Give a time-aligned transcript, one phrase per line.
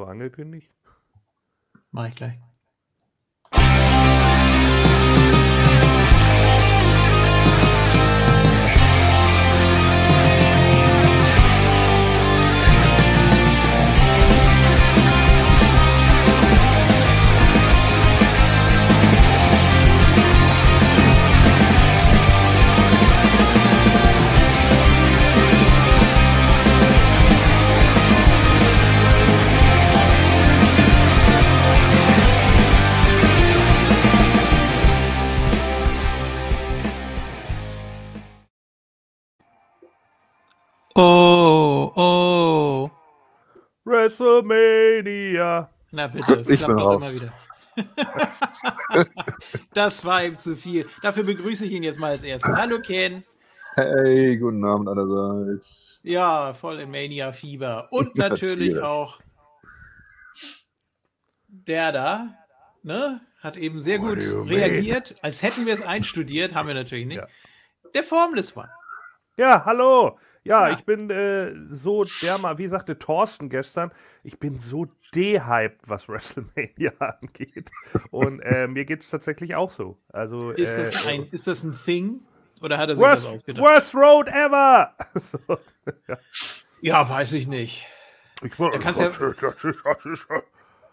[0.00, 0.70] irgendwo angekündigt?
[1.90, 2.38] Mach ich gleich.
[40.94, 42.90] Oh, oh.
[43.84, 45.70] WrestleMania.
[45.92, 47.02] Na bitte, es Ich klappt bin doch raus.
[47.02, 47.32] immer wieder.
[49.74, 50.86] das war ihm zu viel.
[51.02, 52.56] Dafür begrüße ich ihn jetzt mal als erstes.
[52.56, 53.24] Hallo Ken.
[53.74, 56.00] Hey, guten Abend allerseits.
[56.02, 57.88] Ja, voll im Mania-Fieber.
[57.92, 59.20] Und natürlich auch
[61.48, 62.34] der da,
[62.82, 63.20] ne?
[63.40, 67.18] Hat eben sehr What gut reagiert, als hätten wir es einstudiert, haben wir natürlich nicht.
[67.18, 67.28] Ja.
[67.94, 68.70] Der Formless One.
[69.36, 70.18] Ja, hallo.
[70.42, 70.74] Ja, Ja.
[70.74, 73.90] ich bin äh, so dermal, wie sagte Thorsten gestern,
[74.22, 77.68] ich bin so dehyped, was WrestleMania angeht.
[78.10, 79.98] Und äh, mir geht es tatsächlich auch so.
[80.08, 82.22] Also, Ist äh, das ein, ist das ein Thing?
[82.62, 83.62] Oder hat er sich das worst, ausgedacht?
[83.64, 84.94] worst Road ever!
[85.14, 85.38] so.
[86.80, 87.86] Ja, weiß ich nicht.
[88.42, 89.10] Ich Da kannst ja-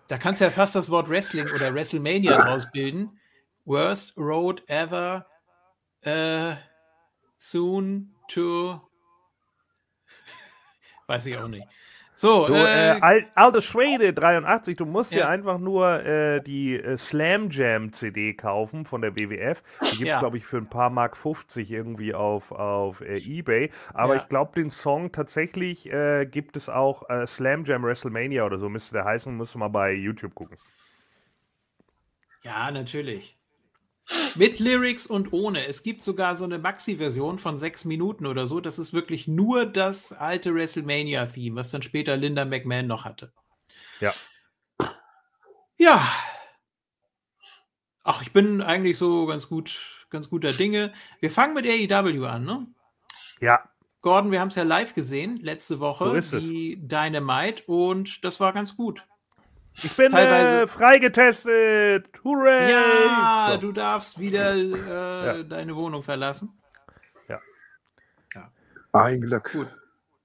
[0.08, 3.20] Da kannst du ja fast das Wort Wrestling oder WrestleMania draus bilden.
[3.66, 5.25] Worst road ever
[6.02, 6.56] äh,
[7.38, 8.81] soon to.
[11.08, 11.69] Weiß ich auch nicht.
[12.16, 15.27] So, Du, äh, äh, Al alte Schwede 83, du musst Ja.
[15.27, 19.61] dir einfach nur äh, die äh, Slam Jam CD kaufen von der WWF.
[19.91, 20.19] Die gibt es, Ja.
[20.19, 23.69] glaube ich, für ein paar Mark 50 irgendwie auf, auf äh, Ebay.
[23.94, 24.17] Aber Ja.
[24.17, 28.94] ich glaube, den Song tatsächlich äh, gibt es auch Slam Jam WrestleMania oder so, müsste
[28.94, 30.58] der heißen, musst du mal bei YouTube gucken.
[32.44, 33.36] ja, natürlich.
[34.36, 35.66] Mit Lyrics und ohne.
[35.67, 38.62] Es gibt sogar so eine Maxi-Version von sechs Minuten oder so.
[38.62, 43.31] Das ist wirklich nur das alte WrestleMania-Theme, was dann später Linda McMahon noch hatte.
[44.00, 44.13] Ja.
[45.78, 46.07] Ja.
[48.03, 50.94] Ach, ich bin eigentlich so ganz gut, ganz guter Dinge.
[51.19, 52.68] Wir fangen mit AEW an, ne?
[53.41, 53.69] Ja,
[54.01, 56.44] Gordon, wir haben es ja live gesehen letzte Woche, So ist es.
[56.44, 59.03] die Dynamite, und das war ganz gut.
[59.83, 62.09] Ich bin Teilweise- äh, freigetestet.
[62.23, 62.71] Hooray!
[62.71, 63.57] Ja, So.
[63.61, 64.67] du darfst wieder äh,
[65.39, 65.43] Ja.
[65.43, 66.51] deine Wohnung verlassen.
[68.93, 69.51] Ein Glück.
[69.51, 69.67] Gut.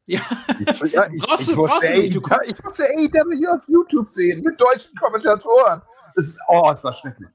[0.06, 0.20] Ja,
[0.60, 3.48] Ich, ja, ich, Brauchst ich, du- musste brauchst du nicht, du AEW ich musste AEW
[3.52, 5.82] auf YouTube sehen mit deutschen Kommentatoren.
[6.14, 7.28] Das ist, oh, das war schrecklich.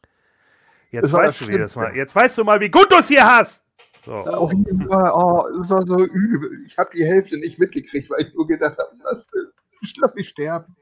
[0.92, 1.96] Jetzt Das war weißt das du, wie das mal.
[1.96, 3.64] Jetzt weißt du mal, wie gut du es hier hast.
[4.06, 4.20] So.
[4.22, 4.32] So.
[4.32, 6.64] Auf jeden Fall, oh, das war so übel.
[6.66, 10.76] Ich habe die Hälfte nicht mitgekriegt, weil ich nur gedacht habe, lass mich sterben.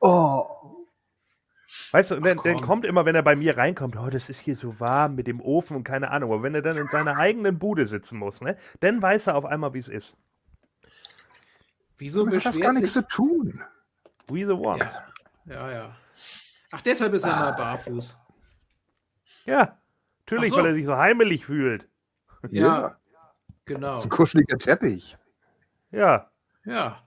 [0.00, 0.86] Oh.
[1.92, 2.64] Weißt du, und dann, Ach, dann komm.
[2.64, 5.40] kommt immer, wenn er bei mir reinkommt, oh, das ist hier so warm mit dem
[5.40, 6.32] Ofen und keine Ahnung.
[6.32, 9.44] Aber wenn er dann in seiner eigenen Bude sitzen muss, ne, dann weiß er auf
[9.44, 10.16] einmal, wie es ist.
[11.98, 13.02] Wieso Das hat gar beschwert nichts sich...
[13.02, 13.62] zu tun.
[14.28, 15.00] We the ones.
[15.44, 15.96] Ja, ja, ja.
[16.72, 18.16] Ach, deshalb ist er mal barfuß.
[19.46, 19.78] Ja,
[20.20, 20.56] natürlich, so.
[20.58, 21.88] weil er sich so heimelig fühlt.
[22.50, 22.96] Ja,
[23.64, 24.02] genau.
[24.02, 25.16] Ein kuscheliger Teppich.
[25.90, 26.30] Ja,
[26.64, 27.02] Ja.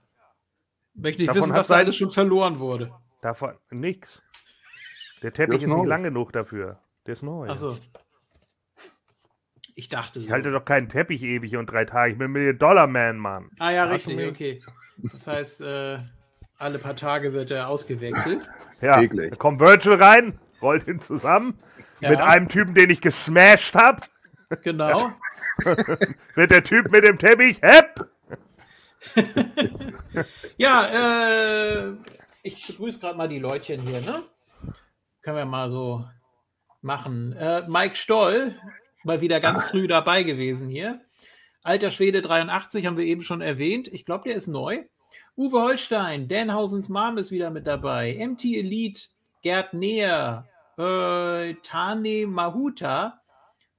[0.94, 2.92] Möchte nicht Davon wissen, hat was da alles schon verloren wurde.
[3.22, 4.22] davon nix.
[5.22, 6.80] Der Teppich ist ist nicht lang genug dafür.
[7.06, 7.48] Der ist neu.
[7.48, 7.78] Achso.
[9.74, 10.32] Ich dachte Ich so.
[10.32, 12.12] halte doch keinen Teppich ewig und drei Tage.
[12.12, 13.48] Ich bin Million-Dollar-Man, Mann.
[13.58, 14.60] Ah ja, Hast richtig, mir- okay.
[15.12, 15.98] Das heißt, äh,
[16.58, 18.48] alle paar Tage wird er ausgewechselt.
[18.82, 19.30] Ja, Täglich.
[19.30, 21.56] da kommt Virgil rein, rollt ihn zusammen.
[22.00, 22.10] Ja.
[22.10, 24.08] Mit einem Typen, den ich gesmashed hab.
[24.64, 25.08] Genau.
[26.34, 28.08] Wird der Typ mit dem Teppich, hepp.
[30.56, 31.92] Ja, äh,
[32.42, 34.24] ich begrüße gerade mal die Leutchen hier, ne?
[35.22, 36.04] Können wir mal so
[36.80, 37.32] machen.
[37.32, 38.56] Äh, Mike Stoll,
[39.04, 41.00] mal wieder ganz früh dabei gewesen hier.
[41.64, 43.88] Alter Schwede 83 haben wir eben schon erwähnt.
[43.88, 44.84] Ich glaube, der ist neu.
[45.36, 48.14] Uwe Holstein, Danhausens Mom ist wieder mit dabei.
[48.14, 49.02] MT Elite,
[49.42, 53.20] Gerd Neher, äh, Tane Mahuta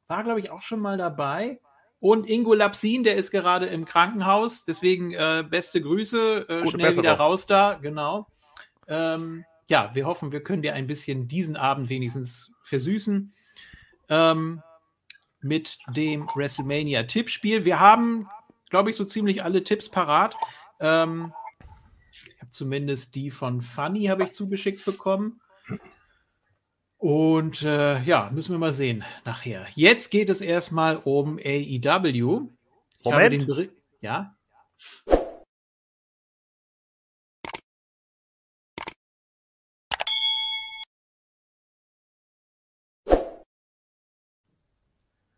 [0.08, 1.60] war, glaube ich, auch schon mal dabei.
[2.04, 4.66] Und Ingo Lapsin, der ist gerade im Krankenhaus.
[4.66, 6.50] Deswegen äh, beste Grüße.
[6.50, 7.16] Äh, schnell wieder Besserung.
[7.16, 7.80] raus da.
[7.82, 8.28] Genau.
[8.90, 13.32] Ähm, ja, wir hoffen, wir können dir ein bisschen diesen Abend wenigstens versüßen.
[14.10, 14.62] Ähm,
[15.40, 17.64] mit dem WrestleMania-Tippspiel.
[17.64, 18.28] Wir haben,
[18.70, 20.36] glaube ich, so ziemlich alle Tipps parat.
[20.82, 21.32] Ähm,
[22.12, 25.40] ich habe zumindest die von Funny habe ich zugeschickt bekommen.
[27.04, 29.66] Und äh, ja, müssen wir mal sehen nachher.
[29.76, 32.48] Jetzt geht es erstmal um AEW.
[32.98, 33.46] Ich Moment.
[33.46, 34.34] Bericht, ja.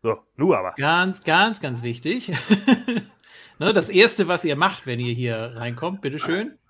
[0.02, 0.74] So, nur aber.
[0.76, 2.28] Ganz, ganz, ganz wichtig.
[3.58, 6.60] ne, das erste, was ihr macht, wenn ihr hier reinkommt, bitteschön.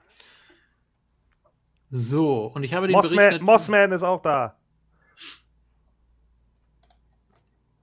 [1.90, 3.42] So, und ich habe den Mossman, Bericht.
[3.42, 4.56] Mossman ist auch da.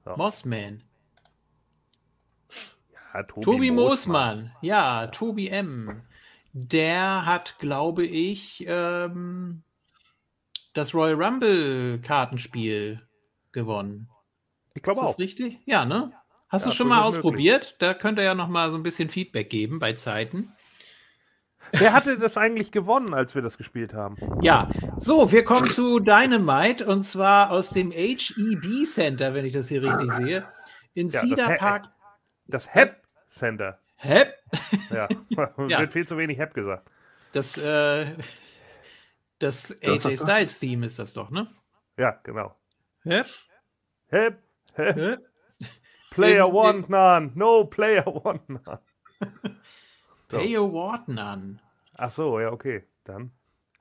[0.06, 0.16] So.
[0.18, 0.84] Mossman.
[3.14, 4.52] Ja, Tobi, Tobi Moosmann.
[4.62, 6.02] Ja, Tobi M.
[6.52, 9.64] Der hat, glaube ich, ähm,
[10.74, 13.08] das Royal Rumble Kartenspiel
[13.52, 14.10] gewonnen.
[14.76, 15.20] Ich Ist glaube das auch.
[15.20, 15.60] richtig?
[15.66, 16.12] Ja, ne?
[16.50, 17.26] Hast Ja, du schon mal durchaus möglich.
[17.26, 17.76] ausprobiert?
[17.80, 20.52] Da könnt ihr ja noch mal so ein bisschen Feedback geben bei Zeiten.
[21.72, 24.16] Wer hatte das eigentlich gewonnen, als wir das gespielt haben?
[24.42, 29.70] Ja, so, wir kommen zu Dynamite und zwar aus dem HEB Center, wenn ich das
[29.70, 30.46] hier richtig sehe,
[30.94, 31.90] in Ja, das Cedar He- Park.
[32.48, 33.80] Das Hep Center.
[33.96, 34.26] Hä?
[34.92, 35.08] Ja,
[35.70, 35.80] Ja.
[35.80, 36.88] wird viel zu wenig Hep gesagt.
[37.32, 38.06] Das, äh,
[39.40, 41.48] das AJ Styles Theme ist das doch, ne?
[41.98, 42.56] Ja, genau.
[43.04, 43.26] Hep,
[44.08, 44.38] Hep.
[44.76, 45.18] Hä?
[46.12, 47.32] Player Im- want none.
[47.36, 48.80] No player want none.
[50.42, 50.74] So.
[50.74, 51.62] Wharton an.
[51.96, 52.84] Ach so, ja, okay.
[53.04, 53.32] Dann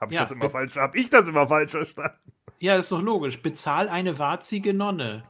[0.01, 0.77] habe ich Ja, das immer falsch.
[0.77, 2.19] Habe ich das immer falsch verstanden?
[2.59, 3.41] Ja, ist doch logisch.
[3.43, 5.25] Bezahl eine warzige Nonne.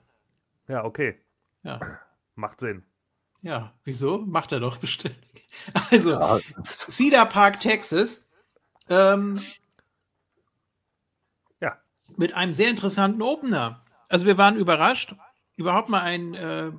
[0.69, 1.19] Ja, okay.
[1.63, 1.81] Ja.
[2.35, 2.83] Macht Sinn.
[3.43, 4.19] Ja, wieso?
[4.19, 5.17] Macht er doch bestimmt.
[5.91, 8.27] Also, Ja, Cedar Park, Texas.
[8.89, 9.41] Ähm,
[11.61, 11.77] Ja.
[12.17, 13.85] Mit einem sehr interessanten Opener.
[14.09, 15.15] Also wir waren überrascht.
[15.57, 16.73] Überhaupt mal ein äh,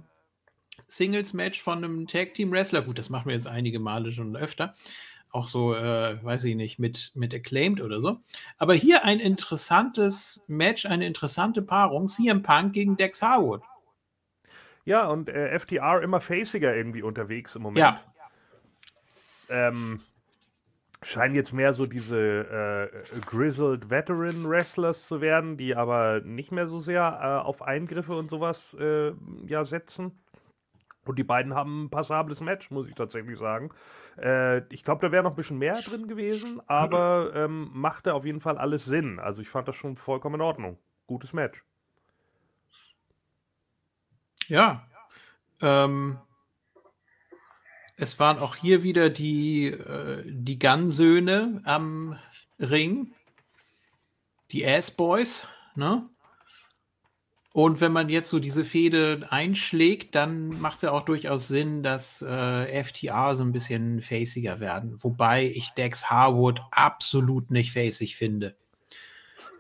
[0.88, 2.82] Singles-Match von einem Tag-Team-Wrestler.
[2.82, 4.74] Gut, das machen wir jetzt einige Male schon öfter.
[5.32, 8.20] Auch so, äh, weiß ich nicht, mit, mit Acclaimed oder so.
[8.58, 12.08] Aber hier ein interessantes Match, eine interessante Paarung.
[12.08, 13.62] CM Punk gegen Dex Harwood.
[14.86, 17.80] Ja, und äh, FTR immer faciger irgendwie unterwegs im Moment.
[17.80, 18.02] Ja,
[19.50, 20.02] ähm,
[21.04, 26.68] scheinen jetzt mehr so diese äh, Grizzled Veteran Wrestlers zu werden, die aber nicht mehr
[26.68, 29.12] so sehr äh, auf Eingriffe und sowas äh,
[29.46, 30.23] ja, setzen.
[31.06, 33.72] Und die beiden haben ein passables Match, muss ich tatsächlich sagen.
[34.18, 38.26] Äh, ich glaube, da wäre noch ein bisschen mehr drin gewesen, aber ähm, machte auf
[38.26, 39.20] jeden Fall alles Sinn.
[39.20, 40.78] Also ich fand das schon vollkommen in Ordnung.
[41.08, 41.64] Gutes Match.
[44.48, 44.88] Ja.
[45.62, 46.20] Ähm,
[47.98, 52.18] es waren auch hier wieder die, äh, die Gun-Söhne am
[52.60, 53.14] Ring.
[54.52, 56.10] Die Ass-Boys, ne?
[57.54, 61.84] Und wenn man jetzt so diese Fehde einschlägt, dann macht es ja auch durchaus Sinn,
[61.84, 64.98] dass äh, FTR so ein bisschen faciger werden.
[65.02, 68.56] Wobei ich Dex Harwood absolut nicht facig finde.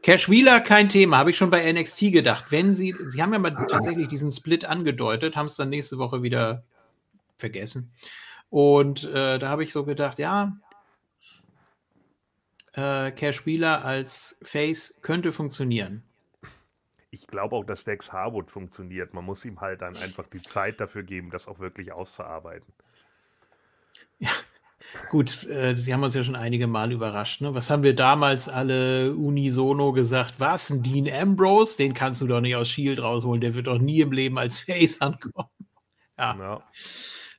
[0.01, 2.45] Cash Wheeler, kein Thema, habe ich schon bei NXT gedacht.
[2.50, 6.24] Wenn sie, sie haben ja mal tatsächlich diesen Split angedeutet, haben es dann nächste Woche
[6.24, 6.63] wieder
[7.38, 7.92] vergessen.
[8.50, 10.57] Und äh, da habe ich so gedacht, ja,
[12.74, 16.04] äh, Cash Wheeler als Face könnte funktionieren.
[17.13, 19.13] Ich glaube auch, dass Dex Harwood funktioniert.
[19.13, 22.74] Man muss ihm halt dann einfach die Zeit dafür geben, das auch wirklich auszuarbeiten.
[25.12, 27.42] Gut, äh, Sie haben uns ja schon einige Mal überrascht.
[27.42, 27.54] Ne?
[27.54, 30.36] Was haben wir damals alle unisono gesagt?
[30.39, 31.77] Was, ein Dean Ambrose?
[31.77, 33.42] Den kannst du doch nicht aus Shield rausholen.
[33.42, 35.50] Der wird doch nie im Leben als Face ankommen.
[36.18, 36.63] Ja, Ja.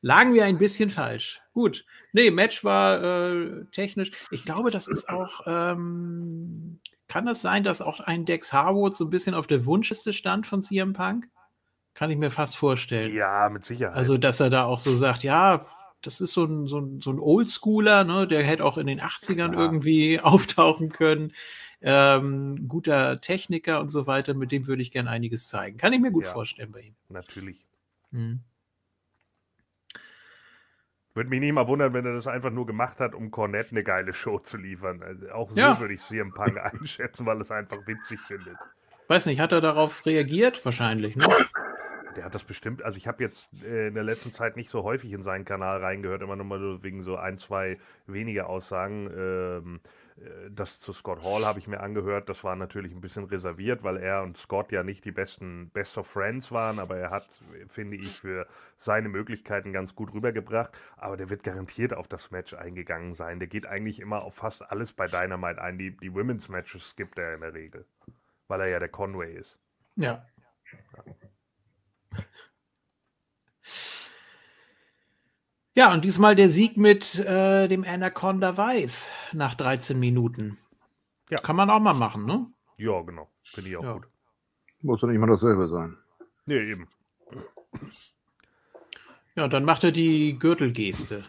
[0.03, 1.41] lagen wir ein bisschen falsch.
[1.53, 1.85] Gut.
[2.13, 4.13] Nee, Match war äh, technisch.
[4.31, 5.41] Ich glaube, das ist auch.
[5.47, 6.79] Ähm,
[7.09, 10.47] kann das sein, dass auch ein Dex Harwood so ein bisschen auf der Wunschliste stand
[10.47, 11.29] von CM Punk?
[11.95, 13.15] Kann ich mir fast vorstellen.
[13.15, 13.97] ja, mit Sicherheit.
[13.97, 15.67] Also, dass er da auch so sagt, ja,
[16.03, 18.27] das ist so ein, so ein, so ein Oldschooler, ne?
[18.27, 19.61] der hätte auch in den 80ern Ja.
[19.61, 21.33] irgendwie auftauchen können.
[21.81, 25.77] Ähm, guter Techniker und so weiter, mit dem würde ich gerne einiges zeigen.
[25.77, 26.33] Kann ich mir gut Ja.
[26.33, 26.95] vorstellen bei ihm.
[27.11, 27.65] Natürlich.
[28.11, 28.41] Mhm.
[31.15, 33.85] Würde mich nicht mal wundern, wenn er das einfach nur gemacht hat, um Cornette eine
[33.85, 35.01] geile Show zu liefern.
[35.03, 35.79] Also auch so Ja.
[35.79, 38.59] würde ich CM Punk einschätzen, weil es einfach witzig findet.
[39.07, 40.65] Weiß nicht, hat er darauf reagiert?
[40.65, 41.27] Wahrscheinlich, ne?
[42.17, 44.85] Der hat das bestimmt, also ich habe jetzt äh, in der letzten Zeit nicht so
[44.85, 49.11] häufig in seinen Kanal reingehört, immer nur mal so wegen so ein, zwei wenige Aussagen.
[49.17, 49.89] Ähm, äh,
[50.51, 53.97] das zu Scott Hall habe ich mir angehört, das war natürlich ein bisschen reserviert, weil
[53.97, 57.27] er und Scott ja nicht die besten Best of Friends waren, aber er hat,
[57.69, 60.71] finde ich, für seine Möglichkeiten ganz gut rübergebracht.
[60.97, 63.41] Aber der wird garantiert auf das Match eingegangen sein.
[63.41, 65.79] Der geht eigentlich immer auf fast alles bei Dynamite ein.
[65.79, 67.85] Die, die Women's Matches gibt er in der Regel,
[68.47, 69.59] weil er ja der Conway ist.
[69.97, 70.25] Ja.
[70.71, 71.15] Ja,
[75.93, 80.59] und diesmal der Sieg mit äh, dem Anaconda Weiß nach 13 Minuten.
[81.31, 81.39] Ja.
[81.39, 82.47] Kann man auch mal machen, ne?
[82.77, 83.29] Ja, genau.
[83.43, 83.93] Finde ich auch Ja.
[83.95, 84.07] gut.
[84.83, 85.97] Muss doch nicht immer dasselbe sein.
[86.47, 86.89] Nee, eben.
[89.35, 91.25] Ja, und dann macht er die Gürtelgeste.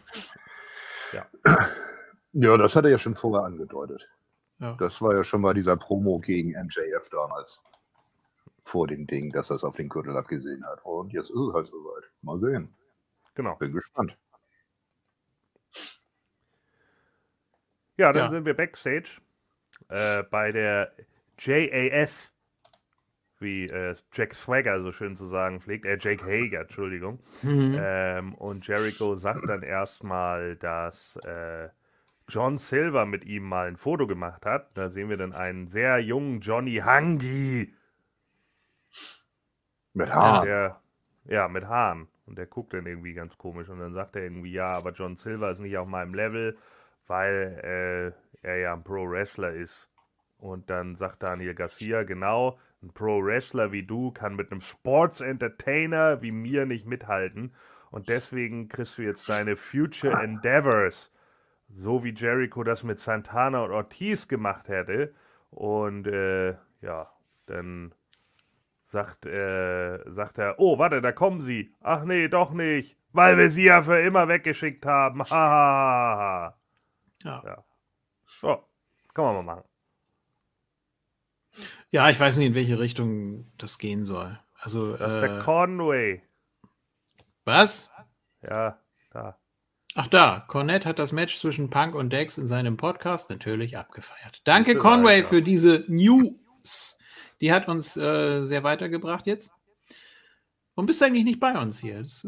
[2.33, 4.07] Ja, das hat er ja schon vorher angedeutet.
[4.59, 4.73] Ja.
[4.77, 7.61] Das war ja schon mal dieser Promo gegen MJF damals.
[8.65, 10.83] vor dem Ding, dass er es auf den Gürtel abgesehen hat.
[10.83, 12.03] Und jetzt ist es halt soweit.
[12.23, 12.73] Mal sehen.
[13.35, 13.55] Genau.
[13.55, 14.17] Bin gespannt.
[17.97, 18.29] Ja, dann Ja.
[18.29, 19.21] sind wir backstage
[19.89, 20.93] äh, bei der
[21.39, 22.31] JAF,
[23.39, 27.19] wie äh, Jack Swagger so schön zu sagen pflegt, äh, Jake Hager, Entschuldigung.
[27.43, 27.75] Mhm.
[27.79, 31.69] Ähm, und Jericho sagt dann erstmal, dass äh,
[32.27, 34.75] John Silver mit ihm mal ein Foto gemacht hat.
[34.77, 37.73] Da sehen wir dann einen sehr jungen Johnny Hangi.
[39.93, 40.47] Mit Haaren.
[40.47, 40.81] Der,
[41.25, 42.07] ja, mit Haaren.
[42.25, 43.69] Und der guckt dann irgendwie ganz komisch.
[43.69, 46.57] Und dann sagt er irgendwie, ja, aber John Silver ist nicht auf meinem Level,
[47.07, 49.89] weil äh, er ja ein Pro-Wrestler ist.
[50.37, 56.31] Und dann sagt Daniel Garcia, genau, ein Pro-Wrestler wie du kann mit einem Sports-Entertainer wie
[56.31, 57.53] mir nicht mithalten.
[57.91, 61.11] Und deswegen kriegst du jetzt deine Future Endeavors.
[61.69, 65.13] So wie Jericho das mit Santana und Ortiz gemacht hätte.
[65.49, 67.09] Und äh, ja,
[67.47, 67.93] dann
[68.83, 71.73] sagt, äh, sagt er, oh, warte, da kommen sie.
[71.81, 72.97] Ach nee, doch nicht.
[73.13, 75.23] Weil wir sie ja für immer weggeschickt haben.
[75.29, 76.55] Ha, ha, ha, ha.
[77.25, 77.43] Ja.
[77.45, 77.65] Ja.
[78.39, 78.63] So,
[79.13, 79.63] kann man mal machen.
[81.91, 84.39] ja, ich weiß nicht, in welche Richtung das gehen soll.
[84.59, 86.21] Also, Das ist der äh, Conway.
[87.43, 87.91] was?
[88.41, 88.79] Ja,
[89.11, 89.37] da.
[89.95, 94.41] Ach da, Cornette hat das Match zwischen Punk und Dex in seinem Podcast natürlich abgefeiert.
[94.43, 96.97] Danke Conway für diese News.
[97.39, 99.53] Die hat uns äh, sehr weitergebracht jetzt.
[100.75, 102.01] Und bist eigentlich nicht bei uns hier.
[102.01, 102.27] Das, äh,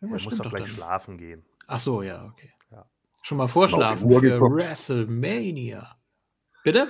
[0.00, 0.72] irgendwas muss doch gleich dann.
[0.72, 1.44] schlafen gehen.
[1.68, 2.52] Ach so, ja, okay.
[3.28, 3.30] Ja.
[3.30, 4.56] Schon mal vorschlafen für geguckt.
[4.56, 5.96] WrestleMania.
[6.64, 6.88] Bitte?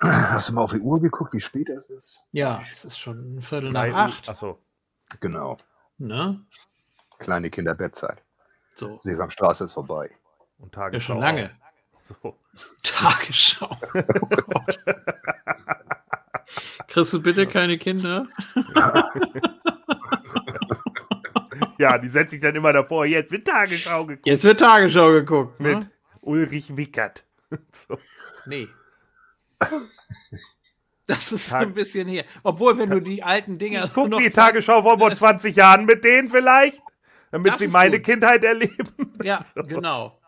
[0.00, 2.18] Hast du mal auf die Uhr geguckt, wie spät es ist?
[2.32, 4.28] Ja, es ist schon ein Viertel Drei nach acht.
[4.28, 4.58] Achso.
[5.20, 5.58] Genau.
[5.98, 6.44] Ne?
[7.20, 8.20] Kleine Kinderbettzeit.
[8.74, 8.98] So.
[9.02, 10.10] Sesamstraße ist vorbei.
[10.58, 11.12] Und Ja, Tagesschau.
[11.14, 11.50] schon lange.
[12.22, 12.36] So.
[12.82, 13.70] Tagesschau.
[13.94, 14.78] Oh Gott.
[16.88, 18.26] Kriegst du bitte keine Kinder?
[21.78, 23.04] Ja, die setzt sich dann immer davor.
[23.06, 24.26] Jetzt wird Tagesschau geguckt.
[24.26, 25.60] Jetzt wird Tagesschau geguckt.
[25.60, 25.90] Mit Ne?
[26.20, 27.24] Ulrich Wickert.
[27.72, 27.98] So.
[28.46, 28.68] Nee.
[31.06, 32.24] Das ist Tag- ein bisschen her.
[32.42, 36.02] Obwohl, wenn du die alten Dinger Guck noch die Tagesschau vor vor 20 Jahren mit
[36.04, 36.80] denen vielleicht,
[37.30, 38.06] damit Das sie meine gut.
[38.06, 39.12] Kindheit erleben.
[39.22, 40.20] Ja, genau.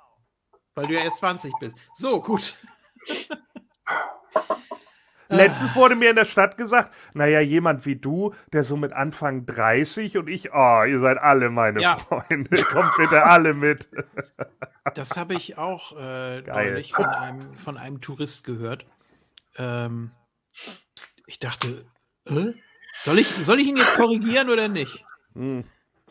[0.75, 1.77] Weil du ja erst 20 bist.
[1.95, 2.57] So, gut.
[5.29, 9.45] Letztens wurde mir in der Stadt gesagt, naja, jemand wie du, der so mit Anfang
[9.45, 11.99] 30 und ich, oh, ihr seid alle meine Ja.
[11.99, 13.89] Freunde, kommt bitte alle mit.
[14.95, 18.87] Das habe ich auch äh, neulich von einem, von einem Tourist gehört.
[19.57, 20.13] Ähm,
[21.27, 21.85] ich dachte,
[22.27, 22.53] äh?
[23.03, 25.05] soll, ich, soll ich ihn jetzt korrigieren oder nicht?
[25.35, 25.65] Hm.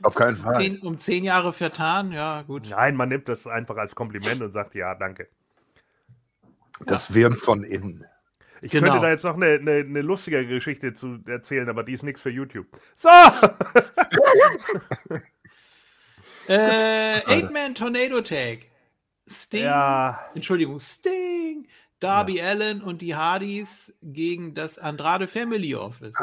[0.04, 0.56] Auf keinen Fall.
[0.62, 2.12] Zehn, um zehn Jahre vertan?
[2.12, 2.68] Ja, gut.
[2.70, 5.28] Nein, man nimmt das einfach als Kompliment und sagt, ja, danke.
[6.86, 8.06] Das Wirren von innen.
[8.62, 8.88] Ich Genau.
[8.92, 12.22] könnte da jetzt noch eine, eine, eine lustige Geschichte zu erzählen, aber die ist nichts
[12.22, 12.68] für YouTube.
[12.96, 13.10] So!
[16.50, 18.60] Äh, Eight-Man Tornado Tag.
[19.28, 19.64] Sting.
[19.66, 21.68] Ja, Entschuldigung, Sting,
[22.00, 26.16] Darby Allen und die Hardys gegen das Andrade Family Office.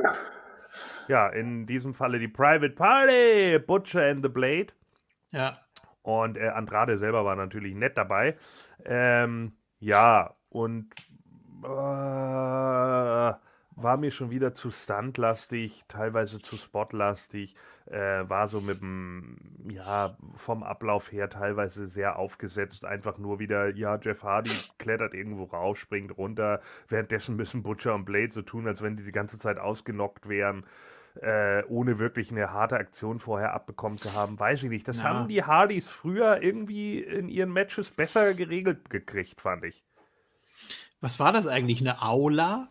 [1.09, 4.69] ja, in diesem Falle die Private Party, Butcher and the Blade.
[5.33, 5.59] Ja.
[6.01, 8.39] Und äh, Andrade selber war natürlich nett dabei.
[8.87, 10.89] Ähm, ja, und
[13.77, 17.57] war mir schon wieder zu stuntlastig, teilweise zu spotlastig.
[17.87, 19.37] Äh, war so mit dem,
[19.69, 22.85] ja, vom Ablauf her teilweise sehr aufgesetzt.
[22.85, 26.61] Einfach nur wieder, ja, Jeff Hardy klettert irgendwo rauf, springt runter.
[26.89, 30.65] Währenddessen müssen Butcher und Blade so tun, als wenn die die ganze Zeit ausgenockt wären
[31.21, 34.89] äh, ohne wirklich eine harte Aktion vorher abbekommen zu haben, weiß ich nicht.
[34.89, 35.05] Das Ja.
[35.05, 39.85] haben die Hardys früher irgendwie in ihren Matches besser geregelt gekriegt, fand ich.
[41.05, 41.81] Was war das eigentlich?
[41.81, 42.71] Eine Aula?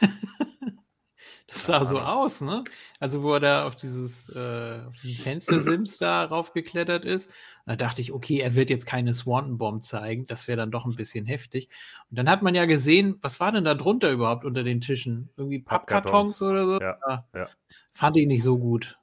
[1.48, 2.64] das sah so aus, ne?
[2.98, 7.30] Also, wo er da auf dieses, äh, auf diesen Fenstersims da raufgeklettert ist.
[7.66, 10.24] Da dachte ich, okay, er wird jetzt keine Swanton Bomb zeigen.
[10.24, 11.68] Das wäre dann doch ein bisschen heftig.
[12.08, 15.28] Und dann hat man ja gesehen, was war denn da drunter überhaupt unter den Tischen?
[15.36, 16.38] Irgendwie Pappkartons.
[16.38, 16.80] Pappkartons oder so?
[16.80, 17.48] Ja, ja.
[17.92, 18.96] Fand ich nicht so gut.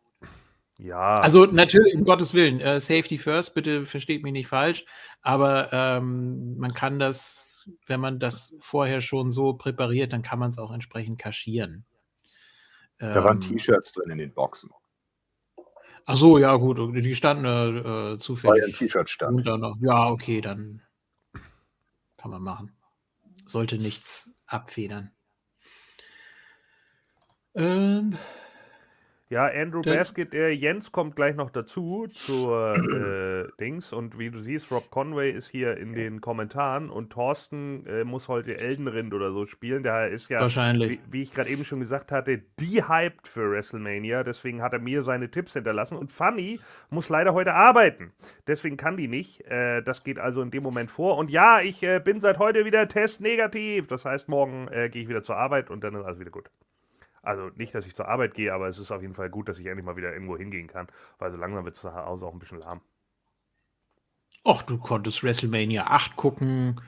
[0.84, 4.84] Ja, Also natürlich, um Gottes Willen, äh, Safety First, bitte versteht mich nicht falsch,
[5.22, 10.50] aber ähm, man kann das, wenn man das vorher schon so präpariert, dann kann man
[10.50, 11.86] es auch entsprechend kaschieren.
[12.98, 14.72] Da waren Ähm, T-Shirts drin in den Boxen.
[16.06, 19.38] Ach so, ja gut, die standen äh, äh, War ja ein zufällig T-Shirt-Stand.
[19.38, 19.78] drunter noch.
[19.82, 20.82] Ja, okay, dann
[22.18, 22.76] kann man machen.
[23.46, 25.12] Sollte nichts abfedern.
[27.54, 28.18] Ähm,
[29.32, 34.30] Ja, Andrew Dann- Baskett, äh, Jens kommt gleich noch dazu zur äh, Dings und wie
[34.30, 38.90] du siehst, Rob Conway ist hier in den Kommentaren und Thorsten äh, muss heute Elden
[38.90, 39.84] Ring oder so spielen.
[39.84, 40.92] Der ist ja, Wahrscheinlich.
[40.92, 44.26] wie, wie ich gerade eben schon gesagt hatte, die hyped für WrestleMania.
[44.26, 46.60] Deswegen hat er mir seine Tipps hinterlassen und Funny
[46.90, 48.12] muss leider heute arbeiten.
[48.48, 49.46] Deswegen kann die nicht.
[49.50, 51.18] Äh, das geht also in dem Moment vor.
[51.18, 53.88] Und ja, ich äh, bin seit heute wieder testnegativ.
[53.88, 56.52] Das heißt, morgen äh, gehe ich wieder zur Arbeit und dann ist alles wieder gut.
[57.24, 59.60] Also nicht, dass ich zur Arbeit gehe, aber es ist auf jeden Fall gut, dass
[59.60, 60.88] ich endlich mal wieder irgendwo hingehen kann,
[61.20, 62.82] weil so langsam wird es zu Hause auch ein bisschen lahm.
[64.44, 66.82] Och, du konntest WrestleMania 8 gucken.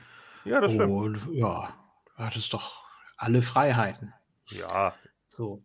[0.44, 0.90] Ja, das stimmt.
[0.92, 1.72] Und ja,
[2.16, 2.82] du hattest doch
[3.16, 4.12] alle Freiheiten.
[4.48, 4.92] Ja,
[5.28, 5.62] So.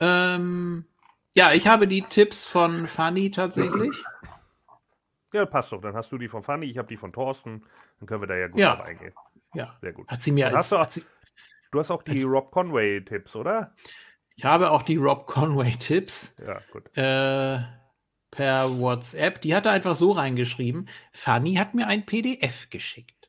[0.00, 0.84] Ähm,
[1.34, 4.02] ja, ich habe die Tipps von Fanny tatsächlich.
[5.32, 5.80] ja, passt doch.
[5.80, 7.62] Dann hast du die von Fanny, ich habe die von Thorsten.
[7.98, 8.76] Dann können wir da ja gut Ja.
[8.76, 9.14] drauf eingehen.
[9.54, 9.76] Ja.
[9.80, 10.08] Sehr gut.
[10.08, 11.04] Hat sie mir als, hast du auch- sie,
[11.70, 13.74] Du hast auch die Als- Rob Conway-Tipps, oder?
[14.36, 16.96] ich habe auch die Rob Conway Tipps Ja, gut.
[16.96, 17.60] äh,
[18.30, 19.40] per WhatsApp.
[19.42, 20.88] Die hat er einfach so reingeschrieben.
[21.12, 23.28] Fanny hat mir ein PDF geschickt.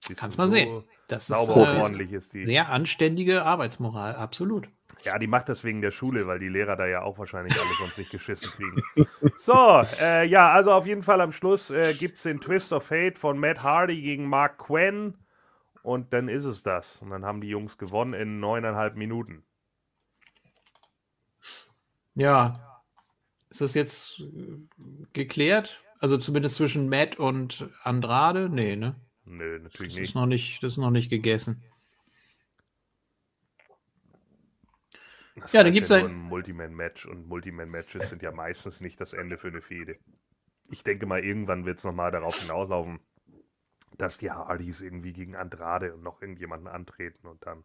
[0.00, 0.84] Siehst Kannst du, mal so sehen.
[1.08, 2.44] Das Sauber ist äh, ordentlich ist die.
[2.44, 4.68] sehr anständige Arbeitsmoral, absolut.
[5.02, 7.74] Ja, die macht das wegen der Schule, weil die Lehrer da ja auch wahrscheinlich alle
[7.78, 8.82] sonst nicht geschissen kriegen.
[9.38, 12.84] So, äh, ja, also auf jeden Fall am Schluss äh, gibt es den Twist of
[12.86, 15.14] Fate von Matt Hardy gegen Mark Quinn.
[15.82, 17.02] Und dann ist es das.
[17.02, 19.44] Und dann haben die Jungs gewonnen in neuneinhalb Minuten.
[22.14, 22.52] Ja.
[23.50, 24.56] Ist das jetzt äh,
[25.12, 25.80] geklärt?
[25.98, 28.48] Also zumindest zwischen Matt und Andrade?
[28.48, 28.96] Nee, ne?
[29.26, 30.14] Nö, Das natürlich ist nicht.
[30.14, 31.62] noch nicht, das ist noch nicht gegessen.
[35.36, 39.36] Das Ja, dann gibt's nur ein- Multiman-Match und Multiman-Matches sind ja meistens nicht das Ende
[39.36, 39.98] für eine Fehde.
[40.70, 43.00] Ich denke mal, irgendwann wird es nochmal darauf hinauslaufen,
[43.98, 47.64] dass die Hardys irgendwie gegen Andrade und noch irgendjemanden antreten und dann.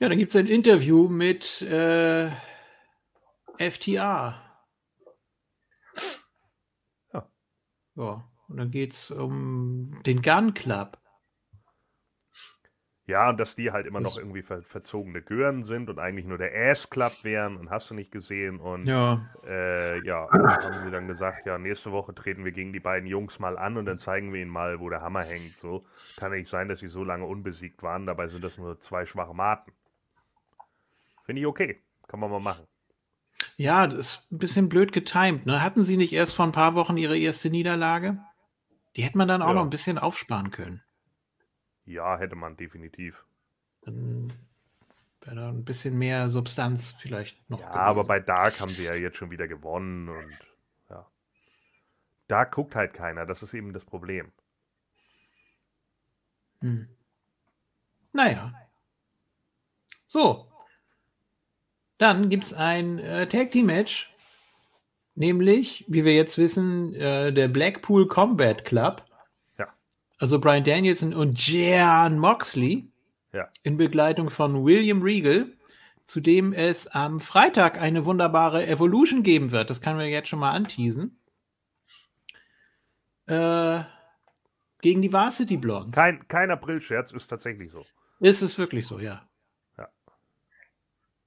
[0.00, 2.30] Ja, dann gibt es ein Interview mit äh,
[3.58, 4.40] FTA.
[7.12, 7.28] Ja.
[7.96, 10.98] Ja, und dann geht es um den Gun Club.
[13.08, 16.26] Ja, und dass die halt immer Das- noch irgendwie ver verzogene Gören sind und eigentlich
[16.26, 18.60] nur der Ass Club wären und hast du nicht gesehen.
[18.60, 22.80] Und Ja, äh, ja, haben sie dann gesagt, ja, nächste Woche treten wir gegen die
[22.80, 25.56] beiden Jungs mal an und dann zeigen wir ihnen mal, wo der Hammer hängt.
[25.58, 25.86] So
[26.18, 28.04] kann nicht sein, dass sie so lange unbesiegt waren.
[28.04, 29.72] Dabei sind das nur zwei schwache Maten.
[31.24, 31.80] Finde ich okay.
[32.08, 32.66] Kann man mal machen.
[33.56, 35.46] ja, das ist ein bisschen blöd getimt.
[35.46, 35.62] Ne?
[35.62, 38.18] Hatten sie nicht erst vor ein paar Wochen ihre erste Niederlage?
[38.96, 39.54] Die hätte man dann auch Ja.
[39.54, 40.82] noch ein bisschen aufsparen können.
[41.88, 43.24] Ja, hätte man definitiv.
[43.80, 44.30] Dann
[45.22, 47.60] wäre da ein bisschen mehr Substanz vielleicht noch.
[47.60, 48.08] Ja, aber gewesen.
[48.08, 50.38] bei Dark haben sie ja jetzt schon wieder gewonnen und
[50.90, 51.06] ja.
[52.28, 54.30] Dark guckt halt keiner, das ist eben das Problem.
[56.60, 56.88] Hm.
[58.12, 58.52] Naja.
[60.06, 60.46] So.
[61.96, 64.14] Dann gibt es ein äh, Tag Team Match.
[65.14, 69.07] Nämlich, wie wir jetzt wissen, äh, der Blackpool Combat Club.
[70.18, 72.88] Also Brian Danielson und Jan Moxley.
[73.32, 73.48] Ja.
[73.62, 75.46] In Begleitung von William Regal.
[76.06, 79.68] Zu dem es am Freitag eine wunderbare Evolution geben wird.
[79.68, 81.18] Das können wir jetzt schon mal anteasen.
[83.26, 83.82] Äh,
[84.80, 85.94] gegen die Varsity Blondes.
[85.94, 87.84] Kein, kein Aprilscherz ist tatsächlich so.
[88.20, 89.28] Ist es wirklich so, ja.
[89.76, 89.88] Ja.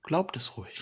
[0.03, 0.81] Glaubt es ruhig.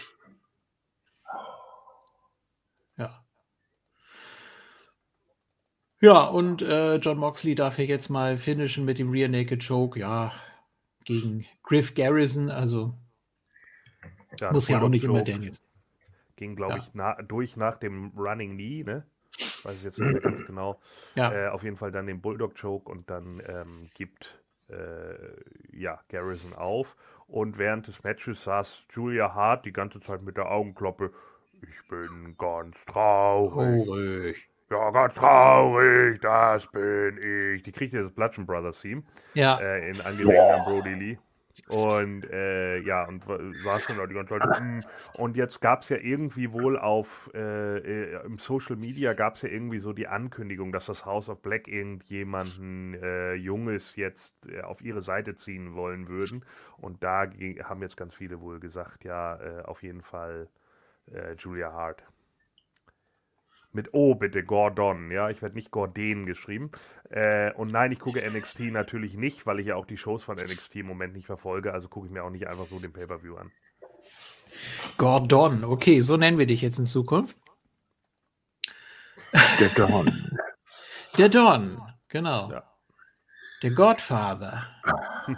[6.01, 9.99] Ja, und äh, John Moxley darf hier jetzt mal finishen mit dem Rear Naked Choke,
[9.99, 10.31] ja,
[11.03, 12.93] gegen Griff Garrison, also
[14.39, 15.61] Ja, muss ja auch nicht immer Daniels.
[16.37, 16.77] Ging, glaube Ja.
[16.77, 19.05] ich, na, durch nach dem Running Knee, ne?
[19.37, 20.79] Ich weiß es jetzt nicht mehr ganz genau.
[21.15, 25.35] Ja, Äh, auf jeden Fall dann den Bulldog Choke und dann ähm, gibt äh,
[25.77, 26.95] ja, Garrison auf.
[27.27, 31.13] Und während des Matches saß Julia Hart die ganze Zeit mit der Augenklappe.
[31.61, 33.83] Ich bin ganz traurig.
[33.85, 34.48] traurig.
[34.71, 37.63] Ja, ganz traurig, das bin ich.
[37.63, 39.03] Die kriegt ja das Bludgeon Brothers Theme
[39.33, 41.17] Ja, äh, in Angelehnt an Brody Lee.
[41.67, 44.43] Und äh, ja, und wa- war schon die ganze Zeit.
[45.13, 49.41] Und jetzt gab es ja irgendwie wohl auf äh, äh, im Social Media gab es
[49.43, 54.61] ja irgendwie so die Ankündigung, dass das House of Black irgendjemanden äh, Junges jetzt äh,
[54.61, 56.45] auf ihre Seite ziehen wollen würden.
[56.77, 57.25] Und da
[57.63, 60.49] haben jetzt ganz viele wohl gesagt, ja, äh, auf jeden Fall
[61.39, 62.03] Julia Hart.
[63.71, 66.71] Mit O bitte, Gordon, ja, ich werde nicht Gordon geschrieben.
[67.11, 70.37] Äh, und nein, ich gucke NXT natürlich nicht, weil ich ja auch die Shows von
[70.37, 73.35] NXT im Moment nicht verfolge, also gucke ich mir auch nicht einfach so den Pay-Per-View
[73.35, 73.51] an.
[74.97, 77.37] Gordon, okay, so nennen wir dich jetzt in Zukunft.
[79.59, 80.11] Der Don.
[81.17, 82.51] Der Don, genau.
[82.51, 82.63] Ja.
[83.61, 84.67] Der Godfather.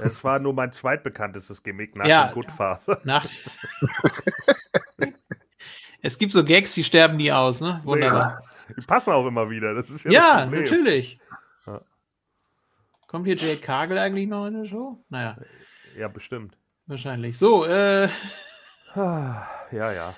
[0.00, 2.26] Es war nur mein zweitbekanntestes Gimmick nach Ja.
[2.26, 3.00] dem Goodfather.
[3.04, 3.24] Nach
[6.02, 7.80] es gibt so Gags, die sterben nie aus, ne?
[7.84, 8.42] Wunderbar.
[8.76, 9.74] Die passen auch immer wieder.
[9.74, 11.18] Das ist ja, Ja, natürlich.
[11.66, 11.80] Ja.
[13.08, 15.02] Kommt hier Jake Kagel eigentlich noch in der Show?
[15.08, 15.36] Naja,
[15.96, 16.56] Ja, bestimmt.
[16.86, 17.38] wahrscheinlich.
[17.38, 18.08] So, äh,
[18.94, 20.14] Ja, ja.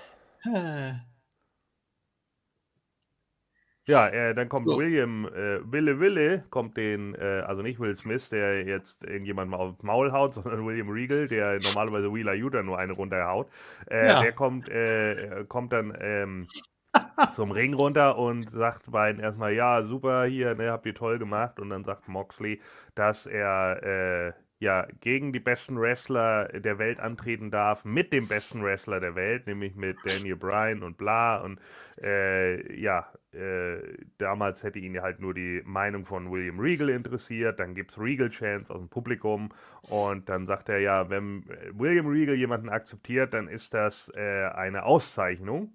[3.90, 4.76] Äh Ja, äh, dann kommt So.
[4.78, 9.58] William, äh, Wille Wille, kommt den, äh, also nicht Will Smith, der jetzt irgendjemand mal
[9.58, 13.50] aufs Maul haut, sondern William Regal, der normalerweise Wheeler Utah nur eine runterhaut.
[13.90, 14.20] Äh, Ja.
[14.20, 16.48] Der kommt, äh, kommt dann ähm,
[17.30, 21.60] zum Ring runter und sagt beiden erstmal, ja, super, hier, ne, habt ihr toll gemacht.
[21.60, 22.60] Und dann sagt Moxley,
[22.94, 23.82] dass er
[24.28, 29.14] äh, ja gegen die besten Wrestler der Welt antreten darf, mit dem besten Wrestler der
[29.14, 31.38] Welt, nämlich mit Daniel Bryan und bla.
[31.38, 31.60] Und
[32.02, 37.60] äh, ja, äh, damals hätte ihn halt nur die Meinung von William Regal interessiert.
[37.60, 39.50] Dann gibt es Regal-Chants aus dem Publikum.
[39.82, 44.46] Und dann sagt er ja, wenn äh, William Regal jemanden akzeptiert, dann ist das äh,
[44.54, 45.72] eine Auszeichnung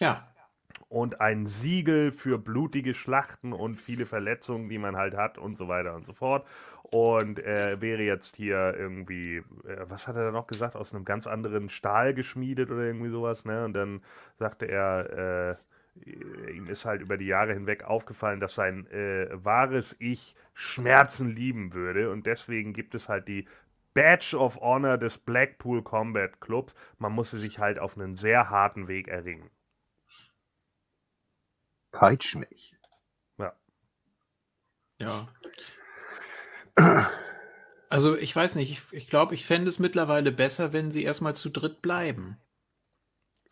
[0.00, 0.28] ja,
[0.88, 5.68] und ein Siegel für blutige Schlachten und viele Verletzungen, die man halt hat und so
[5.68, 6.46] weiter und so fort.
[6.82, 11.04] Und er wäre jetzt hier irgendwie, äh, was hat er da noch gesagt, aus einem
[11.04, 13.64] ganz anderen Stahl geschmiedet oder irgendwie sowas, ne?
[13.64, 14.02] Und dann
[14.38, 15.56] sagte er, äh,
[16.04, 21.72] ihm ist halt über die Jahre hinweg aufgefallen, dass sein äh, wahres Ich Schmerzen lieben
[21.72, 22.10] würde.
[22.10, 23.48] Und deswegen gibt es halt die
[23.94, 26.74] Badge of Honor des Blackpool Combat Clubs.
[26.98, 29.50] Man musste sich halt auf einen sehr harten Weg erringen.
[31.92, 32.76] Peitsch mich.
[34.98, 35.28] ja.
[37.88, 41.36] Also ich weiß nicht, ich, ich glaube, ich fände es mittlerweile besser, wenn sie erstmal
[41.36, 42.36] zu dritt bleiben.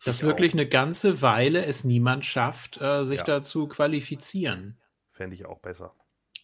[0.05, 3.23] Dass Ich wirklich eine ganze Weile es niemand schafft, äh, sich Ja.
[3.25, 4.77] dazu qualifizieren.
[5.11, 5.93] Fände ich auch besser.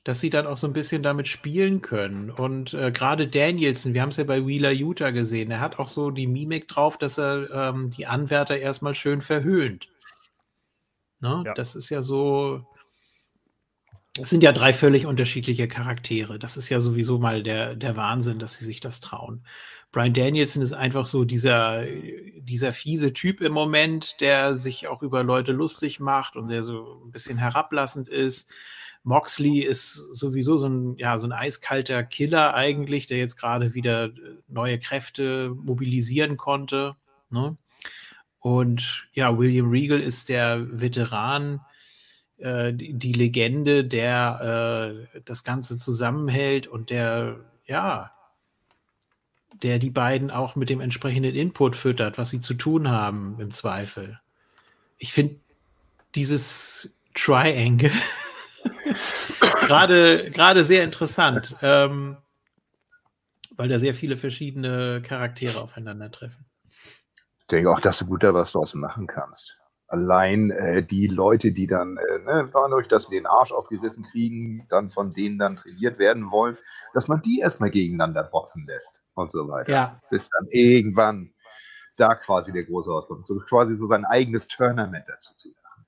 [0.03, 2.31] Dass sie dann auch so ein bisschen damit spielen können.
[2.31, 5.87] Und äh, gerade Danielson, wir haben es ja bei Wheeler Utah gesehen, er hat auch
[5.87, 9.87] so die Mimik drauf, dass er ähm, die Anwärter erstmal schön verhöhnt.
[11.19, 11.43] Ne?
[11.45, 11.53] Ja.
[11.53, 12.65] Das ist ja so.
[14.19, 16.39] Es sind ja drei völlig unterschiedliche Charaktere.
[16.39, 19.45] Das ist ja sowieso mal der, der Wahnsinn, dass sie sich das trauen.
[19.91, 21.85] Brian Danielson ist einfach so dieser,
[22.39, 27.01] dieser fiese Typ im Moment, der sich auch über Leute lustig macht und der so
[27.05, 28.49] ein bisschen herablassend ist.
[29.03, 34.05] Moxley ist sowieso so ein, ja, so ein eiskalter Killer eigentlich, der jetzt gerade wieder
[34.05, 34.11] äh,
[34.47, 36.95] neue Kräfte mobilisieren konnte.
[37.29, 37.57] Ne?
[38.39, 41.61] Und ja, William Regal ist der Veteran,
[42.37, 48.11] äh, die, Legende, der äh, das Ganze zusammenhält und der, ja,
[49.63, 53.51] der die beiden auch mit dem entsprechenden Input füttert, was sie zu tun haben im
[53.51, 54.19] Zweifel.
[54.97, 55.39] Ich finde
[56.15, 57.91] dieses Triangle
[59.61, 62.17] gerade gerade sehr interessant, ähm,
[63.55, 66.45] weil da sehr viele verschiedene Charaktere aufeinandertreffen.
[67.39, 69.60] Ich denke auch, dass du gut da was draus machen kannst.
[69.91, 74.65] Allein äh, die Leute, die dann äh, ne, dadurch, dass sie den Arsch aufgerissen kriegen,
[74.69, 76.57] dann von denen dann trainiert werden wollen,
[76.93, 79.71] dass man die erstmal gegeneinander boxen lässt und so weiter.
[79.71, 81.33] Ja, Bis dann irgendwann
[81.97, 83.27] da quasi der große rauskommt.
[83.27, 85.85] So quasi so sein eigenes Tournament dazu zu machen.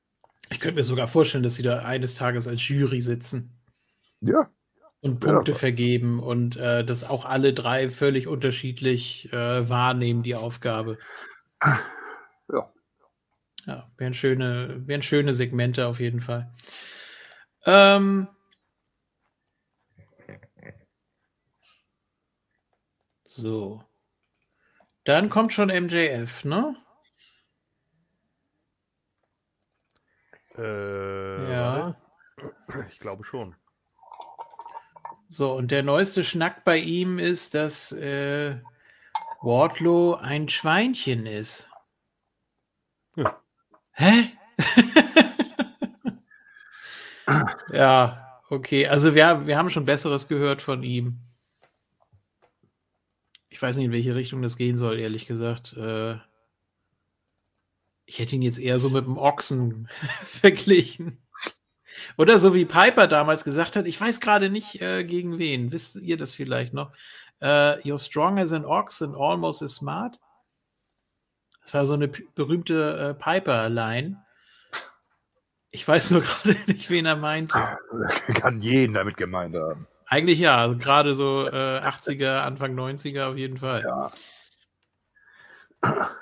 [0.50, 3.58] ich könnte mir sogar vorstellen, dass sie da eines Tages als Jury sitzen
[4.20, 4.50] Ja,
[5.00, 10.24] und Ja, Punkte aber- vergeben und äh, das auch alle drei völlig unterschiedlich äh, wahrnehmen,
[10.24, 10.98] die Aufgabe.
[11.64, 12.70] ja.
[13.66, 16.54] Ja, wären schöne, wären schöne Segmente auf jeden Fall.
[17.66, 18.28] Ähm,
[23.26, 23.84] so.
[25.06, 26.76] Dann kommt schon MJF, ne?
[30.58, 31.96] Äh, Ja.
[32.90, 33.56] Ich glaube schon.
[35.30, 38.60] So, und der neueste Schnack bei ihm ist, dass äh,
[39.42, 41.68] Wardlow ein Schweinchen ist.
[43.16, 43.43] Ja.
[43.94, 44.32] Hä?
[47.72, 48.88] ja, okay.
[48.88, 51.20] Also wir, wir haben schon Besseres gehört von ihm.
[53.50, 55.74] Ich weiß nicht, in welche Richtung das gehen soll, ehrlich gesagt.
[55.74, 56.18] Äh,
[58.06, 59.90] ich hätte ihn jetzt eher so mit dem Ochsen
[60.24, 61.20] verglichen.
[62.18, 65.72] Oder so wie Piper damals gesagt hat, ich weiß gerade nicht äh, gegen wen.
[65.72, 66.92] Wisst ihr das vielleicht noch?
[67.40, 70.20] Äh, You're strong as an ox and almost as smart.
[71.64, 74.24] Das war so eine berühmte äh, Piper-Line.
[75.72, 77.58] Ich weiß nur gerade nicht, wen er meinte.
[78.36, 79.88] Kann jeden damit gemeint haben.
[80.06, 83.84] Eigentlich ja, also gerade so äh, 80er, Anfang 90er auf jeden Fall.
[83.84, 84.12] Ja.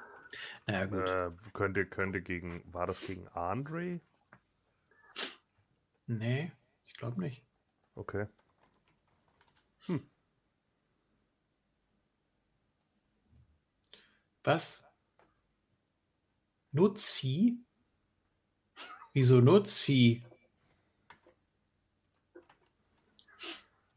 [0.68, 1.10] Naja, gut.
[1.10, 4.00] Äh, könnte, könnte gegen, war das gegen Andre?
[6.06, 6.52] Nee,
[6.86, 7.44] ich glaube nicht.
[7.96, 8.28] Okay.
[14.44, 14.84] Was?
[16.72, 17.58] Nutzvieh?
[19.14, 20.24] Wieso Nutzvieh?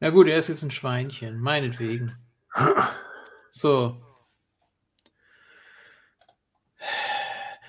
[0.01, 2.17] Na gut, er ist jetzt ein Schweinchen, meinetwegen.
[3.51, 4.01] So.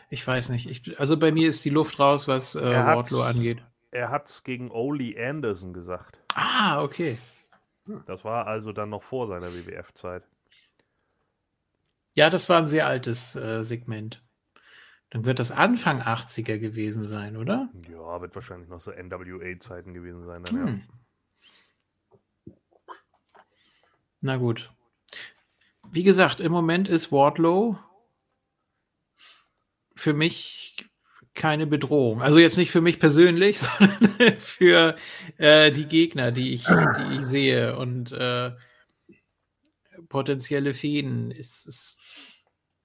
[0.10, 0.68] Ich weiß nicht.
[0.68, 3.64] Ich, also bei mir ist die Luft raus, was äh, Wardlow angeht.
[3.92, 6.20] Er hat gegen Ole Anderson gesagt.
[6.34, 7.18] Ah, okay.
[8.08, 10.24] Das war also dann noch vor seiner WWF-Zeit.
[12.16, 14.25] Ja, das war ein sehr altes äh, Segment.
[15.12, 17.70] Dann wird das Anfang 80er gewesen sein, oder?
[17.90, 20.44] Ja, wird wahrscheinlich noch so NWA-Zeiten gewesen sein.
[20.44, 20.84] Dann, Hm.
[24.22, 24.72] Na gut.
[25.92, 27.78] Wie gesagt, im Moment ist Wardlow
[29.96, 30.76] für mich
[31.36, 32.22] keine Bedrohung.
[32.22, 34.96] Also jetzt nicht für mich persönlich, sondern für
[35.38, 37.78] äh, die Gegner, die ich, die ich sehe.
[37.78, 38.52] Und äh,
[40.10, 41.32] potenzielle Fäden.
[41.32, 41.98] Es ist,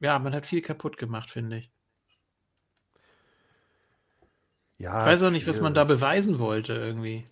[0.00, 1.69] ja, man hat viel kaputt gemacht, finde ich.
[4.80, 6.00] Ja, Ich weiß auch nicht, was man da schwierig.
[6.00, 7.26] beweisen wollte irgendwie.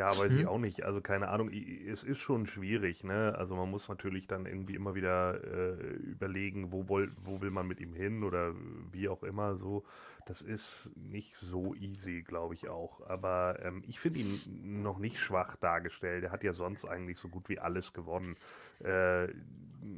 [0.00, 0.40] Ja, weiß Hm?
[0.40, 0.82] ich auch nicht.
[0.82, 3.34] Also keine Ahnung, es ist schon schwierig, ne?
[3.36, 7.66] Also man muss natürlich dann irgendwie immer wieder äh, überlegen, wo, woll, wo will man
[7.66, 8.54] mit ihm hin oder
[8.92, 9.84] wie auch immer so.
[10.24, 13.06] Das ist nicht so easy, glaube ich auch.
[13.10, 16.24] Aber ähm, ich finde ihn noch nicht schwach dargestellt.
[16.24, 18.36] Er hat ja sonst eigentlich so gut wie alles gewonnen.
[18.82, 19.28] Äh,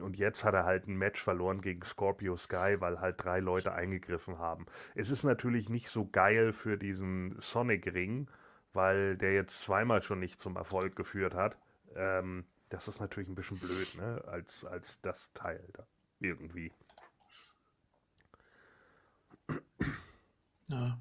[0.00, 3.72] und jetzt hat er halt ein Match verloren gegen Scorpio Sky, weil halt drei Leute
[3.72, 4.66] eingegriffen haben.
[4.96, 8.26] Es ist natürlich nicht so geil für diesen Sonic Ring
[8.72, 11.56] weil der jetzt zweimal schon nicht zum Erfolg geführt hat.
[11.94, 14.22] Ähm, das ist natürlich ein bisschen blöd, ne?
[14.26, 15.86] Als, als das Teil da
[16.20, 16.72] irgendwie.
[20.68, 20.98] Ja.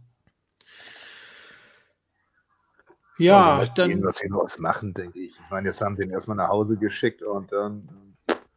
[3.17, 4.03] Ja, sehen, dann.
[4.03, 5.39] was sie daraus machen, denke ich.
[5.39, 7.87] Ich meine, jetzt haben sie ihn erstmal nach Hause geschickt und dann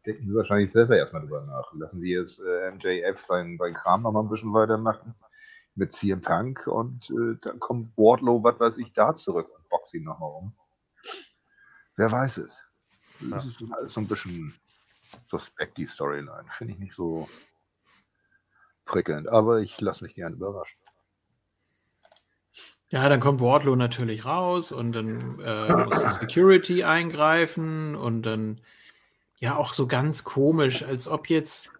[0.05, 1.71] denken sie wahrscheinlich selber erstmal drüber nach.
[1.73, 5.13] Lassen sie jetzt äh, MJF seinen, seinen Kram noch mal ein bisschen weitermachen
[5.75, 9.93] mit CM Punk und äh, dann kommt Wardlow, was weiß ich, da zurück und boxt
[9.93, 10.53] ihn nochmal um.
[11.97, 12.63] Wer weiß es.
[13.19, 13.49] Das Ja.
[13.49, 14.53] ist so- alles so ein bisschen
[15.25, 16.45] suspekt, die Storyline.
[16.57, 17.27] Finde ich nicht so
[18.85, 20.79] prickelnd, aber ich lasse mich gern überraschen.
[22.89, 28.61] Ja, dann kommt Wardlow natürlich raus und dann äh, muss die Security eingreifen und dann
[29.37, 31.73] ja auch so ganz komisch, als ob jetzt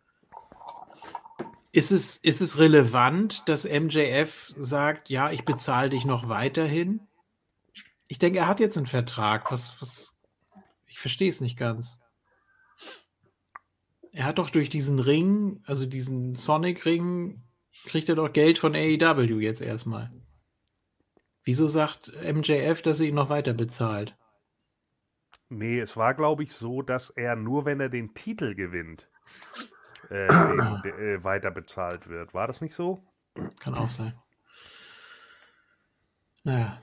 [1.76, 7.02] ist es, ist es relevant, dass MJF sagt, ja, ich bezahle dich noch weiterhin?
[8.08, 9.52] Ich denke, er hat jetzt einen Vertrag.
[9.52, 10.18] Was, was,
[10.88, 12.02] ich verstehe es nicht ganz.
[14.14, 17.44] Er hat doch durch diesen Ring, also diesen Sonic-Ring,
[17.84, 20.14] kriegt er doch Geld von AEW jetzt erstmal.
[21.44, 24.16] Wieso sagt MJF, dass er ihn noch weiter bezahlt?
[25.50, 29.10] Nee, es war, glaube ich, so, dass er nur, wenn er den Titel gewinnt,
[30.10, 32.34] äh, äh, weiter bezahlt wird.
[32.34, 33.04] War das nicht so?
[33.60, 34.14] Kann auch sein.
[36.44, 36.82] Naja.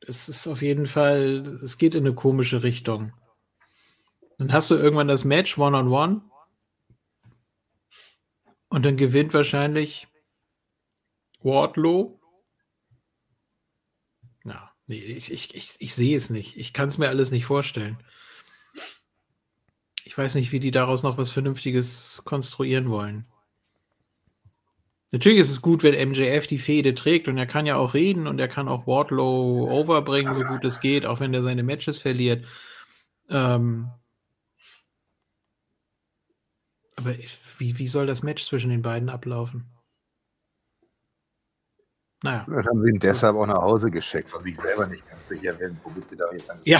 [0.00, 3.12] Es ist auf jeden Fall, es geht in eine komische Richtung.
[4.38, 6.22] Dann hast du irgendwann das Match One-on-One
[8.68, 10.08] und dann gewinnt wahrscheinlich
[11.40, 12.20] Wardlow.
[14.44, 16.56] Ja, nee, ich, ich, ich, ich sehe es nicht.
[16.56, 18.02] Ich kann es mir alles nicht vorstellen.
[20.12, 23.24] Ich weiß nicht, wie die daraus noch was Vernünftiges konstruieren wollen.
[25.10, 28.26] Natürlich ist es gut, wenn MJF die Fehde trägt und er kann ja auch reden
[28.26, 31.98] und er kann auch Wardlow overbringen, so gut es geht, auch wenn er seine Matches
[31.98, 32.44] verliert.
[33.30, 33.88] Ähm
[36.96, 37.14] aber
[37.56, 39.64] wie, wie soll das Match zwischen den beiden ablaufen?
[42.22, 42.44] Naja.
[42.44, 45.58] Vielleicht haben sie ihn deshalb auch nach Hause geschickt, weil sie selber nicht ganz sicher
[45.58, 46.78] werden, womit sie da jetzt an Ja.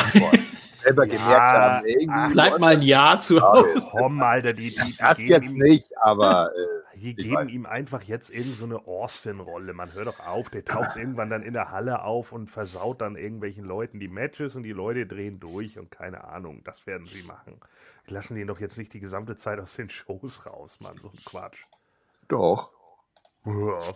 [0.85, 2.33] selber Ja, gemerkt haben, irgendwie.
[2.33, 3.83] Bleib mal ein Jahr zu Hause.
[3.91, 7.35] Komm, Alter, die, die, die Das geben jetzt ihm, nicht, aber äh, Die Ich geben
[7.35, 7.49] weiß.
[7.49, 9.73] ihm einfach jetzt irgend so eine Austin-Rolle.
[9.73, 13.17] Man hört doch auf, der taucht irgendwann dann in der Halle auf und versaut dann
[13.17, 17.25] irgendwelchen Leuten die Matches und die Leute drehen durch und keine Ahnung, das werden sie
[17.25, 17.55] machen.
[18.09, 21.09] Die lassen den doch jetzt nicht die gesamte Zeit aus den Shows raus, Mann, so
[21.09, 21.63] ein Quatsch.
[22.29, 22.71] doch.
[23.45, 23.95] Ja,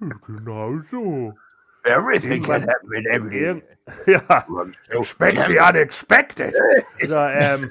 [0.26, 1.34] genau so.
[1.84, 3.62] Everything can happen in Irg
[4.06, 4.46] ja,
[4.88, 6.54] expect the unexpected.
[7.00, 7.70] Also, ähm,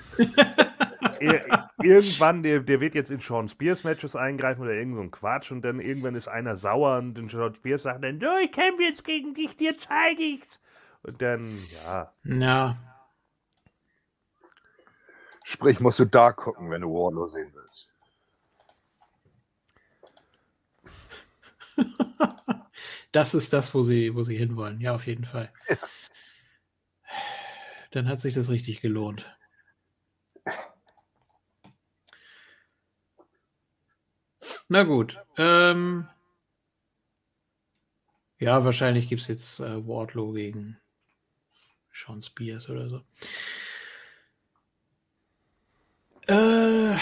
[1.20, 1.42] ir
[1.82, 5.52] irgendwann, der, der wird jetzt in Sean Spears Matches eingreifen oder irgend so ein Quatsch
[5.52, 8.84] und dann irgendwann ist einer sauer und dann Sean Spears sagt dann, du, ich kämpfe
[8.84, 10.60] jetzt gegen dich, dir zeige ich's.
[11.02, 12.78] Und dann, ja, Ja,
[15.46, 17.93] Sprich, musst du da gucken, wenn du Warlow sehen willst.
[23.12, 24.82] Das ist das, wo sie, wo sie hinwollen.
[24.82, 25.54] Ja, auf jeden Fall.
[25.70, 25.78] Ja.
[27.92, 29.24] Dann hat sich das richtig gelohnt.
[34.68, 35.24] Na gut.
[35.38, 36.08] Ähm,
[38.40, 40.80] ja, wahrscheinlich gibt es jetzt äh, Wardlow gegen
[41.94, 43.04] Sean Spears oder so.
[46.28, 46.98] Äh,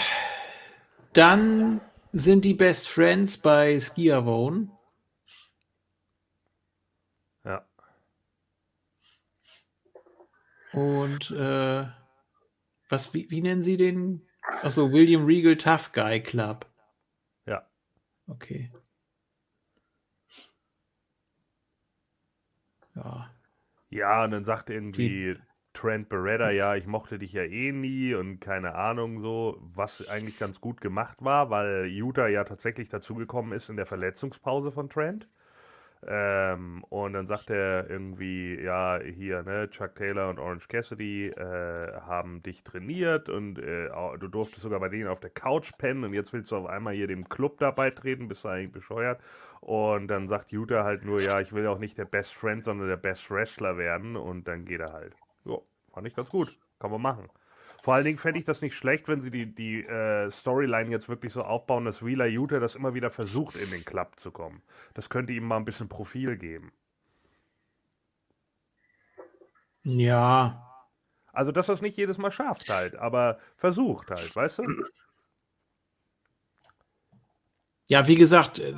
[1.14, 1.80] dann
[2.12, 4.70] sind die Best Friends bei Skiavone.
[7.44, 7.66] Ja.
[10.72, 11.86] Und äh,
[12.88, 14.28] was, wie, wie nennen sie den?
[14.62, 16.66] Achso, William Regal Tough Guy Club.
[17.46, 17.68] Ja.
[18.26, 18.72] Okay.
[22.94, 23.34] Ja.
[23.88, 25.38] Ja, und dann sagt irgendwie
[25.82, 30.38] Trent Beretta, ja, ich mochte dich ja eh nie und keine Ahnung so, was eigentlich
[30.38, 35.26] ganz gut gemacht war, weil Utah ja tatsächlich dazugekommen ist in der Verletzungspause von Trent.
[36.06, 42.00] Ähm, und dann sagt er irgendwie, ja, hier, ne, Chuck Taylor und Orange Cassidy äh,
[42.02, 43.88] haben dich trainiert und äh,
[44.20, 46.94] du durftest sogar bei denen auf der Couch pennen und jetzt willst du auf einmal
[46.94, 49.20] hier dem Club da beitreten, bist du eigentlich bescheuert.
[49.60, 52.86] Und dann sagt Utah halt nur, ja, ich will auch nicht der Best Friend, sondern
[52.86, 55.14] der Best Wrestler werden und dann geht er halt.
[55.44, 56.58] So, fand ich ganz gut.
[56.78, 57.28] Kann man machen.
[57.82, 61.08] Vor allen Dingen fände ich das nicht schlecht, wenn sie die, die äh, Storyline jetzt
[61.08, 64.62] wirklich so aufbauen, dass Wheeler Utah das immer wieder versucht, in den Club zu kommen.
[64.94, 66.72] Das könnte ihm mal ein bisschen Profil geben.
[69.82, 70.68] Ja.
[71.32, 74.62] Also, dass er es nicht jedes Mal schafft halt, aber versucht halt, weißt du?
[77.88, 78.72] Ja, wie gesagt, äh,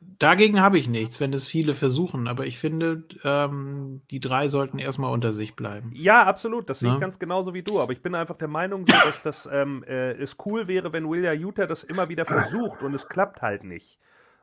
[0.00, 4.78] dagegen habe ich nichts, wenn es viele versuchen, aber ich finde, ähm, die drei sollten
[4.78, 5.92] erstmal unter sich bleiben.
[5.94, 7.00] Ja, absolut, das sehe ich ne?
[7.00, 10.36] ganz genauso wie du, aber ich bin einfach der Meinung, dass das ähm, äh, es
[10.46, 13.98] cool wäre, wenn William Utah das immer wieder versucht und es klappt halt nicht.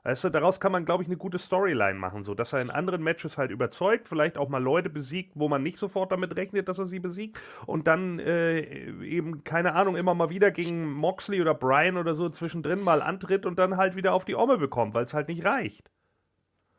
[0.05, 2.69] Weißt du, daraus kann man, glaube ich, eine gute Storyline machen, so dass er in
[2.69, 6.67] anderen Matches halt überzeugt, vielleicht auch mal Leute besiegt, wo man nicht sofort damit rechnet,
[6.69, 8.59] dass er sie besiegt und dann äh,
[9.03, 13.47] eben, keine Ahnung, immer mal wieder gegen Moxley oder Brian oder so zwischendrin mal antritt
[13.47, 15.89] und dann halt wieder auf die Omme bekommt, weil es halt nicht reicht.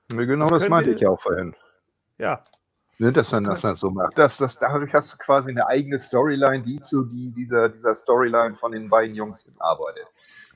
[0.06, 1.56] Genau das, das meinte ich ja auch vorhin.
[2.18, 2.44] Ja.
[2.98, 4.16] Ne, dass man das, das so macht.
[4.16, 8.54] Das, das, dadurch hast du quasi eine eigene Storyline, die zu die, dieser, dieser Storyline
[8.54, 10.06] von den beiden Jungs arbeitet.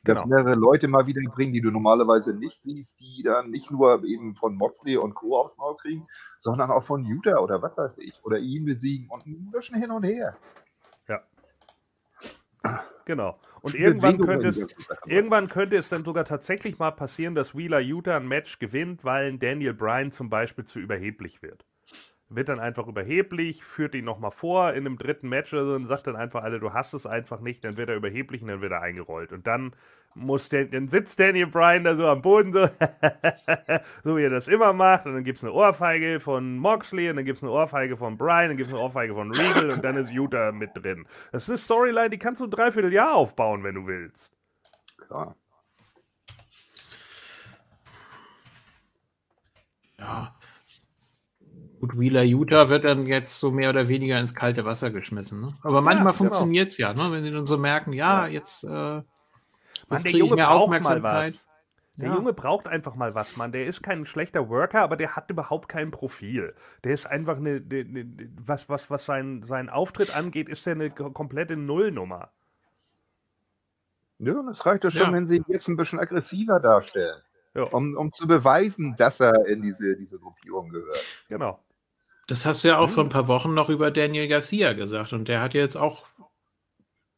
[0.02, 0.26] Genau.
[0.26, 4.34] mehrere Leute mal wieder bringen, die du normalerweise nicht siehst, die dann nicht nur eben
[4.34, 5.38] von Moxley und Co.
[5.38, 6.06] aufs Maul kriegen,
[6.38, 8.18] sondern auch von Utah oder was weiß ich.
[8.24, 10.36] Oder ihn besiegen und ein bisschen hin und her.
[11.06, 11.22] Ja.
[13.04, 13.38] Genau.
[13.60, 18.16] Und irgendwann könnte, es, irgendwann könnte es dann sogar tatsächlich mal passieren, dass Wheeler Utah
[18.16, 21.66] ein Match gewinnt, weil ein Daniel Bryan zum Beispiel zu überheblich wird
[22.30, 25.88] wird dann einfach überheblich, führt ihn nochmal vor in einem dritten Match oder so und
[25.88, 28.60] sagt dann einfach alle, du hast es einfach nicht, dann wird er überheblich und dann
[28.60, 29.32] wird er eingerollt.
[29.32, 29.74] Und dann
[30.14, 32.68] muss der, dann sitzt Daniel Bryan da so am Boden, so,
[34.04, 37.16] so wie er das immer macht, und dann gibt es eine Ohrfeige von Moxley und
[37.16, 39.84] dann gibt es eine Ohrfeige von Bryan, dann gibt es eine Ohrfeige von Regal und
[39.84, 41.06] dann ist Utah mit drin.
[41.32, 44.32] Das ist eine Storyline, die kannst du ein Dreivierteljahr aufbauen, wenn du willst.
[45.08, 45.34] Klar.
[49.98, 50.39] Ja.
[51.80, 55.40] Gut, Wheeler Utah wird dann jetzt so mehr oder weniger ins kalte Wasser geschmissen.
[55.40, 55.54] Ne?
[55.62, 57.10] Aber manchmal ja, funktioniert es ja, ne?
[57.10, 58.32] wenn sie dann so merken, ja, ja.
[58.32, 59.04] jetzt, äh, Mann,
[60.04, 61.02] der Junge mehr braucht Aufmerksamkeit.
[61.02, 61.48] Mal was.
[61.96, 62.14] Der ja.
[62.14, 63.52] Junge braucht einfach mal was, Mann.
[63.52, 66.54] Der ist kein schlechter Worker, aber der hat überhaupt kein Profil.
[66.84, 70.74] Der ist einfach eine, eine, eine was, was, was sein, sein Auftritt angeht, ist der
[70.74, 72.30] eine komplette Nullnummer.
[74.18, 75.12] Ja, das reicht ja schon, ja.
[75.12, 77.22] wenn sie ihn jetzt ein bisschen aggressiver darstellen.
[77.54, 77.62] Ja.
[77.64, 81.04] Um, um zu beweisen, dass er in diese, diese Gruppierung gehört.
[81.28, 81.58] Genau.
[82.30, 82.94] Das hast du ja auch hm.
[82.94, 86.04] vor ein paar Wochen noch über Daniel Garcia gesagt und der hat jetzt auch,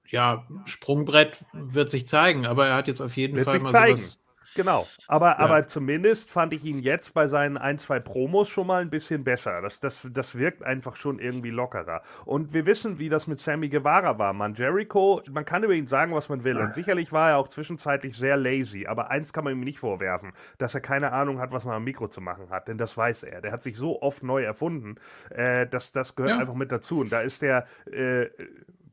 [0.08, 3.98] ja, Sprungbrett wird sich zeigen, aber er hat jetzt auf jeden wird Fall mal zeigen.
[3.98, 4.21] sowas
[4.54, 5.38] Genau, aber, ja.
[5.38, 9.24] aber zumindest fand ich ihn jetzt bei seinen ein, zwei Promos schon mal ein bisschen
[9.24, 9.60] besser.
[9.62, 12.02] Das, das, das wirkt einfach schon irgendwie lockerer.
[12.24, 14.32] Und wir wissen, wie das mit Sammy Guevara war.
[14.32, 16.58] Man, Jericho, man kann über ihn sagen, was man will.
[16.58, 18.86] Und sicherlich war er auch zwischenzeitlich sehr lazy.
[18.86, 21.84] Aber eins kann man ihm nicht vorwerfen, dass er keine Ahnung hat, was man am
[21.84, 22.68] Mikro zu machen hat.
[22.68, 23.40] Denn das weiß er.
[23.40, 24.96] Der hat sich so oft neu erfunden.
[25.30, 26.38] Äh, das, das gehört ja.
[26.38, 27.00] einfach mit dazu.
[27.00, 28.26] Und da ist der, äh,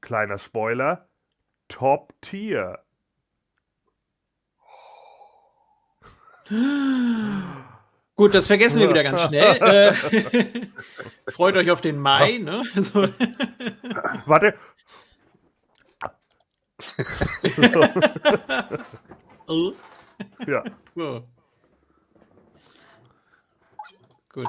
[0.01, 1.07] kleiner Spoiler,
[1.67, 2.79] Top Tier.
[6.49, 9.55] Gut, das vergessen wir wieder ganz schnell.
[11.25, 12.39] Äh, freut euch auf den Mai.
[12.39, 12.63] Ne?
[12.75, 13.03] So.
[14.25, 14.55] Warte.
[19.47, 19.73] oh.
[20.45, 20.63] Ja.
[20.95, 21.23] So.
[24.33, 24.47] Gut.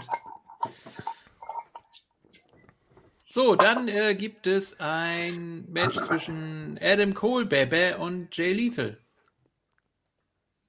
[3.30, 8.98] So, dann äh, gibt es ein Match zwischen Adam Cole, Bebe und Jay Lethal.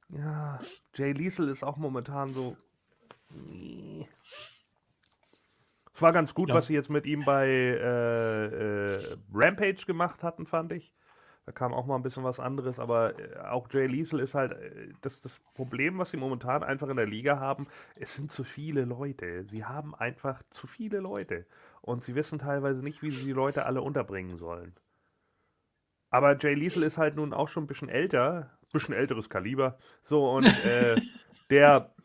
[0.10, 0.60] Ja,
[0.94, 2.58] Jay Liesel ist auch momentan so.
[5.94, 6.56] Es war ganz gut, Ja.
[6.56, 8.46] was sie jetzt mit ihm bei äh,
[8.96, 10.94] äh, Rampage gemacht hatten, fand ich.
[11.46, 14.52] Da kam auch mal ein bisschen was anderes, aber äh, auch Jay Liesel ist halt
[14.52, 17.68] äh, das, das Problem, was sie momentan einfach in der Liga haben.
[18.00, 19.44] Es sind zu viele Leute.
[19.46, 21.46] Sie haben einfach zu viele Leute.
[21.82, 24.76] Und sie wissen teilweise nicht, wie sie die Leute alle unterbringen sollen.
[26.12, 29.78] Aber Jay Liesel ist halt nun auch schon ein bisschen älter, bisschen älteres Kaliber.
[30.04, 31.02] So, und äh,
[31.50, 31.96] der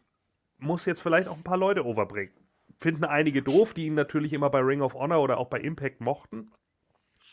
[0.59, 2.33] muss jetzt vielleicht auch ein paar Leute overbringen.
[2.79, 6.01] Finden einige doof, die ihn natürlich immer bei Ring of Honor oder auch bei Impact
[6.01, 6.53] mochten.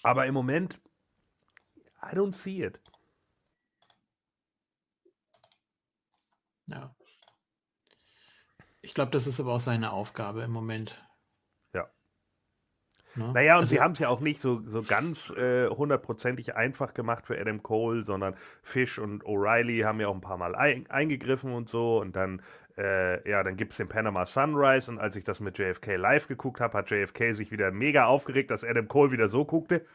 [0.01, 0.79] Aber im Moment,
[2.01, 2.79] I don't see it.
[6.67, 6.95] Ja.
[8.81, 10.97] Ich glaube, das ist aber auch seine Aufgabe im Moment.
[13.15, 13.23] Ja.
[13.27, 13.33] Ne?
[13.33, 16.93] Naja, und Also- sie haben es ja auch nicht so, so ganz äh, hundertprozentig einfach
[16.93, 20.89] gemacht für Adam Cole, sondern Fish und O'Reilly haben ja auch ein paar Mal ein,
[20.89, 21.99] eingegriffen und so.
[22.01, 22.41] Und dann,
[22.77, 24.89] äh, ja, dann gibt es den Panama Sunrise.
[24.89, 28.49] Und als ich das mit JFK live geguckt habe, hat JFK sich wieder mega aufgeregt,
[28.51, 29.85] dass Adam Cole wieder so guckte.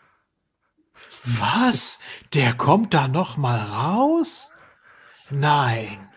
[1.25, 1.99] Was?
[2.35, 4.51] Der kommt da noch mal raus?
[5.31, 6.09] Nein.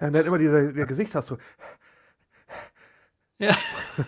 [0.00, 1.40] Und dann immer dieser der Gesichtsausdruck.
[3.38, 3.56] Ja.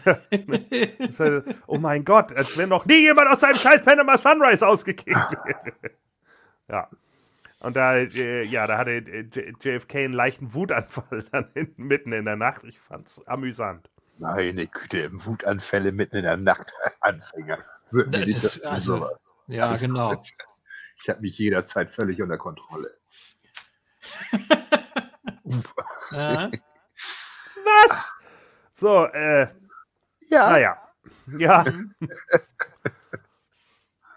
[1.18, 5.06] Halt, oh mein Gott, als wenn noch nie jemand aus seinem scheiß Panama Sunrise ausgekickt
[5.16, 5.72] wäre.
[6.68, 6.88] Ja.
[7.60, 12.24] Und da, äh, ja, da hatte äh, JFK einen leichten Wutanfall dann in, mitten in
[12.24, 12.62] der Nacht.
[12.64, 13.88] Ich fand's amüsant.
[14.18, 16.70] Meine Güte, Wutanfälle mitten in der Nacht.
[17.00, 17.58] Anfänger.
[17.92, 19.12] Mir Das- nicht das, also- sowas.
[19.46, 20.14] Ja, Alles genau.
[20.14, 20.28] gut.
[21.02, 22.90] Ich habe mich jederzeit völlig unter Kontrolle.
[27.64, 28.14] Was?
[28.80, 29.46] So, äh,
[30.30, 30.50] Ja.
[30.50, 30.78] naja.
[31.38, 31.64] Ja.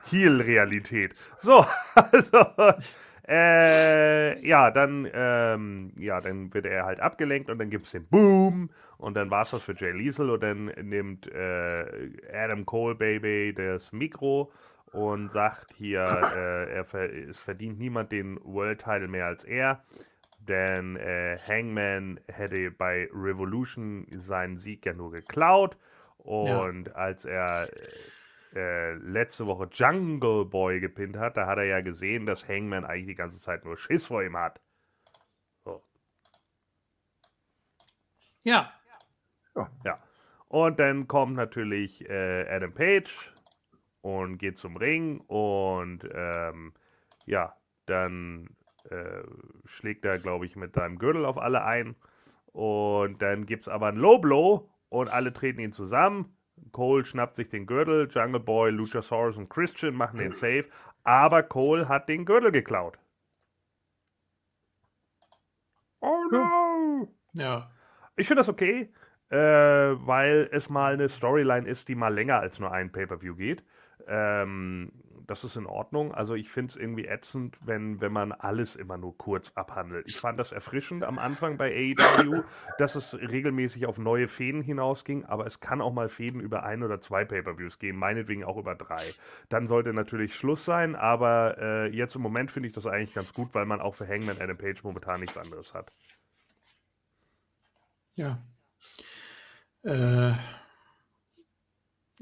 [0.09, 1.13] Heal-Realität.
[1.37, 2.45] So, also,
[3.27, 8.05] äh, ja, dann, ähm, ja, dann wird er halt abgelenkt und dann gibt es den
[8.07, 12.95] Boom und dann war es das für Jay Liesel und dann nimmt äh, Adam Cole
[12.95, 14.51] Baby das Mikro
[14.91, 16.01] und sagt hier,
[16.35, 19.81] äh, er ver es verdient niemand den World Title mehr als er,
[20.47, 25.77] denn äh, Hangman hätte bei Revolution seinen Sieg ja nur geklaut
[26.17, 27.69] und als er
[28.55, 33.07] äh, letzte Woche Jungle Boy gepinnt hat, da hat er ja gesehen, dass Hangman eigentlich
[33.07, 34.61] die ganze Zeit nur Schiss vor ihm hat.
[39.55, 39.69] ja.
[39.83, 39.99] Ja.
[40.47, 43.33] Und dann kommt natürlich äh, Adam Page
[44.01, 46.73] und geht zum Ring und ähm,
[47.25, 48.49] ja, dann
[48.89, 49.23] äh,
[49.65, 51.95] schlägt er, glaube ich, mit seinem Gürtel auf alle ein.
[52.51, 56.37] Und dann gibt es aber ein Low Blow und alle treten ihn zusammen.
[56.71, 60.65] Cole schnappt sich den Gürtel, Jungle Boy, Luchasaurus und Christian machen den Safe,
[61.03, 62.97] aber Cole hat den Gürtel geklaut.
[65.99, 67.07] Oh no!
[67.33, 67.71] Ja.
[68.15, 68.93] Ich finde das okay,
[69.29, 73.63] äh, weil es mal eine Storyline ist, die mal länger als nur ein Pay-Per-View geht.
[74.07, 74.91] Ähm,
[75.27, 76.13] das ist in Ordnung.
[76.13, 80.05] Also ich finde es irgendwie ätzend, wenn, wenn man alles immer nur kurz abhandelt.
[80.07, 82.41] Ich fand das erfrischend am Anfang bei AEW,
[82.77, 86.83] dass es regelmäßig auf neue Fäden hinausging, aber es kann auch mal Fäden über ein
[86.83, 89.03] oder zwei Pay-Per-Views gehen, meinetwegen auch über drei.
[89.49, 93.33] Dann sollte natürlich Schluss sein, aber äh, jetzt im Moment finde ich das eigentlich ganz
[93.33, 95.91] gut, weil man auch für Hangman Adam Page momentan nichts anderes hat.
[98.15, 98.39] Ja.
[99.83, 100.33] Äh,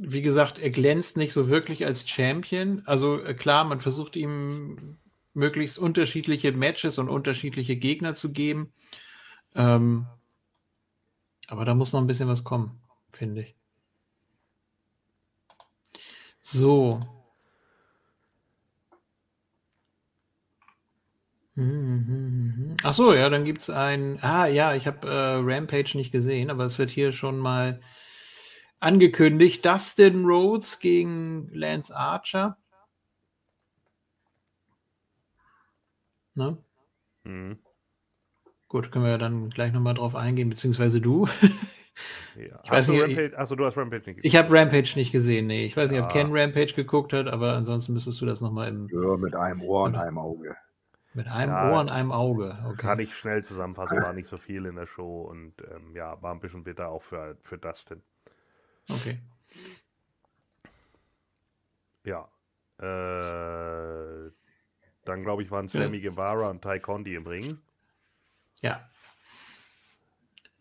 [0.04, 2.82] wie gesagt, er glänzt nicht so wirklich als Champion.
[2.86, 4.98] Also äh, klar, man versucht ihm
[5.34, 8.74] möglichst unterschiedliche Matches und unterschiedliche Gegner zu geben.
[9.56, 10.08] Ähm,
[11.48, 12.82] aber da muss noch ein bisschen was kommen,
[13.14, 13.56] finde ich.
[16.42, 17.00] So.
[22.84, 24.18] Ach so, ja, dann gibt es ein.
[24.24, 27.82] Ah, ja, ich habe äh, Rampage nicht gesehen, aber es wird hier schon mal
[28.82, 29.66] angekündigt.
[29.66, 32.58] Dustin Rhodes gegen Lance Archer.
[36.36, 36.58] Ne?
[37.24, 37.60] Mhm.
[38.68, 41.28] Gut, können wir dann gleich nochmal drauf eingehen, beziehungsweise du.
[42.38, 42.62] Ja.
[42.64, 43.38] Ich weiß Hast du nicht, Rampage?
[43.38, 45.66] Achso, du hast Rampage nicht Ich habe Rampage nicht gesehen, nee.
[45.66, 46.24] Ich weiß nicht, ob Ja.
[46.24, 49.84] Ken Rampage geguckt hat, aber ansonsten müsstest du das nochmal im, Ja, mit einem Ohr
[49.84, 50.56] und einem Auge.
[51.14, 51.70] mit einem Ja.
[51.70, 52.58] Ohr und einem Auge.
[52.66, 52.78] Okay.
[52.78, 56.34] Kann ich schnell zusammenfassen, war nicht so viel in der Show und ähm, ja, war
[56.34, 58.02] ein bisschen bitter auch für, für Dustin.
[58.90, 59.20] Okay.
[62.04, 62.28] Ja.
[62.80, 64.32] Äh,
[65.06, 65.82] dann glaube ich, waren Ja.
[65.84, 67.60] Sammy Guevara und Ty Conti im Ring.
[68.62, 68.88] Ja.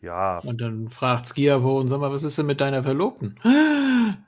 [0.03, 3.39] Ja, Und dann fragt Skiavo und sag mal, was ist denn mit deiner Verlobten?
[3.45, 4.25] Nein,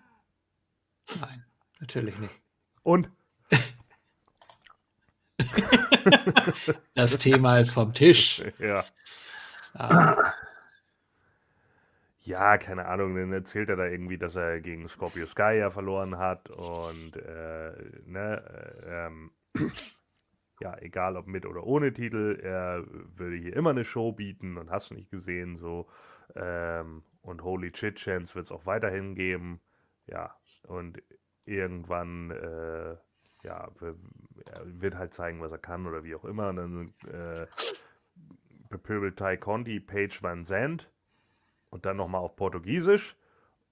[1.80, 2.34] natürlich nicht.
[2.82, 3.10] und
[6.94, 8.42] Das Thema ist vom Tisch.
[8.58, 8.84] ja,
[9.74, 10.16] Ah,
[12.24, 16.18] ja, keine Ahnung, dann erzählt er da irgendwie, dass er gegen Scorpio Sky ja verloren
[16.18, 17.72] hat und äh,
[18.06, 18.42] ne,
[18.86, 19.32] äh, ähm,
[20.60, 24.70] ja, egal ob mit oder ohne Titel, er würde hier immer eine Show bieten und
[24.70, 25.88] hast nicht gesehen, so.
[26.36, 29.60] Ähm, und Holy Chit Chance wird es auch weiterhin geben.
[30.06, 31.02] Ja, und
[31.44, 32.96] irgendwann, äh,
[33.42, 33.94] ja, er
[34.64, 36.50] wird halt zeigen, was er kann oder wie auch immer.
[36.50, 37.46] Und dann äh,
[38.68, 40.88] bepöbelt Ty Conti Page Van Zandt
[41.72, 43.16] und dann nochmal auf Portugiesisch.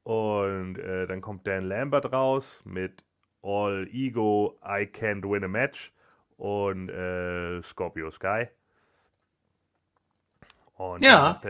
[0.03, 3.05] Und äh, dann kommt Dan Lambert raus mit
[3.43, 5.93] All Ego, I Can't Win a Match
[6.39, 8.49] und äh, Scorpio Sky.
[10.75, 11.41] Und ja.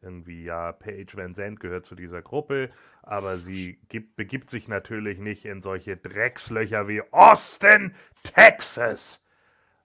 [0.00, 2.70] Irgendwie, ja, Paige Van Zandt gehört zu dieser Gruppe,
[3.02, 9.20] aber sie gibt, begibt sich natürlich nicht in solche Dreckslöcher wie Austin, Texas.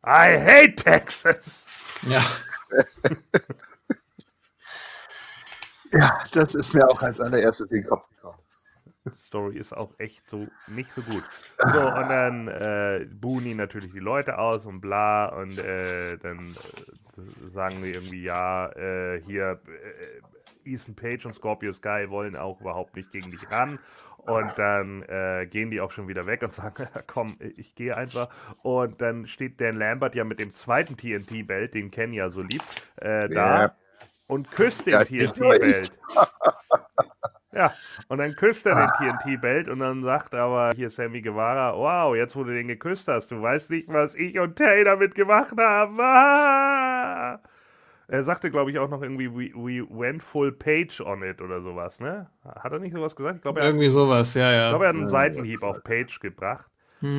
[0.05, 1.67] I hate Texas.
[2.03, 2.23] Ja.
[5.91, 8.37] ja, das ist mir auch als allererstes in den Kopf gekommen.
[9.11, 11.23] Story ist auch echt so nicht so gut.
[11.73, 16.55] So, und dann äh, buhen natürlich die Leute aus und bla und äh, dann
[17.17, 19.61] äh, sagen die irgendwie, ja, äh, hier
[20.65, 23.79] äh, Ethan Page und Scorpio Sky wollen auch überhaupt nicht gegen dich ran.
[24.17, 28.29] Und dann äh, gehen die auch schon wieder weg und sagen, komm, ich gehe einfach.
[28.61, 32.91] Und dann steht Dan Lambert ja mit dem zweiten TNT-Belt, den Ken ja so liebt,
[32.97, 33.75] da Ja.
[34.29, 35.91] Und küsst den Ja, ich.
[35.91, 35.93] TNT-Belt.
[37.51, 42.15] Ja, und dann küsst er den TNT-Belt und dann sagt aber hier Sammy Guevara, wow,
[42.15, 45.55] jetzt wo du den geküsst hast, du weißt nicht, was ich und Tay damit gemacht
[45.57, 45.97] haben.
[45.99, 47.39] Ah!
[48.07, 51.61] Er sagte, glaube ich, auch noch irgendwie, we, we went full page on it oder
[51.61, 52.29] sowas, ne?
[52.45, 53.37] Hat er nicht sowas gesagt?
[53.37, 54.69] Ich glaube, er, Irgendwie sowas, ja, ich ja.
[54.69, 56.71] glaube, er hat einen Ja, Seitenhieb auf Page gebracht.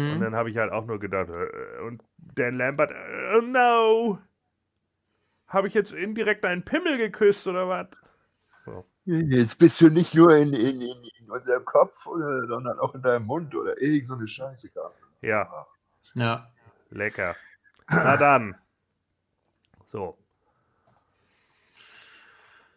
[0.07, 0.23] Und Mhm.
[0.23, 4.19] dann habe ich halt auch nur gedacht, äh, und Dan Lambert, äh, oh no!
[5.51, 8.01] Habe ich jetzt indirekt einen Pimmel geküsst oder was?
[9.05, 13.03] Jetzt bist du nicht nur in, in, in, in unserem Kopf, oder, sondern auch in
[13.03, 14.71] deinem Mund oder irgend so eine Scheiße.
[15.23, 15.49] Ja.
[16.15, 16.47] Ja.
[16.91, 17.35] Lecker.
[17.91, 18.55] Na dann.
[19.89, 20.17] So.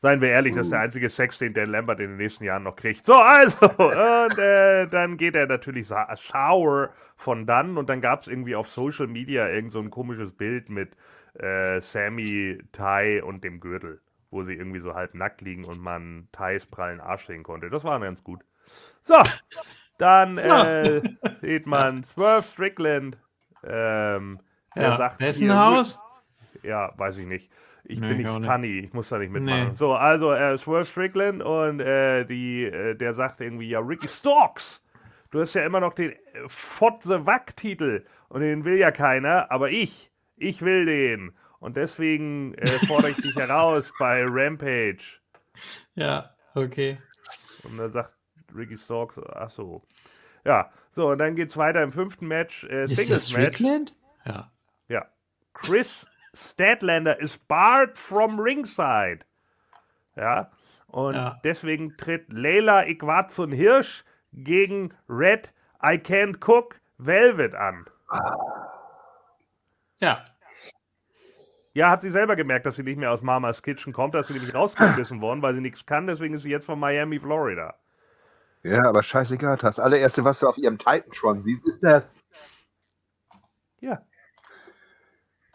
[0.02, 2.64] Seien wir ehrlich, das ist der einzige Sex, den Dan Lambert in den nächsten Jahren
[2.64, 3.06] noch kriegt.
[3.06, 3.68] So, also.
[3.78, 7.78] Und äh, dann geht er natürlich sa sour von dann.
[7.78, 10.96] Und dann gab es irgendwie auf Social Media irgend so ein komisches Bild mit
[11.36, 16.28] äh, Sammy, Ty und dem Gürtel, wo sie irgendwie so halb nackt liegen und man
[16.32, 17.70] Tys prallen Arsch sehen konnte.
[17.70, 18.42] Das war ganz gut.
[19.02, 19.16] So,
[19.98, 21.02] dann äh,
[21.42, 23.18] sieht man Swerve Strickland.
[23.64, 24.40] Ähm,
[24.76, 24.98] der ja.
[24.98, 26.00] sagt, Wessen Haus?
[26.64, 27.52] ja, weiß ich nicht.
[27.86, 29.70] Ich Nee, bin nicht funny, ich muss da nicht mitmachen.
[29.70, 29.74] Nee.
[29.74, 34.82] So, also äh, Swerve Strickland und äh, die, äh, der sagt irgendwie, ja, Ricky Storks,
[35.32, 36.18] du hast ja immer noch den äh,
[36.48, 41.36] Fotze Wack-Titel und den will ja keiner, aber ich, ich will den.
[41.60, 45.04] Und deswegen äh, fordere ich dich heraus bei Rampage.
[45.96, 46.98] Ja, okay.
[47.64, 48.14] Und dann sagt
[48.54, 49.82] Ricky Storks, ach so.
[50.46, 53.56] Ja, so, und dann geht's weiter im fünften Match, äh, Ist das Singles-Match.
[53.56, 53.96] Strickland?
[54.26, 54.52] Ja.
[54.90, 55.06] Ja.
[55.54, 59.20] Chris Statlander is barred from ringside.
[60.16, 60.52] Ja.
[60.88, 61.40] Und Ja.
[61.44, 64.04] deswegen tritt Leila Iquazun Hirsch
[64.34, 67.86] gegen Red I Can't Cook Velvet an.
[70.02, 70.24] Ja.
[71.74, 74.34] Ja, hat sie selber gemerkt, dass sie nicht mehr aus Mamas Kitchen kommt, dass sie
[74.34, 77.76] nämlich rausgeschmissen worden, weil sie nichts kann, deswegen ist sie jetzt von Miami, Florida.
[78.64, 79.58] Ja, aber scheißegal.
[79.58, 82.16] Das allererste, was du auf ihrem Titan-Schwank siehst, ist das.
[83.82, 84.02] Ja.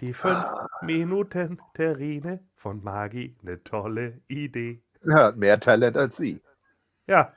[0.00, 0.44] Die fünf
[0.82, 4.82] Minuten Terrine von Magi, eine tolle Idee.
[5.10, 6.42] Hat mehr Talent als sie.
[7.06, 7.32] Ja.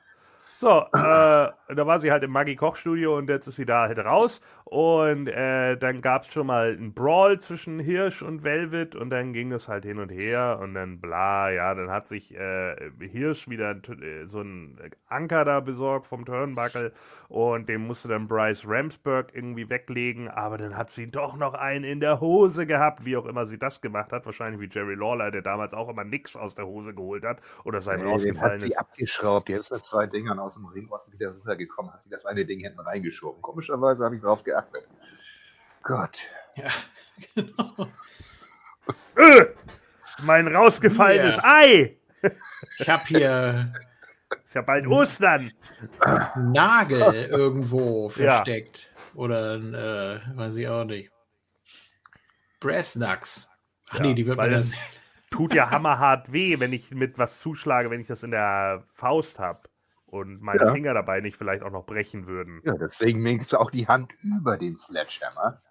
[0.61, 1.53] So, äh, da
[1.87, 4.41] war sie halt im Maggi-Kochstudio und jetzt ist sie da halt raus.
[4.63, 9.33] Und äh, dann gab es schon mal einen Brawl zwischen Hirsch und Velvet und dann
[9.33, 13.49] ging es halt hin und her und dann bla, ja, dann hat sich äh, Hirsch
[13.49, 16.93] wieder äh, so einen Anker da besorgt vom Turnbuckle
[17.27, 21.83] und den musste dann Bryce Ramsburg irgendwie weglegen, aber dann hat sie doch noch einen
[21.85, 24.25] in der Hose gehabt, wie auch immer sie das gemacht hat.
[24.27, 27.81] Wahrscheinlich wie Jerry Lawler, der damals auch immer nix aus der Hose geholt hat oder
[27.81, 28.77] sein Nee, den hat rausgefallen sie ist.
[28.77, 29.47] abgeschraubt.
[29.47, 32.79] Die ist zwei Dingern aus dem Ring wieder rübergekommen, hat sie das eine Ding hinten
[32.79, 33.41] reingeschoben.
[33.41, 34.87] Komischerweise habe ich drauf geachtet.
[35.83, 36.19] Gott.
[36.55, 36.69] Ja.
[37.35, 37.87] Genau.
[39.17, 39.45] Öh,
[40.23, 41.43] mein rausgefallenes Ja.
[41.43, 41.97] Ei.
[42.79, 43.73] Ich habe hier
[44.45, 45.51] Ist ja bald Ostern.
[46.37, 48.37] Nagel irgendwo Ja.
[48.37, 48.89] versteckt.
[49.13, 51.11] Oder ein, äh, weiß ich auch nicht.
[52.59, 53.47] Brassnucks.
[53.89, 54.79] Ach Ja, nee, die wird weil mir das- das.
[55.29, 59.39] Tut ja hammerhart weh, wenn ich mit was zuschlage, wenn ich das in der Faust
[59.39, 59.61] habe.
[60.11, 60.71] Und meine Ja.
[60.73, 62.61] Finger dabei nicht vielleicht auch noch brechen würden.
[62.65, 65.61] Ja, deswegen legst du auch die Hand über den Sledgehammer,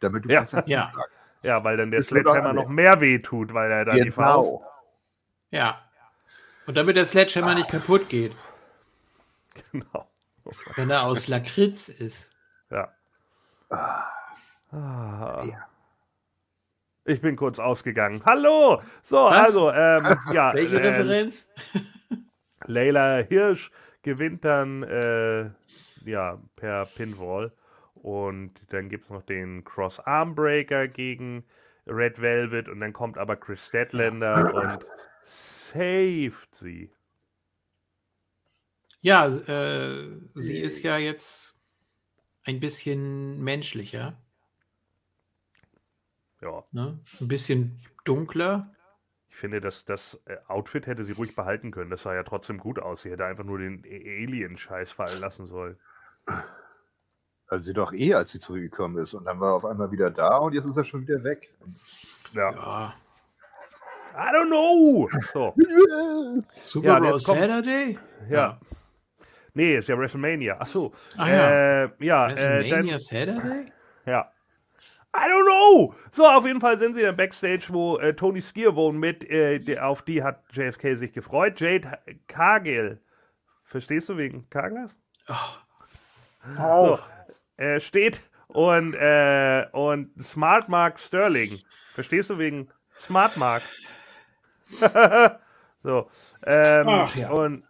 [0.00, 0.42] damit du Ja.
[0.42, 0.92] besser Ja.
[1.42, 4.14] Ja, weil dann der Das Sledgehammer noch mehr weh tut, weil er da die kannst.
[4.16, 4.50] Faust.
[4.50, 4.72] Genau.
[5.50, 5.82] Ja.
[6.66, 8.36] Und damit der Sledgehammer nicht kaputt geht,
[9.72, 10.06] Genau.
[10.76, 12.30] wenn er aus Lakritz ist.
[12.70, 12.92] Ja.
[13.70, 14.04] Ah,
[14.70, 15.42] Ah.
[15.44, 15.66] Ja.
[17.06, 18.20] Ich bin kurz ausgegangen.
[18.26, 18.82] Hallo!
[19.00, 19.46] So, Was?
[19.46, 20.52] also, ähm, ja.
[20.52, 21.48] Welche äh, Referenz?
[22.66, 23.70] Leila Hirsch
[24.02, 25.50] gewinnt dann äh,
[26.04, 27.52] ja, per Pinfall.
[27.94, 31.44] Und dann gibt es noch den Cross Armbreaker gegen
[31.86, 32.68] Red Velvet.
[32.68, 34.86] Und dann kommt aber Chris Statlander und
[35.24, 36.90] saved sie.
[39.00, 41.56] Ja, äh, sie ist ja jetzt
[42.44, 44.18] ein bisschen menschlicher,
[46.40, 46.98] Ja, ne?
[47.20, 48.74] ein bisschen dunkler.
[49.38, 51.90] Ich finde, dass das äh, Outfit hätte sie ruhig behalten können.
[51.90, 53.02] Das sah ja trotzdem gut aus.
[53.02, 55.78] Sie hätte einfach nur den Alien-Scheiß fallen lassen sollen.
[57.46, 59.14] Also sie doch eh, als sie zurückgekommen ist.
[59.14, 61.54] Und dann war er auf einmal wieder da und jetzt ist er schon wieder weg.
[62.32, 62.50] Ja.
[62.50, 62.94] Ja,
[64.16, 65.08] I don't know!
[65.32, 65.54] So,
[66.64, 67.96] Super Ja, Bowl Saturday?
[68.28, 68.58] ja.
[69.54, 70.56] Nee, ist ja WrestleMania.
[70.58, 70.92] Ach so.
[71.16, 71.84] Ah, ja.
[71.84, 73.72] Äh, ja, äh, dann, WrestleMania Saturday?
[74.04, 74.32] Ja.
[75.14, 75.94] I don't know.
[76.10, 79.78] So, auf jeden Fall sind sie dann Backstage, wo äh, Tony Skierwohn mit, äh, die,
[79.78, 81.60] auf die hat JFK sich gefreut.
[81.60, 83.00] Jade Cargill.
[83.64, 84.98] Verstehst du wegen Carglass?
[86.56, 86.98] So,
[87.56, 91.58] äh, steht und, äh, und Smart Mark Sterling.
[91.94, 93.62] Verstehst du wegen Smart Mark?
[95.82, 96.08] so.
[96.44, 97.30] Ähm, Ach ja.
[97.30, 97.62] Und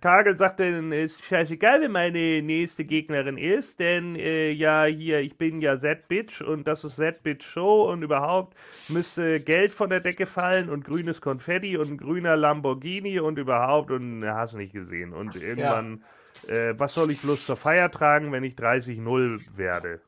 [0.00, 5.36] Kagel sagt dann, ist scheißegal, wer meine nächste Gegnerin ist, denn äh, ja, hier, ich
[5.36, 8.56] bin ja Z-Bitch und das ist Z-Bitch Show und überhaupt
[8.88, 14.24] müsste Geld von der Decke fallen und grünes Konfetti und grüner Lamborghini und überhaupt und
[14.24, 15.12] hast nicht gesehen.
[15.12, 16.04] Und irgendwann,
[16.46, 20.00] äh, was soll ich bloß zur Feier tragen, wenn ich 30-0 werde?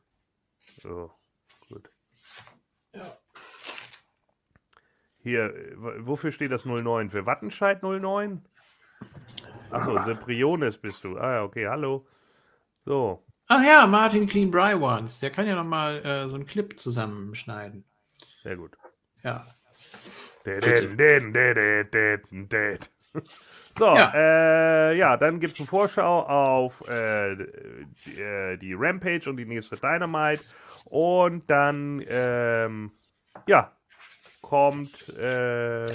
[0.81, 1.11] So,
[5.23, 7.09] Hier, äh, wofür steht das 09?
[7.09, 8.41] Für Wattenscheid 09?
[9.71, 11.17] Achso, Sempriones bist du.
[11.17, 12.05] Ah ja, okay, hallo.
[12.85, 15.19] So, Ach ja, Martin Clean Brywans.
[15.19, 17.83] Der kann ja noch mal äh, so einen Clip zusammenschneiden.
[18.43, 18.77] sehr gut.
[19.23, 19.45] Ja.
[23.77, 24.11] So, Ja.
[24.13, 27.35] äh, ja, dann gibt es eine Vorschau auf äh,
[28.05, 30.43] die, äh, die Rampage und die nächste Dynamite.
[30.85, 32.91] Und dann, ähm,
[33.47, 33.71] ja,
[34.51, 35.87] kommt äh,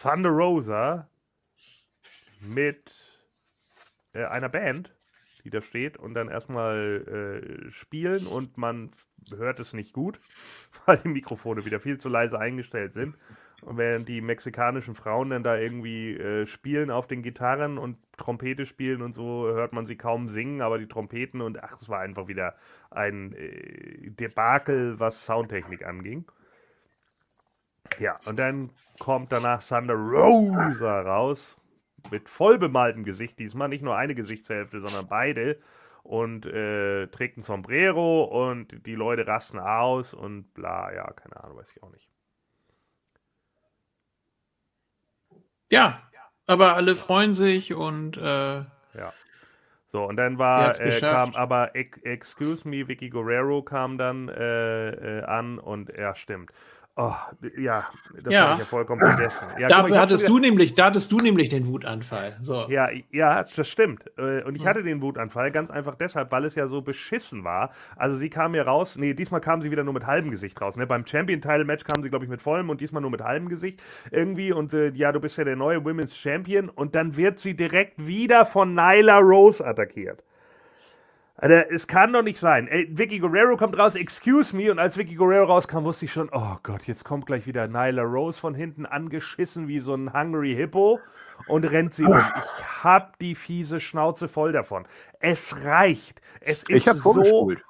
[0.00, 1.08] Thunder Rosa
[2.40, 2.90] mit
[4.14, 4.94] äh, einer Band,
[5.44, 8.92] die da steht und dann erstmal äh, spielen und man
[9.36, 10.18] hört es nicht gut,
[10.86, 13.18] weil die Mikrofone wieder viel zu leise eingestellt sind.
[13.60, 18.64] Und während die mexikanischen Frauen dann da irgendwie äh, spielen auf den Gitarren und Trompete
[18.64, 22.00] spielen und so, hört man sie kaum singen, aber die Trompeten und ach, es war
[22.00, 22.54] einfach wieder
[22.90, 26.24] ein äh, Debakel, was Soundtechnik anging.
[27.98, 31.60] Ja, und dann kommt danach Thunder Rosa raus,
[32.10, 35.58] mit voll bemaltem Gesicht diesmal, nicht nur eine Gesichtshälfte, sondern beide.
[36.02, 41.58] Und äh, trägt ein Sombrero und die Leute rasten aus und bla, ja, keine Ahnung,
[41.58, 42.08] weiß ich auch nicht.
[45.70, 46.02] Ja,
[46.46, 49.12] aber alle freuen sich und äh, Ja.
[49.92, 55.18] So, und dann war, äh, kam aber Ex Excuse Me, Vicky Guerrero kam dann äh,
[55.18, 56.50] äh, an und ja, stimmt.
[56.94, 57.14] Oh,
[57.56, 57.86] ja,
[58.22, 58.40] das Ja.
[58.42, 59.48] habe ich ja vollkommen vergessen.
[59.58, 62.36] Ja, da mal, hattest du nämlich, da hattest du nämlich den Wutanfall.
[62.42, 62.66] So.
[62.68, 64.04] Ja, ja, das stimmt.
[64.18, 64.68] Äh, Und ich Hm.
[64.68, 67.70] hatte den Wutanfall ganz einfach deshalb, weil es ja so beschissen war.
[67.96, 70.76] Also sie kam hier raus, nee, diesmal kam sie wieder nur mit halbem Gesicht raus.
[70.76, 70.86] Ne?
[70.86, 74.52] Beim Champion-Title-Match kam sie, glaube ich, mit vollem und diesmal nur mit halbem Gesicht irgendwie.
[74.52, 76.68] Und äh, ja, du bist ja der neue Women's Champion.
[76.68, 80.22] Und dann wird sie direkt wieder von Nyla Rose attackiert.
[81.42, 82.68] Alter, es kann doch nicht sein.
[82.68, 86.28] Ey, Vicky Guerrero kommt raus, excuse me, und als Vicky Guerrero rauskam, wusste ich schon,
[86.30, 90.54] oh Gott, jetzt kommt gleich wieder Nyla Rose von hinten angeschissen wie so ein Hungry
[90.54, 91.00] Hippo
[91.48, 92.12] und rennt sie um.
[92.16, 94.86] Ich hab die fiese Schnauze voll davon.
[95.18, 96.22] Es reicht.
[96.40, 97.12] Es ist Ich habe so.
[97.14, 97.64] vorgespult.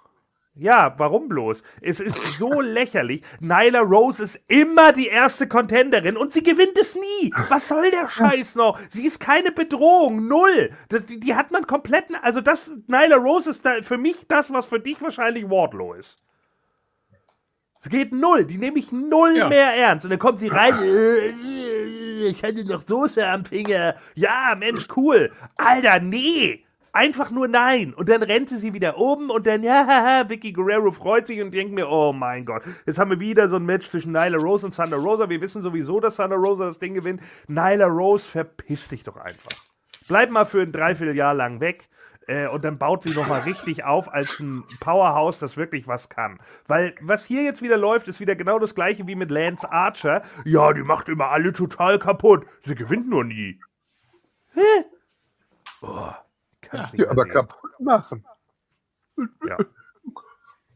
[0.55, 1.63] Ja, warum bloß?
[1.81, 3.23] Es ist so lächerlich.
[3.41, 7.33] Nyla Rose ist immer die erste Contenderin und sie gewinnt es nie.
[7.49, 8.79] Was soll der Scheiß noch?
[8.91, 10.29] Sie ist keine Bedrohung.
[10.29, 10.71] Null.
[10.91, 12.05] Das, die, die hat man komplett.
[12.23, 16.23] Also, das, Nyla Rose ist da für mich das, was für dich wahrscheinlich Wardlow ist.
[17.83, 18.45] Es geht null.
[18.45, 19.49] Die nehme ich null Ja.
[19.49, 20.05] mehr ernst.
[20.05, 20.75] Und dann kommt sie rein.
[22.25, 23.95] Ich hatte noch Soße am Finger.
[24.15, 25.33] Ja, Mensch, cool.
[25.57, 26.65] Alter, nee.
[26.95, 27.95] Einfach nur nein.
[27.95, 31.41] Und dann rennt sie sie wieder oben und dann, ja, haha, Vicky Guerrero freut sich
[31.41, 34.37] und denkt mir, oh mein Gott, jetzt haben wir wieder so ein Match zwischen Nyla
[34.37, 35.31] Rose und Thunder Rosa.
[35.31, 37.23] Wir wissen sowieso, dass Thunder Rosa das Ding gewinnt.
[37.49, 39.51] Nyla Rose, verpiss dich doch einfach.
[40.07, 41.89] Bleib mal für ein Dreivierteljahr lang weg.
[42.27, 46.39] Äh, und dann baut sie nochmal richtig auf als ein Powerhouse, das wirklich was kann.
[46.67, 50.23] Weil was hier jetzt wieder läuft, ist wieder genau das gleiche wie mit Lance Archer.
[50.45, 52.47] Ja, die macht immer alle total kaputt.
[52.65, 53.59] Sie gewinnt nur nie.
[55.81, 56.13] Oh,
[56.73, 57.11] kannst Ja.
[57.11, 57.33] aber sehen.
[57.33, 58.25] kaputt machen.
[59.47, 59.57] Ja.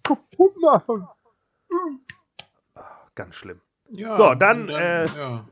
[0.03, 1.09] Kaputt machen.
[3.14, 3.61] Ganz schlimm.
[3.90, 5.49] Ja, So, dann, und äh, ja.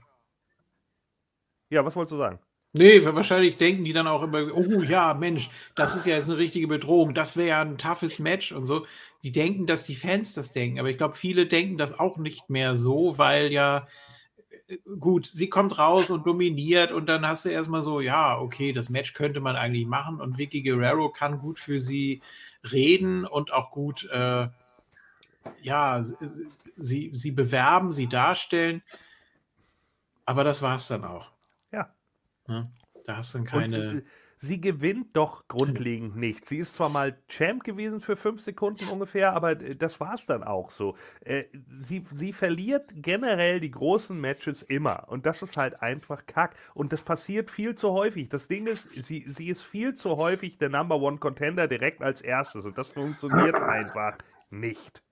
[1.70, 2.38] Ja, was wolltest du sagen?
[2.76, 6.38] Nee, wahrscheinlich denken die dann auch immer, oh ja, Mensch, das ist ja jetzt eine
[6.38, 8.84] richtige Bedrohung, das wäre ja ein toughes Match und so.
[9.22, 12.50] Die denken, dass die Fans das denken, aber ich glaube, viele denken das auch nicht
[12.50, 13.86] mehr so, weil ja,
[14.98, 18.88] gut, sie kommt raus und dominiert und dann hast du erstmal so, ja, okay, das
[18.88, 22.22] Match könnte man eigentlich machen und Vicky Guerrero kann gut für sie
[22.70, 24.48] reden und auch gut, äh,
[25.62, 26.04] ja,
[26.76, 28.82] sie, sie bewerben, sie darstellen,
[30.24, 31.30] aber das war es dann auch.
[31.72, 31.92] Ja.
[32.46, 32.70] Ne?
[33.04, 33.90] Da hast du dann Und keine.
[33.90, 34.02] sie,
[34.44, 36.46] sie gewinnt doch grundlegend nicht.
[36.46, 40.26] Sie ist zwar mal Champ gewesen für fünf Sekunden ungefähr, aber äh, das war es
[40.26, 40.96] dann auch so.
[41.20, 41.44] Äh,
[41.80, 45.08] sie, sie verliert generell die großen Matches immer.
[45.08, 46.54] Und das ist halt einfach Kack.
[46.74, 48.28] Und das passiert viel zu häufig.
[48.28, 52.20] Das Ding ist, sie, sie ist viel zu häufig der Number One Contender direkt als
[52.20, 52.64] erstes.
[52.64, 54.18] Und das funktioniert einfach
[54.50, 55.03] nicht.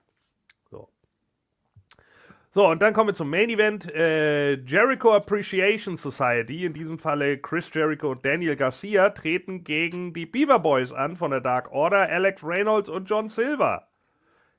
[2.53, 2.67] So.
[2.67, 3.91] Und dann kommen wir zum Main Event.
[3.93, 10.27] Äh, Jericho Appreciation Society, in diesem Falle Chris Jericho und Daniel Garcia, treten gegen die
[10.27, 13.87] Beaver Boys an von der Dark Order, Alex Reynolds und John Silver.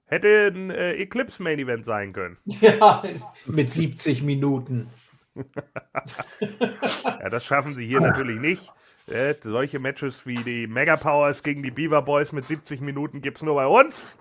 [0.07, 2.37] Hätte ein äh, Eclipse Main Event sein können.
[2.61, 3.03] Ja,
[3.47, 4.91] mit 70 Minuten.
[7.05, 8.73] Ja, das schaffen sie hier natürlich nicht.
[9.07, 13.39] Äh, solche Matches wie die Mega Powers gegen die Beaver Boys mit 70 Minuten gibt
[13.39, 14.19] es nur bei uns.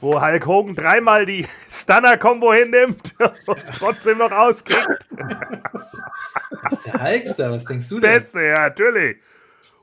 [0.00, 3.14] Wo Hulk Hogan dreimal die Stunner-Combo hinnimmt
[3.46, 5.06] und trotzdem noch auskriegt.
[6.62, 8.12] Das ist der Hulkster, was denkst du denn?
[8.12, 9.18] Beste, ja, natürlich.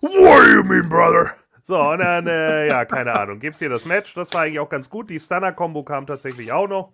[0.02, 1.36] What do you mean, brother?
[1.68, 3.40] So, und dann, äh, ja, keine Ahnung.
[3.40, 4.14] Gibt's hier das Match?
[4.14, 5.10] Das war eigentlich auch ganz gut.
[5.10, 6.94] Die Stunner-Combo kam tatsächlich auch noch.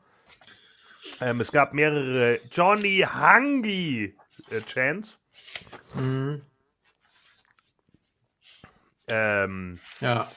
[1.19, 4.15] Ähm, es gab mehrere Johnny Hangi
[4.49, 5.19] äh, Chants.
[5.95, 6.41] Mhm.
[9.07, 10.29] Ähm, Ja,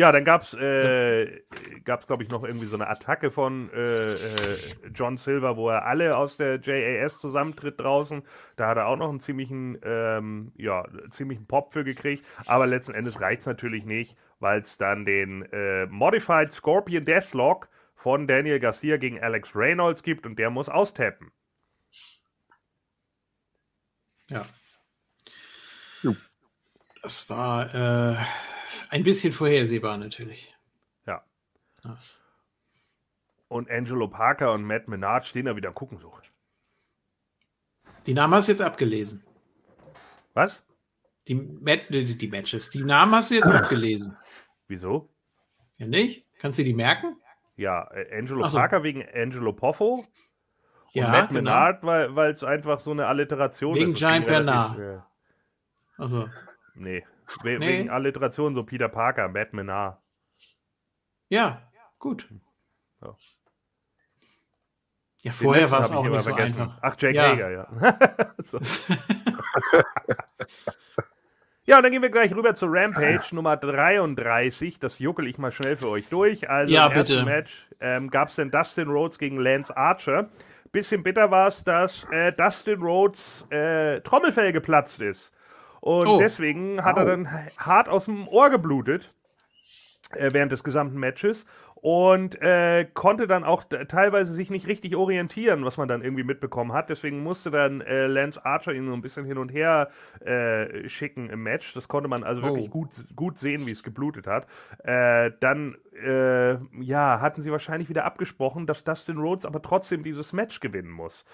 [0.00, 1.42] ja, dann gab's, äh,
[1.84, 4.16] gab's glaube ich noch irgendwie so eine Attacke von äh, äh,
[4.94, 8.22] John Silver, wo er alle aus der JAS zusammentritt draußen.
[8.56, 12.24] Da hat er auch noch einen ziemlichen, ähm, ja, ziemlichen Pop für gekriegt.
[12.46, 18.26] Aber letzten Endes reicht's natürlich nicht, weil es dann den äh, Modified Scorpion Deathlock von
[18.26, 21.30] Daniel Garcia gegen Alex Reynolds gibt und der muss austappen.
[24.28, 24.46] ja.
[26.02, 26.16] Jo.
[27.02, 28.16] Das war äh,
[28.90, 30.54] ein bisschen vorhersehbar natürlich.
[31.06, 31.24] Ja.
[31.84, 31.98] Ja.
[33.48, 36.12] Und Angelo Parker und Matt Menard stehen da wieder gucken so.
[38.06, 39.22] Die Namen hast du jetzt abgelesen.
[40.34, 40.64] Was?
[41.28, 42.70] Die, Mat die, die Matches.
[42.70, 44.16] Die Namen hast du jetzt abgelesen.
[44.68, 45.08] Wieso?
[45.76, 46.26] Ja, nicht?
[46.38, 47.16] Kannst du die merken?
[47.56, 48.58] Ja, äh, Angelo Ach so.
[48.58, 50.06] Parker wegen Angelo Poffo.
[50.92, 51.40] Ja, und Matt genau.
[51.40, 54.02] Menard, weil es einfach so eine Alliteration Wegen ist.
[54.02, 55.04] Das Giant Bernard.
[55.98, 56.28] Also,
[56.74, 57.04] Nee.
[57.42, 57.68] We Nee.
[57.80, 59.98] Wegen Alliteration, so Peter Parker, Matt Menard.
[61.28, 61.62] ja,
[61.98, 62.28] gut.
[63.02, 63.16] Ja.
[65.22, 66.60] Ja, vorher war es auch nicht so vergessen.
[66.62, 66.78] einfach.
[66.80, 67.28] Ach, Jake Ja.
[67.28, 67.68] Hager, ja.
[71.66, 74.78] ja, und dann gehen wir gleich rüber zu Rampage Nummer 33.
[74.78, 76.48] Das juckel ich mal schnell für euch durch.
[76.48, 77.24] Also Ja, im ersten bitte.
[77.26, 80.30] Match ähm, gab es den Dustin Rhodes gegen Lance Archer.
[80.72, 85.32] Bisschen bitter war es, dass äh, Dustin Rhodes äh, Trommelfell geplatzt ist.
[85.80, 86.18] Und Oh.
[86.18, 87.06] deswegen hat er Au.
[87.06, 87.28] dann
[87.58, 89.08] hart aus dem Ohr geblutet
[90.12, 91.46] äh, während des gesamten Matches
[91.82, 96.74] und äh, konnte dann auch teilweise sich nicht richtig orientieren, was man dann irgendwie mitbekommen
[96.74, 96.90] hat.
[96.90, 99.88] Deswegen musste dann äh, Lance Archer ihn so ein bisschen hin und her
[100.22, 101.72] äh, schicken im Match.
[101.72, 102.70] Das konnte man also wirklich Oh.
[102.70, 104.46] gut, gut sehen, wie es geblutet hat.
[104.84, 110.34] Äh, dann äh, ja, hatten sie wahrscheinlich wieder abgesprochen, dass Dustin Rhodes aber trotzdem dieses
[110.34, 111.24] Match gewinnen muss.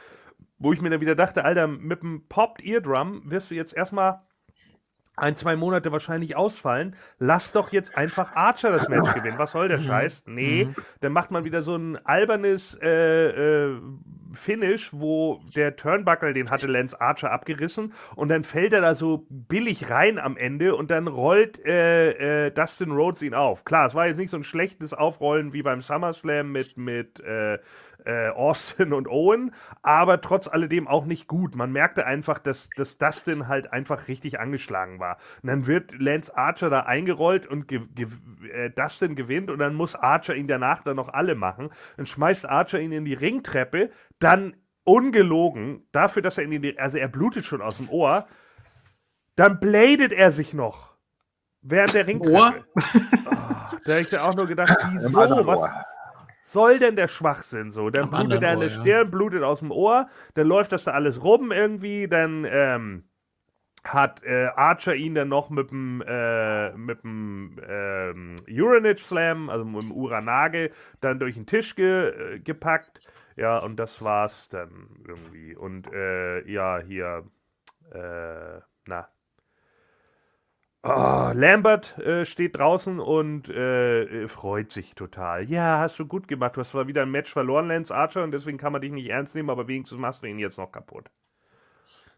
[0.59, 4.21] Wo ich mir dann wieder dachte, Alter, mit dem Popped Eardrum wirst du jetzt erstmal
[5.17, 6.95] ein, zwei Monate wahrscheinlich ausfallen.
[7.19, 9.39] Lass doch jetzt einfach Archer das Match gewinnen.
[9.39, 10.25] Was soll der Scheiß?
[10.27, 10.69] Nee,
[11.01, 13.81] dann macht man wieder so ein albernes äh, äh,
[14.37, 19.27] Finish, wo der Turnbuckle, den hatte Lance Archer abgerissen und dann fällt er da so
[19.31, 23.65] billig rein am Ende und dann rollt äh, äh, Dustin Rhodes ihn auf.
[23.65, 27.59] Klar, es war jetzt nicht so ein schlechtes Aufrollen wie beim SummerSlam mit, mit äh,
[28.07, 31.57] äh, Austin und Owen, aber trotz alledem auch nicht gut.
[31.57, 35.19] Man merkte einfach, dass, dass Dustin halt einfach richtig angeschlagen war.
[35.43, 38.07] Und dann wird Lance Archer da eingerollt und ge ge
[38.53, 41.71] äh, Dustin gewinnt und dann muss Archer ihn danach dann noch alle machen.
[41.97, 43.91] Dann schmeißt Archer ihn in die Ringtreppe,
[44.27, 48.27] dann ungelogen, dafür, dass er in die, also er blutet schon aus dem Ohr,
[49.37, 50.97] dann bladet er sich noch.
[51.63, 52.65] Während der Ringtreppe.
[52.75, 52.81] Oh,
[53.85, 55.47] da habe ich dann auch nur gedacht, wieso?
[55.47, 55.61] Was
[56.43, 57.91] soll denn der Schwachsinn so?
[57.91, 58.81] Dann Am blutet er an der ja.
[58.81, 63.05] Stirn, blutet aus dem Ohr, dann läuft das da alles rum irgendwie, dann, ähm,
[63.85, 69.65] hat äh, Archer ihn dann noch mit dem äh, mit dem ähm, Uranage Slam, also
[69.65, 70.71] mit dem Uranage,
[71.01, 73.01] dann durch den Tisch ge, äh, gepackt.
[73.37, 75.55] Ja, und das war's dann irgendwie.
[75.55, 77.25] Und äh, ja, hier,
[77.93, 79.09] äh, na.
[80.83, 85.51] Oh, Lambert äh, steht draußen und äh, freut sich total.
[85.51, 86.57] Ja, hast du gut gemacht.
[86.57, 89.09] Du hast zwar wieder ein Match verloren, Lance Archer, und deswegen kann man dich nicht
[89.09, 91.11] ernst nehmen, aber wenigstens machst du ihn jetzt noch kaputt.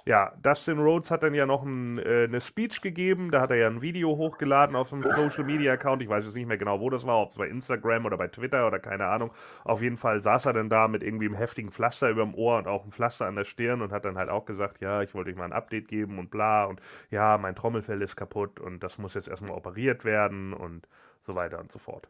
[0.09, 3.31] Ja, Dustin Rhodes hat dann ja noch ein, äh, eine Speech gegeben.
[3.31, 6.01] Da hat er ja ein Video hochgeladen auf dem Social Media Account.
[6.01, 8.29] Ich weiß jetzt nicht mehr genau, wo das war, ob es bei Instagram oder bei
[8.29, 9.33] Twitter oder keine Ahnung.
[9.65, 12.57] Auf jeden Fall saß er dann da mit irgendwie einem heftigen Pflaster über dem Ohr
[12.57, 15.13] und auch einem Pflaster an der Stirn und hat dann halt auch gesagt: Ja, ich
[15.13, 16.65] wollte euch mal ein Update geben und bla.
[16.65, 16.81] Und
[17.11, 20.89] ja, mein Trommelfell ist kaputt und das muss jetzt erstmal operiert werden und
[21.27, 22.09] so weiter und so fort.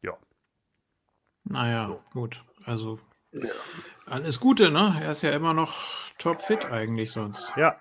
[0.00, 0.16] Ja.
[1.44, 2.00] Naja, so.
[2.14, 2.42] gut.
[2.64, 2.98] Also
[3.32, 3.50] ja.
[4.06, 4.96] Alles Gute, ne?
[5.02, 5.74] Er ist ja immer noch
[6.18, 7.52] topfit eigentlich sonst.
[7.56, 7.76] Ja.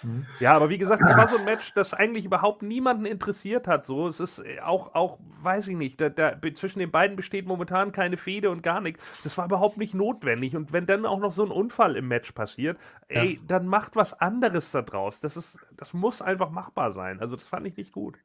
[0.00, 0.24] Hm.
[0.38, 3.84] Ja, aber wie gesagt, es war so ein Match, das eigentlich überhaupt niemanden interessiert hat.
[3.84, 7.92] So, es ist auch, auch, weiß ich nicht, da, da, zwischen den beiden besteht momentan
[7.92, 9.04] keine Fehde und gar nichts.
[9.22, 10.56] Das war überhaupt nicht notwendig.
[10.56, 12.78] Und wenn dann auch noch so ein Unfall im Match passiert,
[13.10, 13.22] ja.
[13.22, 15.20] ey, dann macht was anderes da draus.
[15.20, 17.20] Das ist, das muss einfach machbar sein.
[17.20, 18.18] Also das fand ich nicht gut.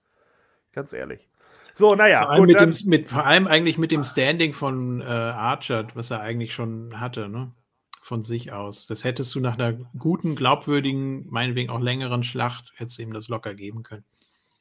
[0.71, 1.29] Ganz ehrlich.
[1.77, 2.23] So, naja.
[2.23, 5.87] Vor allem, mit dann, dem, mit, vor allem eigentlich mit dem Standing von äh, Archer,
[5.93, 7.51] was er eigentlich schon hatte, ne?
[8.01, 8.87] Von sich aus.
[8.87, 13.27] Das hättest du nach einer guten, glaubwürdigen, meinetwegen auch längeren Schlacht, hättest du ihm das
[13.27, 14.05] locker geben können.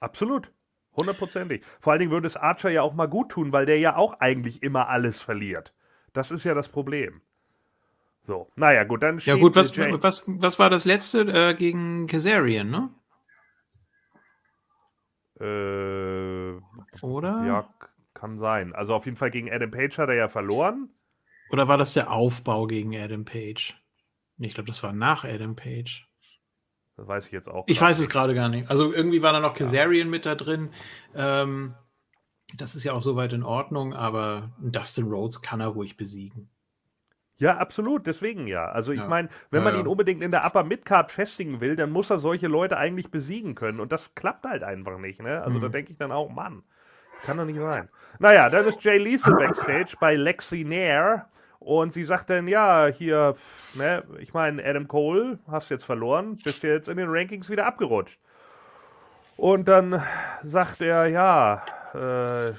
[0.01, 0.51] Absolut.
[0.97, 1.65] Hundertprozentig.
[1.81, 4.21] Vor allen Dingen würde es Archer ja auch mal gut tun, weil der ja auch
[4.21, 5.73] eigentlich immer alles verliert.
[6.15, 7.21] Das ist ja das Problem.
[8.27, 12.71] So, naja, gut, dann Ja, gut, was, was, was war das letzte äh, gegen Kazarian,
[12.71, 12.91] ne?
[15.41, 16.14] Äh,
[17.03, 17.45] Oder?
[17.45, 17.69] Ja,
[18.15, 18.75] kann sein.
[18.75, 20.91] Also auf jeden Fall gegen Adam Page hat er ja verloren.
[21.51, 23.75] Oder war das der Aufbau gegen Adam Page?
[24.39, 26.09] Ich glaube, das war nach Adam Page.
[26.97, 27.65] Das weiß ich jetzt auch.
[27.67, 28.71] Ich weiß es gerade gar nicht.
[28.71, 30.11] Also irgendwie war da noch Kazarian ja.
[30.11, 30.71] mit da drin.
[31.15, 31.75] Ähm,
[32.57, 36.51] das ist ja auch soweit in Ordnung, aber Dustin Rhodes kann er ruhig besiegen.
[37.37, 38.67] Ja, absolut, deswegen ja.
[38.67, 39.09] Also ich ja.
[39.09, 42.21] meine, wenn ja, man ihn unbedingt in der Upper Midcard festigen will, dann muss er
[42.21, 43.81] solche Leute eigentlich besiegen können.
[43.81, 45.43] Und das klappt halt einfach nicht, ne?
[45.43, 45.63] Also mhm.
[45.63, 46.63] da denke ich dann auch, Mann,
[47.25, 47.89] kann doch nicht sein.
[48.19, 51.27] Naja, dann ist Jay Lethal backstage bei Lexi Nair.
[51.59, 53.37] Und sie sagt dann, ja, hier,
[53.75, 57.65] ne, ich meine, Adam Cole, hast jetzt verloren, bist du jetzt in den Rankings wieder
[57.65, 58.19] abgerutscht.
[59.37, 60.03] Und dann
[60.43, 61.65] sagt er, ja,
[61.95, 62.53] äh,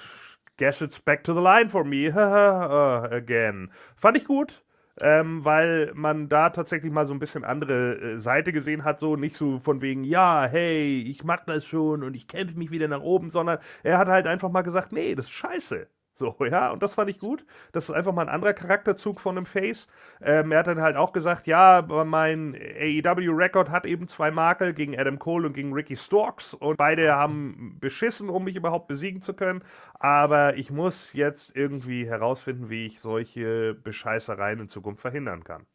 [0.58, 3.70] guess it's back to the line for me, uh, again.
[3.96, 4.65] Fand ich gut
[5.02, 9.16] ähm, weil man da tatsächlich mal so ein bisschen andere äh, Seite gesehen hat, so
[9.16, 12.88] nicht so von wegen, ja, hey, ich mach das schon und ich kämpfe mich wieder
[12.88, 15.88] nach oben, sondern er hat halt einfach mal gesagt, nee, das ist scheiße.
[16.16, 17.46] So, ja, und das fand ich gut.
[17.74, 19.88] Das ist einfach mal ein anderer Charakterzug von einem Face.
[20.22, 24.98] Ähm, er hat dann halt auch gesagt, ja, mein AEW-Rekord hat eben zwei Makel gegen
[24.98, 29.34] Adam Cole und gegen Ricky Storks und beide haben beschissen, um mich überhaupt besiegen zu
[29.34, 29.64] können.
[30.00, 35.66] Aber ich muss jetzt irgendwie herausfinden, wie ich solche Bescheißereien in Zukunft verhindern kann.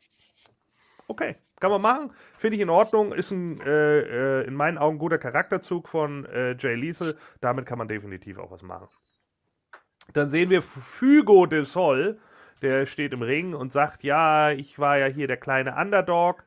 [1.07, 2.13] Okay, kann man machen.
[2.39, 3.13] Finde ich in Ordnung.
[3.13, 7.19] Ist ein äh, äh, in meinen Augen guter Charakterzug von äh, Jay Liesel.
[7.41, 8.89] Damit kann man definitiv auch was machen.
[10.13, 12.19] Dann sehen wir Fugo de Sol,
[12.63, 16.45] der steht im Ring und sagt, ja, ich war ja hier der kleine Underdog.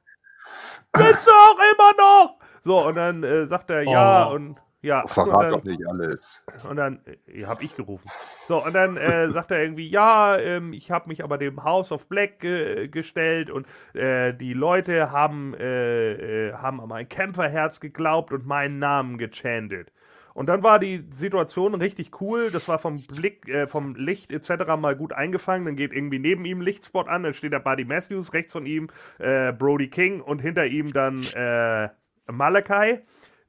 [0.92, 2.40] Bist du auch immer noch?
[2.64, 4.36] So, und dann äh, sagt er, ja, oh.
[4.36, 5.08] und ja.
[5.08, 6.46] Verrat doch nicht alles.
[6.70, 8.10] Und dann, äh, hab ich gerufen.
[8.48, 11.92] So, und dann äh, sagt er irgendwie, ja, ähm, ich habe mich aber dem House
[11.92, 17.80] of Black äh, gestellt und äh, die Leute haben, äh, äh, haben an mein Kämpferherz
[17.80, 19.94] geglaubt und meinen Namen gechantet.
[20.34, 22.50] Und dann war die Situation richtig cool.
[22.52, 24.76] Das war vom Blick, äh, vom Licht etc.
[24.78, 25.66] mal gut eingefangen.
[25.66, 27.24] Dann geht irgendwie neben ihm Lichtspot an.
[27.24, 31.24] Dann steht der Buddy Matthews, rechts von ihm äh, Brody King und hinter ihm dann
[31.36, 31.90] äh,
[32.32, 33.00] Malachi,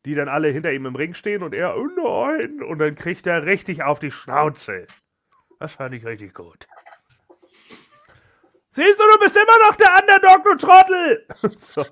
[0.04, 3.26] die dann alle hinter ihm im Ring stehen und er, oh nein, und dann kriegt
[3.26, 4.86] er richtig auf die Schnauze.
[5.58, 6.66] Das fand ich richtig gut.
[8.72, 11.26] Siehst du, du bist immer noch der Underdog, du Trottel!
[11.58, 11.84] so.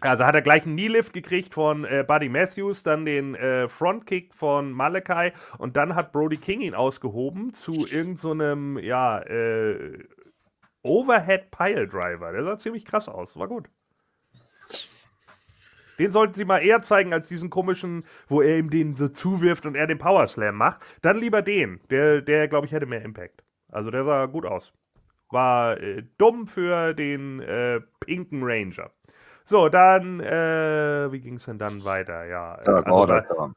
[0.00, 4.34] Also hat er gleich einen Knee-Lift gekriegt von äh, Buddy Matthews, dann den äh, Frontkick
[4.34, 10.04] von Malachi und dann hat Brody King ihn ausgehoben zu irgendeinem, so ja, äh,
[10.82, 12.32] Overhead Pile Driver.
[12.32, 13.68] Der sah ziemlich krass aus, war gut.
[15.98, 19.66] Den sollten sie mal eher zeigen als diesen komischen, wo er ihm den so zuwirft
[19.66, 20.80] und er den Power Slam macht.
[21.02, 21.80] Dann lieber den.
[21.90, 23.42] Der, der glaube ich, hätte mehr Impact.
[23.68, 24.72] Also der sah gut aus.
[25.30, 28.90] War äh, dumm für den äh, pinken Ranger.
[29.48, 32.26] So, dann, äh, wie ging es denn dann weiter?
[32.26, 33.56] Ja, Dark also kam.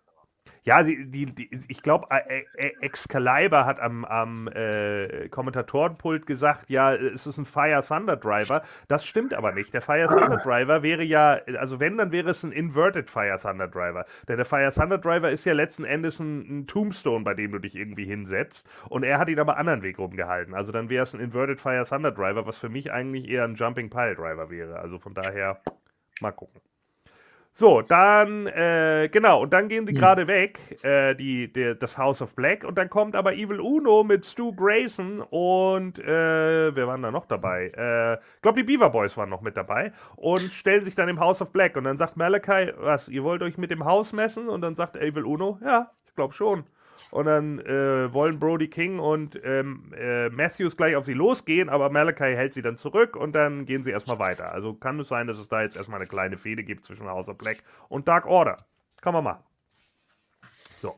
[0.63, 6.69] Ja, die, die, die ich glaube, äh, äh, Excalibur hat am, am äh, Kommentatorenpult gesagt,
[6.69, 8.61] ja, es ist ein Fire Thunder Driver.
[8.87, 9.73] Das stimmt aber nicht.
[9.73, 13.67] Der Fire Thunder Driver wäre ja, also wenn, dann wäre es ein Inverted Fire Thunder
[13.67, 14.05] Driver.
[14.27, 17.57] Denn der Fire Thunder Driver ist ja letzten Endes ein, ein Tombstone, bei dem du
[17.59, 18.69] dich irgendwie hinsetzt.
[18.87, 20.53] Und er hat ihn aber anderen Weg rumgehalten.
[20.53, 23.55] Also dann wäre es ein Inverted Fire Thunder Driver, was für mich eigentlich eher ein
[23.55, 24.79] Jumping Pile Driver wäre.
[24.79, 25.59] Also von daher,
[26.21, 26.61] mal gucken.
[27.53, 29.99] So, dann, äh, genau, und dann gehen die hm.
[29.99, 34.05] gerade weg, äh, die, die, das House of Black, und dann kommt aber Evil Uno
[34.05, 37.67] mit Stu Grayson und, äh, wer waren da noch dabei?
[37.75, 41.19] Äh, ich glaube, die Beaver Boys waren noch mit dabei und stellen sich dann im
[41.19, 41.75] House of Black.
[41.75, 44.47] Und dann sagt Malachi, was, ihr wollt euch mit dem Haus messen?
[44.47, 46.63] Und dann sagt Evil Uno, ja, ich glaube schon.
[47.11, 51.89] Und dann äh, wollen Brody King und ähm, äh, Matthews gleich auf sie losgehen, aber
[51.89, 54.53] Malachi hält sie dann zurück und dann gehen sie erstmal weiter.
[54.53, 57.27] Also kann es sein, dass es da jetzt erstmal eine kleine Fehde gibt zwischen House
[57.27, 58.57] of Black und Dark Order.
[59.01, 59.43] Kann man machen.
[60.81, 60.95] So.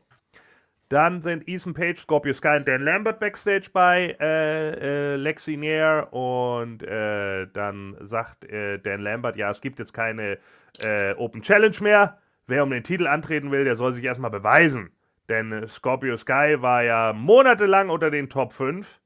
[0.88, 6.12] Dann sind Ethan Page, Scorpio Sky und Dan Lambert backstage bei äh, äh, Lexi Nair
[6.12, 10.38] und äh, dann sagt äh, Dan Lambert, ja, es gibt jetzt keine
[10.80, 12.18] äh, Open Challenge mehr.
[12.46, 14.92] Wer um den Titel antreten will, der soll sich erstmal beweisen.
[15.28, 19.00] Denn Scorpio Sky war ja monatelang unter den Top 5,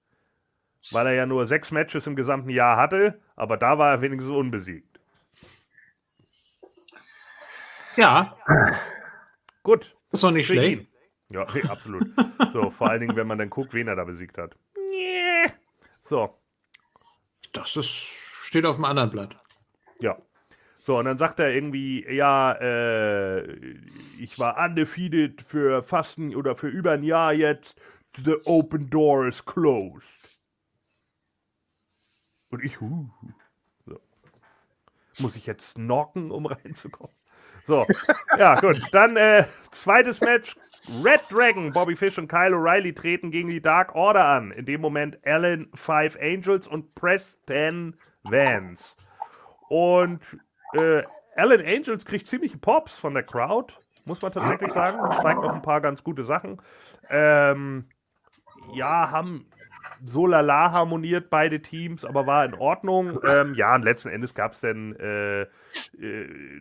[0.91, 4.33] weil er ja nur sechs Matches im gesamten Jahr hatte, aber da war er wenigstens
[4.33, 4.99] unbesiegt.
[7.97, 8.37] Ja.
[9.63, 9.95] Gut.
[10.13, 10.81] Ist doch nicht schlecht.
[10.81, 10.89] Ihn.
[11.31, 12.09] Ja, absolut.
[12.53, 14.57] so, vor allen Dingen, wenn man dann guckt, wen er da besiegt hat.
[16.05, 16.39] So.
[17.53, 17.91] Das ist,
[18.43, 19.37] steht auf dem anderen Blatt.
[20.01, 20.17] Ja.
[20.89, 23.43] So, und dann sagt er irgendwie, ja, äh,
[24.19, 27.79] ich war undefeated für fast ein, oder für über ein Jahr jetzt.
[28.25, 30.41] The open door is closed.
[32.49, 33.07] Und ich, uh,
[33.85, 34.01] so.
[35.19, 37.15] Muss ich jetzt knocken, um reinzukommen?
[37.67, 37.87] So,
[38.39, 38.81] ja, gut.
[38.93, 40.55] Dann äh, zweites Match.
[41.05, 44.53] Red Dragon, Bobby Fish und Kyle O'Reilly treten gegen die Dark Order an.
[44.53, 48.97] In dem Moment Allen Five Angels und Preston Vance.
[49.69, 50.23] Und
[50.75, 51.03] äh,
[51.37, 53.73] Alan Angels kriegt ziemliche Pops von der Crowd,
[54.05, 54.99] muss man tatsächlich sagen.
[55.23, 56.61] Zeigt noch ein paar ganz gute Sachen.
[57.11, 57.87] Ähm,
[58.73, 59.47] ja, haben
[60.05, 63.19] so lala harmoniert beide Teams, aber war in Ordnung.
[63.25, 65.47] Ähm, ja, und letzten Endes gab es dann äh, äh,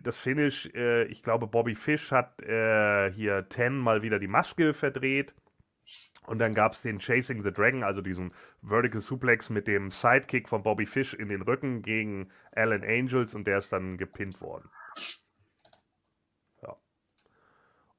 [0.04, 0.70] das Finish.
[0.74, 5.34] Äh, ich glaube, Bobby Fish hat äh, hier Ten mal wieder die Maske verdreht.
[6.28, 10.50] Und dann gab es den Chasing the Dragon, also diesen Vertical Suplex mit dem Sidekick
[10.50, 14.70] von Bobby Fish in den Rücken gegen Alan Angels und der ist dann gepinnt worden.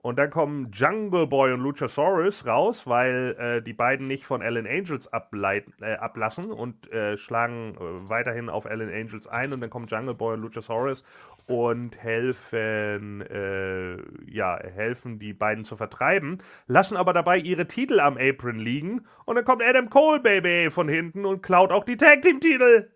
[0.09, 4.66] Und dann kommen Jungle Boy und Luchasaurus raus, weil äh, die beiden nicht von Alan
[4.66, 9.52] Angels ableiten, äh, ablassen und äh, schlagen äh, weiterhin auf Alan Angels ein.
[9.52, 11.04] Und dann kommen Jungle Boy und Luchasaurus
[11.46, 13.98] und helfen, äh,
[14.30, 19.06] ja, helfen die beiden zu vertreiben, lassen aber dabei ihre Titel am Apron liegen.
[19.26, 22.88] Und dann kommt Adam Cole, Baby, von hinten und klaut auch die Tag Team Titel.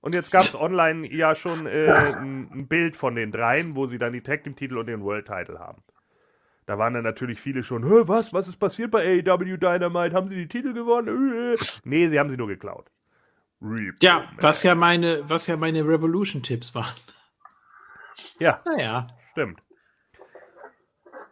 [0.02, 3.86] Und jetzt gab es online ja schon äh, ein, ein, Bild von den dreien, wo
[3.86, 5.84] sie dann die Tag Team Titel und den World Title haben.
[6.66, 10.16] Da waren dann natürlich viele schon, was, was ist passiert bei AEW Dynamite?
[10.16, 11.54] Haben sie die Titel gewonnen?
[11.54, 11.58] Äh.
[11.84, 12.89] Nee, sie haben sie nur geklaut.
[13.62, 16.95] Reap ja, was ja meine, was ja meine Revolution-Tipps waren.
[18.39, 18.60] Ja.
[18.66, 19.08] Naja.
[19.32, 19.62] Stimmt.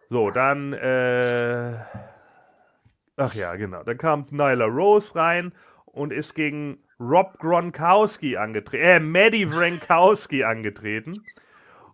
[0.10, 1.80] So, dann, äh,
[3.18, 3.84] ach ja, genau.
[3.84, 5.54] Dann kam Nyla Rose rein
[5.86, 11.24] und ist gegen Rob Gronkowski angetreten, äh, Maddie Wrankowski angetreten.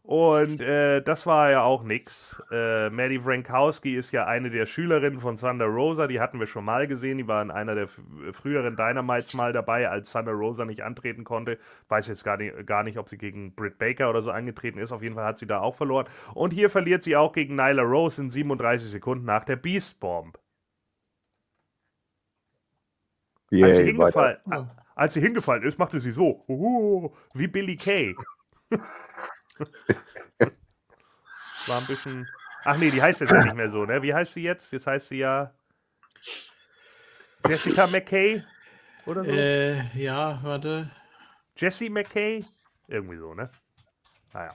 [0.01, 2.39] Und äh, das war ja auch nix.
[2.51, 6.05] Äh, Maddie Wrankowski ist ja eine der Schülerinnen von Thunder Rosa.
[6.05, 7.17] Die hatten wir schon mal gesehen.
[7.17, 7.87] Die war in einer der
[8.33, 11.57] früheren Dynamites mal dabei, als Thunder Rosa nicht antreten konnte.
[11.87, 14.91] Weiß jetzt gar nicht, gar nicht, ob sie gegen Britt Baker oder so angetreten ist.
[14.91, 16.05] Auf jeden Fall hat sie da auch verloren.
[16.35, 20.37] Und hier verliert sie auch gegen Nyla Rose in 37 Sekunden nach der Beast Bomb.
[23.55, 24.37] Yeah, als, sie hingefallen,
[24.95, 28.15] als sie hingefallen ist, machte sie so, uh, wie Billy Kay.
[31.67, 32.27] War ein bisschen.
[32.63, 34.01] Ach nee, die heißt jetzt ja nicht mehr so, ne?
[34.01, 34.71] Wie heißt sie jetzt?
[34.71, 35.53] Jetzt heißt sie ja
[37.47, 38.43] Jessica McKay
[39.05, 39.31] oder so?
[39.31, 40.89] Äh, ja, warte.
[41.55, 42.43] Jessie McKay?
[42.87, 43.49] Irgendwie so, ne?
[44.33, 44.53] Naja.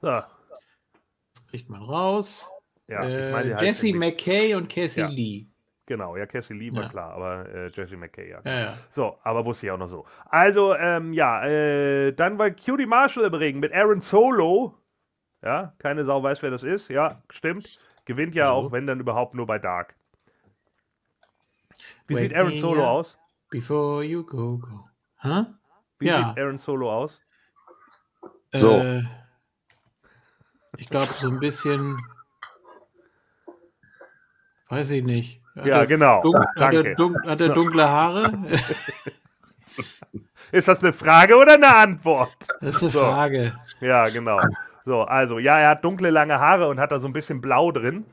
[0.00, 0.06] So.
[0.08, 2.48] Das kriegt man raus.
[2.86, 5.08] Ja, äh, ich meine, Jessie McKay und Cassie ja.
[5.08, 5.47] Lee.
[5.88, 6.88] Genau, ja, Cassie Lee war ja.
[6.90, 8.42] klar, aber äh, Jesse McKay, ja.
[8.44, 8.78] ja, ja.
[8.90, 10.04] So, aber wusste ich auch noch so.
[10.26, 14.74] Also, ähm, ja, äh, dann war Cutie Marshall im Ring mit Aaron Solo.
[15.42, 16.90] Ja, keine Sau weiß, wer das ist.
[16.90, 17.80] Ja, stimmt.
[18.04, 18.66] Gewinnt ja also.
[18.68, 19.94] auch, wenn dann überhaupt nur bei Dark.
[22.06, 23.18] Wie Wait sieht Aaron Solo aus?
[23.48, 24.84] Before you go, go.
[25.22, 25.46] Huh?
[25.98, 26.18] Wie ja.
[26.18, 27.18] sieht Aaron Solo aus?
[28.52, 28.72] So.
[28.72, 29.04] Äh,
[30.76, 31.98] Ich glaube, so ein bisschen.
[34.68, 35.40] Weiß ich nicht.
[35.58, 36.22] Hat Ja, genau.
[36.22, 37.14] dun- hat, er Danke.
[37.26, 38.32] hat er dunkle Haare?
[40.52, 42.30] Ist das eine Frage oder eine Antwort?
[42.60, 43.00] Das ist eine So.
[43.00, 43.52] Frage.
[43.80, 44.40] Ja, genau.
[44.84, 47.70] So, also, ja, er hat dunkle, lange Haare und hat da so ein bisschen Blau
[47.70, 48.06] drin.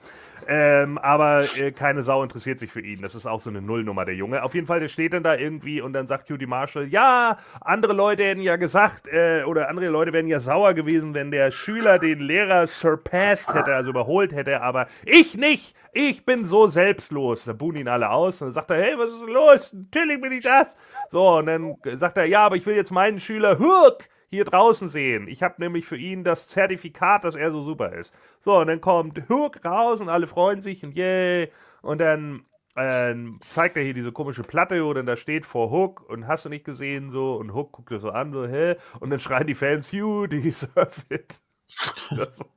[0.47, 3.01] Ähm, aber äh, keine Sau interessiert sich für ihn.
[3.01, 4.43] Das ist auch so eine Nullnummer, der Junge.
[4.43, 7.93] Auf jeden Fall, der steht dann da irgendwie und dann sagt Judy Marshall, ja, andere
[7.93, 11.97] Leute hätten ja gesagt, äh, oder andere Leute wären ja sauer gewesen, wenn der Schüler
[11.99, 15.75] den Lehrer surpassed hätte, also überholt hätte, aber ich nicht.
[15.93, 17.45] Ich bin so selbstlos.
[17.45, 19.73] Da buhen ihn alle aus und dann sagt er, hey, was ist los?
[19.73, 20.77] Natürlich bin ich das.
[21.09, 23.99] So, und dann sagt er, ja, aber ich will jetzt meinen Schüler Hook
[24.35, 25.27] hier draußen sehen.
[25.27, 28.13] Ich habe nämlich für ihn das Zertifikat, dass er so super ist.
[28.41, 31.51] So, und dann kommt Hook raus und alle freuen sich und yay.
[31.81, 36.07] Und dann ähm, zeigt er hier diese komische Platte, wo dann da steht vor Hook
[36.09, 38.75] und hast du nicht gesehen so und Hook guckt das so an, so, hä?
[38.99, 41.41] Und dann schreien die Fans, you deserve it.
[42.15, 42.47] Das war,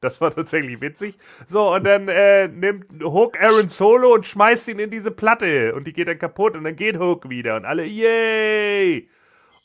[0.00, 1.18] das war tatsächlich witzig.
[1.46, 5.86] So, und dann äh, nimmt Hook Aaron Solo und schmeißt ihn in diese Platte und
[5.86, 9.08] die geht dann kaputt und dann geht Hook wieder und alle, yay!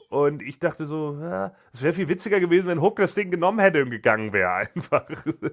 [0.10, 3.60] Und ich dachte so, ja, es wäre viel witziger gewesen, wenn Hook das Ding genommen
[3.60, 4.50] hätte und gegangen wäre.
[4.76, 5.06] Einfach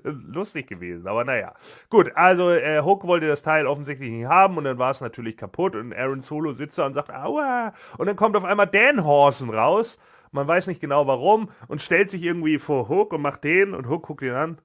[0.02, 1.06] lustig gewesen.
[1.06, 1.52] Aber naja.
[1.90, 5.36] Gut, also äh, Hook wollte das Teil offensichtlich nicht haben und dann war es natürlich
[5.36, 7.74] kaputt und Aaron Solo sitzt da und sagt, aua.
[7.98, 9.98] Und dann kommt auf einmal Dan Horson raus.
[10.32, 13.88] Man weiß nicht genau warum und stellt sich irgendwie vor Hook und macht den und
[13.88, 14.58] Hook guckt ihn an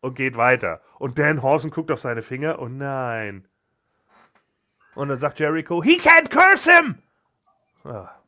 [0.00, 0.80] und geht weiter.
[1.00, 3.48] Und Dan Horson guckt auf seine Finger und nein.
[4.94, 6.98] Und dann sagt Jericho, he can't curse him!
[7.84, 8.21] Ah.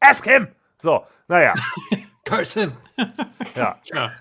[0.00, 0.48] Ask him!
[0.82, 1.54] So, naja,
[2.24, 2.72] Curse him.
[3.54, 3.78] ja.
[3.92, 4.12] Ja.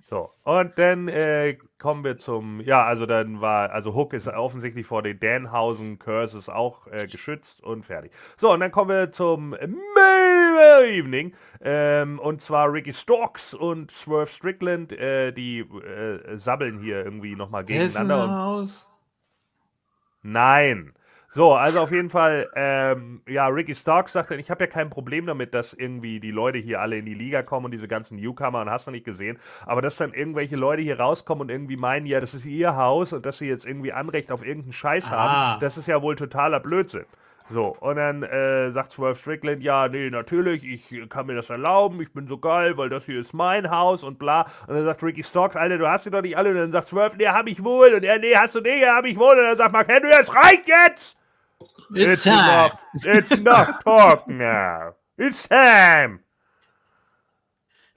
[0.00, 4.86] So, und dann äh, kommen wir zum, ja, also dann war, also Hook ist offensichtlich
[4.86, 8.12] vor den Danhausen Curses auch äh, geschützt und fertig.
[8.36, 14.30] So, und dann kommen wir zum Main Evening, ähm, und zwar Ricky Storks und Swerve
[14.30, 18.58] Strickland, äh, die äh, sabbeln hier irgendwie nochmal gegeneinander.
[18.58, 18.86] Und.
[20.22, 20.92] Nein.
[21.34, 24.90] So, also auf jeden Fall, ähm, ja, Ricky Starks sagt dann, ich habe ja kein
[24.90, 28.18] Problem damit, dass irgendwie die Leute hier alle in die Liga kommen und diese ganzen
[28.18, 31.78] Newcomer und hast du nicht gesehen, aber dass dann irgendwelche Leute hier rauskommen und irgendwie
[31.78, 35.10] meinen, ja, das ist ihr Haus und dass sie jetzt irgendwie Anrecht auf irgendeinen Scheiß
[35.10, 35.52] Ah.
[35.54, 37.06] haben, das ist ja wohl totaler Blödsinn.
[37.48, 42.00] So, und dann äh, sagt Swerve Strickland, ja, nee, natürlich, ich kann mir das erlauben,
[42.02, 44.42] ich bin so geil, weil das hier ist mein Haus und bla.
[44.66, 46.50] Und dann sagt Ricky Stocks, Alter, du hast sie doch nicht alle.
[46.50, 47.94] Und dann sagt Swerve, nee, hab ich wohl.
[47.94, 49.36] Und er, nee, hast du nicht, hab ich wohl.
[49.36, 51.16] Und dann sagt Mark Henry, es reicht jetzt!
[51.94, 52.34] It's, time.
[52.34, 52.84] enough.
[53.04, 54.94] It's enough talk now.
[55.18, 56.20] It's time.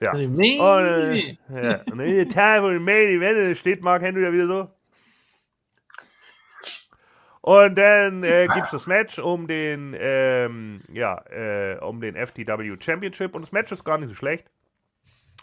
[0.00, 0.14] Ja.
[0.14, 1.82] The Und, äh, ja.
[1.90, 4.70] Und in the time for the main event, steht Mark Henry da wieder so.
[7.40, 12.76] Und dann äh, gibt es das Match um den, ähm, ja, äh, um den FTW
[12.80, 13.34] Championship.
[13.34, 14.50] Und das Match ist gar nicht so schlecht.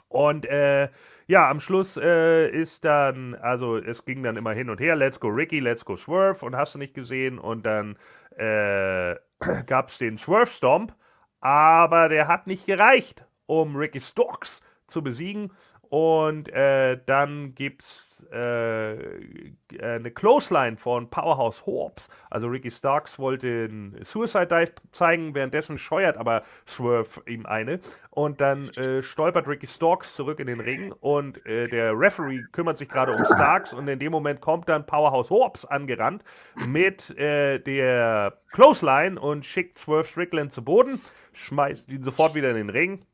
[0.10, 0.90] Und äh,
[1.28, 5.20] ja, am Schluss äh, ist dann, also es ging dann immer hin und her, let's
[5.20, 7.40] go Ricky, let's go Swerve und hast du nicht gesehen.
[7.40, 7.98] Und dann
[8.38, 9.16] äh,
[9.66, 10.94] gab es den Swerve Stomp,
[11.40, 15.52] aber der hat nicht gereicht, um Ricky Storks zu besiegen.
[15.82, 19.52] Und äh, dann gibt es äh, äh,
[19.82, 22.10] eine Clothesline von Powerhouse Hobbs.
[22.30, 27.80] Also Ricky Starks wollte einen Suicide Dive zeigen, währenddessen scheuert aber Swerve ihm eine.
[28.10, 32.78] Und dann äh, stolpert Ricky Starks zurück in den Ring und äh, der Referee kümmert
[32.78, 36.24] sich gerade um Starks und in dem Moment kommt dann Powerhouse Hobbs angerannt
[36.68, 41.02] mit äh, der Clothesline und schickt Swerve Strickland zu Boden,
[41.34, 43.06] schmeißt ihn sofort wieder in den Ring.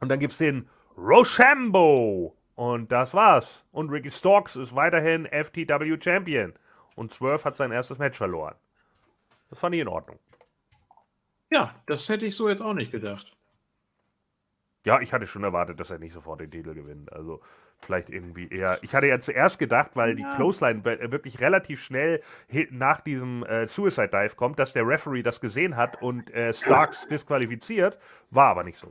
[0.00, 2.34] Und dann gibt es den Rochambeau.
[2.56, 3.64] Und das war's.
[3.70, 6.54] Und Ricky Storks ist weiterhin FTW Champion.
[6.96, 8.54] Und Swerve hat sein erstes Match verloren.
[9.50, 10.18] Das fand ich in Ordnung.
[11.50, 13.32] Ja, das hätte ich so jetzt auch nicht gedacht.
[14.84, 17.12] Ja, ich hatte schon erwartet, dass er nicht sofort den Titel gewinnt.
[17.12, 17.40] Also
[17.80, 18.78] vielleicht irgendwie eher.
[18.82, 20.34] Ich hatte ja zuerst gedacht, weil die Ja.
[20.36, 22.22] Clothesline be- wirklich relativ schnell
[22.70, 27.06] nach diesem äh, Suicide Dive kommt, dass der Referee das gesehen hat und äh, Starks
[27.08, 27.98] disqualifiziert.
[28.30, 28.88] War aber nicht so.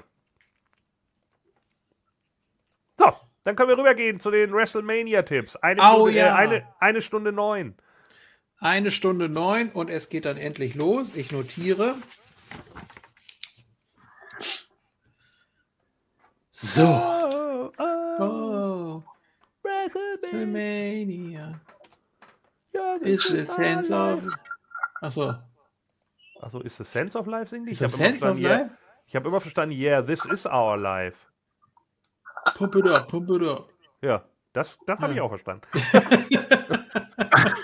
[2.97, 3.11] So,
[3.45, 5.55] dann können wir rübergehen zu den WrestleMania-Tipps.
[5.57, 6.35] Eine, Oh, Stunde, äh, ja.
[6.35, 7.76] eine, eine Stunde neun.
[8.59, 11.15] Eine Stunde neun und es geht dann endlich los.
[11.15, 11.95] Ich notiere.
[16.51, 16.84] So.
[16.84, 19.03] Oh, oh, Oh,
[19.63, 20.23] WrestleMania.
[20.23, 21.59] WrestleMania.
[22.73, 24.23] Ja, das Is the ist sense of.
[25.01, 25.35] Achso.
[26.41, 27.72] Achso, ist the sense of life, singen die?
[27.72, 28.69] Is Ich the habe sense of life?
[29.05, 31.17] ich hab immer verstanden, yeah, this is our life.
[32.53, 33.69] Pump it up, pump it up.
[34.01, 34.23] Ja,
[34.53, 35.23] das, das habe ich Ja.
[35.23, 35.67] auch verstanden.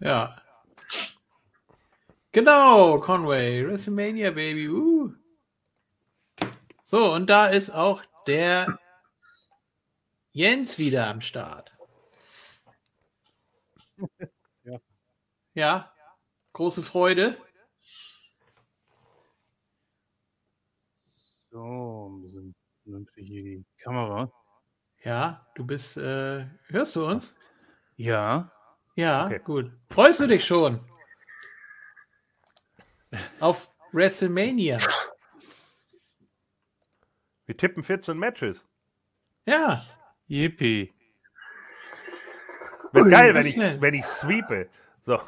[0.00, 0.36] Ja.
[2.32, 3.64] Genau, Conway.
[3.66, 4.68] WrestleMania, Baby.
[4.68, 5.12] Uh.
[6.84, 8.78] So, und da ist auch der
[10.32, 11.72] Jens wieder am Start.
[14.64, 14.78] Ja.
[15.54, 15.92] Ja,
[16.52, 17.36] große Freude.
[21.52, 24.32] So, ein bisschen vernünftig hier die Kamera.
[25.04, 27.34] Ja, du bist, äh, hörst du uns?
[27.96, 28.50] Ja.
[28.96, 29.38] Ja, Okay.
[29.44, 29.70] gut.
[29.90, 30.80] Freust du dich schon?
[33.38, 34.78] Auf WrestleMania.
[37.44, 38.64] Wir tippen 14 Matches.
[39.44, 39.82] Ja,
[40.28, 40.94] Yippie.
[42.92, 44.70] Wird geil, wenn ich, wenn ich sweepe.
[45.02, 45.20] So.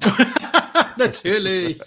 [0.96, 1.80] natürlich.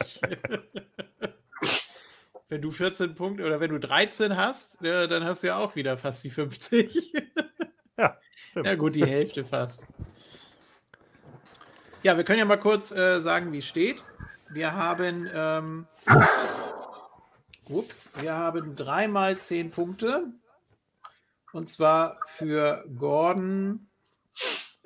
[2.53, 5.75] Wenn du 14 Punkte oder wenn du 13 hast, ja, dann hast du ja auch
[5.75, 7.13] wieder fast die 50.
[7.95, 8.17] Ja,
[8.49, 8.65] stimmt.
[8.65, 9.85] ja, gut, die Hälfte fast.
[12.01, 14.03] Ja, wir können ja mal kurz äh, sagen, wie es steht.
[14.49, 15.85] Wir haben, ähm,
[17.65, 20.25] ups, wir haben dreimal 10 Punkte.
[21.51, 23.88] Und zwar für Gordon,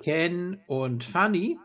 [0.03, 1.57] Ken und Fanny.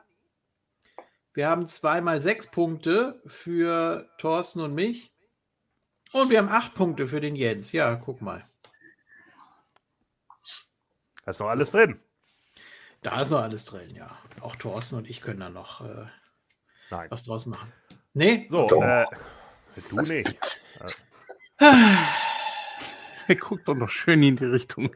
[1.35, 5.12] Wir haben zweimal sechs Punkte für Thorsten und mich.
[6.13, 7.73] Und wir haben acht Punkte für den Jens.
[7.73, 8.45] Ja, guck mal.
[11.25, 12.01] Da ist noch alles drin.
[13.03, 14.17] Da ist noch alles drin, ja.
[14.41, 16.07] Auch Thorsten und ich können da noch äh,
[16.91, 17.11] Nein.
[17.11, 17.73] was draus machen.
[18.15, 18.47] Nee?
[18.51, 19.07] So, äh,
[19.91, 20.59] du nicht.
[23.29, 24.91] Er guckt doch noch schön in die Richtung.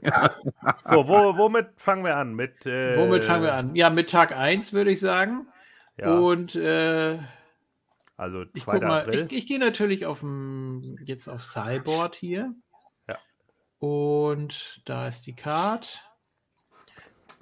[0.85, 2.35] So, wo, womit fangen wir an?
[2.35, 3.77] Mit, äh, Womit fangen wir an?
[3.77, 5.47] Ja, mit Tag 1 würde ich sagen.
[5.97, 7.19] Ja, Und äh,
[8.17, 8.73] also ich 2.
[8.73, 9.27] guck mal, April.
[9.31, 12.55] ich, ich gehe natürlich auf dem, jetzt auf Cyborg hier.
[13.09, 13.19] Ja.
[13.79, 16.01] Und da ist die Card.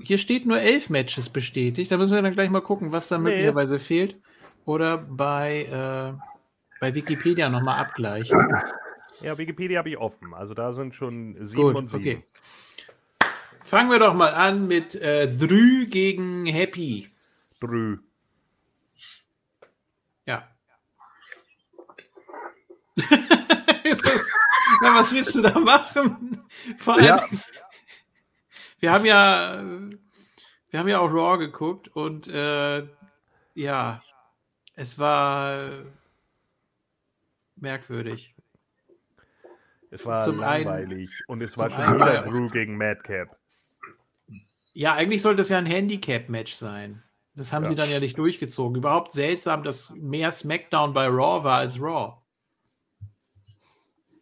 [0.00, 1.90] Hier steht nur elf Matches bestätigt.
[1.92, 3.30] Da müssen wir dann gleich mal gucken, was da Nee.
[3.30, 4.16] möglicherweise fehlt.
[4.64, 6.18] Oder bei, äh,
[6.80, 8.38] bei Wikipedia nochmal abgleichen.
[9.20, 10.34] ja, Wikipedia habe ich offen.
[10.34, 12.02] Also da sind schon sieben Gut, und sieben.
[12.02, 12.24] okay.
[13.60, 17.08] Fangen wir doch mal an mit äh, Drü gegen Happy.
[17.60, 17.98] Drü.
[22.96, 24.28] das,
[24.82, 26.42] na, was willst du da machen?
[26.78, 27.28] Vor allem, Ja.
[28.80, 29.62] wir haben ja,
[30.70, 32.86] wir haben ja auch Raw geguckt und äh,
[33.54, 34.02] ja,
[34.74, 35.70] es war
[37.56, 38.34] merkwürdig.
[39.90, 41.22] Es war Zum einen- langweilig.
[41.28, 43.36] und es war schon einen wieder Drew gegen Madcap.
[44.72, 47.02] Ja, eigentlich sollte es ja ein Handicap-Match sein.
[47.36, 47.68] Das haben Ja.
[47.70, 48.76] sie dann ja nicht durchgezogen.
[48.76, 52.14] Überhaupt seltsam, dass mehr SmackDown bei Raw war als Raw.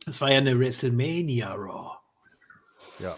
[0.06, 1.96] Es war ja eine WrestleMania Raw.
[2.98, 3.16] Ja.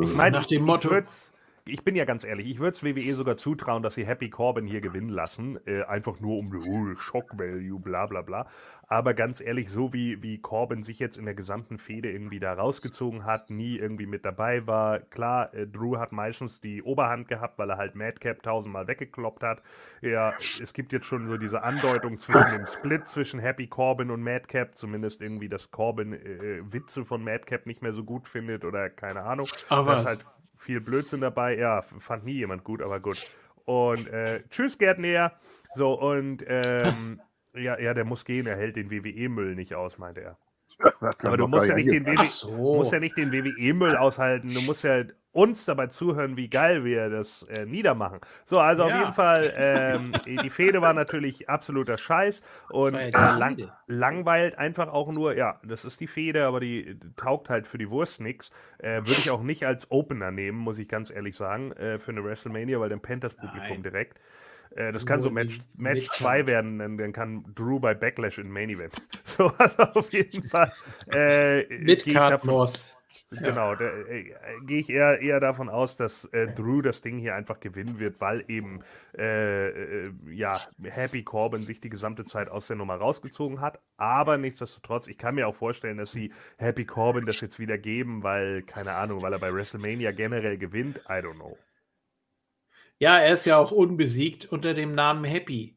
[0.00, 1.32] Ich meine, Nach dem Motto- Ich,
[1.68, 4.66] ich bin ja ganz ehrlich, ich würde es WWE sogar zutrauen, dass sie Happy Corbin
[4.66, 5.58] hier gewinnen lassen.
[5.66, 8.46] Äh, einfach nur um oh, Shock Value, bla bla bla.
[8.90, 12.54] Aber ganz ehrlich, so wie, wie Corbin sich jetzt in der gesamten Fehde irgendwie da
[12.54, 15.00] rausgezogen hat, nie irgendwie mit dabei war.
[15.00, 19.62] Klar, äh, Drew hat meistens die Oberhand gehabt, weil er halt Madcap tausendmal weggekloppt hat.
[20.00, 24.22] Ja, es gibt jetzt schon so diese Andeutung zwischen dem Split zwischen Happy Corbin und
[24.22, 28.88] Madcap, zumindest irgendwie, dass Corbin äh, Witze von Madcap nicht mehr so gut findet oder
[28.88, 29.46] keine Ahnung.
[29.46, 30.24] Ist halt
[30.58, 31.56] viel Blödsinn dabei.
[31.56, 33.18] Ja, fand nie jemand gut, aber gut.
[33.64, 35.32] Und äh, tschüss, Gerd Näher.
[35.74, 37.20] So, und ähm,
[37.54, 40.38] ja, ja, der muss gehen, er hält den WWE-Müll nicht aus, meinte er.
[41.22, 42.76] Aber du musst ja nicht den, WWE, so.
[42.76, 45.04] musst ja nicht den WWE-Müll aushalten, du musst ja
[45.38, 48.18] uns dabei zuhören, wie geil wir das äh, niedermachen.
[48.44, 48.98] So, also auf Ja.
[49.00, 53.00] jeden Fall, ähm, die Fehde war natürlich absoluter Scheiß und ja
[53.36, 53.56] äh, lang,
[53.86, 57.88] langweilt einfach auch nur, ja, das ist die Fehde, aber die taugt halt für die
[57.88, 58.50] Wurst nix.
[58.78, 62.10] Äh, Würde ich auch nicht als Opener nehmen, muss ich ganz ehrlich sagen, äh, für
[62.10, 63.82] eine WrestleMania, weil dann pennt das Publikum Nein.
[63.84, 64.18] direkt.
[64.74, 66.18] Äh, das kann so Match, die Match Midcard.
[66.18, 68.92] 2 werden, dann, dann kann Drew bei Backlash in Main Event.
[69.24, 70.72] So, also auf jeden Fall.
[71.12, 72.97] Äh, ich Midcard davon- Moss.
[73.30, 74.32] Genau, da äh,
[74.62, 78.22] gehe ich eher, eher davon aus, dass äh, Drew das Ding hier einfach gewinnen wird,
[78.22, 78.82] weil eben
[79.18, 79.68] äh,
[80.06, 83.80] äh, ja, Happy Corbin sich die gesamte Zeit aus der Nummer rausgezogen hat.
[83.98, 88.22] Aber nichtsdestotrotz, ich kann mir auch vorstellen, dass sie Happy Corbin das jetzt wieder geben,
[88.22, 90.96] weil, keine Ahnung, weil er bei WrestleMania generell gewinnt.
[91.08, 91.58] I don't know.
[92.98, 95.76] Ja, er ist ja auch unbesiegt unter dem Namen Happy.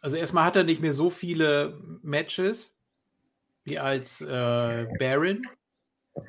[0.00, 2.76] Also erstmal hat er nicht mehr so viele Matches
[3.62, 5.40] wie als äh, Baron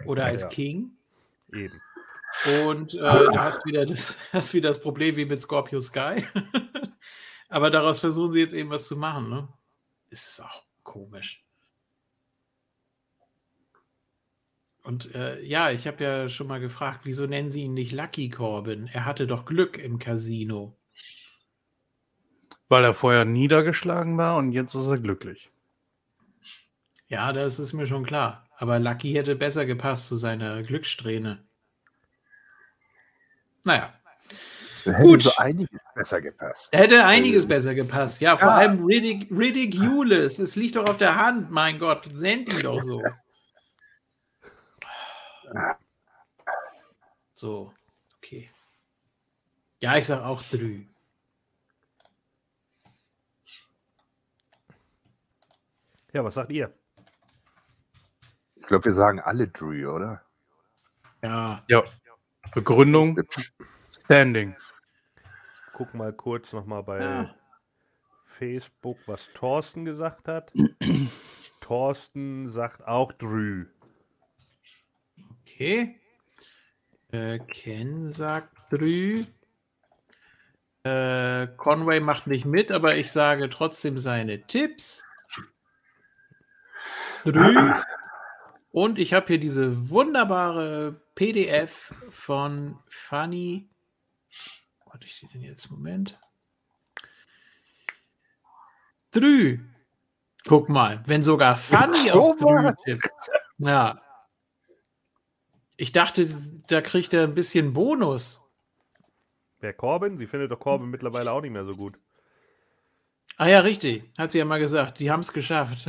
[0.05, 0.47] oder als Ja.
[0.49, 0.91] King.
[1.51, 1.81] Eben.
[2.65, 6.25] Und äh, du hast wieder, das, hast wieder das Problem wie mit Scorpio Sky.
[7.49, 9.29] Aber daraus versuchen sie jetzt eben was zu machen.
[9.29, 9.47] Ne?
[10.09, 11.43] Das ist auch komisch.
[14.83, 18.29] Und äh, ja, ich habe ja schon mal gefragt, wieso nennen sie ihn nicht Lucky
[18.29, 18.87] Corbin?
[18.91, 20.75] Er hatte doch Glück im Casino.
[22.67, 25.49] Weil er vorher niedergeschlagen war und jetzt ist er glücklich.
[27.07, 28.47] Ja, das ist mir schon klar.
[28.63, 31.45] Aber Lucky hätte besser gepasst zu seiner Glückssträhne.
[33.65, 33.93] Naja.
[34.85, 35.23] Da hätte Gut.
[35.23, 36.69] so einiges besser gepasst.
[36.71, 38.21] Da hätte einiges besser gepasst.
[38.21, 38.55] Ja, vor Ja.
[38.55, 40.39] allem Ridic Ridiculous.
[40.39, 41.51] Es liegt doch auf der Hand.
[41.51, 43.03] Mein Gott, send ihn doch so.
[47.33, 47.73] So,
[48.15, 48.49] okay.
[49.81, 50.85] Ja, ich sag auch drü.
[56.13, 56.73] Ja, was sagt ihr?
[58.63, 60.21] Ich glaube, wir sagen alle Drew, oder?
[61.21, 61.83] Ja, Ja.
[62.55, 63.19] Begründung,
[63.91, 64.55] Standing.
[65.73, 67.35] Guck mal kurz nochmal bei Ja.
[68.25, 70.53] Facebook, was Thorsten gesagt hat.
[71.59, 73.65] Thorsten sagt auch Drü.
[75.41, 75.99] okay.
[77.11, 79.25] Äh, Ken sagt drü.
[80.83, 85.03] Äh, Conway macht nicht mit, aber ich sage trotzdem seine Tipps.
[87.25, 87.33] Drü.
[88.73, 93.69] Und ich habe hier diese wunderbare PDF von Fanny.
[94.87, 95.69] Warte, ich steht denn jetzt?
[95.69, 96.19] Moment.
[99.11, 99.59] Drü.
[100.47, 103.11] Guck mal, wenn sogar Fanny auf Drü tippt.
[103.59, 104.01] Ja.
[105.77, 106.27] Ich dachte,
[106.67, 108.41] da kriegt er ein bisschen Bonus.
[109.59, 110.17] Wer Corbin?
[110.17, 111.99] Sie findet doch Corbin mittlerweile auch nicht mehr so gut.
[113.37, 114.03] Ah ja, richtig.
[114.17, 114.97] Hat sie ja mal gesagt.
[114.97, 115.85] Die haben es geschafft.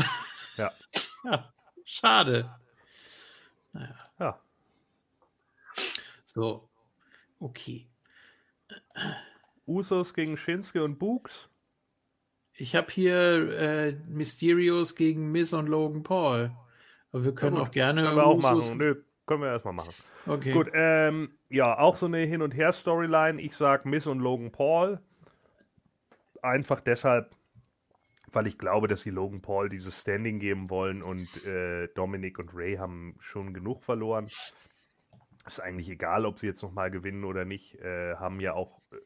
[0.58, 0.70] Ja.
[1.24, 1.50] ja.
[1.86, 2.54] Schade.
[4.18, 4.40] Ja.
[6.24, 6.68] So.
[7.40, 7.86] Okay.
[9.66, 11.48] Usos gegen Shinsuke und Books.
[12.54, 16.52] Ich habe hier äh, Mysterios gegen Miss und Logan Paul.
[17.12, 18.02] Aber wir können Ja, auch gerne.
[18.04, 18.78] Können wir auch Usos- machen.
[18.78, 19.94] Nö, können wir erstmal machen.
[20.26, 20.52] Okay.
[20.52, 23.40] Gut, ähm, ja, auch so eine Hin- und Her-Storyline.
[23.40, 25.00] Ich sag Miss und Logan Paul.
[26.42, 27.34] Einfach deshalb,
[28.34, 32.54] weil ich glaube, dass sie Logan Paul dieses Standing geben wollen und äh, Dominic und
[32.54, 34.28] Ray haben schon genug verloren.
[35.46, 37.74] Ist eigentlich egal, ob sie jetzt nochmal gewinnen oder nicht.
[37.74, 38.96] Äh, haben ja auch äh,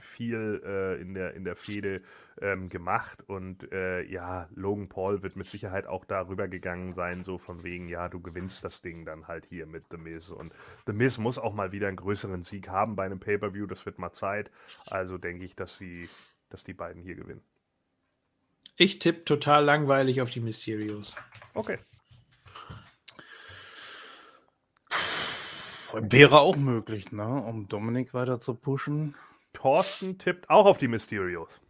[0.00, 2.02] viel äh, in der, in der Fehde
[2.40, 7.38] ähm, gemacht und äh, ja, Logan Paul wird mit Sicherheit auch darüber gegangen sein, so
[7.38, 10.54] von wegen, ja, du gewinnst das Ding dann halt hier mit The Miz und
[10.86, 13.98] The Miz muss auch mal wieder einen größeren Sieg haben bei einem Pay-Per-View, das wird
[13.98, 14.50] mal Zeit,
[14.86, 16.08] also denke ich, dass sie,
[16.48, 17.42] dass die beiden hier gewinnen.
[18.82, 21.14] Ich tippe total langweilig auf die Mysterios.
[21.54, 21.78] Okay.
[25.92, 27.44] Wäre auch möglich, ne?
[27.44, 29.14] Um Dominik weiter zu pushen.
[29.52, 31.60] Thorsten tippt auch auf die Mysterios.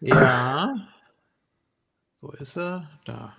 [0.00, 0.88] Ja.
[2.22, 2.88] Wo ist er?
[3.04, 3.36] Da.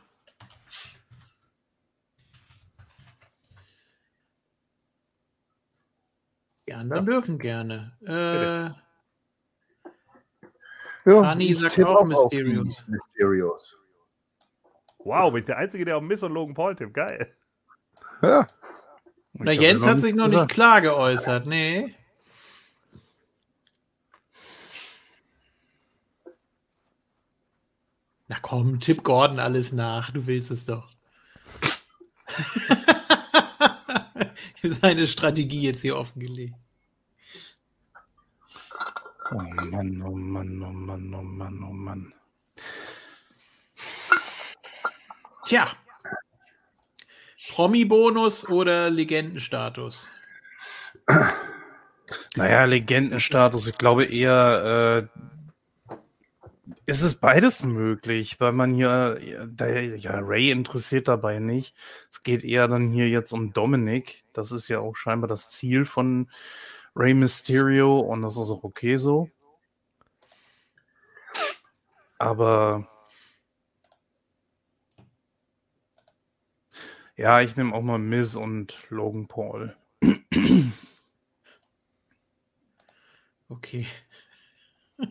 [6.67, 7.97] Die anderen dürfen gerne.
[8.05, 8.86] Äh,
[11.07, 12.75] Ja, ich sagt auch Mysterios.
[12.85, 13.77] Mysterios.
[14.99, 17.33] Wow, bin ich der Einzige, der auf Miss und Logan Paul tippt, geil.
[18.21, 18.45] Ja,
[19.39, 20.51] na, Jens hat sich noch nicht gesagt.
[20.51, 21.45] klar geäußert.
[21.45, 21.93] Nee.
[28.27, 30.11] Na komm, tipp Gordon alles nach.
[30.11, 30.89] Du willst es doch.
[32.35, 32.69] ich
[34.63, 36.55] habe seine Strategie jetzt hier offengelegt.
[39.29, 42.13] Oh Mann, oh Mann, oh Mann, oh Mann, oh Mann.
[45.45, 45.67] Tja.
[47.51, 50.07] Promi-Bonus oder Legendenstatus?
[52.35, 55.95] Naja, Legendenstatus, ich glaube eher, äh,
[56.85, 61.75] es ist beides möglich, weil man hier, da, ja, Ray interessiert dabei nicht.
[62.11, 64.23] Es geht eher dann hier jetzt um Dominic.
[64.31, 66.29] Das ist ja auch scheinbar das Ziel von
[66.97, 69.29] Ray Mysterio und das ist auch okay so.
[72.17, 72.89] Aber
[77.15, 79.75] ja, ich nehme auch mal Miz und Logan Paul.
[83.49, 83.87] Okay.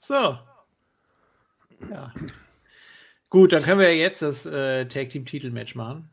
[0.00, 0.38] So.
[1.88, 2.12] Ja.
[3.28, 6.10] Gut, dann können wir jetzt das äh, Tag Team Titelmatch machen.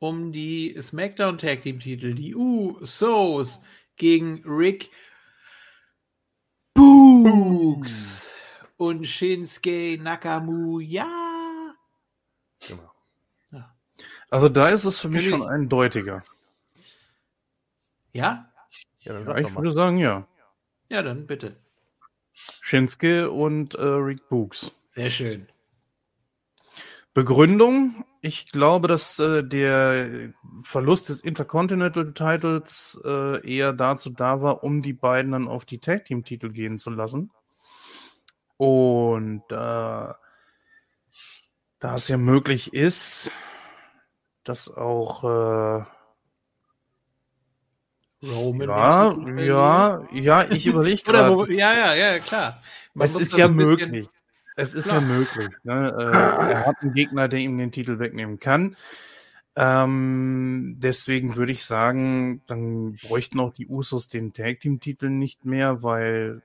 [0.00, 0.08] Ja.
[0.08, 3.60] Um die SmackDown Tag Team Titel, die Usos
[3.96, 4.90] gegen Rick
[6.74, 8.30] Books
[8.76, 11.06] und Shinsuke Nakamura.
[12.66, 12.92] Genau.
[14.30, 16.22] Also da ist es für mich schon eindeutiger.
[18.12, 18.52] Ja?
[19.00, 20.26] Ja, dann Ja, sag ich würde sagen, ja.
[20.88, 21.56] Ja, dann bitte.
[22.60, 24.72] Shinsuke und äh, Rick Books.
[24.88, 25.48] Sehr schön.
[27.14, 30.32] Begründung, ich glaube, dass äh, der
[30.64, 35.78] Verlust des Intercontinental Titles äh, eher dazu da war, um die beiden dann auf die
[35.78, 37.30] Tag Team Titel gehen zu lassen.
[38.56, 40.16] Und äh, da
[41.94, 43.30] es ja möglich ist,
[44.42, 45.84] dass auch äh,
[48.26, 49.38] Roman.
[49.38, 51.52] ja, ja, ja, ich überlege gerade.
[51.52, 52.60] ja, ja, ja, klar.
[52.92, 54.08] Man Es ist ja möglich.
[54.56, 55.02] Es ist Klar.
[55.02, 55.48] ja möglich.
[55.64, 55.94] Ne?
[55.98, 58.76] Äh, er hat einen Gegner, der ihm den Titel wegnehmen kann.
[59.54, 65.44] Ähm, deswegen würde ich sagen, dann bräuchten auch die Usos den Tag Team Titel nicht
[65.44, 66.42] mehr, weil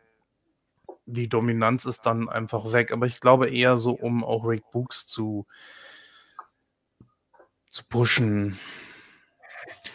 [1.06, 2.92] die Dominanz ist dann einfach weg.
[2.92, 5.46] Aber ich glaube eher so, um auch Rick Books zu,
[7.70, 8.60] zu pushen.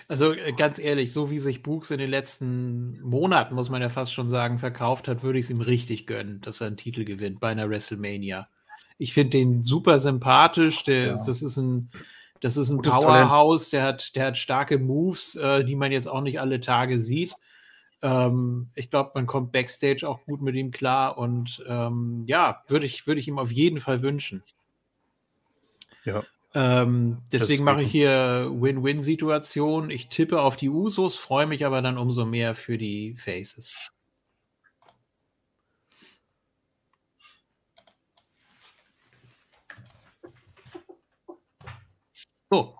[0.09, 3.89] Also äh, ganz ehrlich, so wie sich Books in den letzten Monaten, muss man ja
[3.89, 7.05] fast schon sagen, verkauft hat, würde ich es ihm richtig gönnen, dass er einen Titel
[7.05, 8.49] gewinnt bei einer WrestleMania.
[8.99, 10.85] Ich finde den super sympathisch.
[10.85, 11.25] Der, Ja.
[11.27, 11.91] Das ist ein,
[12.41, 13.29] das ist ein Gutes Talent.
[13.29, 13.71] Powerhouse.
[13.71, 17.35] Der hat, der hat starke Moves, äh, die man jetzt auch nicht alle Tage sieht.
[18.03, 22.87] Ähm, ich glaube, man kommt backstage auch gut mit ihm klar und ähm, ja, würde
[22.87, 24.43] ich, würde ich ihm auf jeden Fall wünschen.
[26.05, 26.23] Ja.
[26.59, 29.91] Ähm, deswegen mache ich hier Win-Win-Situation.
[29.91, 33.75] Ich tippe auf die Usos, freue mich aber dann umso mehr für die Faces.
[42.51, 42.75] So.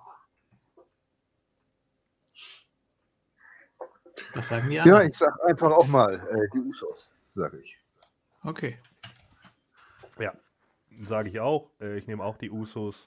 [4.33, 5.11] Was sagen die Ja, anderen?
[5.11, 7.77] ich sag einfach auch mal äh, die Usos, sage ich.
[8.43, 8.79] Okay.
[10.19, 10.33] Ja,
[11.03, 11.69] sage ich auch.
[11.79, 13.07] Äh, ich nehme auch die Usos.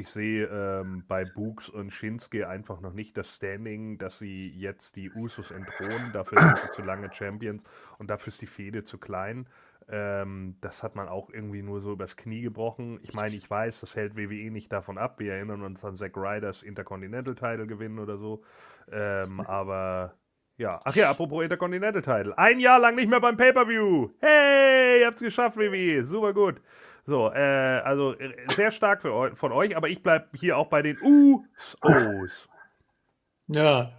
[0.00, 4.96] Ich sehe ähm, bei Books und Shinsuke einfach noch nicht das Standing, dass sie jetzt
[4.96, 6.10] die Usos entthronen.
[6.14, 7.64] Dafür sind sie zu lange Champions
[7.98, 9.46] und dafür ist die Fehde zu klein.
[9.90, 12.98] Ähm, das hat man auch irgendwie nur so übers Knie gebrochen.
[13.02, 15.18] Ich meine, ich weiß, das hält WWE nicht davon ab.
[15.18, 18.42] Wir erinnern uns an Zack Ryders Intercontinental Title gewinnen oder so.
[18.90, 20.14] Ähm, aber
[20.56, 22.38] ja, ach ja, apropos Intercontinental Title.
[22.38, 24.12] Ein Jahr lang nicht mehr beim Pay-Per-View.
[24.20, 26.02] Hey, ihr habt's geschafft, WWE.
[26.04, 26.62] Super gut.
[27.06, 30.68] So, äh, also äh, sehr stark für eu von euch, aber ich bleib hier auch
[30.68, 32.48] bei den Usos.
[33.48, 33.92] Ja.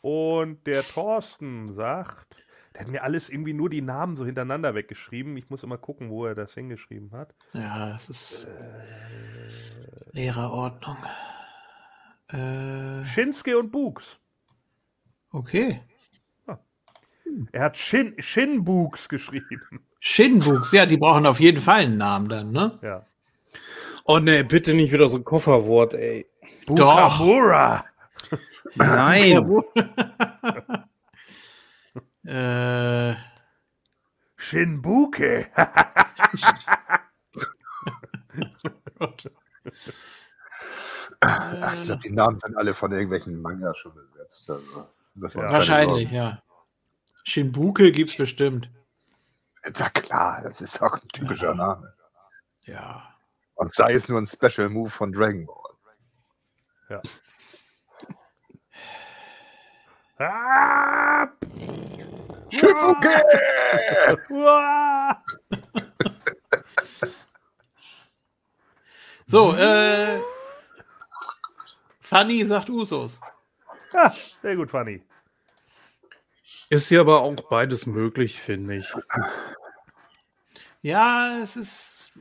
[0.00, 2.44] Und der Thorsten sagt,
[2.74, 5.36] der hat mir alles irgendwie nur die Namen so hintereinander weggeschrieben.
[5.36, 7.34] Ich muss immer gucken, wo er das hingeschrieben hat.
[7.52, 8.46] Ja, es ist
[10.12, 10.96] Lehrerordnung.
[12.28, 14.18] Äh, Shinsuke und Books.
[15.30, 15.80] okay.
[17.52, 19.86] Er hat Shin, Shin Books geschrieben.
[20.00, 22.78] Shinbooks, ja, die brauchen auf jeden Fall einen Namen dann, ne?
[22.82, 23.04] Ja.
[24.04, 26.26] Oh ne, bitte nicht wieder so ein Kofferwort, ey.
[26.66, 27.18] Doch.
[27.18, 27.84] Bukamura.
[28.74, 29.62] Nein.
[32.24, 33.14] äh,
[34.36, 35.48] Shinbuke.
[41.20, 44.48] Ach, ich glaube, die Namen sind alle von irgendwelchen Mangas schon besetzt.
[44.48, 44.86] Also,
[45.28, 46.40] keine wahrscheinlich, ja.
[47.24, 48.70] Shinbuke gibt's bestimmt.
[49.64, 51.94] Ja klar, das ist auch ein typischer Name.
[52.62, 53.14] Ja.
[53.54, 55.74] Und sei es nur ein Special Move von Dragon Ball.
[56.88, 57.02] Ja.
[60.20, 61.28] Ah,
[62.50, 63.22] Shinbuke!
[64.30, 65.22] uah.
[69.30, 70.20] So, äh,
[72.00, 73.20] Fanny sagt Usos.
[73.92, 74.10] Ja,
[74.40, 75.02] sehr gut, Fanny.
[76.70, 78.86] Ist hier aber auch beides möglich, finde ich.
[80.82, 82.12] Ja, es ist.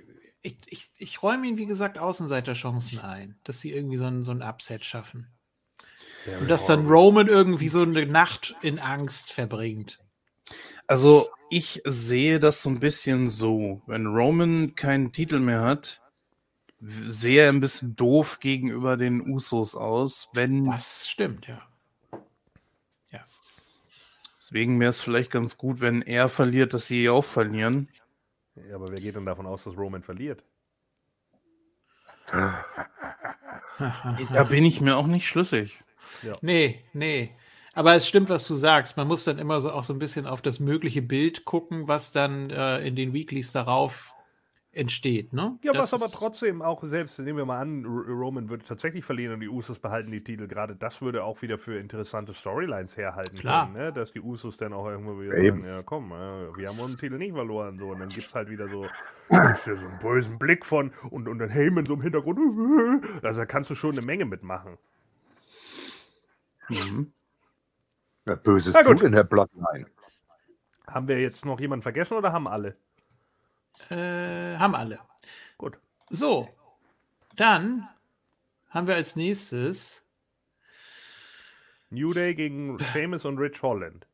[0.42, 4.32] Ich, ich, ich räume ihnen, wie gesagt, Außenseiterchancen ein, dass sie irgendwie so ein, so
[4.32, 5.28] ein Upset schaffen.
[6.40, 10.00] Und dass dann Roman irgendwie so eine Nacht in Angst verbringt.
[10.88, 13.82] Also, ich sehe das so ein bisschen so.
[13.88, 16.02] Wenn Roman keinen Titel mehr hat,
[16.80, 20.30] sehe er ein bisschen doof gegenüber den Usos aus.
[20.34, 21.67] Wenn, Das stimmt, ja.
[24.48, 27.90] Deswegen wäre es vielleicht ganz gut, wenn er verliert, dass sie auch verlieren.
[28.56, 30.44] Ja, aber wer geht denn davon aus, dass Roman verliert?
[34.34, 35.80] Da bin ich mir auch nicht schlüssig.
[36.42, 37.36] Nee, nee.
[37.76, 38.98] Aber es stimmt, was du sagst.
[38.98, 42.12] Man muss dann immer so auch so ein bisschen auf das mögliche Bild gucken, was
[42.12, 44.16] dann äh, in den Weeklies darauf
[44.78, 45.58] entsteht, ne?
[45.64, 49.34] Ja, Das was aber trotzdem auch, selbst nehmen wir mal an, Roman würde tatsächlich verlieren
[49.34, 50.48] und die Usos behalten die Titel.
[50.48, 53.66] Gerade das würde auch wieder für interessante Storylines herhalten Klar.
[53.66, 53.92] können, ne?
[53.94, 55.64] dass die Usos dann auch irgendwo wieder Eben.
[55.64, 57.80] sagen, ja komm, äh, wir haben unseren Titel nicht verloren.
[57.80, 57.88] So.
[57.88, 58.82] Und dann gibt es halt wieder so,
[59.30, 62.38] gibt's ja so einen bösen Blick von und, und dann Heyman so im Hintergrund.
[63.24, 64.78] Also da kannst du schon eine Menge mitmachen.
[66.70, 67.12] Mhm.
[68.26, 68.74] Ja, böses.
[68.74, 69.86] Blut in der Bloodline.
[70.88, 72.78] Haben wir jetzt noch jemanden vergessen oder haben alle?
[73.90, 75.00] Äh, haben alle.
[75.58, 75.78] Gut.
[76.10, 76.50] So,
[77.36, 77.88] dann
[78.70, 80.06] haben wir als nächstes
[81.90, 84.08] New Day gegen Famous und Rich Holland.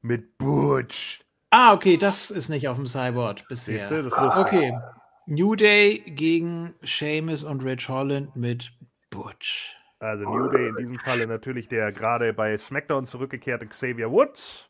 [0.00, 1.20] Mit Butch.
[1.50, 3.78] Ah, okay, das ist nicht auf dem Cyborg bisher.
[3.78, 4.36] Siehst du, das ich.
[4.36, 4.78] Okay.
[5.26, 8.72] New Day gegen Seamus und Rich Holland mit
[9.10, 9.76] Butch.
[10.00, 14.68] Also New Day in diesem Falle natürlich der gerade bei SmackDown zurückgekehrte Xavier Woods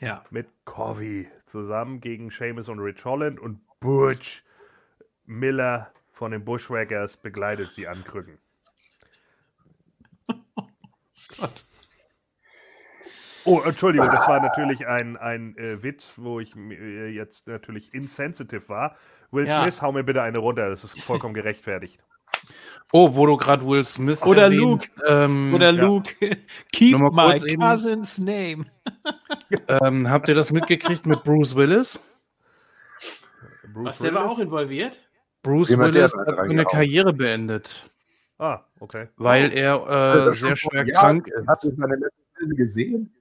[0.00, 0.24] Ja.
[0.30, 4.42] mit Covey zusammen gegen Sheamus und Rich Holland und Butch
[5.26, 8.38] Miller von den Bushwhackers begleitet sie an Krücken.
[11.38, 11.64] Gott.
[13.44, 18.68] Oh, Entschuldigung, das war natürlich ein, ein äh, Witz, wo ich äh, jetzt natürlich insensitive
[18.68, 18.96] war.
[19.30, 19.62] Will Ja.
[19.62, 21.98] Smith, hau mir bitte eine runter, das ist vollkommen gerechtfertigt.
[22.92, 25.82] Oh, wo du gerade Will Smith Oder erwähnst, Ähm, Oder ja.
[25.82, 26.12] Luke,
[26.72, 28.64] keep my cousin's name.
[29.68, 32.00] ähm, habt ihr das mitgekriegt mit Bruce Willis?
[33.72, 34.98] Bruce Was, der war auch involviert?
[35.42, 36.64] Bruce Jemand, Willis hat seine.
[36.64, 37.88] Karriere beendet,
[38.38, 39.08] Ah, okay.
[39.16, 41.72] weil er äh, sehr schwer krank Hast ist.
[41.76, 43.14] du seine letzten Filme gesehen?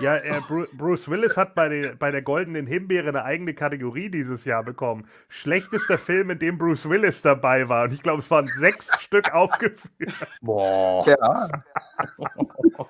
[0.00, 4.10] Ja, äh, Bru Bruce Willis hat bei, den, bei der Goldenen Himbeere eine eigene Kategorie
[4.10, 5.06] dieses Jahr bekommen.
[5.28, 7.84] Schlechtester Film, in dem Bruce Willis dabei war.
[7.84, 10.14] Und ich glaube, es waren sechs Stück aufgeführt.
[10.40, 11.06] Boah.
[11.06, 11.48] Ja.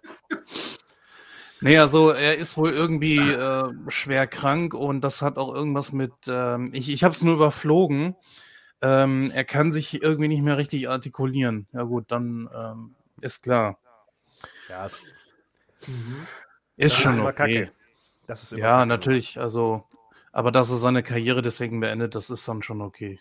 [1.61, 6.13] Nee, also er ist wohl irgendwie äh, schwer krank und das hat auch irgendwas mit,
[6.29, 8.17] ähm, ich, ich habe es nur überflogen.
[8.83, 11.67] Ähm, er kann sich irgendwie nicht mehr richtig artikulieren.
[11.73, 13.79] Ja gut, dann ähm, ist klar.
[14.69, 14.91] Ja,
[16.77, 17.71] Ist schon immer okay.
[18.27, 18.87] Das ist immer Ja, kacke.
[18.89, 19.85] natürlich, also,
[20.33, 23.21] aber dass er seine Karriere deswegen beendet, das ist dann schon okay.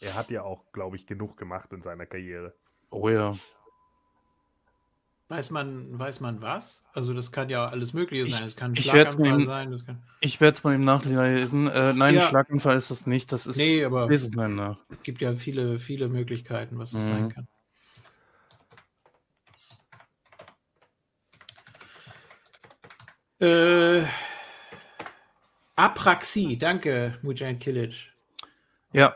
[0.00, 2.54] Er hat ja auch, glaube ich, genug gemacht in seiner Karriere.
[2.90, 3.36] Oh ja.
[5.28, 6.84] Weiß man, weiß man was?
[6.92, 8.46] Also das kann ja alles Mögliche Ich- sein.
[8.46, 9.70] Es kann ein ich werd's Schlaganfall mir- sein.
[9.72, 11.66] Das kann, Ich werde es mal im Nachlesen.
[11.66, 12.20] Äh, nein, Ja.
[12.20, 13.32] Schlaganfall ist es nicht.
[13.32, 13.56] Das ist.
[13.56, 14.76] nee, aber nach.
[14.88, 17.12] es gibt ja viele, viele Möglichkeiten, was es Mhm.
[17.12, 17.48] sein kann.
[23.38, 24.04] Äh,
[25.76, 28.12] Apraxie, danke, Mujahid Kilic.
[28.92, 29.14] Ja.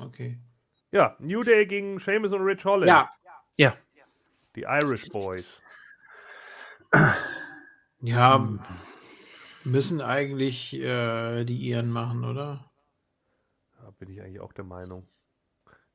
[0.00, 0.38] Okay.
[0.90, 2.88] Ja, New Day gegen Sheamus und Rich Holland.
[2.88, 3.10] Ja,
[3.56, 3.76] Ja.
[4.56, 5.60] Die Irish Boys.
[8.00, 8.48] ja,
[9.64, 12.70] müssen eigentlich äh, die Iren machen, oder?
[13.78, 15.06] Da bin ich eigentlich auch der Meinung.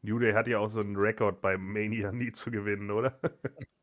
[0.01, 3.19] New Day hat ja auch so einen Rekord bei Mania nie zu gewinnen, oder?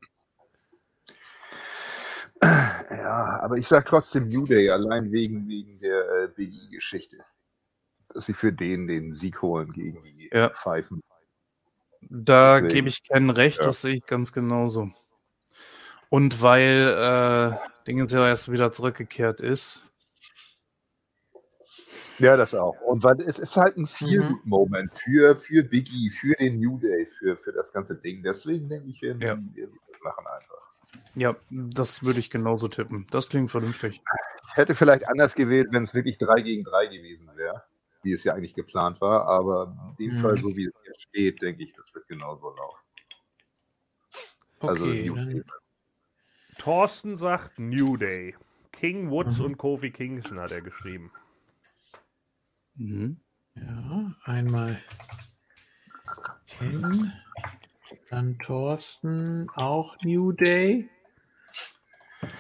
[2.43, 7.19] Ja, aber ich sag trotzdem New Day, allein wegen, wegen der äh, Big E-Geschichte.
[8.09, 10.51] Dass sie für den den Sieg holen gegen die Ja.
[10.51, 11.03] Pfeifen.
[12.03, 13.65] Da gebe ich keinen recht, Ja.
[13.65, 14.91] das sehe ich ganz genauso.
[16.09, 16.89] Und weil
[17.55, 19.83] äh, Dingens ja erst wieder zurückgekehrt ist.
[22.19, 22.79] Ja, das auch.
[22.83, 23.87] Und weil es ist halt ein Mhm.
[23.87, 28.23] Feel-Moment für, für Big E, für den New Day, für, für das ganze Ding.
[28.23, 29.39] Deswegen denke ich, wir Ja.
[29.55, 29.69] wir
[30.03, 30.70] machen einfach.
[31.15, 33.07] Ja, das würde ich genauso tippen.
[33.11, 34.01] Das klingt vernünftig.
[34.49, 37.65] Ich hätte vielleicht anders gewählt, wenn es wirklich 3 gegen 3 gewesen wäre,
[38.03, 39.27] wie es ja eigentlich geplant war.
[39.27, 40.16] Aber in dem Mhm.
[40.16, 42.78] Fall, so wie es jetzt steht, denke ich, das wird genauso laufen.
[44.61, 45.43] Also Okay, New Day.
[46.59, 48.37] Thorsten sagt New Day.
[48.73, 49.47] King Woods Mhm.
[49.47, 51.11] und Kofi Kingston hat er geschrieben.
[52.74, 53.20] Mhm.
[53.57, 54.81] ja, einmal
[56.47, 57.12] Ken,
[58.11, 60.89] dann Thorsten, auch New Day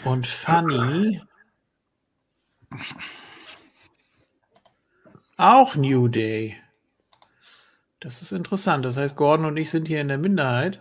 [0.04, 1.20] und Funny.
[5.36, 6.56] Auch New Day.
[8.00, 8.84] Das ist interessant.
[8.84, 10.80] Das heißt, Gordon und ich sind hier in der Minderheit.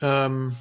[0.00, 0.56] Ähm,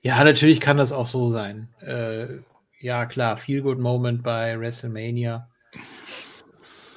[0.00, 1.68] ja, natürlich kann das auch so sein.
[1.80, 2.38] Äh,
[2.80, 5.48] ja, klar, Feel Good Moment bei WrestleMania.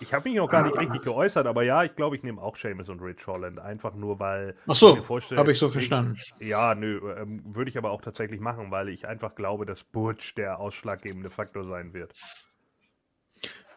[0.01, 2.55] Ich habe mich noch gar nicht richtig geäußert, aber ja, ich glaube, ich nehme auch
[2.55, 3.59] Sheamus und Rich Holland.
[3.59, 4.55] Einfach nur, weil.
[4.67, 6.17] Ach so, ich habe ich so verstanden.
[6.39, 10.35] Ja, nö, ähm, würde ich aber auch tatsächlich machen, weil ich einfach glaube, dass Butch
[10.35, 12.13] der ausschlaggebende Faktor sein wird.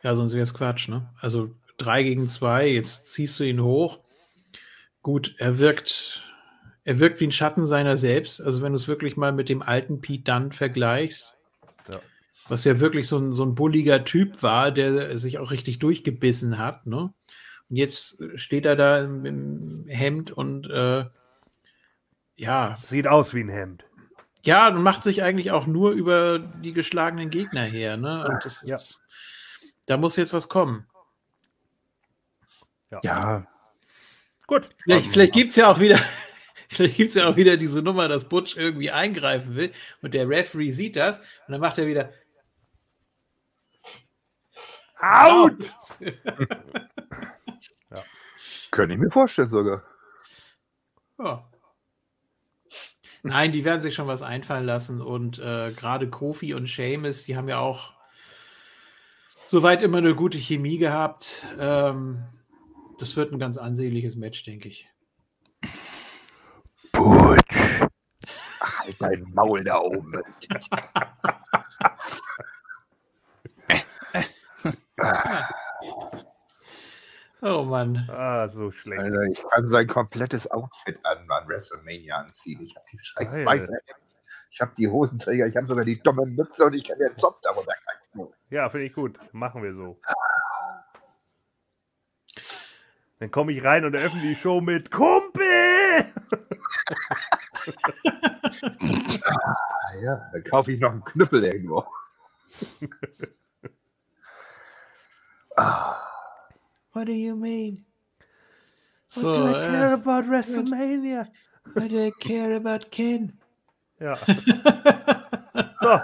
[0.03, 1.09] Ja, sonst wäre es Quatsch, ne?
[1.21, 4.01] Also 3 gegen 2, jetzt ziehst du ihn hoch.
[5.03, 6.23] Gut, er wirkt,
[6.85, 8.41] er wirkt wie ein Schatten seiner selbst.
[8.41, 11.37] Also wenn du es wirklich mal mit dem alten Pete Dunne vergleichst,
[11.89, 12.01] Ja.
[12.53, 16.59] Was ja wirklich so ein, so ein bulliger Typ war, der sich auch richtig durchgebissen
[16.59, 17.15] hat, ne?
[17.71, 21.07] Und jetzt steht er da im, im Hemd und äh,
[22.37, 23.87] ja, Sieht aus wie ein Hemd.
[24.45, 28.29] ja, und macht sich eigentlich auch nur über die geschlagenen Gegner her, ne?
[28.29, 28.77] Und das Ja.
[28.77, 29.01] ist,
[29.87, 30.87] da muss jetzt was kommen.
[33.03, 33.47] Ja,
[34.47, 34.69] Gut.
[34.83, 35.99] Vielleicht, Also, vielleicht gibt es ja auch wieder,
[36.69, 39.73] vielleicht gibt's ja auch wieder diese Nummer, dass Butch irgendwie eingreifen will
[40.03, 42.11] und der Referee sieht das und dann macht er wieder
[45.03, 45.97] Out!
[48.71, 49.83] Könnte ich mir vorstellen sogar.
[51.19, 51.47] Ja.
[53.23, 55.03] Nein, die werden sich schon was einfallen lassen.
[55.03, 57.93] Und äh, gerade Kofi und Seamus, die haben ja auch
[59.47, 61.45] soweit immer eine gute Chemie gehabt.
[61.59, 62.25] Ähm,
[62.99, 64.89] das wird ein ganz ansehnliches Match, denke ich.
[66.93, 67.81] Butch.
[68.61, 70.23] Halt dein Maul da oben.
[77.45, 78.09] Oh Mann.
[78.09, 79.03] Ah, so schlecht.
[79.03, 82.63] Alter, ich kann sein komplettes Outfit an, an WrestleMania anziehen.
[82.63, 83.81] Ich habe die scheiß weiße.
[84.53, 87.41] Ich habe die Hosenträger, ich habe sogar die dumme Mütze und ich kann den Zopf
[87.41, 88.33] darunter greifen.
[88.51, 89.19] Ja, finde ich gut.
[89.33, 89.99] Machen wir so.
[93.19, 95.45] Dann komme ich rein und eröffne die Show mit Kumpel!
[99.25, 101.87] Ah, ja, dann kaufe ich noch einen Knüppel irgendwo.
[105.57, 105.99] ah,
[106.93, 107.85] What do you mean?
[109.15, 111.29] What So, do I care äh, about WrestleMania?
[111.75, 113.33] what do I care about Ken?
[114.01, 114.17] Ja.
[115.83, 116.01] So,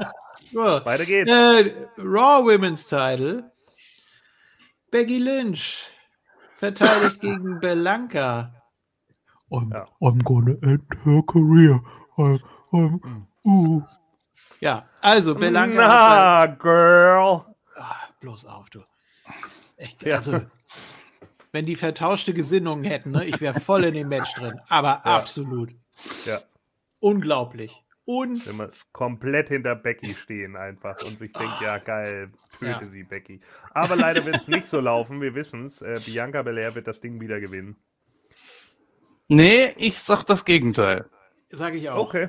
[0.53, 1.31] So, weiter geht's.
[1.31, 3.51] äh, Raw Women's Title.
[4.91, 5.85] Becky Lynch
[6.57, 8.53] verteidigt gegen Belanca.
[9.51, 9.87] I'm, Ja.
[10.01, 11.81] I'm gonna end her career.
[12.19, 12.39] I,
[12.73, 13.81] I'm, uh.
[14.61, 15.83] Ja, also Belanca.
[15.83, 17.45] hat Na, Girl.
[17.47, 18.81] bei- Ah, bloß auf, du.
[19.77, 20.17] Echt, Ja.
[20.17, 20.41] also,
[21.53, 24.61] wenn die vertauschte Gesinnungen hätten, ne, ich wäre voll in dem Match drin.
[24.69, 25.71] Aber absolut.
[26.25, 26.41] Ja,
[27.01, 27.83] Unglaublich.
[28.05, 32.89] Un wenn wir komplett hinter Becky stehen einfach und sich denkt, ja geil, töte Ja.
[32.89, 33.41] sie, Becky.
[33.73, 35.83] Aber leider wird es nicht so laufen, wir wissen es.
[35.83, 37.77] Äh, Bianca Belair wird das Ding wieder gewinnen.
[39.29, 41.05] Nee, ich sag das Gegenteil.
[41.51, 42.09] sage ich auch.
[42.09, 42.29] Okay.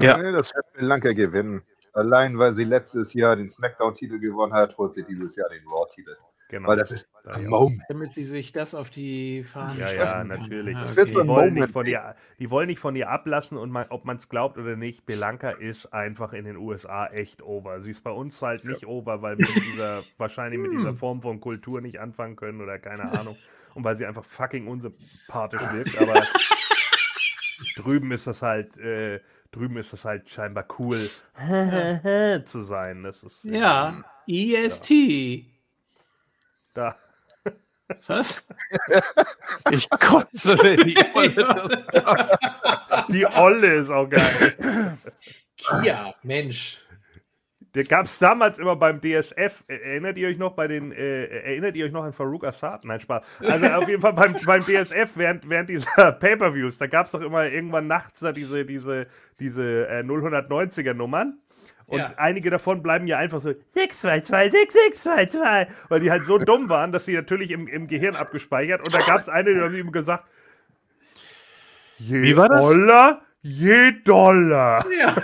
[0.00, 0.18] Ja.
[0.18, 1.62] Nee, das wird Lanka gewinnen.
[1.98, 6.16] Allein weil sie letztes Jahr den Smackdown-Titel gewonnen hat, holt sie dieses Jahr den Raw-Titel.
[6.48, 6.68] Genau.
[6.68, 7.50] Weil das ist Da ein ja.
[7.50, 7.82] Moment.
[7.88, 10.76] Damit sie sich das auf die Fahnen Ja, ja, natürlich.
[10.76, 11.04] Ah, okay.
[11.06, 14.16] Die wollen, nicht von dir, die wollen nicht von dir ablassen und man, ob man
[14.16, 17.82] es glaubt oder nicht, Belanca ist einfach in den USA echt over.
[17.82, 21.20] Sie ist bei uns halt nicht over, weil wir mit dieser, wahrscheinlich mit dieser Form
[21.20, 23.36] von Kultur nicht anfangen können oder keine Ahnung.
[23.74, 26.22] Und weil sie einfach fucking unsympathisch wirkt, aber
[27.88, 29.20] drüben ist das halt, äh,
[29.50, 30.98] drüben ist das halt scheinbar cool
[32.44, 33.02] zu sein.
[33.02, 34.90] Das ist Ja, EST.
[36.74, 36.96] da.
[38.06, 38.46] Was?
[39.70, 44.98] Ich kotze, wenn die Olle das Die Olle ist auch geil.
[45.56, 46.78] Kia, Mensch.
[47.84, 49.64] Gab es damals immer beim DSF.
[49.68, 52.84] Er- Erinnert ihr euch noch bei den, äh, erinnert ihr euch noch an Farouk Assad?
[52.84, 53.24] Nein, Spaß.
[53.40, 57.20] Also auf jeden Fall beim, beim DSF während, während dieser Pay-Per-Views, da gab es doch
[57.20, 59.06] immer irgendwann nachts da diese, diese,
[59.38, 61.38] diese äh, 090er Nummern.
[61.86, 62.12] Und Ja.
[62.18, 67.06] einige davon bleiben ja einfach so 622, 6622, weil die halt so dumm waren, dass
[67.06, 68.82] sie natürlich im, im Gehirn abgespeichert.
[68.82, 70.24] Und da gab es eine, die haben ihm gesagt,
[71.98, 72.60] je Wie war das?
[72.68, 74.84] Dollar, je Dollar.
[75.00, 75.14] Ja.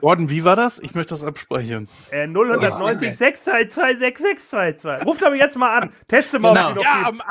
[0.00, 0.78] Gordon, wie war das?
[0.80, 1.88] Ich möchte das abspeichern.
[2.10, 5.06] Äh, 090 622 6622.
[5.06, 5.92] Ruft aber jetzt mal an.
[6.08, 6.70] Teste mal, Genau.
[6.70, 7.24] ob sie noch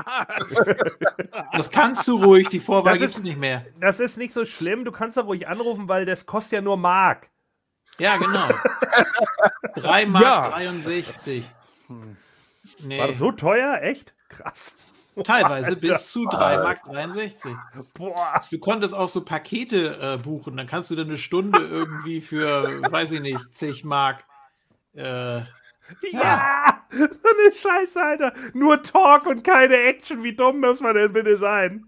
[0.65, 1.45] Ja.
[1.53, 3.65] Das kannst du ruhig, die Vorwahl ist- nicht mehr.
[3.79, 4.85] Das ist nicht so schlimm.
[4.85, 7.29] Du kannst da ruhig anrufen, weil das kostet ja nur Mark.
[7.99, 8.47] Ja, genau.
[9.75, 10.49] 3 Mark Ja.
[10.49, 11.45] 63.
[12.79, 13.79] Nee, War das so teuer?
[13.81, 14.13] Echt?
[14.29, 14.75] Krass.
[15.23, 15.79] Teilweise Alter.
[15.81, 17.53] bis zu 3 Mark 63.
[17.93, 18.43] Boah.
[18.49, 22.81] Du konntest auch so Pakete äh, buchen, dann kannst du dann eine Stunde irgendwie für,
[22.91, 24.23] weiß ich nicht, zig Mark.
[24.95, 25.41] Äh,
[26.11, 26.79] Ja!
[26.93, 28.33] So eine Scheiße, Alter.
[28.53, 30.23] Nur Talk und keine Action.
[30.23, 31.87] Wie dumm muss man denn bitte sein?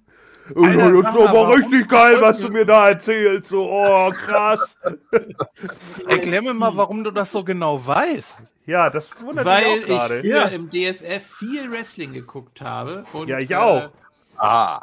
[0.54, 3.50] Alter, das ist aber richtig geil, was du mir da erzählst.
[3.50, 4.78] So, oh, krass.
[6.08, 8.54] Erklär mir mal, warum du das so genau weißt.
[8.66, 10.20] Ja, das wundert weil mich auch ich gerade.
[10.22, 10.46] früher Ja.
[10.48, 13.04] im DSF viel Wrestling geguckt habe.
[13.14, 13.92] Und, Ja, ich auch.
[14.38, 14.82] Ah,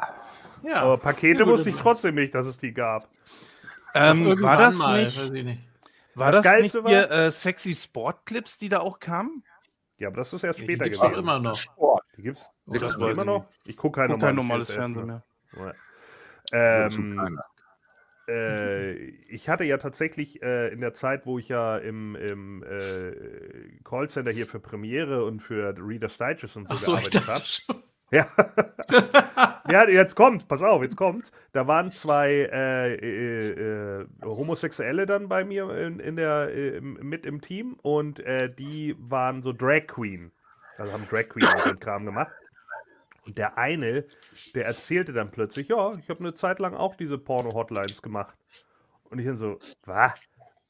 [0.63, 3.07] Äh, ja, Aber Pakete Ja, wusste ich trotzdem nicht, dass es die gab.
[3.93, 5.61] Ähm, war das mal, nicht, weiß ich nicht.
[6.15, 9.43] war Das das nicht hier äh, sexy Sportclips, die da auch kamen?
[9.99, 11.23] Ja, aber das ist erst Ja, später die gibt's auch gewesen.
[11.23, 11.55] immer noch.
[11.57, 12.03] Sport.
[12.17, 12.49] Die gibt's?
[12.65, 13.45] Oder das weiß immer ich noch?
[13.65, 15.23] Ich gucke kein Guck kein normales, Fernsehen mehr.
[16.51, 17.39] Ähm,
[18.27, 23.79] äh, ich hatte ja tatsächlich äh, in der Zeit, wo ich ja im, im äh,
[23.83, 27.43] Callcenter hier für Premiere und für Reader's Digest und so, ich gearbeitet habe.
[28.11, 28.27] Ja.
[29.69, 31.31] Ja, jetzt kommt, pass auf, jetzt kommt.
[31.53, 37.25] Da waren zwei äh, äh, äh, Homosexuelle dann bei mir in, in der, äh, mit
[37.25, 40.33] im Team und äh, die waren so Drag Queen.
[40.77, 42.31] Also haben Drag Queen so einen Kram gemacht.
[43.25, 44.05] Und der eine,
[44.53, 48.37] der erzählte dann plötzlich, ja, ich habe eine Zeit lang auch diese Porno-Hotlines gemacht.
[49.09, 50.13] Und ich dann so, was?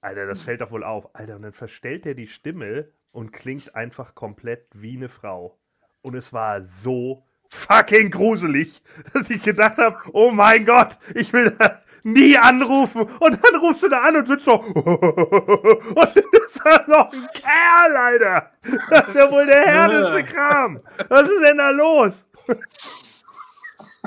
[0.02, 1.16] Alter, das fällt doch wohl auf.
[1.16, 5.58] Alter, und dann verstellt er die Stimme und klingt einfach komplett wie eine Frau.
[6.02, 7.24] Und es war so
[7.54, 8.82] fucking gruselig,
[9.14, 13.04] dass ich gedacht habe, oh mein Gott, ich will da nie anrufen.
[13.20, 17.28] Und dann rufst du da an und wird so, und dann ist das noch ein
[17.34, 18.52] Kerl, Alter.
[18.90, 20.82] Das ist ja wohl der härteste Kram.
[21.08, 22.26] Was ist denn da los?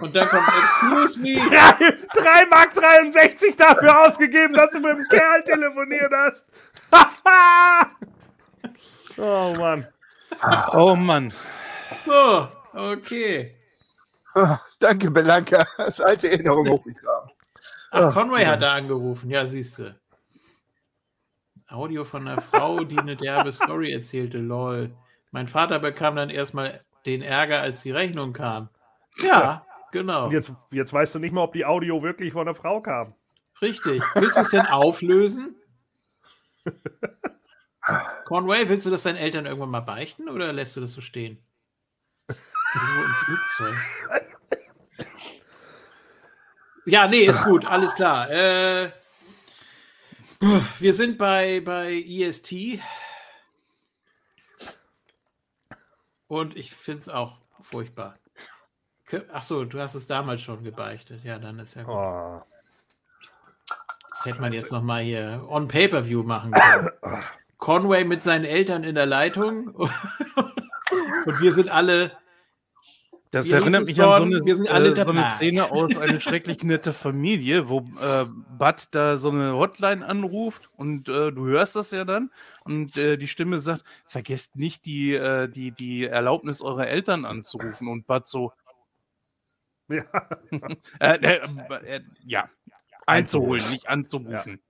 [0.01, 1.35] Und dann kommt Excuse me.
[2.15, 6.47] 3 Mark 63 dafür ausgegeben, dass du mit dem Kerl telefoniert hast.
[9.17, 9.87] oh Mann.
[10.73, 11.33] Oh Mann.
[12.05, 13.55] So, okay.
[14.35, 15.67] Ah, Danke, Belanca.
[15.79, 17.31] Das alte Erinnerung hochgegraben.
[17.91, 19.31] Ach, Conway hat da angerufen.
[19.31, 19.95] Ja, siehst du.
[21.69, 24.39] Audio von einer Frau, die eine derbe Story erzählte.
[24.39, 24.95] Lol.
[25.31, 28.69] Mein Vater bekam dann erstmal den Ärger, als die Rechnung kam.
[29.19, 30.31] Ja, genau.
[30.31, 33.15] Jetzt, jetzt weißt du nicht mehr, ob die Audio wirklich von einer Frau kam.
[33.63, 34.03] Richtig.
[34.15, 35.57] Willst du es denn auflösen?
[38.25, 41.39] Conway, willst du das deinen Eltern irgendwann mal beichten oder lässt du das so stehen?
[42.29, 43.77] Irgendwo im Flugzeug.
[46.89, 48.31] Ja, nee, ist gut, alles klar.
[48.31, 48.91] Äh,
[50.79, 52.79] wir sind bei, bei EST.
[56.29, 58.15] Und ich finde es auch furchtbar.
[59.33, 61.23] Ach so, du hast es damals schon gebeichtet.
[61.25, 61.95] Ja, dann ist ja gut.
[61.95, 62.43] Oh.
[64.09, 66.91] Das hätte man jetzt noch mal hier on Pay-Per-View machen können.
[67.59, 69.69] Conway mit seinen Eltern in der Leitung.
[71.27, 72.13] Und wir sind alle.
[73.37, 75.29] Das hieß erinnert mich an so eine, Wir sind alle äh, so eine.
[75.29, 78.25] Szene aus Eine schrecklich nette Familie, wo äh,
[78.59, 82.31] Bud da so eine Hotline anruft und äh, du hörst das ja dann
[82.65, 87.89] und äh, die Stimme sagt, vergesst nicht die, äh, die, die Erlaubnis eurer Eltern anzurufen
[87.89, 88.53] und Bud so,
[89.89, 90.03] Ja.
[90.99, 91.41] äh, äh,
[91.85, 92.49] äh, ja,
[93.07, 94.61] einzuholen, nicht anzurufen.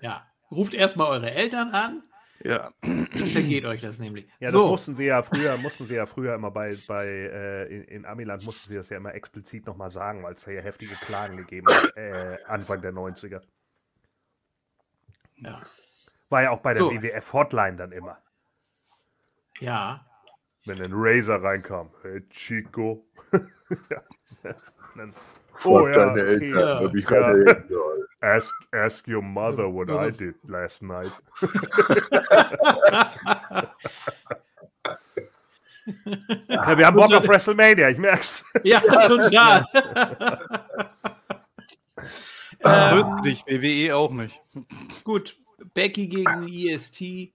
[0.00, 0.26] Ja.
[0.50, 2.02] Ruft erstmal eure Eltern an,
[2.44, 2.72] Ja.
[2.82, 4.26] vergeht euch das nämlich.
[4.40, 7.66] Ja, das so, mussten sie ja früher, mussten sie ja früher immer bei, bei äh,
[7.66, 10.60] in, in Amiland mussten sie das ja immer explizit nochmal sagen, weil es da ja
[10.60, 13.42] heftige Klagen gegeben hat, äh, Anfang der 90er.
[15.36, 15.62] ja.
[16.30, 16.90] War ja auch bei der So.
[16.90, 18.18] WWF Hotline dann immer.
[19.60, 20.06] ja.
[20.64, 21.90] Wenn ein Razer reinkam.
[22.02, 23.04] Hey Chico.
[23.90, 24.02] ja.
[24.94, 25.14] Dann,
[25.54, 26.20] Frag oh ja, deine.
[26.22, 26.80] Eltern, ja.
[26.80, 27.10] ob ich Ja.
[27.10, 28.08] gerade reden soll.
[28.20, 31.10] Ask, ask your mother what Ja, I did last night.
[36.48, 38.44] Ja, wir haben Bock auf WrestleMania, ich merk's.
[38.62, 39.66] ja, total.
[42.64, 44.40] ähm, Wird nicht, WWE auch nicht.
[45.04, 45.36] gut,
[45.74, 47.32] Becky gegen EST.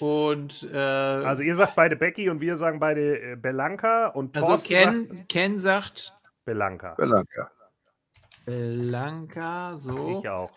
[0.00, 4.48] Und äh, Also ihr sagt beide Becky und wir sagen beide äh, Belanca und also
[4.48, 6.17] Thorsten Ken, sagt Ken sagt
[6.48, 6.94] Belanka.
[6.94, 7.50] Belanka.
[8.46, 10.18] Belanca, so.
[10.18, 10.50] Ich auch.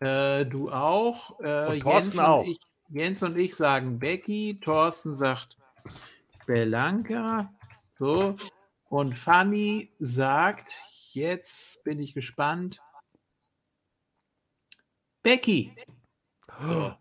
[0.00, 1.40] Äh, du auch.
[1.40, 2.40] Äh, und Thorsten Jens auch.
[2.40, 2.60] Und ich,
[2.90, 4.60] Jens und ich sagen Becky.
[4.60, 5.56] Thorsten sagt
[6.44, 7.50] Belanka,
[7.92, 8.36] So.
[8.90, 10.74] Und Fanny sagt,
[11.12, 12.78] jetzt bin ich gespannt.
[15.22, 15.74] Becky.
[16.60, 16.94] So.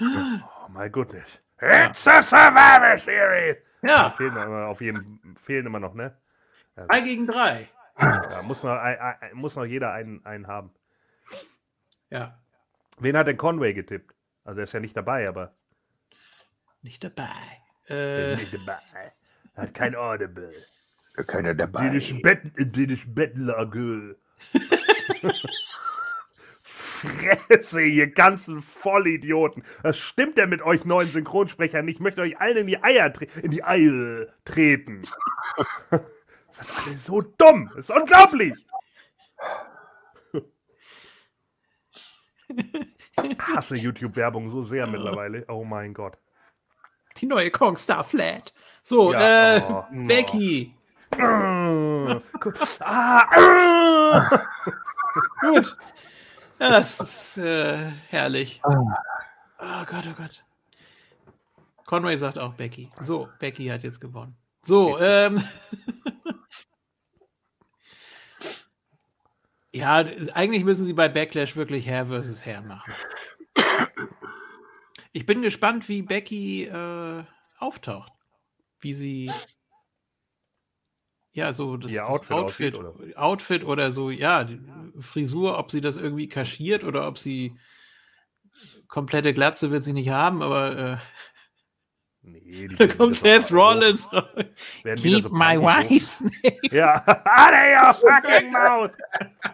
[0.00, 1.38] Oh my goodness.
[1.60, 2.18] It's ja.
[2.18, 3.56] a Survivor Series!
[3.82, 4.04] Ja.
[4.04, 6.16] Da fehlen, immer, auf jedem, fehlen immer noch, ne?
[6.76, 7.04] Also.
[7.04, 7.68] gegen drei.
[7.98, 8.78] Da muss noch,
[9.34, 10.74] muss noch jeder einen, einen haben.
[12.10, 12.38] Ja.
[12.98, 14.14] Wen hat denn Conway getippt?
[14.44, 15.54] Also er ist ja nicht dabei, aber.
[16.82, 17.62] Nicht dabei.
[17.88, 18.36] Äh.
[18.36, 19.12] Nicht dabei.
[19.56, 20.52] Hat kein Audible.
[21.26, 21.82] Keiner dabei.
[21.88, 24.16] Dänisch Bett, dänisch Bettlager.
[26.62, 29.62] Fresse, ihr ganzen Vollidioten.
[29.82, 31.86] Was stimmt denn mit euch neuen Synchronsprechern?
[31.86, 33.12] Ich möchte euch allen in die Eier,
[33.42, 35.02] in die Eier treten.
[36.54, 37.68] Seid alle so dumm.
[37.74, 38.54] Das ist unglaublich.
[43.22, 45.44] Ich hasse YouTube-Werbung so sehr mittlerweile.
[45.48, 46.16] Oh mein Gott.
[47.16, 48.52] die neue Kongstar Flat.
[48.82, 49.84] So, Ja, äh, oh.
[50.06, 50.74] Becky.
[51.18, 52.20] ah,
[52.80, 54.30] ah.
[55.40, 55.76] Gut.
[56.60, 58.60] Ja, das ist äh, herrlich.
[58.64, 60.44] Oh Gott, oh Gott.
[61.86, 62.88] Conway sagt auch Becky.
[63.00, 64.36] So, Becky hat jetzt gewonnen.
[64.62, 65.42] So, ähm.
[69.74, 72.92] Ja, eigentlich müssen sie bei Backlash wirklich Hair versus Hair machen.
[75.12, 77.24] Ich bin gespannt, wie Becky äh,
[77.58, 78.12] auftaucht.
[78.80, 79.32] Wie sie.
[81.32, 84.60] Ja, so das, das Outfit Outfit, aussieht, Outfit, oder so, ja, die
[85.00, 87.56] Frisur, ob sie das irgendwie kaschiert oder ob sie
[88.86, 90.96] komplette Glatze wird sie nicht haben, aber äh,
[92.24, 94.08] Nee, da kommt Seth Rollins.
[94.96, 96.58] Keep so my wife's name.
[96.72, 98.92] Ja, out of your fucking mouth!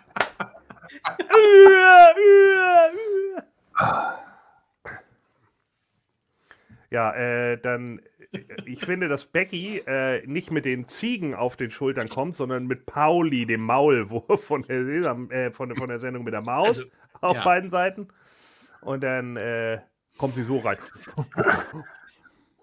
[6.91, 8.01] Ja, äh, dann,
[8.33, 12.67] äh, ich finde, dass Becky äh, nicht mit den Ziegen auf den Schultern kommt, sondern
[12.67, 16.85] mit Pauli, dem Maulwurf von der, äh, von, von der Sendung mit der Maus Also,
[17.21, 17.45] auf ja.
[17.45, 18.09] beiden Seiten.
[18.81, 19.81] Und dann äh,
[20.19, 20.79] kommt sie so rein.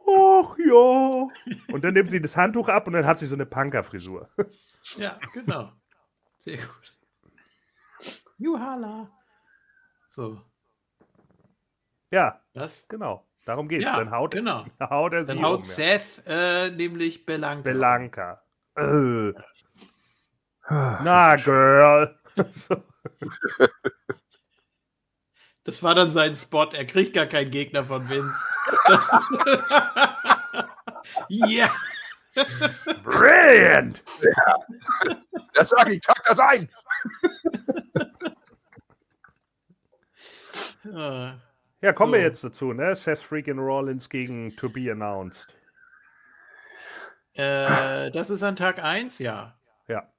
[0.10, 1.28] Ach ja.
[1.74, 4.30] Und dann nimmt sie das Handtuch ab und dann hat sie so eine Punker-Frisur.
[4.98, 5.72] Ja, genau.
[6.38, 6.97] Sehr gut.
[8.38, 9.10] Juhala.
[10.12, 10.42] So,
[12.12, 12.88] Ja, das.
[12.88, 13.28] genau.
[13.46, 13.86] Darum geht's.
[13.86, 14.66] Ja, dann haut, genau.
[14.82, 15.66] haut er sie Dann haut um.
[15.66, 15.74] Ja.
[15.74, 17.62] Seth äh, nämlich Belanca.
[17.64, 18.44] Belanca.
[18.76, 19.34] Äh.
[20.70, 22.20] Na, Girl.
[22.52, 22.84] So.
[25.64, 26.70] Das war dann sein Spot.
[26.72, 28.48] Er kriegt gar keinen Gegner von Vince.
[31.30, 31.70] Ja.
[33.04, 34.02] Brilliant.
[35.54, 36.70] Das sage ich, tag das ein.
[40.77, 40.77] Äh,
[41.82, 42.26] Ja, kommen wir So.
[42.26, 42.96] jetzt dazu, ne?
[42.96, 45.48] Seth freaking Rollins gegen To Be Announced.
[47.34, 49.56] Äh, das ist an Tag 1, ja.
[49.88, 50.12] Ja.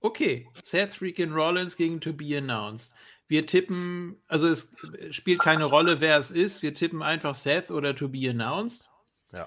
[0.00, 0.48] Okay.
[0.64, 2.92] Seth freaking Rollins gegen To Be Announced.
[3.28, 4.70] Wir tippen, also es
[5.12, 6.62] spielt keine Rolle, wer es ist.
[6.62, 8.90] Wir tippen einfach Seth oder To Be Announced.
[9.32, 9.46] Ja.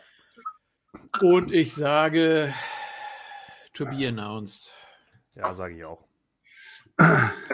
[1.22, 2.54] Und ich sage
[3.74, 4.74] To Be Announced.
[5.36, 6.04] Ja, sage ich auch.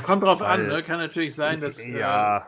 [0.05, 0.83] Kommt drauf an, Weil- ne?
[0.83, 1.79] Kann natürlich sein, dass.
[1.79, 2.47] äh, Ja,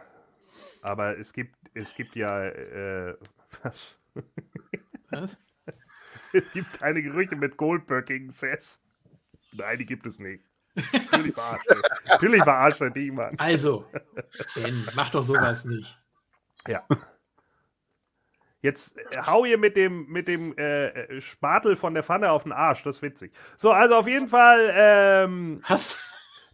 [0.86, 3.16] aber es gibt, es gibt ja, äh,
[3.64, 4.00] was?
[5.10, 5.38] was?
[6.32, 8.80] Es gibt keine Gerüchte mit Goldberg gegen Seth.
[9.54, 10.44] Nein, die gibt es nicht.
[10.92, 11.82] Natürlich verarscht er.
[12.08, 13.36] Natürlich verarscht er die, Mann.
[13.38, 13.90] Also,
[14.56, 15.98] Ben, mach doch sowas nicht.
[16.68, 16.86] Ja.
[18.62, 22.44] Jetzt äh, hau ihr mit dem, mit dem äh, äh, Spatel von der Pfanne auf
[22.44, 22.84] den Arsch.
[22.84, 23.34] Das ist witzig.
[23.58, 26.02] So, also auf jeden Fall, ähm, Was?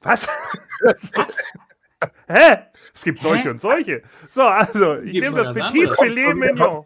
[0.01, 0.29] was?
[2.27, 2.57] Hä?
[2.93, 4.01] Es gibt solche und solche.
[4.29, 5.95] So, also, ich Gibt's nehme das Petit?
[5.99, 6.83] Filet Mignon.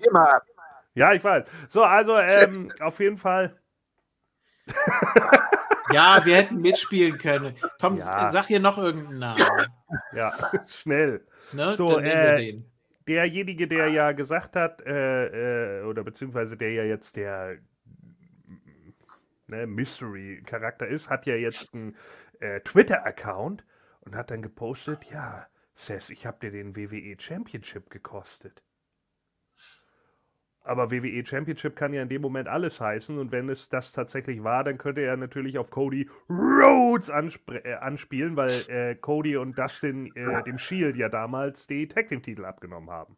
[0.93, 1.45] Ja, ich weiß.
[1.69, 3.55] So, also, ähm, auf jeden Fall.
[5.91, 7.55] Ja, wir hätten mitspielen können.
[7.79, 8.29] Komm, Ja.
[8.31, 9.43] sag hier noch irgendeinen Namen.
[10.13, 10.33] Ja,
[10.67, 11.23] schnell.
[11.53, 11.75] Ne?
[11.75, 12.71] So, Dann nehmen wir äh, den.
[13.07, 17.57] derjenige, der ja gesagt hat, äh, äh, oder beziehungsweise der ja jetzt der
[19.47, 21.95] ne, Mystery-Charakter ist, hat ja jetzt einen
[22.39, 23.63] äh, Twitter-Account
[24.05, 28.63] und hat dann gepostet, ja, Seth, ich habe dir den WWE Championship gekostet.
[30.63, 34.43] Aber WWE Championship kann ja in dem Moment alles heißen und wenn es das tatsächlich
[34.43, 39.57] war, dann könnte er natürlich auf Cody Rhodes anspr- äh, anspielen, weil äh, Cody und
[39.59, 43.15] Dustin äh, dem Shield ja damals die Tag Team Titel abgenommen haben.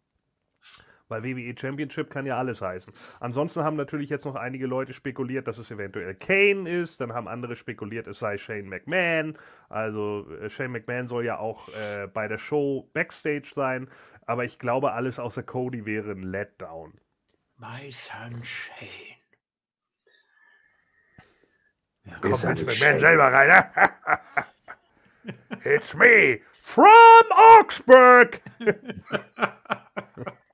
[1.10, 2.94] Weil WWE Championship kann ja alles heißen.
[3.20, 7.00] Ansonsten haben natürlich jetzt noch einige Leute spekuliert, dass es eventuell Kane ist.
[7.00, 9.38] Dann haben andere spekuliert, es sei Shane McMahon.
[9.70, 13.90] Also äh, Shane McMahon soll ja auch äh, bei der Show Backstage sein.
[14.26, 16.94] Aber ich glaube, alles außer Cody wäre ein Letdown.
[17.58, 19.18] My son Shane.
[22.04, 23.48] Ja Vince nicht McMahon selber rein.
[23.50, 23.72] ne?
[25.64, 28.42] It's me from Augsburg.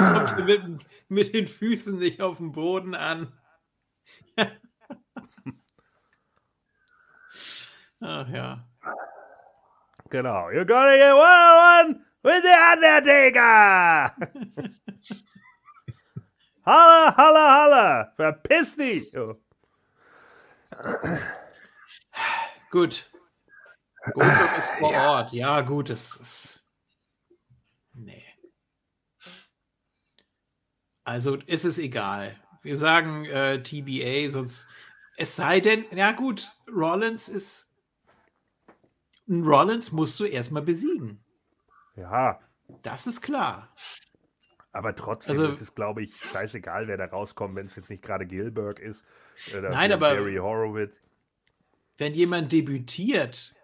[0.00, 3.32] Kommt mit, mit den Füßen nicht auf dem Boden an.
[8.00, 8.66] Ach ja.
[10.08, 10.48] Genau.
[10.50, 11.56] You're gonna get one on
[11.86, 14.14] one with the Undertaker.
[16.66, 18.12] holla, holla, holla.
[18.16, 19.16] Verpiss dich.
[19.16, 19.36] Oh.
[22.70, 23.10] Gut.
[24.14, 25.32] Goldberg ist vor Ort.
[25.32, 26.64] Ja, gut, das ist.
[27.92, 28.29] Nee.
[31.04, 32.36] Also ist es egal.
[32.62, 34.68] Wir sagen äh, TBA, sonst.
[35.16, 37.70] Es sei denn, ja gut, Rollins ist.
[39.28, 41.20] Rollins musst du erstmal besiegen.
[41.96, 42.40] Ja,
[42.82, 43.72] Das ist klar.
[44.72, 48.02] aber trotzdem Also- ist es, glaube ich, scheißegal, wer da rauskommt, wenn es jetzt nicht
[48.04, 49.04] gerade Gilbert ist.
[49.56, 50.92] Oder Nein, aber- Barry Horowitz.
[51.98, 53.54] Wenn jemand debütiert,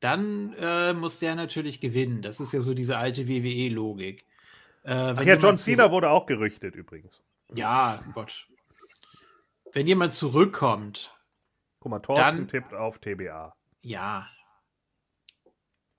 [0.00, 2.20] dann äh, muss der natürlich gewinnen.
[2.22, 4.24] Das ist ja so diese alte WWE-Logik.
[4.86, 7.20] Äh, Ach ja, John Cena wurde auch gerüchtet übrigens.
[7.54, 8.46] Ja, Gott.
[9.72, 11.12] Wenn jemand zurückkommt,
[11.80, 13.54] Guck mal, Thorsten Dann- tippt auf TBA.
[13.82, 14.26] ja.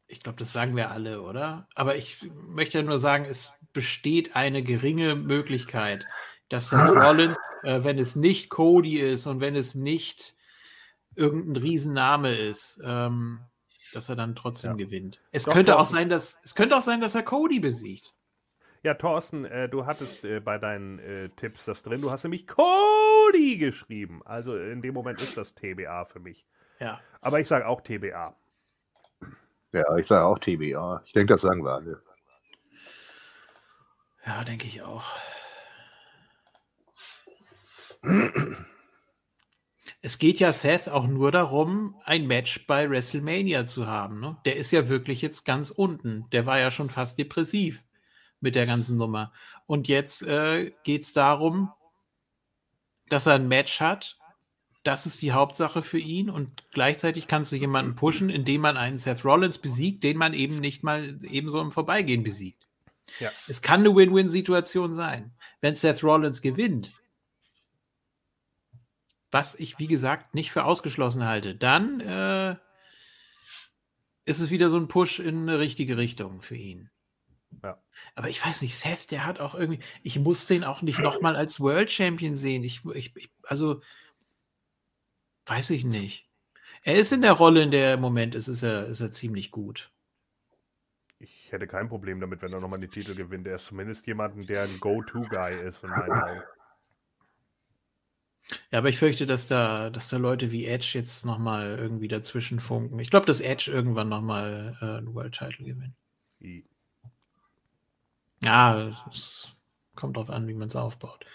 [0.09, 1.67] Ich glaube, das sagen wir alle, oder?
[1.75, 6.05] Aber ich möchte ja nur sagen, es besteht eine geringe Möglichkeit,
[6.47, 10.35] dass Seth Rollins, äh, wenn es nicht Cody ist und wenn es nicht
[11.15, 13.41] irgendein Riesenname ist, ähm,
[13.91, 14.85] dass er dann trotzdem Ja.
[14.85, 15.19] gewinnt.
[15.31, 18.13] Es Doch, könnte auch sein, dass es könnte auch sein, dass er Cody besiegt.
[18.83, 22.01] Ja, Thorsten, äh, du hattest äh, bei deinen äh, Tipps das drin.
[22.01, 24.21] Du hast nämlich Cody geschrieben.
[24.25, 26.45] Also in dem Moment ist das TBA für mich.
[26.79, 26.99] Ja.
[27.21, 28.35] Aber ich sage auch TBA.
[29.73, 31.01] Ja, ich sage auch TBA.
[31.05, 32.01] Ich denke, das sagen wir alle.
[34.25, 35.05] Ja, denke ich auch.
[40.01, 44.19] Es geht ja Seth auch nur darum, ein Match bei WrestleMania zu haben.
[44.19, 44.37] Ne?
[44.45, 46.29] Der ist ja wirklich jetzt ganz unten.
[46.31, 47.83] Der war ja schon fast depressiv
[48.39, 49.31] mit der ganzen Nummer.
[49.65, 51.71] Und jetzt äh, geht es darum,
[53.09, 54.17] dass er ein Match hat.
[54.83, 56.29] Das ist die Hauptsache für ihn.
[56.29, 60.59] Und gleichzeitig kannst du jemanden pushen, indem man einen Seth Rollins besiegt, den man eben
[60.59, 62.67] nicht mal ebenso im Vorbeigehen besiegt.
[63.19, 63.31] Ja.
[63.47, 65.33] Es kann eine Win-Win-Situation sein.
[65.61, 66.93] Wenn Seth Rollins gewinnt,
[69.31, 72.55] was ich, wie gesagt, nicht für ausgeschlossen halte, dann äh,
[74.25, 76.89] ist es wieder so ein Push in eine richtige Richtung für ihn.
[77.63, 77.81] Ja.
[78.15, 81.35] Aber ich weiß nicht, Seth, der hat auch irgendwie, ich muss den auch nicht nochmal
[81.35, 82.63] als World Champion sehen.
[82.63, 83.81] Ich, ich, ich, also,
[85.45, 86.29] weiß ich nicht.
[86.83, 89.11] Er ist in der Rolle, in der er im Moment ist, ist er, ist er
[89.11, 89.91] ziemlich gut.
[91.19, 93.47] Ich hätte kein Problem damit, wenn er nochmal die Titel gewinnt.
[93.47, 96.41] Er ist zumindest jemanden, der ein Go-To-Guy ist in meinen Augen.
[98.71, 102.59] Ja, aber ich fürchte, dass da, dass da Leute wie Edge jetzt nochmal irgendwie dazwischen
[102.59, 102.99] funken.
[102.99, 105.95] Ich glaube, dass Edge irgendwann nochmal äh, einen World Title gewinnt.
[106.41, 106.65] I-
[108.47, 109.53] Ja, es
[109.97, 111.25] kommt drauf an, wie man es aufbaut.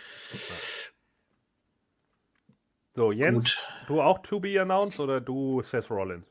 [2.95, 3.65] So, Jens, Gut.
[3.89, 6.25] du auch to be announced oder du Seth Rollins?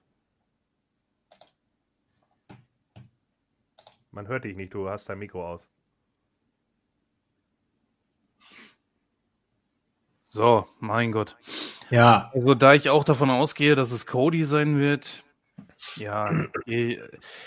[4.09, 5.67] Man hört dich nicht, du hast dein Mikro aus.
[10.23, 11.37] So, mein Gott.
[11.91, 15.23] Ja, Also, da ich auch davon ausgehe, dass es Cody sein wird,
[15.95, 16.31] ja,
[16.65, 16.99] eh,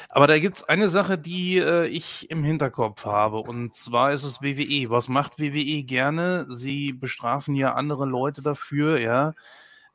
[0.08, 4.24] aber da gibt es eine Sache, die äh, ich im Hinterkopf habe, und zwar ist
[4.24, 4.90] es WWE.
[4.90, 6.46] Was macht WWE gerne?
[6.48, 9.34] Sie bestrafen ja andere Leute dafür, ja.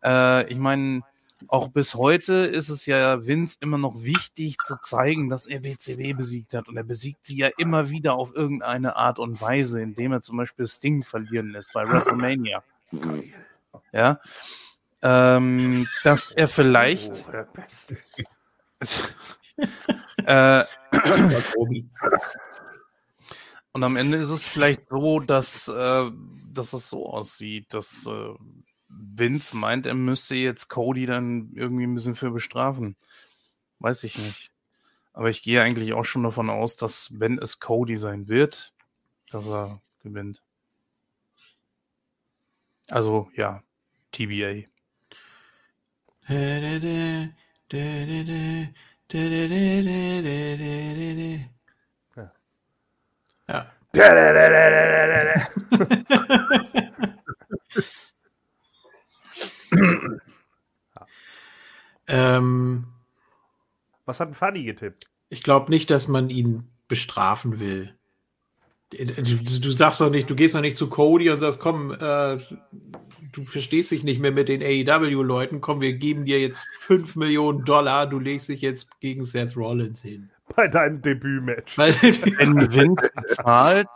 [0.03, 1.03] Äh, ich meine,
[1.47, 6.13] auch bis heute ist es ja Vince immer noch wichtig zu zeigen, dass er WCW
[6.13, 6.67] besiegt hat.
[6.67, 10.37] Und er besiegt sie ja immer wieder auf irgendeine Art und Weise, indem er zum
[10.37, 12.63] Beispiel Sting verlieren lässt bei WrestleMania.
[13.93, 14.19] Ja.
[15.01, 18.38] Ähm, dass er vielleicht Oh.
[20.25, 20.63] Äh,
[23.71, 26.11] und am Ende ist es vielleicht so, dass, äh,
[26.51, 28.33] dass es so aussieht, dass äh,
[28.89, 32.95] Vince meint, er müsste jetzt Cody dann irgendwie ein bisschen für bestrafen.
[33.79, 34.51] Weiß ich nicht.
[35.13, 38.73] Aber ich gehe eigentlich auch schon davon aus, dass wenn es Cody sein wird,
[39.29, 40.41] dass er gewinnt.
[42.89, 43.61] Also ja,
[44.11, 44.67] TBA.
[52.15, 52.31] Ja.
[53.47, 53.71] Ja.
[62.07, 62.87] ähm,
[64.05, 65.09] Was hat ein Fanny getippt?
[65.29, 67.95] ich glaube nicht, dass man ihn bestrafen will.
[68.91, 72.37] Du, du sagst doch nicht, du gehst doch nicht zu Cody und sagst, komm, äh,
[73.31, 77.65] du verstehst dich nicht mehr mit den AEW-Leuten, komm, wir geben dir jetzt 5 Millionen
[77.65, 80.31] Dollar, du legst dich jetzt gegen Seth Rollins hin.
[80.55, 81.77] Bei deinem Debütmatch.
[81.77, 83.87] Weil, Wenn Vince zahlt,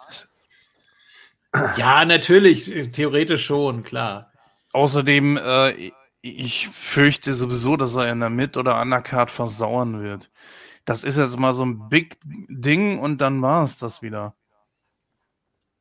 [1.77, 4.31] ja, natürlich, theoretisch schon, klar.
[4.73, 5.91] Außerdem, äh,
[6.21, 10.31] ich fürchte sowieso, dass er in der Mid- oder Undercard versauern wird.
[10.85, 14.35] Das ist jetzt mal so ein Big Ding und dann war es das wieder.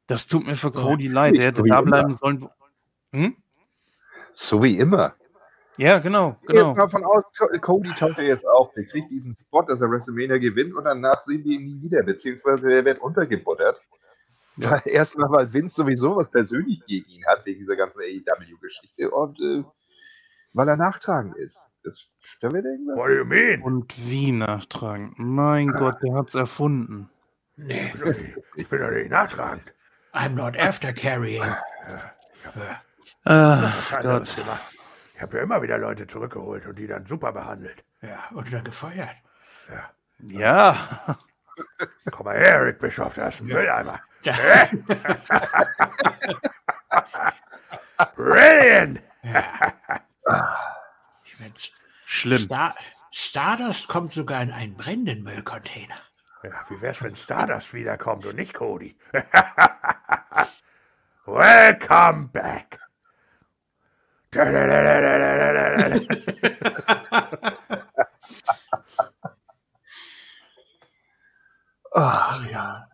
[0.06, 0.80] Das tut mir für So.
[0.80, 1.36] Cody leid.
[1.36, 1.86] Der hätte So da immer.
[1.90, 2.48] bleiben sollen.
[3.12, 3.36] Hm?
[4.32, 5.14] So wie immer.
[5.78, 6.46] Ja, genau, Genau.
[6.46, 6.68] genau.
[6.68, 8.72] Jetzt mal von aus, Co- Cody taucht ja jetzt auf.
[8.74, 12.02] Der kriegt diesen Spot, dass er WrestleMania gewinnt und danach sehen wir ihn nie wieder,
[12.02, 13.80] beziehungsweise er wird untergebuttert.
[14.56, 14.72] Ja.
[14.72, 19.38] Weil Erstmal, weil Vince sowieso was persönlich gegen ihn hat, wegen dieser ganzen AEW-Geschichte und
[19.40, 19.64] äh,
[20.52, 21.58] weil er nachtragend ist.
[21.84, 22.10] Das,
[22.42, 22.96] da wird irgendwas.
[22.96, 23.62] What do you mean?
[23.62, 25.14] Und wie nachtragen?
[25.16, 27.08] Mein Gott, der hat's erfunden.
[27.56, 27.92] Nee,
[28.56, 29.64] Ich bin doch nicht nachtragend.
[30.14, 31.42] I'm not after carrying.
[33.24, 34.36] Ah, Gott.
[35.14, 37.84] Ich habe ja immer wieder Leute zurückgeholt und die dann super behandelt.
[38.02, 39.16] Ja, und dann gefeuert.
[40.28, 40.76] Ja,
[42.10, 44.00] Komm mal her, Rick Bischoff, da ist ein Mülleimer.
[44.24, 44.68] Ja.
[48.14, 49.02] Brilliant!
[51.40, 51.72] Mensch,
[52.06, 52.38] schlimm.
[52.38, 52.74] Star
[53.10, 55.96] Stardust kommt sogar in einen brennenden Müllcontainer.
[56.44, 58.96] Ja, wie wär's, wenn Stardust wiederkommt und nicht Cody?
[61.26, 62.78] Welcome back!
[71.94, 72.88] Ach ja.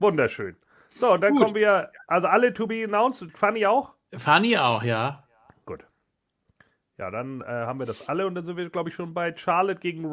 [0.00, 0.56] Wunderschön.
[0.90, 1.42] So, und dann Gut.
[1.42, 3.94] kommen wir, also alle to be announced, Fanny auch?
[4.16, 5.24] Fanny auch, ja.
[5.64, 5.84] Gut.
[6.96, 9.34] Ja, dann äh, haben wir das alle und dann sind wir, glaube ich, schon bei
[9.36, 10.04] Charlotte gegen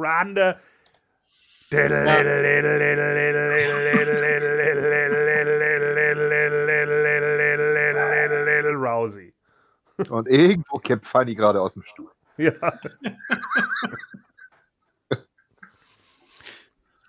[10.09, 12.11] Und irgendwo kippt Fanny gerade aus dem Stuhl.
[12.37, 12.51] Ja.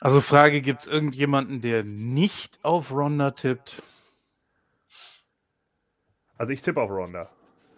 [0.00, 3.82] Also Frage, gibt es irgendjemanden, der nicht auf Ronda tippt?
[6.36, 7.28] Also ich tippe auf Ronda.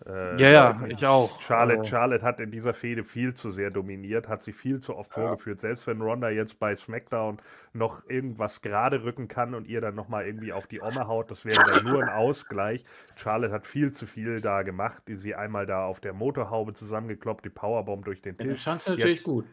[0.09, 1.41] Äh, Ja, ja, ich auch.
[1.43, 4.97] Charlotte, Also- Charlotte hat in dieser Fehde viel zu sehr dominiert, hat sie viel zu
[4.97, 5.61] oft vorgeführt.
[5.61, 7.39] Selbst wenn Ronda jetzt bei SmackDown
[7.75, 11.45] noch irgendwas gerade rücken kann und ihr dann nochmal irgendwie auf die Omme haut, das
[11.45, 12.85] wäre dann nur ein Ausgleich.
[13.17, 17.45] Charlotte hat viel zu viel da gemacht, die sie einmal da auf der Motorhaube zusammengekloppt,
[17.45, 18.65] die Powerbomb durch den Das Tisch.
[18.65, 19.45] fandst du natürlich Jetzt- gut.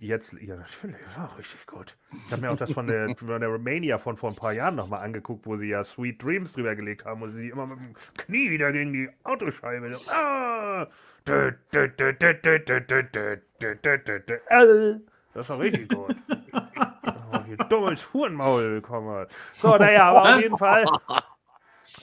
[0.00, 1.96] Jetzt, ja, natürlich, war richtig gut.
[2.26, 4.74] Ich habe mir auch das von der, von der Romania von vor ein paar Jahren
[4.74, 7.94] nochmal angeguckt, wo sie ja Sweet Dreams drüber gelegt haben und sie immer mit dem
[8.16, 9.96] Knie wieder gegen die Autoscheibe.
[10.08, 10.86] Ah!
[15.34, 16.16] Das war richtig gut.
[17.32, 19.26] Oh, hier dummes Hurenmaul bekommen.
[19.54, 20.84] So, naja, aber auf jeden Fall.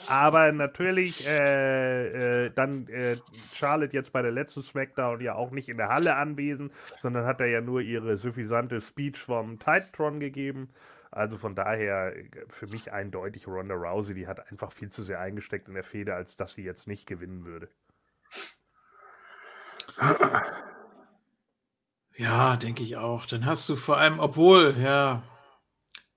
[0.10, 3.18] Aber natürlich äh, äh, dann äh,
[3.54, 7.40] Charlotte jetzt bei der letzten Smackdown ja auch nicht in der Halle anwesend, sondern hat
[7.42, 10.70] er ja nur ihre suffisante Speech vom Titantron gegeben.
[11.12, 15.20] Also von daher äh, für mich eindeutig Ronda Rousey, die hat einfach viel zu sehr
[15.20, 17.70] eingesteckt in der Fehde, als dass sie jetzt nicht gewinnen würde.
[22.16, 23.26] Ja, denke ich auch.
[23.28, 25.22] Dann hast du vor allem, obwohl, ja,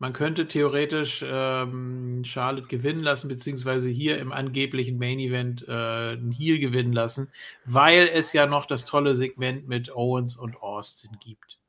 [0.03, 5.71] man könnte theoretisch ähm, Charlotte gewinnen lassen, beziehungsweise hier im angeblichen Main Event äh,
[6.15, 7.31] einen Heel gewinnen lassen,
[7.65, 11.61] weil es ja noch das tolle Segment mit Owens und Austin gibt.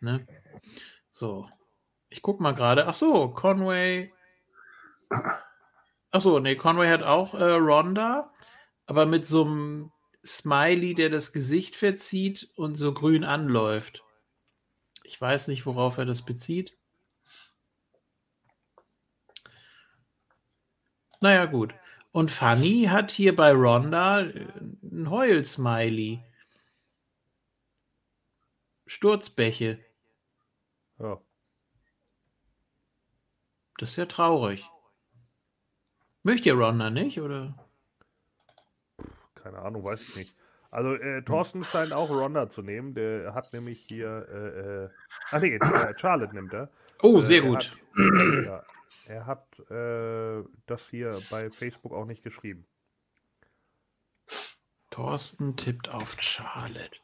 [0.00, 0.24] Ne?
[1.12, 1.48] So.
[2.10, 2.88] Ich guck mal gerade.
[2.88, 4.12] Ach so, Conway.
[6.10, 8.32] Ach so, nee, Conway hat auch äh, Ronda,
[8.86, 9.92] aber mit so einem
[10.26, 14.02] Smiley, der das Gesicht verzieht und so grün anläuft.
[15.12, 16.74] Ich weiß nicht, worauf er das bezieht.
[21.20, 21.74] Naja, gut.
[22.12, 24.48] Und Fanny hat hier bei Ronda äh,
[24.82, 26.24] ein Heul-Smiley.
[28.86, 29.84] Sturzbäche.
[30.98, 31.20] Ja.
[33.76, 34.64] Das ist ja traurig.
[36.22, 37.54] Möchte ihr Ronda nicht, oder?
[39.34, 40.34] Keine Ahnung, weiß ich nicht.
[40.72, 42.94] Also äh, Thorsten scheint auch Ronda zu nehmen.
[42.94, 44.26] Der hat nämlich hier.
[44.32, 44.88] Äh, äh,
[45.30, 46.70] ach nee, äh, Charlotte nimmt er.
[47.02, 47.76] Oh, Äh, sehr gut.
[47.94, 48.64] Hat, ja,
[49.06, 52.64] er hat äh, das hier bei Facebook auch nicht geschrieben.
[54.90, 56.96] Thorsten tippt auf Charlotte.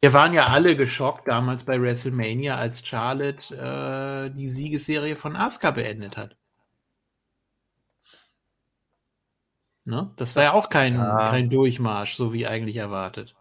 [0.00, 6.16] Wir waren ja alle geschockt damals bei WrestleMania, als Charlotte die Siegesserie von Asuka beendet
[6.16, 6.36] hat.
[9.88, 10.12] Ne?
[10.16, 11.30] Das war ja auch kein, Ja.
[11.30, 13.34] kein Durchmarsch, so wie eigentlich erwartet.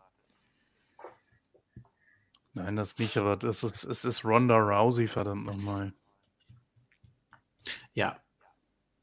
[2.53, 5.91] Nein, das nicht, aber das ist, es ist Ronda Rousey, verdammt nochmal.
[7.93, 8.17] Ja.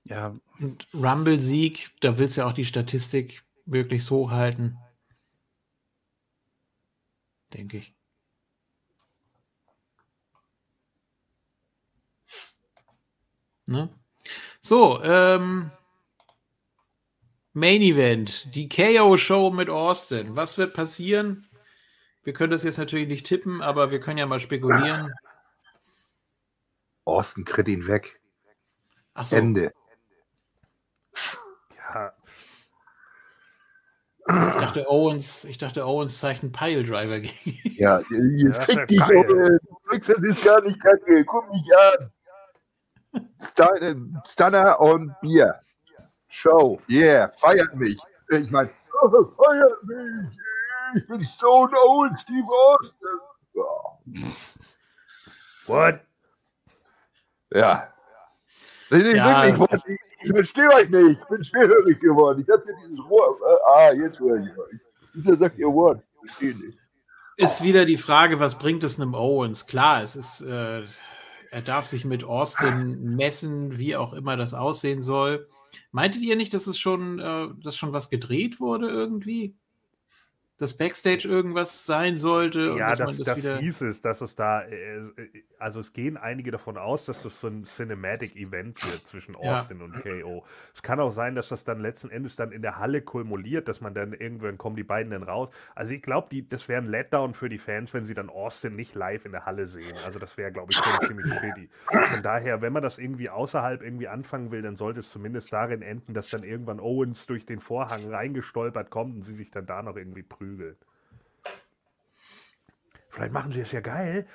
[0.04, 4.78] Ja, Und Rumble-Sieg, da willst du ja auch die Statistik möglichst hochhalten.
[7.52, 7.94] Denke ich.
[13.66, 13.90] Ne?
[14.62, 15.70] So, ähm,
[17.54, 20.36] Main Event, die KO-Show mit Austin.
[20.36, 21.48] Was wird passieren?
[22.24, 25.12] Wir können das jetzt natürlich nicht tippen, aber wir können ja mal spekulieren.
[27.04, 28.20] Austin kritt ihn weg.
[29.14, 29.72] Achso, Ende.
[31.76, 32.12] Ja,
[34.26, 37.74] ich dachte Owens, ich dachte Owens zeigt einen Piledriver gegen ihn.
[37.76, 38.00] Ja,
[38.60, 39.26] fick dich, geil.
[39.28, 39.60] Junge.
[39.90, 41.24] Das ist gar nicht kacke.
[41.26, 42.10] Guck mich an.
[44.26, 45.60] Stunner und Bier.
[46.34, 46.80] Show.
[46.90, 47.30] Yeah.
[47.38, 47.96] Feiert mich.
[48.30, 48.68] Ich meine,
[49.02, 50.36] oh, feiert mich.
[50.96, 53.20] Ich bin Stone Old Steve Austin.
[53.54, 54.24] Ja.
[55.66, 56.00] what?
[57.52, 57.88] Ja.
[58.90, 61.20] Nee, Ja, wirklich, das- ich, ich verstehe euch nicht.
[61.20, 62.40] Ich bin schwerhörig geworden.
[62.40, 63.36] Ich hier dieses Rohr.
[63.40, 64.80] Äh, ah, jetzt höre ich euch.
[65.14, 66.02] Wieso sagt ihr Wort?
[66.24, 66.78] Ich verstehe nicht.
[67.36, 69.66] Ist wieder die Frage, was bringt es einem Owens?
[69.66, 70.82] Klar, es ist, äh,
[71.50, 75.48] er darf sich mit Austin messen, wie auch immer das aussehen soll.
[75.94, 79.56] Meintet ihr nicht, dass es schon, äh, dass schon was gedreht wurde irgendwie?
[80.56, 82.76] Dass Backstage irgendwas sein sollte?
[82.78, 85.10] Ja, dass das, das, wieder- hieß es, dass es da, äh, äh,
[85.58, 89.60] also es gehen einige davon aus, dass das so ein Cinematic-Event wird zwischen Ja.
[89.60, 90.44] Austin und KO.
[90.72, 93.80] Es kann auch sein, dass das dann letzten Endes dann in der Halle kulmuliert, dass
[93.80, 95.50] man dann irgendwann kommen die beiden dann raus.
[95.74, 98.94] Also ich glaube, das wäre ein Letdown für die Fans, wenn sie dann Austin nicht
[98.94, 99.94] live in der Halle sehen.
[100.04, 101.68] Also das wäre, glaube ich, schon ziemlich shitty.
[102.12, 105.82] Von daher, wenn man das irgendwie außerhalb irgendwie anfangen will, dann sollte es zumindest darin
[105.82, 109.82] enden, dass dann irgendwann Owens durch den Vorhang reingestolpert kommt und sie sich dann da
[109.82, 110.76] noch irgendwie prügeln.
[113.10, 114.26] Vielleicht machen sie es ja geil.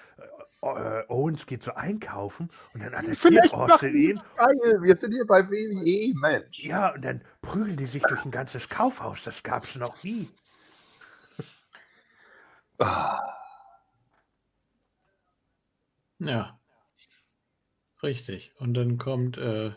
[0.61, 4.11] äh, Owens geht so einkaufen und dann attackiert Vielleicht Austin ihn.
[4.18, 4.81] es geil.
[4.81, 6.64] Wir sind hier bei WWE, Mensch.
[6.64, 9.23] Ja, und dann prügeln die sich durch ein ganzes Kaufhaus.
[9.23, 10.30] Das gab's noch nie.
[12.80, 13.19] Ah,
[16.19, 16.60] Ja.
[18.02, 18.53] Richtig.
[18.57, 19.38] Und dann kommt.
[19.38, 19.72] Äh,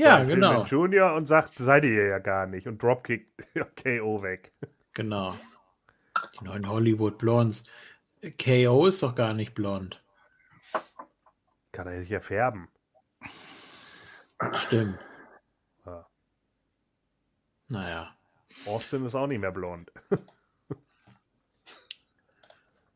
[0.00, 0.64] ja, Dann genau.
[0.64, 2.66] Junior und sagt, seid ihr ja gar nicht.
[2.66, 3.26] Und Dropkick
[3.82, 4.52] KO weg.
[4.94, 5.34] Genau.
[6.40, 7.64] Die neuen Hollywood Blondes.
[8.42, 10.02] KO ist doch gar nicht blond.
[11.72, 12.68] Kann er sich ja färben.
[14.54, 14.98] Stimmt.
[15.86, 16.06] Ja.
[17.68, 18.14] Naja.
[18.66, 19.90] Austin ist auch nicht mehr blond.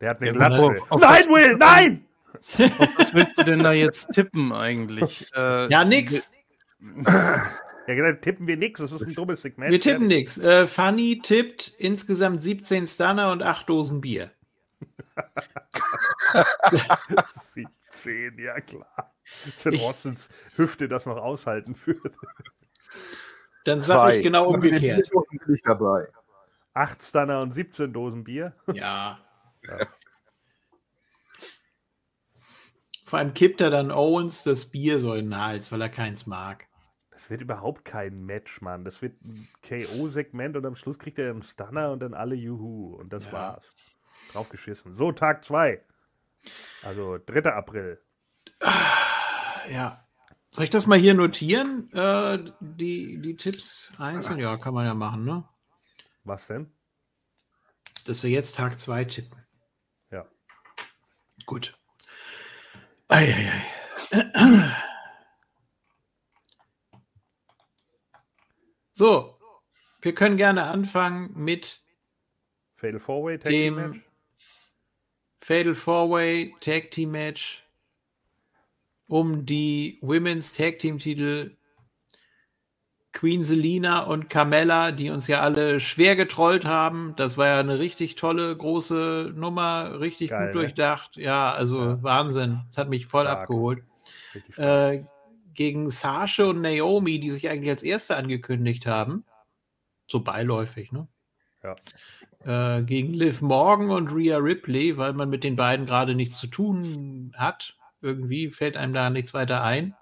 [0.00, 0.62] Der hat eine Ja, Glatze.
[0.62, 2.04] auf- auf nein, Will, nein!
[2.98, 5.30] Was willst du denn da jetzt tippen eigentlich?
[5.36, 6.30] Äh, Ja, nix.
[7.86, 8.80] Ja, genau, tippen wir nichts.
[8.80, 9.70] Das ist ein dummes Segment.
[9.70, 10.38] Wir tippen nix.
[10.38, 14.30] Äh, Funny tippt insgesamt 17 Stunner und 8 Dosen Bier.
[17.34, 19.14] 17, ja klar.
[19.62, 22.14] Wenn Austins Hüfte das noch aushalten würde.
[23.64, 25.10] Dann sage ich genau umgekehrt.
[25.52, 26.08] Ich dabei.
[26.74, 28.54] 8 Stunner und 17 Dosen Bier.
[28.74, 29.18] Ja.
[33.06, 36.26] Vor allem kippt er dann Owens das Bier so in den Hals, weil er keins
[36.26, 36.66] mag.
[37.14, 38.84] Das wird überhaupt kein Match, Mann.
[38.84, 42.96] Das wird ein KO-Segment und am Schluss kriegt er einen Stunner und dann alle Juhu.
[42.96, 43.32] Und das Ja.
[43.32, 43.70] war's.
[44.32, 44.94] Drauf geschissen.
[44.94, 45.80] So, Tag 2.
[46.82, 47.52] Also 3.
[47.54, 48.00] April.
[49.70, 50.04] Ja.
[50.50, 51.90] Soll ich das mal hier notieren?
[51.92, 54.38] Äh, die, die Tipps einzeln?
[54.40, 55.44] Ja, kann man ja machen, ne?
[56.24, 56.70] Was denn?
[58.06, 59.38] Dass wir jetzt Tag 2 tippen.
[60.10, 60.26] Ja.
[61.46, 61.78] Gut.
[63.08, 63.62] Eieiei.
[68.94, 69.36] So,
[70.02, 71.82] wir können gerne anfangen mit
[72.76, 74.00] Fatal 4-Way Tag Team dem Match.
[75.40, 77.62] Fatal Four-Way Tag Team Match
[79.08, 81.56] um die Women's Tag Team Titel
[83.12, 87.14] Queen Selina und Carmella, die uns ja alle schwer getrollt haben.
[87.16, 90.60] Das war ja eine richtig tolle, große Nummer, richtig Geil, gut ne?
[90.62, 91.16] durchdacht.
[91.16, 92.02] Ja, also Ja.
[92.02, 92.62] Wahnsinn.
[92.68, 93.40] Das hat mich voll Stark.
[93.42, 93.84] abgeholt.
[94.56, 95.04] Äh,
[95.54, 99.24] gegen Sasha und Naomi, die sich eigentlich als erste angekündigt haben.
[100.06, 101.08] So beiläufig, ne?
[101.62, 101.76] Ja.
[102.78, 106.46] Äh, gegen Liv Morgan und Rhea Ripley, weil man mit den beiden gerade nichts zu
[106.46, 107.76] tun hat.
[108.02, 109.96] Irgendwie fällt einem da nichts weiter ein.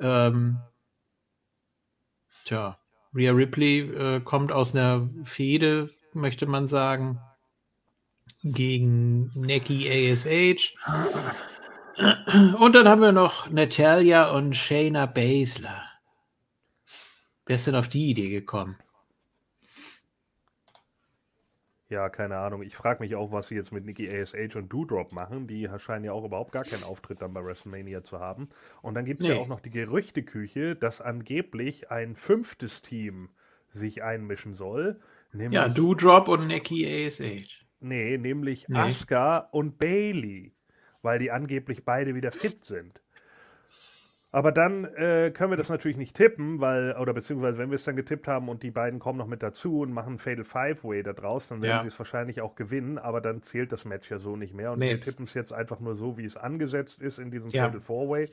[0.00, 0.58] Ähm,
[2.44, 2.78] tja,
[3.14, 7.20] Rhea Ripley äh, kommt aus einer Fehde, möchte man sagen,
[8.42, 10.74] gegen Neki ASH.
[12.58, 15.82] Und dann haben wir noch Natalia und Shayna Baszler.
[17.46, 18.76] Wer ist denn auf die Idee gekommen?
[21.88, 22.62] Ja, keine Ahnung.
[22.62, 25.46] Ich frage mich auch, was sie jetzt mit Nikki ASH und Doudrop machen.
[25.46, 28.48] Die scheinen ja auch überhaupt gar keinen Auftritt dann bei WrestleMania zu haben.
[28.82, 29.40] Und dann gibt es ja Nee.
[29.40, 33.30] auch noch die Gerüchteküche, dass angeblich ein fünftes Team
[33.70, 35.00] sich einmischen soll.
[35.32, 37.64] Ja, Doudrop und Neki ASH.
[37.78, 38.78] Nee, nämlich Nee.
[38.78, 40.55] Asuka und Bailey,
[41.02, 43.00] weil die angeblich beide wieder fit sind.
[44.32, 47.84] Aber dann äh, können wir das natürlich nicht tippen, weil, oder beziehungsweise wenn wir es
[47.84, 51.14] dann getippt haben und die beiden kommen noch mit dazu und machen Fatal Five-Way da
[51.14, 51.80] draus, dann werden Ja.
[51.82, 54.72] sie es wahrscheinlich auch gewinnen, aber dann zählt das Match ja so nicht mehr.
[54.72, 54.90] Und Nee.
[54.90, 57.64] wir tippen es jetzt einfach nur so, wie es angesetzt ist in diesem Ja.
[57.64, 58.28] Fatal Four-Way.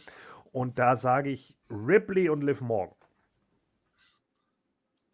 [0.52, 2.98] Und da sage ich Ripley und Liv Morgan.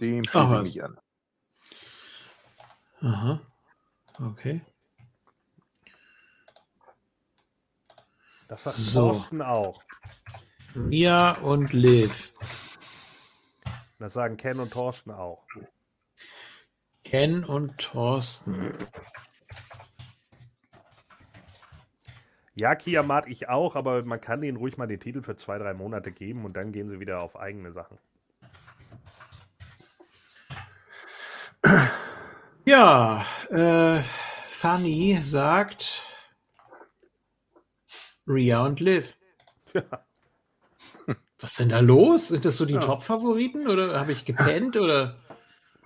[0.02, 0.98] Dem schließe ich mich an.
[3.02, 3.42] Aha.
[4.32, 4.62] Okay.
[8.50, 9.12] Das sagt So.
[9.12, 9.84] Thorsten auch.
[10.74, 12.34] Mia und Liv.
[14.00, 15.46] Das sagen Ken und Thorsten auch.
[17.04, 18.74] Ken und Thorsten.
[22.56, 25.60] Ja, Kia mag ich auch, aber man kann denen ruhig mal den Titel für zwei,
[25.60, 28.00] drei Monate geben und dann gehen sie wieder auf eigene Sachen.
[32.66, 34.02] Ja, äh,
[34.48, 36.09] Fanny sagt
[38.30, 39.18] Rhea und Liv.
[41.42, 42.28] Was ist denn da los?
[42.30, 42.80] Sind das so die Ja.
[42.82, 45.16] Top-Favoriten oder habe ich gepennt oder?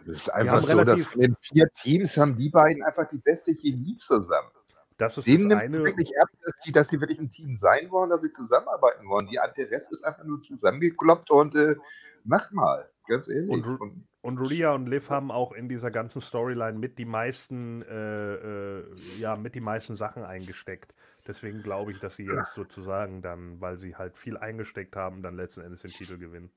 [0.06, 3.54] Es ist einfach so, dass von den vier Teams haben die beiden einfach die beste
[3.54, 4.50] Chemie zusammen.
[4.98, 5.84] Das ist das nimmt es eine.
[5.84, 9.28] wirklich ab, dass sie, dass sie wirklich ein Team sein wollen, dass sie zusammenarbeiten wollen.
[9.28, 11.76] Die, der Rest ist einfach nur zusammengekloppt und äh,
[12.26, 13.50] mach mal, ganz ehrlich.
[13.50, 17.82] Und- Und, Und Rhea und Liv haben auch in dieser ganzen Storyline mit die meisten,
[17.84, 18.34] äh,
[18.80, 18.84] äh,
[19.20, 20.94] ja, mit die meisten Sachen eingesteckt.
[21.26, 25.36] Deswegen glaube ich, dass sie jetzt sozusagen dann, weil sie halt viel eingesteckt haben, dann
[25.36, 26.52] letzten Endes den Titel gewinnen.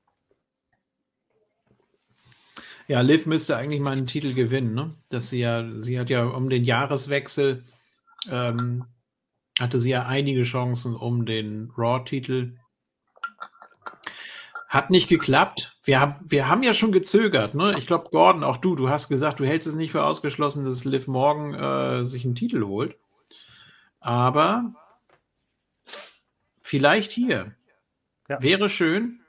[2.87, 4.93] Ja, Liv müsste eigentlich mal einen Titel gewinnen, ne?
[5.09, 7.63] Dass sie ja, sie hat ja um den Jahreswechsel
[8.29, 8.85] ähm,
[9.59, 12.53] hatte sie ja einige Chancen um den Raw-Titel.
[14.67, 15.77] Hat nicht geklappt.
[15.83, 17.55] Wir, haben wir haben ja schon gezögert.
[17.55, 17.75] Ne?
[17.77, 20.85] Ich glaube, Gordon, auch du, du hast gesagt, du hältst es nicht für ausgeschlossen, dass
[20.85, 22.97] Liv morgen äh, sich einen Titel holt.
[24.07, 24.73] Aber
[26.61, 27.57] vielleicht hier.
[28.29, 28.41] Ja.
[28.41, 29.19] Wäre schön.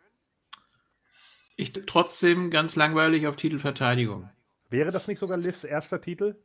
[1.57, 4.31] Ich trotzdem ganz langweilig auf Titelverteidigung.
[4.71, 6.37] Wäre das nicht sogar Livs erster Titel?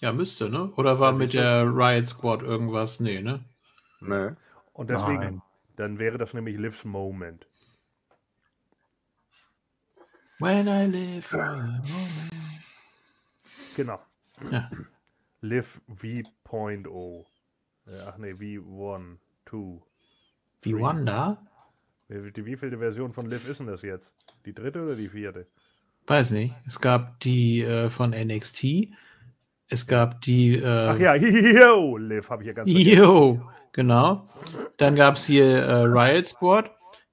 [0.00, 0.72] Ja, müsste, ne?
[0.76, 3.00] Oder war Ja, mit der Riot Squad irgendwas?
[3.00, 3.44] Nee, ne?
[4.00, 4.38] Ne?
[4.72, 5.42] Und deswegen, Nein.
[5.76, 7.46] dann wäre das nämlich Livs Moment.
[10.38, 12.62] When I live for a moment.
[13.76, 14.00] Genau.
[14.50, 14.70] Ja.
[15.40, 17.24] Liv V.0.
[17.86, 19.16] Äh, Ach nee, V1,
[19.48, 19.82] 2.
[20.62, 21.46] Wie Wanda?
[22.08, 24.12] Wie, die wievielte Version von Liv ist denn das jetzt?
[24.44, 25.46] Die dritte oder die vierte?
[26.06, 26.54] Weiß nicht.
[26.66, 28.88] Es gab die äh, von NXT.
[29.68, 30.56] Es gab die.
[30.56, 32.70] Äh, Ach ja, yo, Liv habe ich ja ganz.
[32.70, 33.42] Jo,
[33.72, 34.26] genau.
[34.78, 36.70] Dann gab es hier äh, Riot Sport.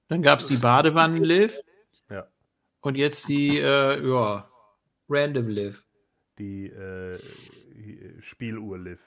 [0.08, 1.60] Dann gab es die Badewannen Live.
[2.08, 2.26] Ja.
[2.80, 4.48] Und jetzt die, äh, ja,
[5.08, 5.84] Random Live.
[6.38, 7.18] Die äh,
[8.20, 9.00] Spieluhr Liv.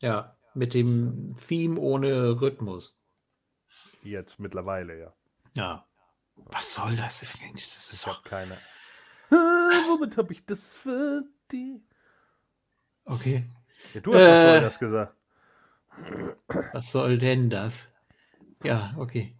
[0.00, 2.96] Ja, mit dem Theme ohne Rhythmus.
[4.02, 5.14] Jetzt mittlerweile, ja.
[5.54, 5.86] Ja.
[6.36, 7.64] Was soll das eigentlich?
[7.64, 8.24] Das Ich ist habe doch.
[8.24, 8.56] keine.
[9.30, 11.80] Ah, womit habe ich das für die?
[13.04, 13.44] Okay.
[13.94, 14.48] Ja, du hast was Äh.
[14.52, 15.16] soll das gesagt.
[16.72, 17.88] Was soll denn das?
[18.62, 19.36] Ja, okay.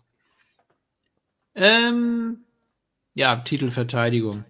[1.55, 2.45] Ähm,
[3.15, 4.45] ja, Titelverteidigung.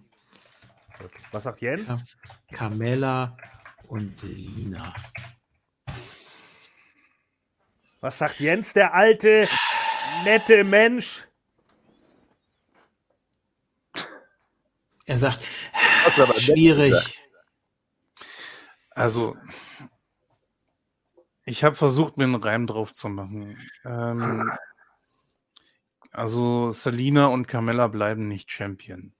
[1.33, 1.89] Was sagt Jens?
[1.89, 1.99] Ja.
[2.53, 3.37] Carmella
[3.89, 4.95] und Selina.
[8.01, 9.49] Was sagt Jens, der alte,
[10.25, 11.29] nette Mensch?
[15.05, 15.45] Er sagt,
[16.39, 17.19] schwierig.
[18.91, 19.37] Also,
[21.45, 23.59] ich habe versucht, mir einen Reim drauf zu machen.
[23.85, 24.51] Ähm,
[26.11, 29.13] also, Selina und Carmella bleiben nicht Champion.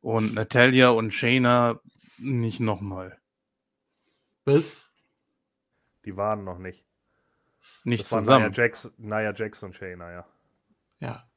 [0.00, 1.80] Und Natalia und Shayna
[2.18, 3.18] nicht nochmal.
[4.44, 4.72] Was?
[6.04, 6.84] Die waren noch nicht.
[7.84, 8.50] Nicht Das zusammen.
[8.50, 10.26] Nia Jax, Nia und Shayna, ja.
[11.00, 11.28] Ja.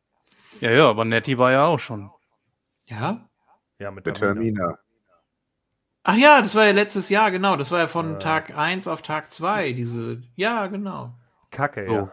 [0.59, 2.11] Ja, ja, aber Nettie war ja auch schon.
[2.85, 3.29] Ja?
[3.79, 4.59] Ja, mit, Mit Tamina.
[4.61, 4.79] Termina.
[6.03, 7.55] Ach ja, das war ja letztes Jahr, genau.
[7.55, 8.19] Das war ja von Äh.
[8.19, 10.23] Tag 1 auf Tag 2, diese.
[10.35, 11.13] Ja, genau.
[11.51, 11.93] Kacke, So.
[11.93, 12.11] ja.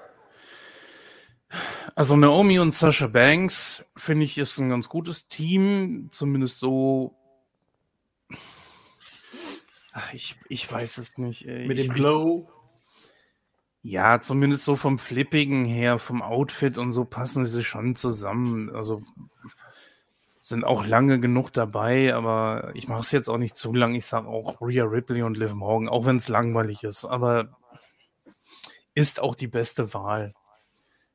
[1.94, 6.08] Also Naomi und Sasha Banks, finde ich, ist ein ganz gutes Team.
[6.12, 7.17] Zumindest so.
[9.98, 11.46] Ach, ich, ich weiß es nicht.
[11.48, 11.66] ey.
[11.66, 12.48] Mit dem Glow.
[13.82, 18.70] Ja, zumindest so vom Flippigen her, vom Outfit und so passen sie schon zusammen.
[18.74, 19.02] Also
[20.40, 23.96] sind auch lange genug dabei, aber ich mache es jetzt auch nicht zu lang.
[23.96, 27.56] Ich sage auch Rhea Ripley und Liv Morgan, auch wenn es langweilig ist, aber
[28.94, 30.32] ist auch die beste Wahl.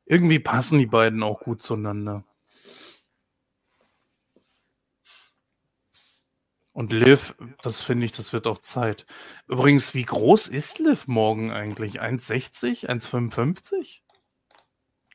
[0.05, 2.25] Irgendwie passen die beiden auch gut zueinander.
[6.73, 9.05] Und Liv, das finde ich, das wird auch Zeit.
[9.47, 12.01] Übrigens, wie groß ist Liv morgen eigentlich?
[12.01, 12.87] 1,60?
[12.87, 14.01] 1,55?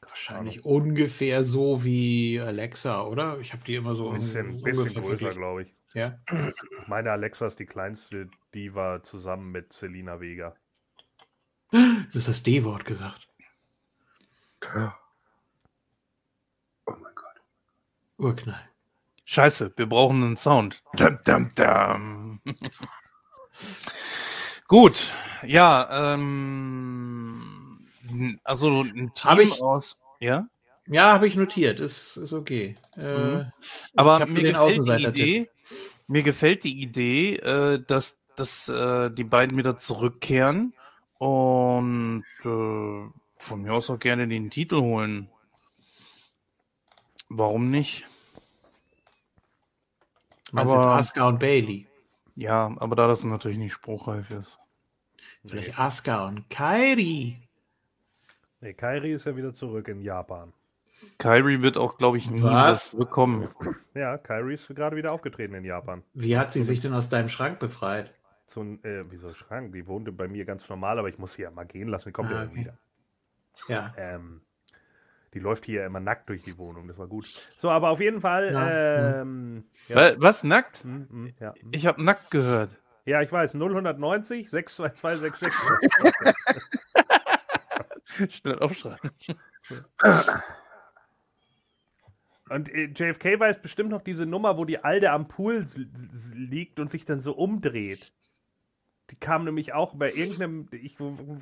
[0.02, 3.39] Wahrscheinlich ungefähr so wie Alexa, oder?
[3.40, 5.74] Ich habe die immer so Ein bisschen, bisschen größer, glaube ich.
[5.94, 6.18] Ja.
[6.86, 10.55] Meine Alexa ist die kleinste Diva zusammen mit Selina Vega.
[11.70, 13.28] Du hast das D-Wort gesagt.
[16.86, 17.43] Oh mein Gott.
[18.16, 18.67] Urknall.
[19.32, 20.82] Scheiße, wir brauchen einen Sound.
[20.94, 22.40] Dum, dum, dum.
[24.68, 27.86] Gut, ja, ähm,
[28.42, 30.48] also ein Team ich- aus, ja,
[30.86, 31.78] Ja, habe ich notiert.
[31.78, 32.74] Ist, ist okay.
[32.96, 33.52] Äh, Mhm.
[33.96, 35.05] aber mir gefällt die.
[35.05, 35.50] Idee,
[36.06, 40.72] mir gefällt die Idee, äh, dass, dass äh, die beiden wieder zurückkehren
[41.18, 43.10] und äh,
[43.40, 45.28] von mir aus auch gerne den Titel holen.
[47.28, 48.06] Warum nicht?
[50.52, 51.86] Meinst du jetzt aber- Asuka und Bailey?
[52.34, 54.58] Ja, aber da das natürlich nicht spruchreif ist.
[55.46, 57.42] Vielleicht Asuka und Kairi.
[58.60, 60.52] Nee, Kairi ist ja wieder zurück in Japan.
[61.18, 62.90] Kyrie wird auch, glaube ich, nie Was?
[62.90, 63.48] zurückkommen.
[63.94, 66.02] Ja, Kairi ist gerade wieder aufgetreten in Japan.
[66.12, 68.12] Wie hat sie sich denn aus deinem Schrank befreit?
[68.46, 69.72] So ein, äh, wieso Schrank?
[69.74, 72.08] Die wohnte bei mir ganz normal, aber ich muss sie ja mal gehen lassen.
[72.08, 72.54] Die kommt Ah, ja okay.
[72.56, 72.78] wieder.
[73.68, 73.94] Ja.
[73.96, 74.40] Ähm,
[75.34, 76.88] die läuft hier immer nackt durch die Wohnung.
[76.88, 77.26] Das war gut.
[77.56, 78.52] So, aber auf jeden Fall.
[78.52, 79.96] Ja, ähm, ja.
[79.96, 80.82] Wa- Was, nackt?
[80.84, 81.55] Hm, hm, ja.
[81.60, 81.68] hm.
[81.72, 82.70] Ich habe nackt gehört.
[83.05, 83.55] ja, ich weiß.
[83.55, 85.59] 0190 622 66.
[88.30, 89.10] Schnell aufschreiben.
[92.48, 95.66] Und äh, JFK weiß bestimmt noch diese Nummer, wo die Alte am Pool
[96.34, 98.12] liegt und sich dann so umdreht.
[99.10, 100.97] Die kam nämlich auch bei irgendeinem, ich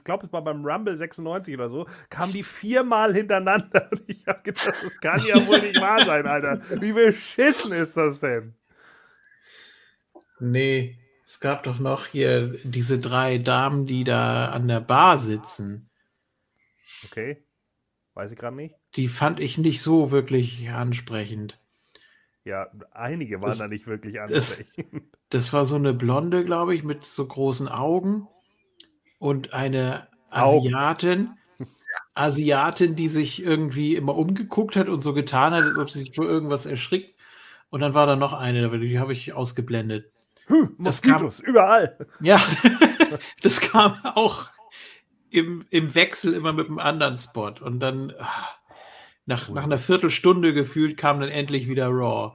[0.05, 3.89] glaube, es war beim Rumble 96 oder so, kam die viermal hintereinander.
[3.93, 6.61] Und ich habe gedacht, das kann ja wohl nicht wahr sein, Alter.
[6.81, 8.55] Wie beschissen ist das denn?
[10.39, 15.91] Nee, es gab doch noch hier diese drei Damen, die da an der Bar sitzen.
[17.05, 17.43] Okay.
[18.15, 18.75] Weiß ich gerade nicht.
[18.95, 21.61] Die fand ich nicht so wirklich ansprechend.
[22.47, 25.03] Ja, einige waren Das- da nicht wirklich das- ansprechend.
[25.31, 28.29] Das war so eine Blonde, glaube ich, mit so großen Augen
[29.19, 30.73] und eine Augen.
[30.73, 31.31] Asiatin.
[32.15, 36.15] Asiatin, die sich irgendwie immer umgeguckt hat und so getan hat, als ob sie sich
[36.15, 37.19] vor irgendwas erschrickt.
[37.71, 40.13] Und dann war da noch eine, aber die habe ich ausgeblendet.
[40.79, 41.99] Das kam- überall.
[42.21, 42.41] Ja,
[43.43, 44.47] das kam auch
[45.31, 47.53] im, im Wechsel immer mit einem anderen Spot.
[47.61, 48.47] Und dann ah,
[49.27, 52.33] nach, nach einer Viertelstunde gefühlt kam dann endlich wieder Raw.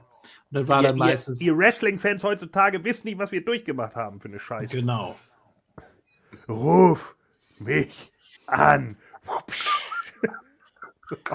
[0.50, 1.40] dann war ihr, dann meistens.
[1.40, 4.74] Ihr, ihr Wrestling-Fans heutzutage wissen nicht, was wir durchgemacht haben für eine Scheiße.
[4.76, 5.16] genau.
[6.48, 7.14] Ruf
[7.58, 8.12] mich
[8.46, 8.96] an.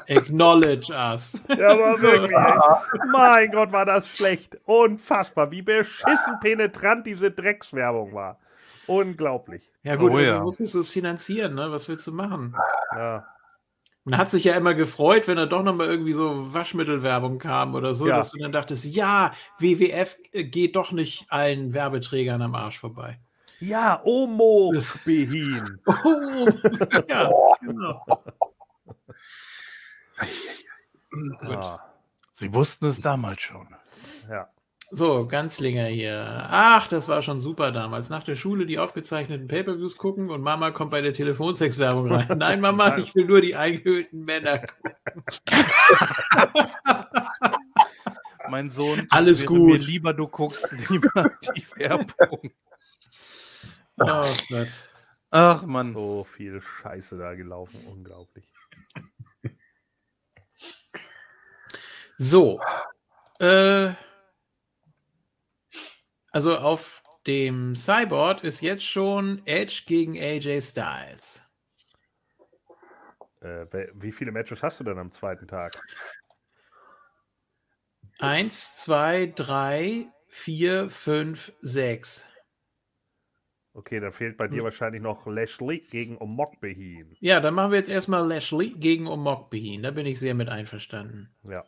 [0.10, 1.42] Acknowledge us.
[1.50, 2.32] Ja, aber wirklich.
[2.32, 3.00] Ey.
[3.12, 4.58] Mein Gott, war das schlecht.
[4.66, 8.40] Unfassbar, wie beschissen penetrant diese Dreckswerbung war.
[8.88, 9.70] Unglaublich.
[9.84, 10.40] Ja, gut, Oh ja.
[10.40, 11.72] musstest du es finanzieren, ne?
[11.72, 12.56] Was willst du machen?
[12.96, 13.28] Ja.
[14.10, 17.94] Man hat sich ja immer gefreut, wenn da doch nochmal irgendwie so Waschmittelwerbung kam oder
[17.94, 18.16] so, Ja.
[18.18, 23.20] dass du dann dachtest, ja, WWF geht doch nicht allen Werbeträgern am Arsch vorbei.
[23.60, 24.74] Ja, Omo
[25.06, 25.80] Behin.
[26.06, 26.48] Oh,
[27.10, 27.30] ja,
[27.60, 28.24] genau.
[31.42, 31.80] Ah,
[32.32, 33.68] Sie wussten es damals schon.
[34.30, 34.48] ja.
[34.90, 36.48] So, Ganzlinger hier.
[36.50, 38.10] Ach, das war schon super damals.
[38.10, 42.28] Nach der Schule die aufgezeichneten Pay-Per-Views gucken und Mama kommt bei der Telefonsex-Werbung rein.
[42.38, 44.94] Nein, Mama, ich will nur die eingehüllten Männer gucken.
[48.50, 49.68] Mein Sohn, Alles wäre gut.
[49.68, 52.52] Mir lieber du guckst lieber die Werbung.
[54.00, 54.68] Oh Gott.
[55.32, 55.94] Ach man.
[55.94, 57.82] So viel Scheiße da gelaufen.
[57.88, 58.46] Unglaublich.
[62.18, 62.62] So.
[63.40, 63.92] Äh,
[66.38, 71.42] also auf dem Cyborg ist jetzt schon Edge gegen AJ Styles.
[73.42, 73.66] Äh,
[73.96, 75.82] wie viele Matches hast du denn am zweiten Tag?
[78.20, 82.24] Eins, zwei, drei, vier, fünf, sechs.
[83.74, 87.16] Okay, dann fehlt bei dir wahrscheinlich noch Lashley gegen Omok Behin.
[87.20, 89.82] Ja, dann machen wir jetzt erstmal Lashley gegen Omok Behin.
[89.82, 91.32] Da bin ich sehr mit einverstanden.
[91.42, 91.66] Ja.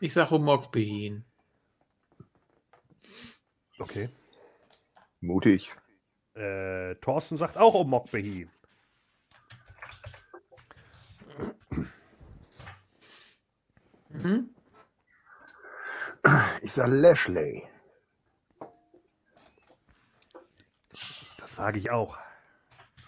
[0.00, 1.24] Ich sage Omok Behin.
[3.78, 4.08] Okay.
[5.20, 5.70] Mutig.
[6.34, 8.50] Äh, Thorsten sagt auch Omok Behin.
[14.10, 14.50] Mhm.
[16.62, 17.64] Ich sag Lashley.
[21.38, 22.18] Das sage ich auch.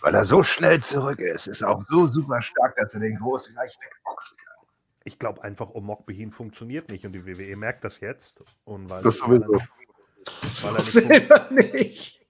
[0.03, 3.53] Weil er so schnell zurück ist, ist auch so super stark, dass er den Großen
[3.53, 4.67] gleich wegboxen kann.
[5.05, 8.43] Ich glaube einfach, Omok Behin funktioniert nicht und die WWE merkt das jetzt.
[8.65, 9.59] Und weil, Das sowieso.
[10.65, 12.27] Er nicht Selber nicht.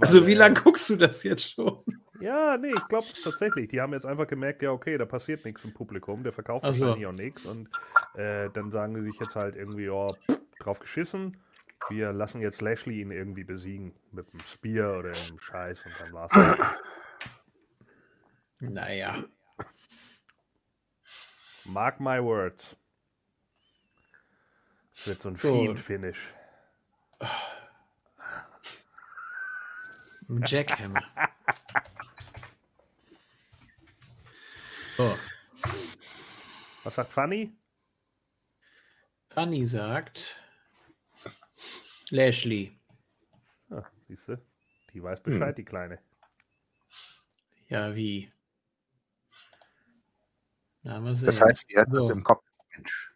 [0.00, 1.82] Also wie lange guckst du das jetzt schon?
[2.20, 3.68] Ja, nee, ich glaube tatsächlich.
[3.68, 6.74] Die haben jetzt einfach gemerkt, ja, okay, da passiert nichts im Publikum, der verkauft Ach
[6.74, 6.86] so.
[6.86, 7.44] wahrscheinlich auch nichts.
[7.44, 7.68] Und
[8.14, 11.36] äh, dann sagen sie sich jetzt halt irgendwie, ja, pff, drauf geschissen.
[11.90, 16.12] Wir lassen jetzt Lashley ihn irgendwie besiegen mit einem Spear oder einem Scheiß und dann
[16.12, 16.32] war's.
[18.60, 19.22] Naja.
[21.66, 22.76] Mark my words.
[24.92, 25.52] Es wird so ein So.
[25.52, 26.32] Fiend-Finish.
[30.28, 31.02] Ein Jackhammer.
[34.96, 35.16] So.
[36.84, 37.56] Was sagt Fanny?
[39.30, 40.36] Fanny sagt
[42.10, 42.78] Lashley.
[43.70, 44.40] Ah, siehst du?
[44.92, 46.00] Die weiß Bescheid, die Kleine.
[47.68, 48.32] Ja, wie?
[50.82, 51.00] Na.
[51.00, 52.04] Das heißt, die hat So.
[52.04, 52.44] was im Kopf.
[52.74, 53.12] Mensch.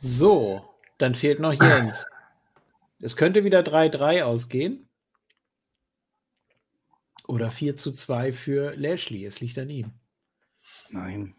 [0.00, 2.06] So, dann fehlt noch Jens.
[3.00, 4.88] Es könnte wieder 3-3 ausgehen.
[7.26, 9.24] Oder 4 zu 2 für Lashley.
[9.24, 9.92] Es liegt an ihm.
[10.90, 11.34] Nein.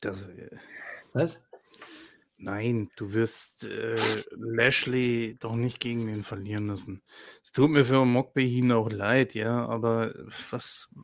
[0.00, 0.56] Das, äh,
[1.12, 1.42] Was?
[2.36, 3.96] nein, du wirst äh,
[4.30, 7.02] Lashley doch nicht gegen den verlieren lassen.
[7.42, 10.14] Es tut mir für Mokbehin auch leid, ja, aber
[10.50, 10.94] was.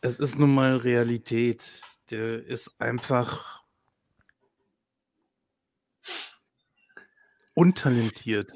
[0.00, 1.82] Es ist nun mal Realität.
[2.10, 3.61] Der ist einfach
[7.54, 8.52] untalentiert.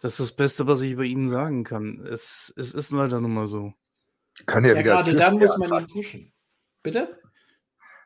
[0.00, 2.06] Das ist das Beste, was ich über ihn sagen kann.
[2.06, 3.72] Es, es ist leider nun mal so.
[4.46, 6.32] Kann ja, Ja, wieder gerade dann muss man ihn pushen.
[6.82, 7.20] Bitte?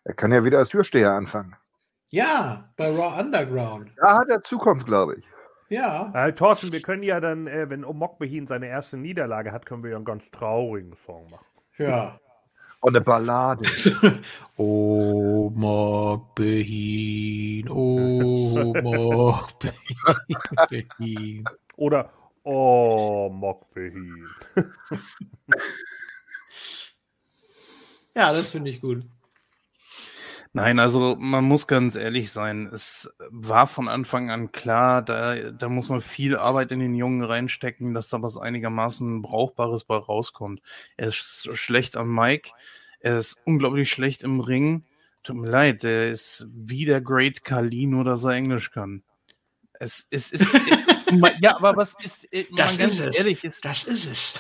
[0.04, 1.56] Er kann ja wieder als Türsteher anfangen.
[2.10, 3.92] Ja, bei Raw Underground.
[3.96, 5.24] Da hat er Zukunft, glaube ich.
[5.68, 6.10] Ja.
[6.14, 9.90] Äh, Thorsten, wir können ja dann, äh, wenn Omokbehin seine erste Niederlage hat, können wir
[9.90, 11.46] ja einen ganz traurigen Song machen.
[11.76, 12.18] Ja.
[12.80, 13.64] Und eine Ballade.
[14.60, 16.38] Oh, Mokbehin,
[17.68, 19.76] oh, Mokbehin.
[21.76, 22.10] Oder
[22.42, 24.26] Oh, Mokbehin.
[28.16, 29.04] Ja, das finde ich gut.
[30.58, 35.68] Nein, also man muss ganz ehrlich sein, es war von Anfang an klar, da, da
[35.68, 40.60] muss man viel Arbeit in den Jungen reinstecken, dass da was einigermaßen Brauchbares bei rauskommt.
[40.96, 42.50] Er ist schlecht am Mic,
[42.98, 44.84] er ist unglaublich schlecht im Ring.
[45.22, 49.04] Tut mir leid, der ist wie der Great Khali, nur dass er Englisch kann.
[49.78, 50.52] Es, es ist,
[50.88, 51.02] es ist
[51.40, 53.16] ja, aber was ist, äh, Das ganz ist es.
[53.16, 54.34] ehrlich, ist, Das ist es.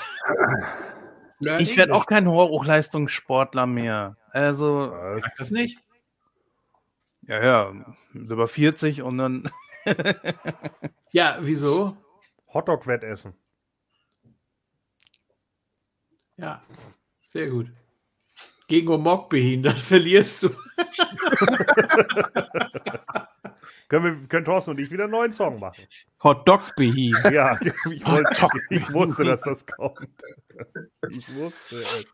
[1.60, 4.16] ich werde auch kein Hochleistungssportler mehr.
[4.32, 4.92] Also?
[5.20, 5.78] Sag das nicht.
[7.28, 7.72] Ja, ja,
[8.12, 9.50] über 40 und dann
[11.12, 11.96] Ja, wieso?
[12.52, 13.34] Hotdog-Wettessen.
[16.36, 16.62] Ja,
[17.22, 17.70] sehr gut.
[18.68, 20.50] Gegen Omokbehin, dann verlierst du.
[23.88, 25.88] Können, wir, können Thorsten und ich wieder einen neuen Song machen?
[26.22, 27.16] Hotdog-Behin.
[27.32, 27.58] Ja,
[27.90, 30.10] ich, wollte, ich wusste, dass das kommt.
[31.08, 32.06] Ich wusste es.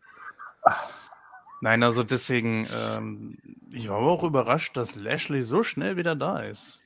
[1.65, 3.39] Nein, also deswegen, ähm,
[3.73, 6.83] ich war aber auch überrascht, dass Lashley so schnell wieder da ist.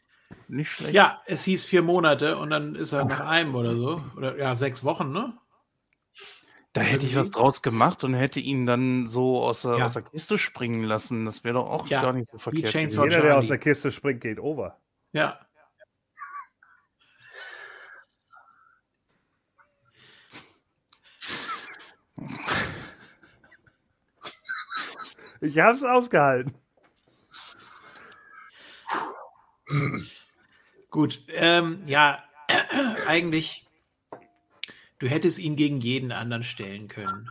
[0.47, 0.93] Nicht schlecht.
[0.93, 4.01] Ja, es hieß vier Monate und dann ist er nach einem oder so.
[4.15, 5.38] Oder ja, sechs Wochen, ne?
[6.72, 9.84] da hätte ich was draus gemacht und hätte ihn dann so aus der, Ja.
[9.84, 11.26] aus der Kiste springen lassen.
[11.26, 12.73] Das wäre doch auch Ja, gar nicht so verkehrt.
[12.73, 14.80] Jeder, der aus der Kiste springt, geht over.
[15.11, 15.41] Ja.
[25.41, 26.53] Ich hab's ausgehalten.
[30.90, 32.24] Gut, ähm, ja,
[33.07, 33.68] eigentlich,
[34.98, 37.30] du hättest ihn gegen jeden anderen stellen können,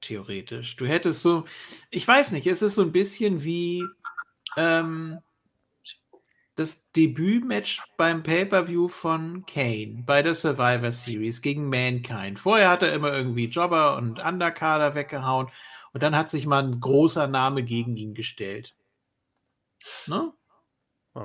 [0.00, 0.76] theoretisch.
[0.76, 1.44] Du hättest so,
[1.90, 3.84] ich weiß nicht, es ist so ein bisschen wie
[4.56, 5.18] ähm,
[6.56, 12.38] das Debütmatch beim Pay-Per-View von Kane bei der Survivor Series gegen Mankind.
[12.38, 15.48] Vorher hat er immer irgendwie Jobber und Undercarder weggehauen
[15.92, 18.74] und dann hat sich mal ein großer Name gegen ihn gestellt.
[20.06, 20.32] Ne?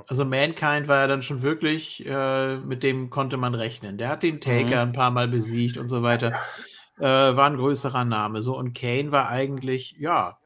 [0.08, 3.98] Also Mankind war ja dann schon wirklich, äh, mit dem konnte man rechnen.
[3.98, 6.34] Der hat den Taker ein paar Mal besiegt und so weiter.
[6.98, 8.42] Äh, war ein größerer Name.
[8.42, 10.40] So, und Kane war eigentlich, ja,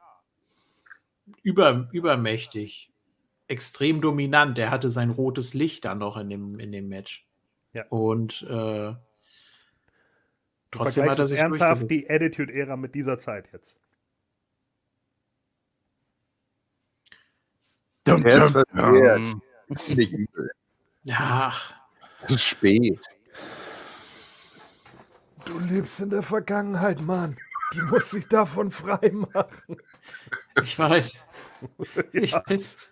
[1.41, 2.91] über, übermächtig.
[3.47, 4.57] Extrem dominant.
[4.57, 7.25] Der hatte sein rotes Licht dann noch in dem, in dem Match.
[7.73, 7.85] Ja.
[7.89, 8.93] Und äh,
[10.71, 13.79] Du trotzdem hat er sich ernsthaft die Attitude-Ära mit dieser Zeit jetzt.
[18.05, 19.17] Dum, Der ist dum, verkehrt.
[19.19, 19.41] dum.
[19.95, 20.51] Nicht übel.
[21.11, 21.73] Ach,
[22.23, 22.99] Es ist spät.
[25.45, 27.37] Du lebst in der Vergangenheit, Mann.
[27.71, 29.77] Du musst dich davon frei machen.
[30.63, 31.23] ich weiß.
[32.13, 32.89] Ich Ja, weiß.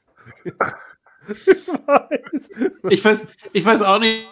[1.28, 2.50] ich weiß.
[2.90, 4.28] Ich weiß, ich weiß auch nicht,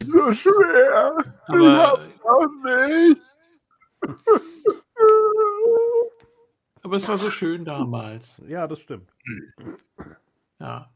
[0.00, 1.16] So schwer.
[1.46, 3.64] aber, Auch nichts.
[6.88, 8.40] Aber es war so schön damals.
[8.48, 9.12] Ja, das stimmt.
[10.58, 10.90] Ja.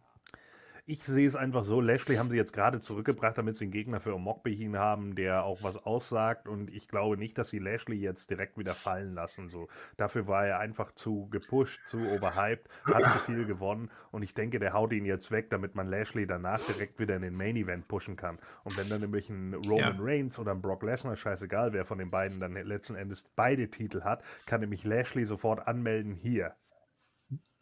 [0.92, 3.98] Ich sehe es einfach so, Lashley haben sie jetzt gerade zurückgebracht, damit sie einen Gegner
[3.98, 8.28] für Omokbehin haben, der auch was aussagt und ich glaube nicht, dass sie Lashley jetzt
[8.28, 9.48] direkt wieder fallen lassen.
[9.48, 9.68] So.
[9.96, 14.58] Dafür war er einfach zu gepusht, zu overhyped, hat zu viel gewonnen und ich denke,
[14.58, 17.88] der haut ihn jetzt weg, damit man Lashley danach direkt wieder in den Main Event
[17.88, 18.38] pushen kann.
[18.62, 19.96] Und wenn dann nämlich ein Roman Ja.
[19.98, 24.02] Reigns oder ein Brock Lesnar, scheißegal, wer von den beiden dann letzten Endes beide Titel
[24.02, 26.54] hat, kann nämlich Lashley sofort anmelden, hier,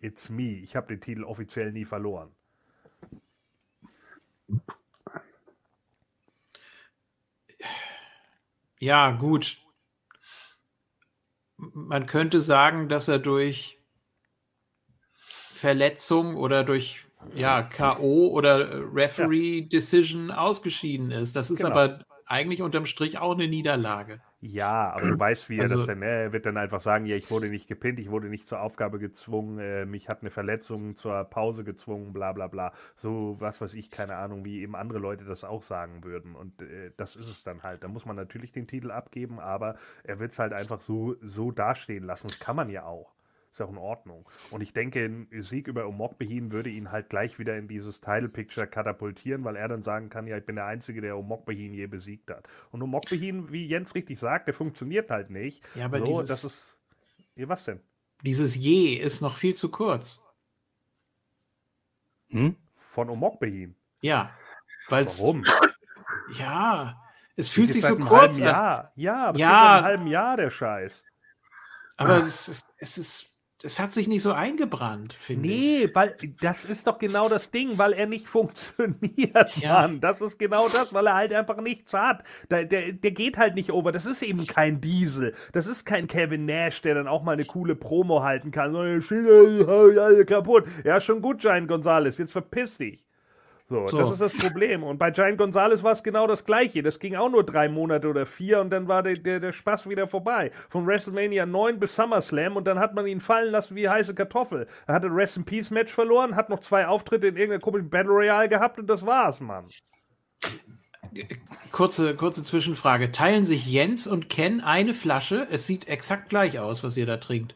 [0.01, 2.35] it's me, ich habe den Titel offiziell nie verloren.
[8.79, 9.59] Ja, gut.
[11.57, 13.79] Man könnte sagen, dass er durch
[15.53, 17.05] Verletzung oder durch
[17.35, 18.29] ja, K.O.
[18.29, 21.37] oder Referee Decision ausgeschieden ist.
[21.37, 21.73] Das ist Genau.
[21.73, 24.23] aber eigentlich unterm Strich auch eine Niederlage.
[24.43, 27.15] Ja, aber du weißt, wie er Also- das denn, er wird dann einfach sagen, ja,
[27.15, 30.97] ich wurde nicht gepinnt, ich wurde nicht zur Aufgabe gezwungen, äh, mich hat eine Verletzung
[30.97, 32.73] zur Pause gezwungen, bla bla bla.
[32.97, 36.35] So, was weiß ich, keine Ahnung, wie eben andere Leute das auch sagen würden.
[36.35, 37.85] Und äh, das ist es dann halt.
[37.85, 41.51] Da muss man natürlich den Titel abgeben, aber er wird es halt einfach so, so
[41.51, 42.29] dastehen lassen.
[42.29, 43.12] Das kann man ja auch.
[43.53, 44.29] Ist ja auch in Ordnung.
[44.51, 48.69] Und ich denke, ein Sieg über Omokbehin würde ihn halt gleich wieder in dieses Title-Picture
[48.69, 52.31] katapultieren, weil er dann sagen kann, ja, ich bin der Einzige, der Omokbehin je besiegt
[52.31, 52.47] hat.
[52.71, 55.65] Und Omokbehin, wie Jens richtig sagt, der funktioniert halt nicht.
[55.75, 56.81] Ja, aber so, dieses- das ist.
[57.35, 57.81] Ja, was denn?
[58.23, 60.23] Dieses Je ist noch viel zu kurz.
[62.29, 62.57] Hm?
[62.77, 63.75] Von Omokbehin.
[64.01, 64.31] Ja.
[64.89, 65.45] Weil's, Warum?
[66.35, 67.03] Ja,
[67.37, 68.43] es fühlt Geht sich so kurz an.
[68.45, 68.93] Jahr.
[68.97, 69.49] Ja, aber es Ja.
[69.49, 71.05] geht seit einem halben Jahr, der Scheiß.
[71.97, 73.30] Aber es, ist- es ist,
[73.62, 75.59] es hat sich nicht so eingebrannt, finde ich.
[75.59, 78.27] Nee, weil das ist doch genau das Ding, weil er nicht
[78.81, 79.82] funktioniert, Ja.
[79.82, 80.01] Mann.
[80.01, 82.23] Das ist genau das, weil er halt einfach nichts hat.
[82.51, 83.93] Der, der, der geht halt nicht over.
[83.93, 85.35] Das ist eben kein Diesel.
[85.53, 88.73] Das ist kein Kevin Nash, der dann auch mal eine coole Promo halten kann.
[88.73, 90.65] So, "Ich stehe alle alle kaputt.
[90.85, 92.19] Ja, schon gut, Giant Gonzalez.
[92.19, 93.05] Jetzt verpiss dich.
[93.71, 93.99] So, So.
[93.99, 94.83] das ist das Problem.
[94.83, 96.83] Und bei Giant Gonzalez war es genau das Gleiche.
[96.83, 99.89] Das ging auch nur drei Monate oder vier und dann war der, der, der Spaß
[99.89, 100.51] wieder vorbei.
[100.69, 104.67] Von WrestleMania 9 bis SummerSlam und dann hat man ihn fallen lassen wie heiße Kartoffel.
[104.89, 107.89] Er hatte ein Rest in Peace Match verloren, hat noch zwei Auftritte in irgendeiner komischen
[107.89, 109.67] Battle Royale gehabt und das war's, Mann.
[111.71, 113.13] Kurze, kurze Zwischenfrage.
[113.13, 115.47] Teilen sich Jens und Ken eine Flasche?
[115.49, 117.55] Es sieht exakt gleich aus, was ihr da trinkt.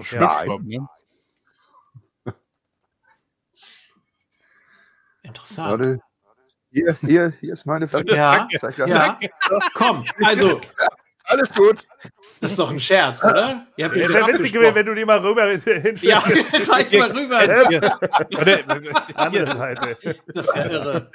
[0.00, 0.86] Schwipschwapp, ne?
[5.26, 5.70] Interessant.
[5.70, 6.00] Warte.
[6.70, 8.14] Hier, hier, hier ist meine Flasche.
[8.14, 8.88] Ja, Zeig das.
[8.88, 9.18] ja.
[9.74, 10.60] Komm, also,
[11.24, 11.86] Alles gut.
[12.40, 13.66] das ist doch ein Scherz, oder?
[13.76, 16.02] Ihr habt euch wäre witzig gewesen, wenn du die mal rüber hinstellst.
[16.02, 16.18] Ja,
[16.68, 17.36] reich mal rüber.
[18.32, 18.64] Warte,
[19.14, 19.96] Andere Seite.
[20.34, 21.10] Das ist ja irre.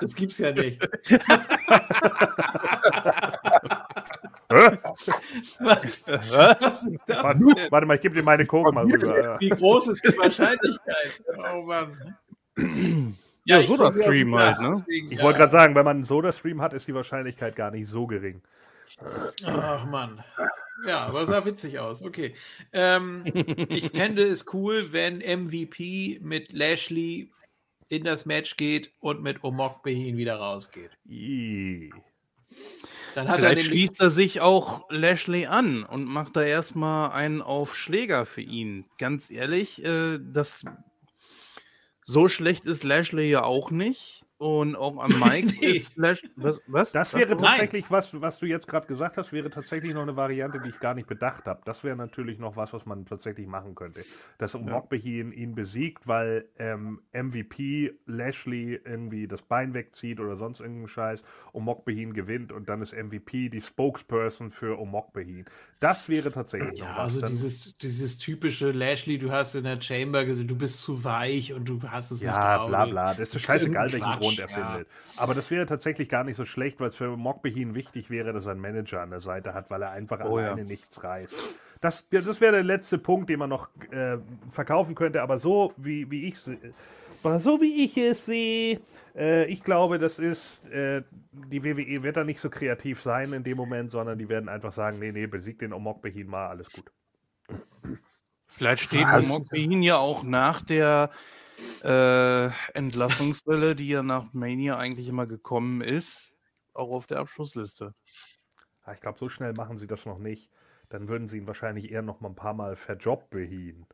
[0.00, 0.86] Das gibt's ja nicht.
[4.48, 7.40] Was, was ist das Warte,
[7.70, 9.22] warte mal, ich gebe dir meine Coke mal rüber.
[9.22, 9.40] Ja.
[9.40, 11.22] Wie groß ist die Wahrscheinlichkeit?
[11.54, 12.16] Oh Mann.
[13.44, 14.72] Ja, ich so trinke das aus dem Stream halt, ne?
[14.74, 15.24] deswegen, Ich ja.
[15.24, 18.42] wollte gerade sagen, wenn man einen Soda-Stream hat, ist die Wahrscheinlichkeit gar nicht so gering.
[19.44, 20.22] Ach Mann.
[20.86, 22.02] Ja, aber sah witzig aus.
[22.02, 22.34] Okay.
[22.72, 27.30] Ähm, ich fände es cool, wenn MVP mit Lashley
[27.88, 30.90] in das Match geht und mit Omok Behin wieder rausgeht.
[33.14, 37.42] Dann hat Vielleicht er schließt er sich auch Lashley an und macht da erstmal einen
[37.42, 38.86] auf Schläger für ihn.
[38.98, 40.64] Ganz ehrlich, äh, das
[42.06, 44.15] so schlecht ist Lashley ja auch nicht.
[44.38, 45.66] Und auch an Mike Nee.
[45.78, 46.92] ist Lash was, was?
[46.92, 47.20] Das Was?
[47.20, 47.44] wäre Nein.
[47.44, 50.78] tatsächlich was, was du jetzt gerade gesagt hast, wäre tatsächlich noch eine Variante, die ich
[50.78, 51.62] gar nicht bedacht habe.
[51.64, 54.04] Das wäre natürlich noch was, was man tatsächlich machen könnte.
[54.38, 60.88] Dass Omokbehin ihn besiegt, weil ähm, MVP Lashley irgendwie das Bein wegzieht oder sonst irgendeinen
[60.88, 65.46] Scheiß, Omokbehin gewinnt und dann ist MVP die Spokesperson für Omokbehin.
[65.80, 67.04] Das wäre tatsächlich noch ja, was.
[67.04, 71.04] also Dann- dieses, dieses typische Lashley, du hast in der Chamber gesagt, du bist zu
[71.04, 73.14] weich und du hast es nicht Ja, bla bla.
[73.14, 74.80] Das ist scheißegal, welchen Quatsch, Grund er ja.
[75.16, 78.46] Aber das wäre tatsächlich gar nicht so schlecht, weil es für Mokbehin wichtig wäre, dass
[78.46, 80.46] er einen Manager an der Seite hat, weil er einfach Oh ja.
[80.46, 81.42] alleine nichts reißt.
[81.80, 84.18] Das, ja, das wäre der letzte Punkt, den man noch äh,
[84.50, 88.80] verkaufen könnte, aber so wie, wie ich so wie ich es sehe,
[89.16, 93.42] äh, ich glaube, das ist, äh, die WWE wird da nicht so kreativ sein in
[93.42, 96.92] dem Moment, sondern die werden einfach sagen, nee, nee, besiegt den Omokbehin mal, alles gut.
[98.46, 99.06] Vielleicht steht?
[99.06, 101.10] Omokbehin ja auch nach der
[101.82, 106.36] äh, Entlassungswelle, die ja nach Mania eigentlich immer gekommen ist,
[106.74, 107.94] auch auf der Abschlussliste.
[108.82, 110.50] Ah, Ich glaube, so schnell machen sie das noch nicht.
[110.88, 113.86] Dann würden sie ihn wahrscheinlich eher noch mal ein paar Mal verjobbehin.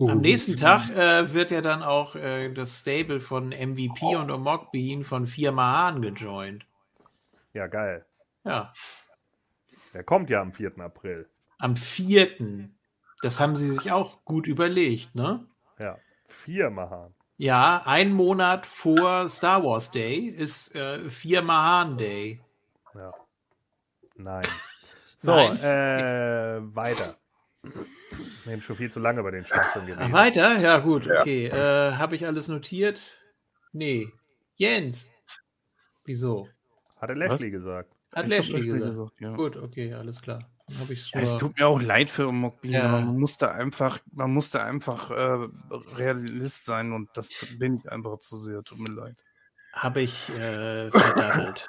[0.00, 4.70] Am nächsten Tag äh, wird ja dann auch äh, das Stable von MVP und Omok
[4.70, 6.64] Behin von vier Mahan gejoint.
[7.54, 8.06] Ja, geil.
[8.44, 8.72] Ja,
[9.94, 10.78] Der kommt ja am 4.
[10.78, 11.28] April.
[11.58, 12.70] am 4.
[13.20, 15.44] Das haben sie sich auch gut überlegt, ne?
[15.78, 17.14] Ja, vier Mahan.
[17.36, 22.40] Ja, ein Monat vor Star Wars Day ist äh, vier Mahan Day.
[22.94, 23.12] Ja.
[24.16, 24.44] Nein.
[25.20, 25.56] So, Nein.
[25.58, 27.16] äh, weiter.
[28.44, 30.12] Wir haben schon viel zu lange über den Schwachsinn Ach, geredet.
[30.12, 30.60] weiter?
[30.60, 31.22] Ja, gut, Ja.
[31.22, 31.46] okay.
[31.48, 33.18] Äh, Habe ich alles notiert?
[33.72, 34.12] Nee.
[34.54, 35.10] Jens.
[36.04, 36.48] Wieso?
[37.00, 37.92] Hat er Lashley gesagt.
[38.14, 38.82] Hat Lashley gesagt.
[38.84, 39.34] gesagt, ja.
[39.34, 40.48] Gut, okay, alles klar.
[40.76, 42.88] Hab ich's Ja, es tut mir auch leid für Omokbehin, Ja.
[42.88, 45.48] man musste einfach, man musste einfach äh,
[45.96, 49.24] Realist sein und das bin ich einfach zu sehr, tut mir leid.
[49.72, 51.68] Habe ich äh, verdattelt.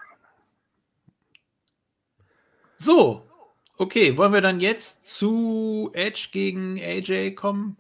[2.78, 3.30] So,
[3.78, 7.78] okay, wollen wir dann jetzt zu Edge gegen AJ kommen?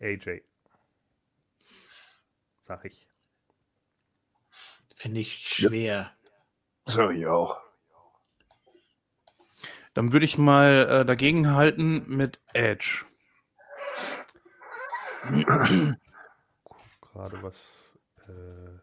[0.00, 0.42] AJ.
[2.60, 3.08] Sag ich.
[4.96, 6.12] Finde ich schwer.
[6.86, 7.60] So, ich auch.
[9.94, 13.04] Dann würde ich mal äh, dagegen halten mit Edge.
[17.12, 17.56] Gerade was.
[18.28, 18.78] Äh,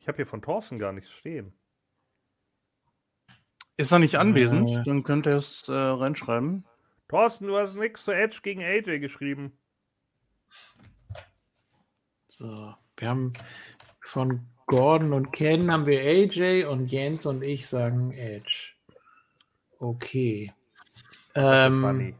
[0.00, 1.52] ich habe hier von Thorsten gar nichts stehen.
[3.76, 4.68] Ist er nicht anwesend?
[4.68, 4.82] Äh.
[4.84, 6.64] Dann könnte er es äh, reinschreiben.
[7.08, 9.58] Thorsten, du hast nichts zu Edge gegen AJ geschrieben.
[12.26, 13.34] So, wir haben
[14.00, 18.71] von Gordon und Ken haben wir AJ und Jens und ich sagen Edge.
[19.82, 20.48] Okay.
[21.34, 22.14] Ähm, Funny.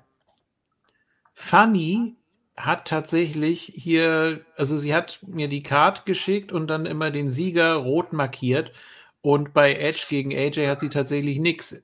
[1.34, 2.16] Funny
[2.56, 7.74] hat tatsächlich hier, also sie hat mir die Card geschickt und dann immer den Sieger
[7.74, 8.72] rot markiert.
[9.20, 11.80] Und bei Edge gegen AJ hat sie tatsächlich nichts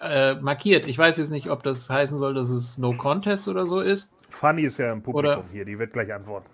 [0.00, 0.86] äh, markiert.
[0.86, 4.12] Ich weiß jetzt nicht, ob das heißen soll, dass es No Contest oder so ist.
[4.28, 6.50] Fanny ist ja im Publikum Oder- hier, die wird gleich antworten.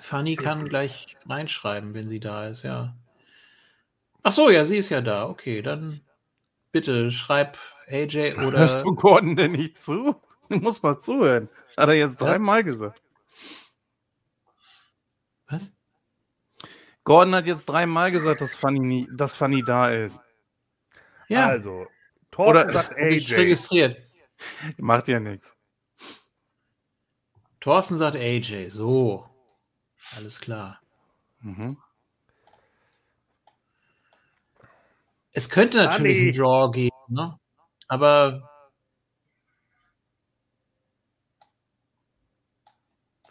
[0.00, 2.96] Fanny kann gleich reinschreiben, wenn sie da ist, ja.
[4.24, 5.28] Ach so, ja, sie ist ja da.
[5.28, 6.00] Okay, dann
[6.72, 7.58] bitte schreib
[7.88, 8.58] AJ oder.
[8.60, 10.20] Hörst du Gordon denn nicht zu?
[10.50, 11.48] Du musst mal zuhören.
[11.76, 13.00] Hat er jetzt dreimal gesagt.
[15.46, 15.72] Was?
[17.04, 20.20] Gordon hat jetzt dreimal gesagt, dass Fanny, nie, dass Fanny da ist.
[21.28, 21.86] Ja, Also,
[22.32, 23.34] Thorsten Oder- sagt AJ.
[23.36, 23.96] registriert.
[24.76, 25.54] Macht ja nichts.
[27.60, 28.70] Thorsten sagt AJ.
[28.70, 29.30] So.
[30.16, 30.80] Alles klar.
[31.42, 31.78] Mhm.
[35.32, 36.28] Es könnte natürlich Fanny.
[36.28, 37.38] einen Draw geben, ne?
[37.88, 38.50] Aber.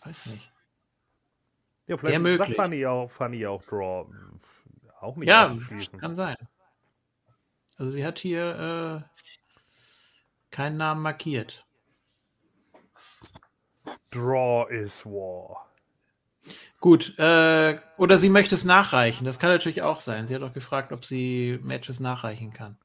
[0.04, 0.52] Weiß nicht.
[1.88, 2.56] Ja, vielleicht sagt möglich.
[2.56, 4.08] Fanny auch, Fanny auch Draw.
[5.02, 5.58] Auch nicht Ja,
[6.00, 6.36] kann sein.
[7.78, 9.24] Also sie hat hier äh,
[10.52, 11.66] keinen Namen markiert.
[14.12, 15.69] Draw is War.
[16.80, 19.26] Gut, äh, oder sie möchte es nachreichen.
[19.26, 20.28] Das kann natürlich auch sein.
[20.28, 22.78] Sie hat auch gefragt, ob sie Matches nachreichen kann.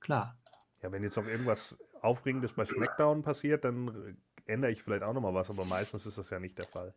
[0.00, 0.36] Klar.
[0.82, 5.34] Ja, wenn jetzt noch irgendwas Aufregendes bei SmackDown passiert, dann ändere ich vielleicht auch nochmal
[5.34, 6.92] was, aber meistens ist das ja nicht der Fall.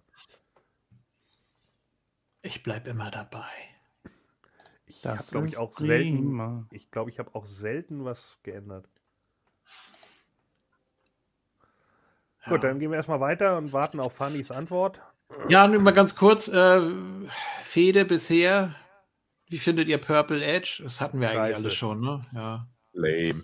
[2.41, 3.45] Ich bleib immer dabei.
[4.87, 6.67] Ich habe, glaube ich, auch selten.
[6.71, 8.87] Ich glaube, ich habe auch selten was geändert.
[12.45, 12.69] Gut, Ja.
[12.69, 14.99] dann gehen wir erstmal weiter und warten auf Fannys Antwort.
[15.49, 16.47] Ja, nur mal ganz kurz.
[16.47, 16.81] Äh,
[17.63, 18.75] Fede bisher.
[19.49, 20.81] Wie findet ihr Purple Edge?
[20.83, 21.55] Das hatten wir eigentlich Scheiße.
[21.57, 22.25] alles schon, ne?
[22.33, 22.67] Ja.
[22.93, 23.43] Lame.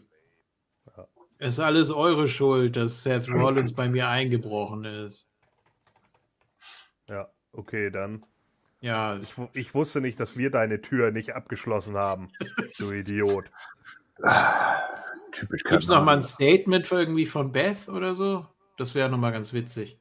[1.40, 5.28] Es ist alles eure Schuld, dass Seth Rollins bei mir eingebrochen ist.
[7.08, 8.26] Ja, okay, dann.
[8.82, 12.30] Ja, Ich, ich wusste nicht, dass wir deine Tür nicht abgeschlossen haben.
[12.78, 13.46] Du Idiot.
[15.32, 16.24] Typisch Gibt es noch mal ein.
[16.24, 18.48] Statement für irgendwie von Beth oder so?
[18.78, 20.00] Das wäre noch mal ganz witzig.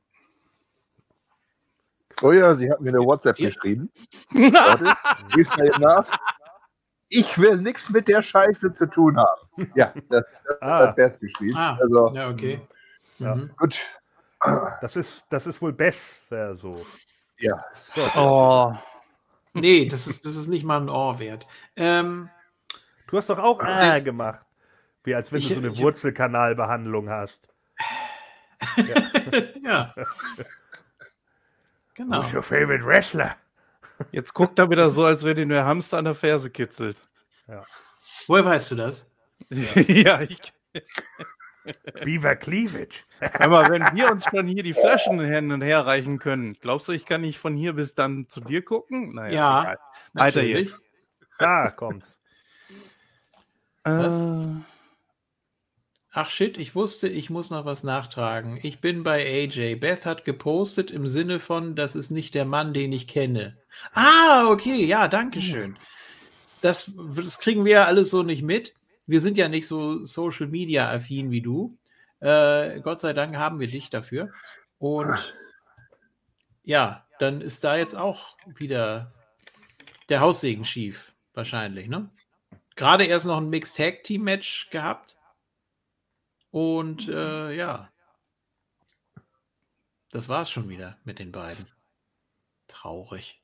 [2.22, 3.48] Oh ja, sie hat mir eine WhatsApp Ja.
[3.48, 3.90] geschrieben.
[4.30, 4.94] Warte,
[5.36, 6.06] lies mal eben nach.
[7.08, 9.70] Ich will nichts mit der Scheiße zu tun haben.
[9.74, 10.78] Ja, das, das Ah.
[10.88, 11.56] hat Beth geschrieben.
[11.56, 12.60] Ah, Also, ja, okay.
[13.18, 13.34] Ja.
[13.34, 13.50] Mhm.
[13.56, 13.80] gut.
[14.80, 16.84] Das ist, das ist wohl besser so.
[17.38, 17.64] Ja,
[18.16, 18.72] Oh,
[19.54, 21.46] Nee, das ist, das ist nicht mal ein Ohr wert.
[21.76, 22.28] Ähm,
[23.08, 24.40] Du hast doch auch äh gemacht.
[25.04, 27.48] Wie als wenn Ich- du so eine Wurzelkanalbehandlung hast.
[29.62, 29.94] ja.
[31.96, 32.22] Genau.
[32.22, 33.36] Who's your favorite wrestler?
[34.12, 37.00] jetzt guckt er wieder so, als wäre den der Hamster an der Ferse kitzelt.
[38.26, 39.06] Woher weißt du das?
[39.88, 40.52] Ja, ich.
[42.04, 43.04] Beaver Cleavage.
[43.40, 46.92] Aber wenn wir uns schon hier die Flaschen hin und her reichen können, glaubst du,
[46.92, 49.14] ich kann nicht von hier bis dann zu dir gucken?
[49.14, 49.78] Naja, Ja, egal.
[50.14, 50.54] Weiter hier.
[50.54, 50.74] Natürlich.
[51.38, 52.18] Da kommt's.
[53.84, 54.14] Was?
[54.14, 54.75] Äh,
[56.18, 58.58] Ach shit, ich wusste, ich muss noch was nachtragen.
[58.62, 59.74] Ich bin bei AJ.
[59.74, 63.58] Beth hat gepostet im Sinne von, das ist nicht der Mann, den ich kenne.
[63.92, 65.76] Ah, okay, ja, danke schön.
[66.62, 68.72] Das, das kriegen wir ja alles so nicht mit.
[69.06, 71.76] Wir sind ja nicht so Social Media affin wie du.
[72.20, 74.32] Äh, Gott sei Dank haben wir dich dafür.
[74.78, 75.34] Und
[76.64, 79.12] ja, dann ist da jetzt auch wieder
[80.08, 82.08] der Haussegen schief, wahrscheinlich, ne?
[82.74, 85.15] Gerade erst noch ein Mixed Tag Team Match gehabt.
[86.56, 87.92] Und äh, ja,
[90.10, 91.66] das war's schon wieder mit den beiden.
[92.66, 93.42] Traurig.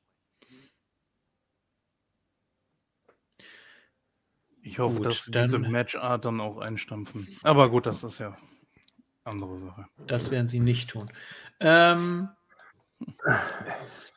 [4.63, 7.27] ich hoffe, Gut, dass dann- diese Matchart dann auch einstampfen.
[7.43, 8.35] Aber gut, das ist ja
[9.25, 9.85] andere Sache.
[10.07, 11.05] Das werden sie nicht tun.
[11.59, 12.29] Ähm,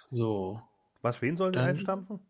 [0.08, 0.62] so.
[1.02, 2.20] Was, wen sollen die Dann- einstampfen?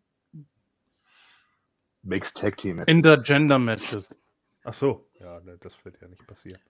[2.03, 2.81] Mixed Tag Team.
[2.81, 4.19] Intergender-Matches.
[4.67, 5.09] Ach so.
[5.21, 6.61] Ja, ne, das wird ja nicht passieren.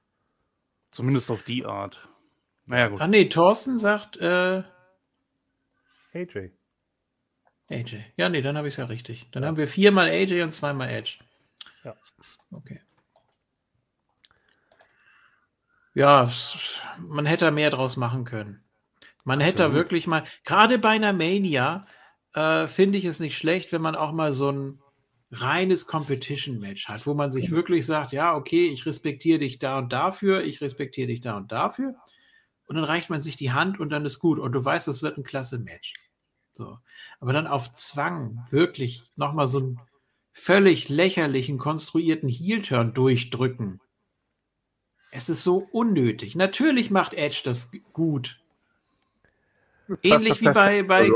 [0.90, 2.06] Zumindest auf die Art.
[2.66, 3.00] Naja, gut.
[3.00, 4.62] Ach nee, Thorsten sagt äh,
[6.14, 6.50] AJ.
[7.70, 8.04] AJ.
[8.16, 9.28] Ja, nee, dann habe ich es ja richtig.
[9.32, 11.18] Dann haben wir viermal AJ und zweimal Edge.
[11.84, 11.96] Ja.
[12.52, 12.80] Okay.
[15.94, 18.62] Ja, s- man hätte da mehr draus machen können.
[19.24, 19.84] Man hätte da Absolut.
[19.84, 21.82] wirklich mal, gerade bei einer Mania,
[22.34, 24.80] äh, finde ich es nicht schlecht, wenn man auch mal so ein
[25.30, 29.92] reines Competition-Match hat, wo man sich wirklich sagt, ja, okay, ich respektiere dich da und
[29.92, 31.96] dafür, ich respektiere dich da und dafür.
[32.66, 34.38] Und dann reicht man sich die Hand und dann ist gut.
[34.38, 35.94] Und du weißt, es wird ein klasse Match.
[36.52, 36.78] So.
[37.20, 39.80] Aber dann auf Zwang wirklich nochmal so einen
[40.32, 43.80] völlig lächerlichen, konstruierten Heel-Turn durchdrücken.
[45.10, 46.34] Es ist so unnötig.
[46.34, 48.40] Natürlich macht Edge das gut.
[50.02, 51.10] Ähnlich wie bei, bei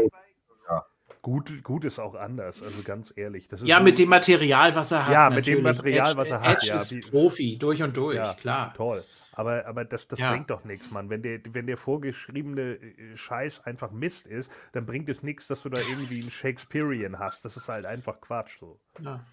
[1.23, 3.47] Gut, gut ist auch anders, also ganz ehrlich.
[3.49, 5.13] Das ist ja, so- mit dem Material, was er hat.
[5.13, 5.77] Ja, mit dem natürlich.
[5.77, 8.73] Material, Edge, was er hat, Edge ja, ist wie- Profi, durch und durch, Ja, klar.
[8.75, 9.05] Toll.
[9.33, 10.33] Aber, aber das, das Ja.
[10.33, 11.09] bringt doch nichts, Mann.
[11.11, 15.63] Wenn der, wenn der vorgeschriebene äh, Scheiß einfach Mist ist, dann bringt es nichts, dass
[15.63, 17.45] du da irgendwie einen Shakespearean hast.
[17.45, 18.81] Das ist halt einfach Quatsch so.
[19.01, 19.25] Ja.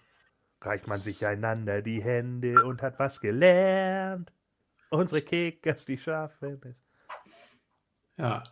[0.61, 4.31] Reicht man sich einander die Hände und hat was gelernt.
[4.89, 5.99] Unsere Kickers, die.
[6.05, 6.29] Ja.
[8.17, 8.43] Ja.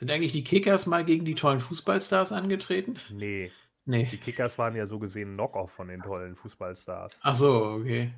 [0.00, 2.96] Sind eigentlich die Kickers mal gegen die tollen Fußballstars angetreten?
[3.10, 3.52] Nee,
[3.84, 4.04] Nee.
[4.10, 7.18] die Kickers waren ja so gesehen Knock-off von den tollen Fußballstars.
[7.22, 8.12] Ach so, okay.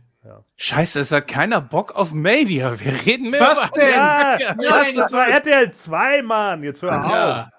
[0.56, 2.78] Scheiße, es hat keiner Bock auf Mania.
[2.78, 3.90] Wir reden mehr Was über- denn?
[3.90, 6.62] Ja, Nein, das, war RTL 2, Mann.
[6.62, 7.10] Jetzt hör auf.
[7.10, 7.50] Ja.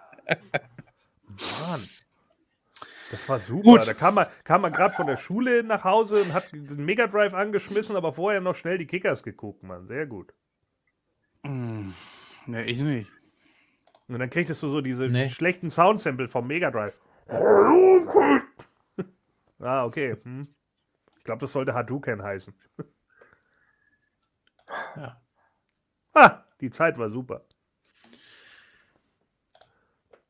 [1.68, 1.84] Mann.
[3.12, 3.62] Das war super.
[3.64, 3.86] Gut.
[3.88, 7.08] Da kam man, kam man gerade von der Schule nach Hause und hat den Mega
[7.08, 9.86] Drive angeschmissen, aber vorher noch schnell die Kickers geguckt, Mann.
[9.88, 10.34] Sehr gut.
[11.44, 11.94] Hm,
[12.46, 13.10] Nee, ich nicht.
[14.08, 15.30] Und dann kriegtest du so diese Nee.
[15.30, 17.00] schlechten Soundsample vom Mega Drive.
[19.60, 20.18] ah, okay.
[20.24, 20.48] Hm.
[21.18, 22.54] Ich glaube, das sollte Hadouken heißen.
[24.96, 25.22] Ja.
[26.16, 27.46] Ha, die Zeit war super.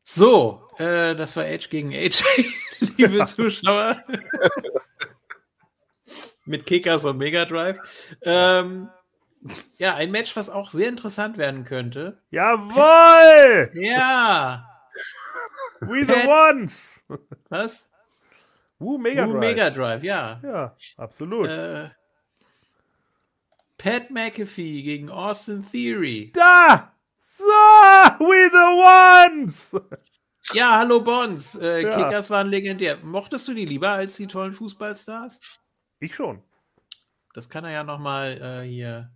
[0.03, 2.24] So, äh, das war Edge gegen AJ,
[2.98, 4.03] liebe Zuschauer.
[6.45, 7.77] Mit Kickers und Mega Drive.
[8.24, 8.90] Ähm,
[9.78, 12.18] ja, ein Match, was auch sehr interessant werden könnte.
[12.32, 13.72] Jawohl!
[13.76, 14.70] Ja,
[15.82, 17.04] We the ones!
[17.50, 17.90] was?
[18.80, 19.40] Woo, Mega Woo, Drive.
[19.40, 20.40] Mega Drive, ja.
[20.44, 21.48] Ja, absolut.
[21.50, 21.90] Äh,
[23.78, 26.32] Pat McAfee gegen Austin Theory.
[26.34, 26.94] Da!
[27.20, 27.44] So!
[27.44, 29.76] We the ones!
[30.54, 31.56] Ja, hallo Bonds.
[31.56, 31.96] Äh, Ja.
[31.96, 32.98] Kickers waren legendär.
[32.98, 35.40] Mochtest du die lieber als die tollen Fußballstars?
[36.00, 36.44] Ich schon.
[37.34, 39.10] Das kann er ja nochmal äh, hier.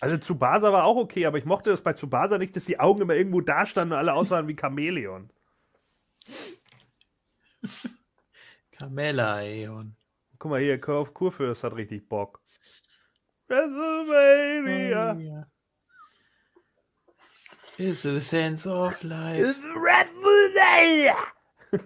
[0.00, 3.00] Also Tsubasa war auch okay, aber ich mochte das bei Tsubasa nicht, dass die Augen
[3.00, 5.30] immer irgendwo da standen und alle aussahen wie Chamäleon.
[8.72, 9.96] Carmella, Eon.
[10.38, 12.42] Guck mal hier, Kurf Kurfürst hat richtig Bock.
[13.48, 15.14] WrestleMania.
[15.14, 15.46] ja.
[17.78, 19.54] Is a sense of life.
[19.74, 21.16] WrestleMania.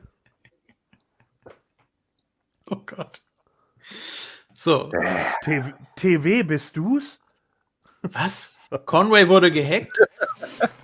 [2.73, 3.21] Oh Gott.
[4.55, 4.89] So,
[5.43, 7.20] TV, TV bist du's?
[8.03, 8.55] Was?
[8.87, 9.99] Conway wurde gehackt?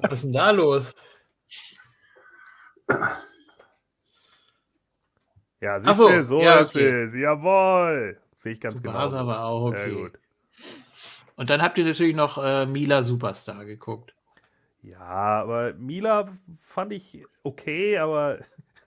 [0.00, 0.94] Was ist denn da los?
[5.60, 7.04] Ja, siehst so, du, so ja, ist okay.
[7.04, 7.14] es.
[7.14, 8.20] Jawohl.
[8.36, 8.92] Sehe ich ganz genau.
[8.92, 9.94] Tsubasa war auch Ja, okay.
[9.94, 10.18] gut.
[11.36, 14.14] Und dann habt ihr natürlich noch äh, Mila Superstar geguckt.
[14.82, 18.38] Ja, aber Mila fand ich okay, aber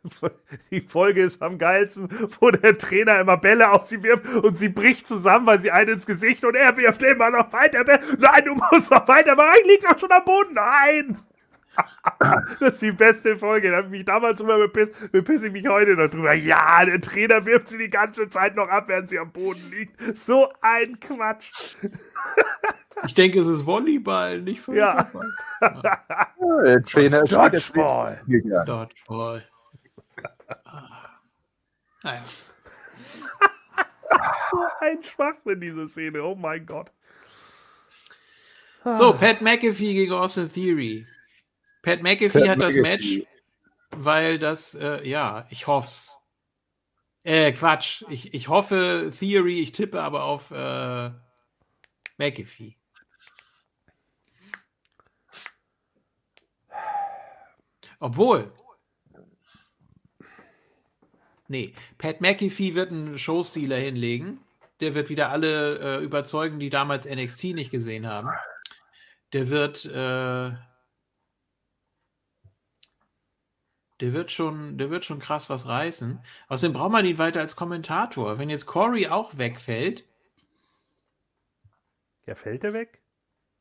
[0.72, 4.70] die Folge ist am geilsten, wo der Trainer immer Bälle auf sie wirft und sie
[4.70, 7.84] bricht zusammen, weil sie einen ins Gesicht und er wirft immer noch weiter.
[7.84, 9.58] Nein, du musst noch weiter machen.
[9.62, 10.54] Ich lieg doch schon am Boden.
[10.54, 11.20] Nein!
[12.60, 13.72] Das ist die beste Folge.
[13.72, 16.34] Da habe ich mich damals drüber bepisst, bepisse ich mich heute noch drüber.
[16.34, 20.18] Ja, der Trainer wirft sie die ganze Zeit noch ab, während sie am Boden liegt.
[20.18, 21.78] So ein Quatsch.
[23.06, 25.06] Ich denke, es ist Volleyball, nicht Ja.
[25.06, 25.32] Fußball.
[25.62, 28.22] Ja, der Trainer ist Dodgeball.
[28.66, 29.49] Dodgeball.
[30.66, 31.20] Ah.
[32.04, 32.24] Naja.
[34.52, 36.24] So ein Schwachsinn, diese Szene.
[36.24, 36.92] Oh mein Gott.
[38.84, 41.06] So, Pat McAfee gegen Austin Theory.
[41.84, 42.82] Pat McAfee Pat hat das McAfee.
[42.82, 43.28] Match,
[43.92, 46.18] weil das, äh, ja, ich hoff's.
[47.24, 48.04] Äh, Quatsch.
[48.10, 51.12] Ich, ich hoffe Theory, ich tippe aber auf äh,
[52.18, 52.76] McAfee.
[58.00, 58.52] Obwohl.
[61.50, 64.40] Nee, Pat McAfee wird einen Showstealer hinlegen.
[64.82, 68.30] Der wird wieder alle äh, überzeugen, die damals NXT nicht gesehen haben.
[69.34, 70.52] Der wird, äh,
[74.00, 76.24] der wird schon, der wird schon krass was reißen.
[76.50, 78.38] Außerdem braucht man ihn weiter als Kommentator.
[78.38, 80.06] Wenn jetzt Corey auch wegfällt,
[82.28, 82.99] Ja, fällt er weg?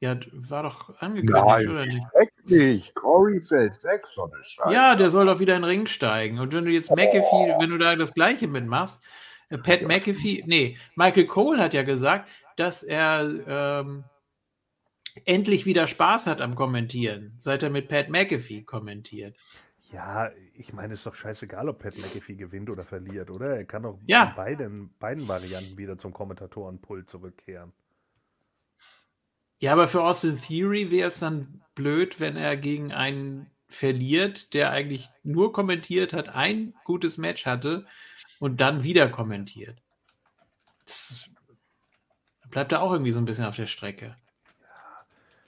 [0.01, 1.99] Ja, war doch angekündigt, Nein, oder nicht?
[2.15, 2.95] weg nicht.
[2.95, 4.73] Corey fällt weg, so eine Scheiße.
[4.73, 6.39] Ja, der soll doch wieder in den Ring steigen.
[6.39, 9.03] Und wenn du jetzt McAfee, wenn du da das Gleiche mitmachst,
[9.51, 14.05] äh, Pat McAfee, nee, Michael Cole hat ja gesagt, dass er ähm,
[15.25, 19.37] endlich wieder Spaß hat am Kommentieren, seit er mit Pat McAfee kommentiert.
[19.91, 23.57] Ja, ich meine, es ist doch scheißegal, ob Pat McAfee gewinnt oder verliert, oder?
[23.57, 24.25] Er kann doch Ja.
[24.29, 27.73] in beiden, beiden Varianten wieder zum Kommentatorenpult zurückkehren.
[29.61, 34.71] Ja, aber für Austin Theory wäre es dann blöd, wenn er gegen einen verliert, der
[34.71, 37.87] eigentlich nur kommentiert hat, ein gutes Match hatte
[38.39, 39.77] und dann wieder kommentiert.
[40.87, 41.29] Das
[42.51, 44.17] bleibt er auch irgendwie so ein bisschen auf der Strecke.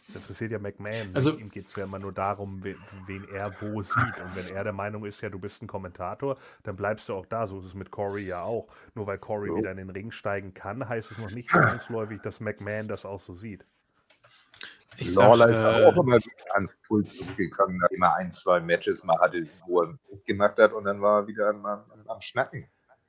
[0.08, 1.14] Das interessiert ja McMahon.
[1.14, 3.96] Also- ihm geht es ja immer nur darum, wen, wen er wo sieht.
[3.96, 7.26] Und wenn er der Meinung ist, ja, du bist ein Kommentator, dann bleibst du auch
[7.26, 7.46] da.
[7.46, 8.66] So ist es mit Corey ja auch.
[8.96, 9.56] Nur weil Corey Jo.
[9.58, 13.20] wieder in den Ring steigen kann, heißt es noch nicht zwangsläufig, dass McMahon das auch
[13.20, 13.64] so sieht.
[14.96, 19.02] Ich sag, Lawler äh, auch immer wieder ans Pult zurückgekommen, nachdem er ein, zwei Matches
[19.04, 22.68] mal hatte, wo er gemacht hat und dann war er wieder am, am, am Schnacken.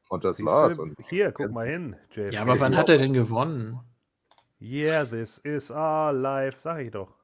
[0.09, 0.75] Und das Siehst war's.
[0.75, 0.83] du?
[0.83, 2.33] Und Hier, guck mal hin, JFK.
[2.33, 3.79] ja, aber wann hat er denn gewonnen?
[4.59, 7.15] Yeah, this is our life, sag ich doch.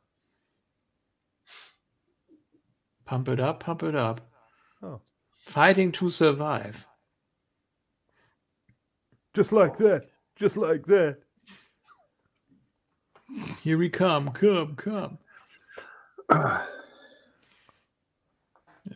[3.06, 4.22] Pump it up, pump it up.
[4.82, 5.00] Oh.
[5.46, 6.86] Fighting to survive.
[9.34, 11.20] Just like that, just like that.
[13.64, 15.20] Here we come, come, come.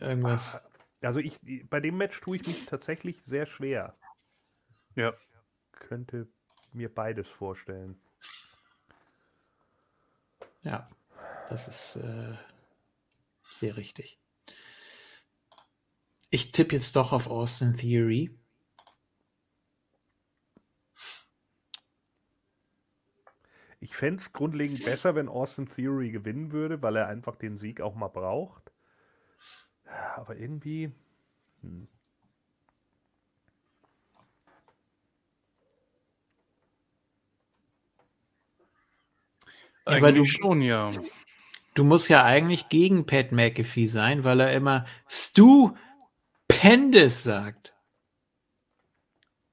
[0.00, 0.60] Irgendwas.
[1.00, 1.38] Also ich,
[1.68, 3.96] bei dem Match tue ich mich tatsächlich sehr schwer.
[4.94, 5.14] Ja.
[5.72, 6.28] Könnte
[6.72, 8.00] mir beides vorstellen.
[10.62, 10.88] Ja,
[11.48, 12.36] das ist äh,
[13.44, 14.18] sehr richtig.
[16.30, 18.30] Ich tippe jetzt doch auf Austin Theory.
[23.82, 27.80] Ich fände es grundlegend besser, wenn Austin Theory gewinnen würde, weil er einfach den Sieg
[27.80, 28.70] auch mal braucht.
[30.14, 30.92] Aber irgendwie.
[31.62, 31.88] Hm.
[39.84, 40.92] Aber Eigentlich du- schon, ja.
[41.74, 45.74] Du musst ja eigentlich gegen Pat McAfee sein, weil er immer Stu
[46.46, 47.74] Pendes sagt.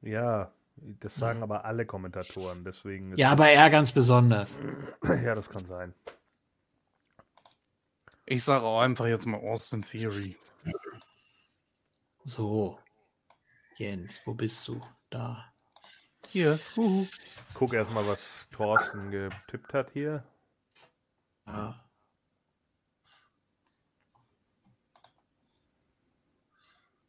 [0.02, 0.54] Ja,
[1.00, 4.60] das sagen aber alle Kommentatoren, deswegen ist Ja, aber er ganz besonders.
[5.04, 5.94] ja, das kann sein.
[8.26, 10.38] Ich sage auch einfach jetzt mal Austin Theory.
[12.26, 12.78] So.
[13.78, 14.80] Jens, wo bist du?
[15.10, 15.52] Da.
[16.28, 16.60] Hier.
[16.76, 17.08] Huhu.
[17.56, 20.24] Guck erstmal, was Thorsten getippt hat hier.
[21.48, 21.84] Ja.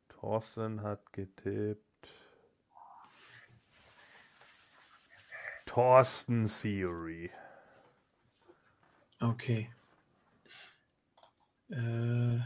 [0.08, 1.89] Thorsten hat getippt.
[5.70, 7.30] Thorsten Theory.
[9.20, 9.70] Okay.
[11.70, 12.40] Äh,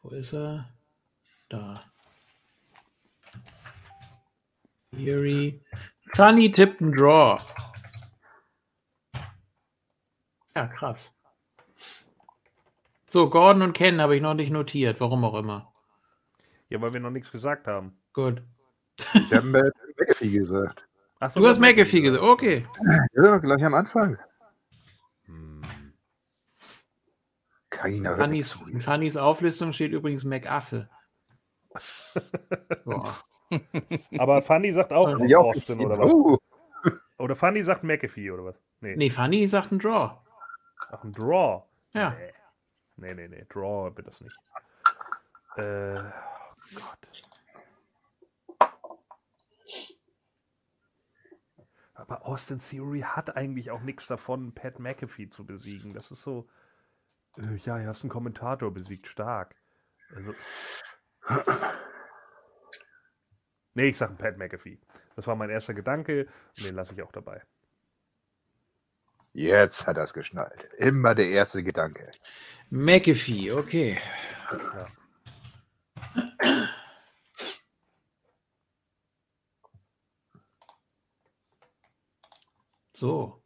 [0.00, 0.72] wo ist er?
[1.50, 1.74] Da.
[4.92, 5.62] Theory.
[6.14, 7.36] Funny tippt ein Draw.
[10.56, 11.14] Ja, krass.
[13.10, 15.70] So, Gordon und Ken habe ich noch nicht notiert, warum auch immer.
[16.70, 18.00] Ja, weil wir noch nichts gesagt haben.
[18.14, 18.42] Gut.
[19.12, 20.83] ich habe mir McAfee gesagt.
[21.24, 22.22] Ach so, Du hast McAfee gesagt.
[22.22, 22.66] Okay.
[23.14, 24.18] Ja, gleich am Anfang.
[25.24, 25.62] Hm.
[27.70, 30.88] Keiner Fannys, in Fannys Auflistung steht übrigens McAffe.
[32.84, 33.16] Boah.
[34.18, 36.12] Aber Fanny sagt auch Ja, ich- oder was?
[36.12, 36.38] Oh,
[37.18, 38.56] Oder Fanny sagt McAfee oder was?
[38.80, 38.94] Nee.
[38.96, 40.18] Nee, Fanny sagt ein Draw.
[40.90, 41.62] Ach, ein Draw.
[41.94, 42.10] Ja.
[42.10, 42.32] Nee.
[42.96, 43.46] Nee, nee, nee.
[43.48, 44.36] Draw wird das nicht.
[45.56, 46.02] Äh, oh
[46.74, 47.23] Gott.
[52.06, 55.94] Aber Austin Theory hat eigentlich auch nichts davon, Pat McAfee zu besiegen.
[55.94, 56.46] Das ist so.
[57.38, 59.54] Äh, ja, er ist ein Kommentator besiegt stark.
[60.14, 60.34] Also.
[63.72, 64.78] Nee, ich sage Pat McAfee.
[65.16, 67.42] Das war mein erster Gedanke und den lasse ich auch dabei.
[69.32, 70.68] jetzt hat er es geschnallt.
[70.76, 72.12] Immer der erste Gedanke.
[72.70, 73.98] McAfee, okay.
[74.52, 74.88] Ja.
[83.04, 83.42] So.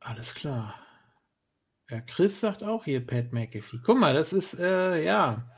[0.00, 0.74] Alles klar.
[1.88, 3.80] Ja, Chris sagt auch hier Pat McAfee.
[3.82, 5.50] Guck mal, das ist, äh, ja.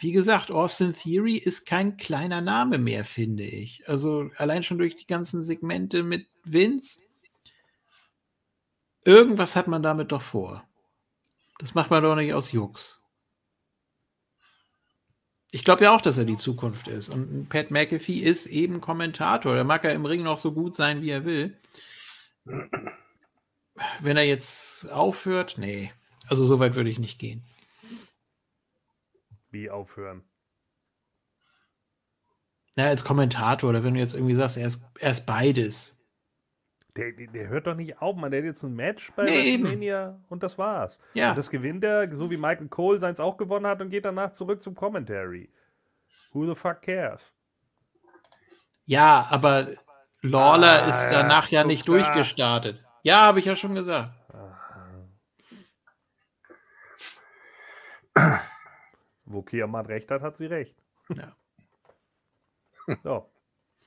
[0.00, 3.88] Wie gesagt, Austin Theory ist kein kleiner Name mehr, finde ich.
[3.88, 7.00] Also allein schon durch die ganzen Segmente mit Vince.
[9.04, 10.68] Irgendwas hat man damit doch vor.
[11.60, 13.00] Das macht man doch nicht aus Jux.
[15.50, 17.08] Ich glaube ja auch, dass er die Zukunft ist.
[17.08, 19.54] Und Pat McAfee ist eben Kommentator.
[19.54, 21.56] Da mag er im Ring noch so gut sein, wie er will.
[24.00, 25.92] Wenn er jetzt aufhört, nee.
[26.28, 27.44] Also so weit würde ich nicht gehen.
[29.50, 30.22] Wie aufhören?
[32.76, 35.97] Na, als Kommentator, oder wenn du jetzt irgendwie sagst, er ist, er ist beides.
[36.98, 38.30] Der, der, der hört doch nicht auf, man.
[38.32, 39.62] Der hat jetzt ein Match bei Nee, eben.
[39.64, 40.98] WrestleMania und das war's.
[41.14, 41.30] Ja.
[41.30, 44.32] Und das gewinnt er, so wie Michael Cole seins auch gewonnen hat und geht danach
[44.32, 45.48] zurück zum Commentary.
[46.32, 47.32] Who the fuck cares?
[48.84, 49.68] Ja, aber
[50.22, 51.92] Lawler Ah, ist ja, danach ja guck nicht da.
[51.92, 52.84] durchgestartet.
[53.04, 54.10] Ja, habe ich ja schon gesagt.
[59.24, 60.74] Wo Kiamat recht hat, hat sie recht.
[63.02, 63.30] So.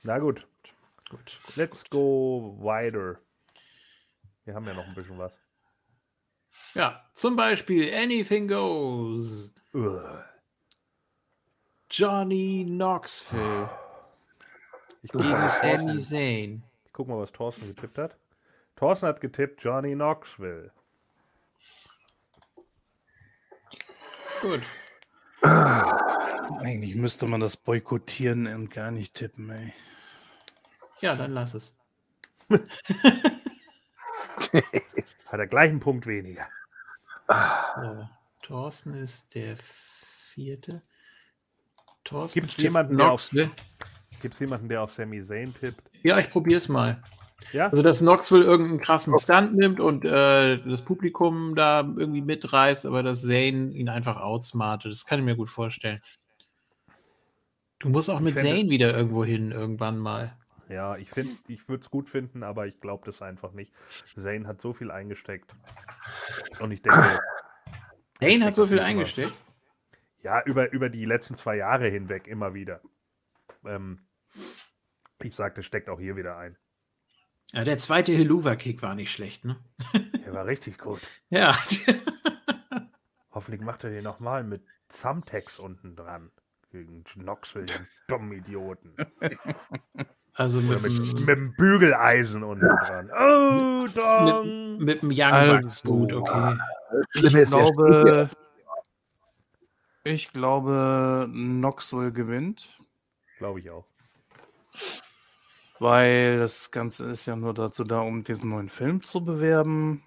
[0.04, 0.46] Na gut.
[1.12, 1.38] Gut.
[1.56, 3.20] Let's go wider.
[4.46, 5.38] Wir haben ja noch ein bisschen was.
[6.74, 9.52] Ja, zum Beispiel Anything Goes.
[9.74, 10.24] Ugh.
[11.90, 13.68] Johnny Knoxville
[15.02, 16.62] Ich guck, mal, Thorsten, Zayn.
[16.86, 18.16] ich guck mal, was Thorsten getippt hat.
[18.76, 20.70] Thorsten hat getippt Johnny Knoxville.
[24.40, 24.62] Gut.
[25.42, 29.74] Eigentlich müsste man das boykottieren und gar nicht tippen, ey.
[31.02, 31.74] Ja, dann lass es.
[35.26, 36.46] Hat er gleich einen Punkt weniger.
[37.28, 38.08] So,
[38.42, 40.82] Thorsten ist der vierte.
[42.04, 43.50] Thorsten Gibt's tippt jemanden, der auf- Knoxville.
[44.20, 45.82] Gibt es jemanden, der auf Sami Zayn tippt?
[46.02, 47.02] Ja, ich probier's mal.
[47.52, 47.68] Ja?
[47.68, 53.02] Also, dass Knoxville irgendeinen krassen Stunt nimmt und äh, das Publikum da irgendwie mitreißt, aber
[53.02, 54.92] dass Zane ihn einfach outsmartet.
[54.92, 56.00] Das kann ich mir gut vorstellen.
[57.80, 60.36] Du musst auch mit Zane wieder irgendwo hin, irgendwann mal.
[60.72, 63.72] Ja, ich finde, ich würde es gut finden, aber ich glaube das einfach nicht.
[64.16, 65.54] Zayn hat so viel eingesteckt.
[66.60, 67.20] Und ich denke,
[68.18, 69.32] Zane hat so viel eingesteckt.
[70.22, 72.80] ja, über, über die letzten zwei Jahre hinweg immer wieder.
[73.66, 74.06] Ähm,
[75.22, 76.56] ich sag, das steckt auch hier wieder ein.
[77.52, 79.62] Ja, der zweite Helluva-Kick war nicht schlecht, ne?
[80.24, 81.00] Der war richtig gut.
[81.28, 81.58] Ja.
[83.30, 86.30] Hoffentlich macht er den nochmal mit Thumbtacks unten dran.
[86.70, 88.96] Gegen Knoxville, den dummen Idioten.
[90.34, 93.10] Also mit, mit, dem- mit dem Bügeleisen unten dran.
[93.10, 94.78] Oh, Dong!
[94.78, 96.56] mit dem Young Bucks Boot, okay.
[97.14, 98.30] Ich glaube,
[100.04, 102.68] ich glaube, Knoxville gewinnt,
[103.38, 103.84] Glaube ich auch.
[105.78, 110.02] weil das Ganze ist ja nur dazu da, um diesen neuen Film zu bewerben.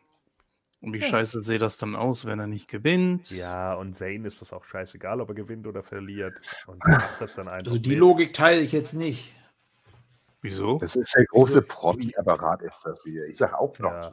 [0.82, 1.08] Und wie Ja.
[1.08, 3.30] scheiße sieht das dann aus, wenn er nicht gewinnt?
[3.32, 6.34] Ja, und Zane ist das auch scheißegal, ob er gewinnt oder verliert.
[6.68, 7.66] Und macht das dann einfach.
[7.68, 8.00] Also die mit.
[8.00, 9.34] Logik teile ich jetzt nicht.
[10.46, 10.78] Wieso?
[10.80, 13.26] Das ist der große Promi-Apparat, ist das wieder.
[13.26, 13.92] Ich sage auch noch.
[13.92, 14.12] Ja.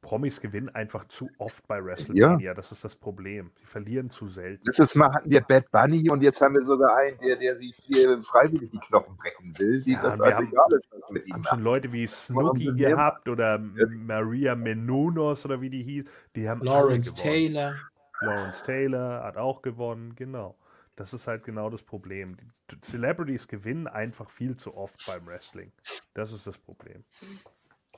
[0.00, 2.52] Promis gewinnen einfach zu oft bei WrestleMania.
[2.52, 3.50] Das ist das Problem.
[3.58, 4.62] Sie verlieren zu selten.
[4.66, 7.74] Letztes Mal hatten wir Bad Bunny und jetzt haben wir sogar einen, der, der sich
[7.86, 9.80] hier freiwillig die Knochen brechen will.
[9.82, 11.48] Die Ja, das wir haben- egal ist, was mit ihm haben macht.
[11.50, 16.04] schon Leute wie Snooki gehabt oder Maria Menounos oder wie die hieß.
[16.36, 17.14] Die haben Lawrence.
[17.14, 17.74] Taylor.
[18.20, 20.54] Lawrence Taylor hat auch gewonnen, genau.
[20.96, 22.36] Das ist halt genau das Problem.
[22.70, 25.72] Die Celebrities gewinnen einfach viel zu oft beim Wrestling.
[26.14, 27.04] Das ist das Problem.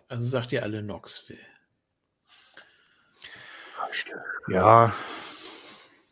[0.09, 1.39] Also sagt ihr alle Knoxville.
[4.49, 4.95] Ja,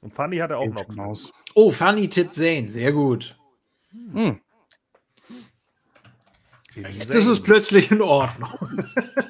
[0.01, 1.33] Und Fanny hatte auch geht noch.
[1.55, 3.37] Oh, Funny Tip Zane, sehr gut.
[4.13, 4.41] Hm.
[6.75, 8.91] Jetzt ist es plötzlich in Ordnung.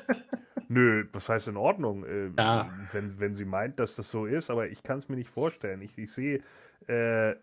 [0.75, 2.05] Nö, was heißt in Ordnung?
[2.05, 2.69] Äh, Ja.
[2.93, 5.81] wenn, wenn sie meint, dass das so ist, aber ich kann es mir nicht vorstellen.
[5.83, 6.41] Ich, ich sehe,
[6.89, 7.37] äh,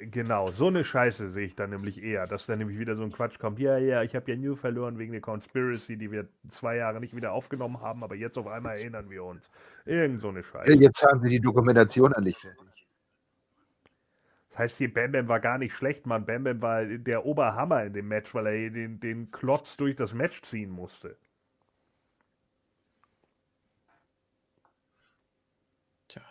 [0.00, 3.10] genau, so eine Scheiße sehe ich dann nämlich eher, dass dann nämlich wieder so ein
[3.12, 3.58] Quatsch kommt.
[3.58, 7.16] Ja, ja, ich habe ja New verloren wegen der Conspiracy, die wir zwei Jahre nicht
[7.16, 9.50] wieder aufgenommen haben, aber jetzt auf einmal erinnern wir uns.
[9.86, 10.74] Irgend so eine Scheiße.
[10.74, 12.86] Jetzt haben sie die Dokumentation endlich fertig.
[14.50, 16.26] Das heißt, die Bam Bam war gar nicht schlecht, Mann.
[16.26, 20.12] Bam Bam war der Oberhammer in dem Match, weil er den, den Klotz durch das
[20.12, 21.16] Match ziehen musste.
[26.08, 26.22] Tja,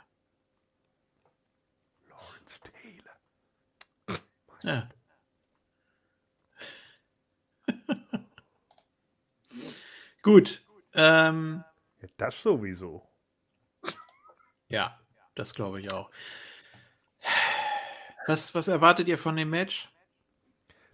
[2.10, 4.20] Lawrence Taylor.
[4.66, 4.90] Ja.
[10.24, 10.66] Gut.
[10.94, 11.64] Ähm,
[12.02, 13.08] Ja, das sowieso.
[14.70, 15.00] ja,
[15.36, 16.10] das glaube ich auch.
[18.28, 19.90] Was, was erwartet ihr von dem Match?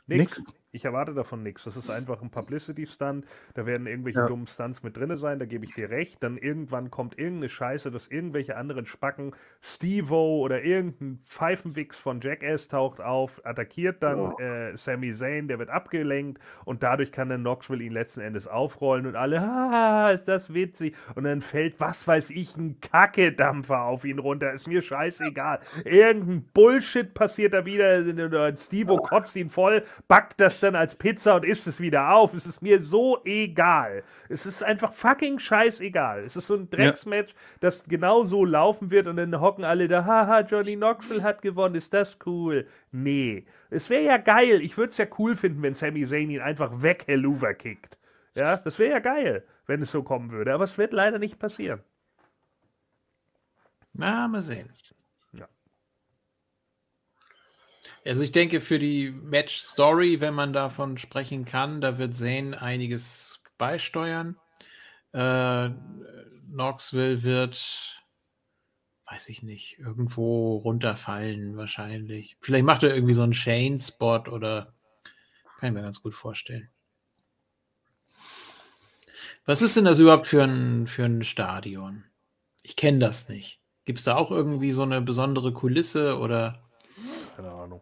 [0.07, 0.37] Nix.
[0.39, 0.53] Nix.
[0.73, 1.65] Ich erwarte davon nichts.
[1.65, 3.25] Das ist einfach ein Publicity-Stunt.
[3.55, 4.27] Da werden irgendwelche Ja.
[4.27, 6.23] dummen Stunts mit drin sein, da gebe ich dir recht.
[6.23, 12.69] Dann irgendwann kommt irgendeine Scheiße, dass irgendwelche anderen Spacken, Steve-O oder irgendein Pfeifenwichs von Jackass
[12.69, 17.83] taucht auf, attackiert dann äh, Sami Zayn, der wird abgelenkt und dadurch kann dann Knoxville
[17.83, 20.95] ihn letzten Endes aufrollen und alle, haha, ist das witzig.
[21.15, 24.53] Und dann fällt, was weiß ich, ein Kacke-Dampfer auf ihn runter.
[24.53, 25.59] Ist mir scheißegal.
[25.83, 28.55] Irgendein Bullshit passiert da wieder.
[28.55, 32.33] Steve-O kotzt ihn voll, backt das dann als Pizza und isst es wieder auf.
[32.33, 34.03] Es ist mir so egal.
[34.29, 36.23] Es ist einfach fucking scheißegal.
[36.23, 40.05] Es ist so ein Drecksmatch, das genau so laufen wird und dann hocken alle da,
[40.05, 42.67] haha, Johnny Knoxville hat gewonnen, ist das cool?
[42.91, 43.45] Nee.
[43.69, 44.61] Es wäre ja geil.
[44.61, 47.97] Ich würde es ja cool finden, wenn Sami Zayn ihn einfach weg Helluva kickt.
[48.35, 50.53] Ja, das wäre ja geil, wenn es so kommen würde.
[50.53, 51.81] Aber es wird leider nicht passieren.
[53.93, 54.69] Na, mal sehen.
[55.33, 55.47] Ja.
[58.03, 63.39] Also ich denke, für die Match-Story, wenn man davon sprechen kann, da wird Zane einiges
[63.57, 64.37] beisteuern.
[65.11, 65.69] Äh,
[66.51, 68.01] Knoxville wird,
[69.05, 72.37] weiß ich nicht, irgendwo runterfallen wahrscheinlich.
[72.41, 74.73] Vielleicht macht er irgendwie so einen Shane-Spot oder
[75.59, 76.69] kann ich mir ganz gut vorstellen.
[79.45, 82.03] Was ist denn das überhaupt für ein, für ein Stadion?
[82.63, 83.59] Ich kenne das nicht.
[83.85, 86.63] Gibt es da auch irgendwie so eine besondere Kulisse oder
[87.35, 87.81] Keine Ahnung.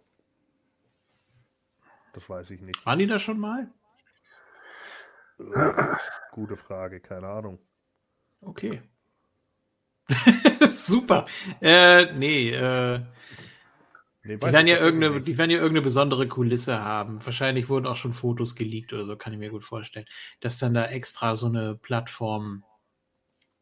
[2.14, 2.86] Das weiß ich nicht.
[2.86, 3.72] waren die da schon mal?
[5.40, 5.96] Äh,
[6.32, 7.60] Gute Frage, keine Ahnung.
[8.42, 8.82] Okay.
[10.70, 11.28] Super.
[11.62, 13.00] Äh, nee, äh,
[14.24, 17.26] Nee, die werden, ja irgendeine, die werden ja irgendeine besondere Kulisse haben.
[17.26, 20.06] Wahrscheinlich wurden auch schon Fotos geleakt oder so, kann ich mir gut vorstellen.
[20.42, 22.64] Dass dann da extra so eine Plattform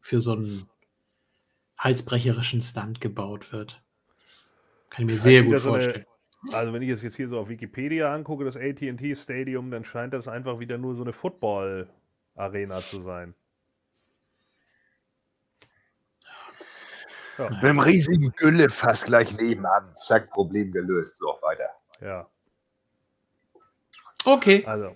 [0.01, 0.67] für so einen
[1.77, 3.81] halsbrecherischen Stunt gebaut wird.
[4.89, 6.05] Kann ich mir Scheint sehr gut so eine- vorstellen.
[6.53, 10.13] Also wenn ich es jetzt hier so auf Wikipedia angucke, das AT&T Stadium, dann scheint
[10.13, 13.33] das einfach wieder nur so eine Football-Arena zu sein.
[17.37, 19.93] Ja, Mit einem riesigen Güllefass gleich nebenan.
[19.95, 21.17] Zack, Problem gelöst.
[21.17, 21.69] So, weiter.
[22.01, 22.27] ja.
[24.25, 24.63] Okay.
[24.65, 24.95] Also,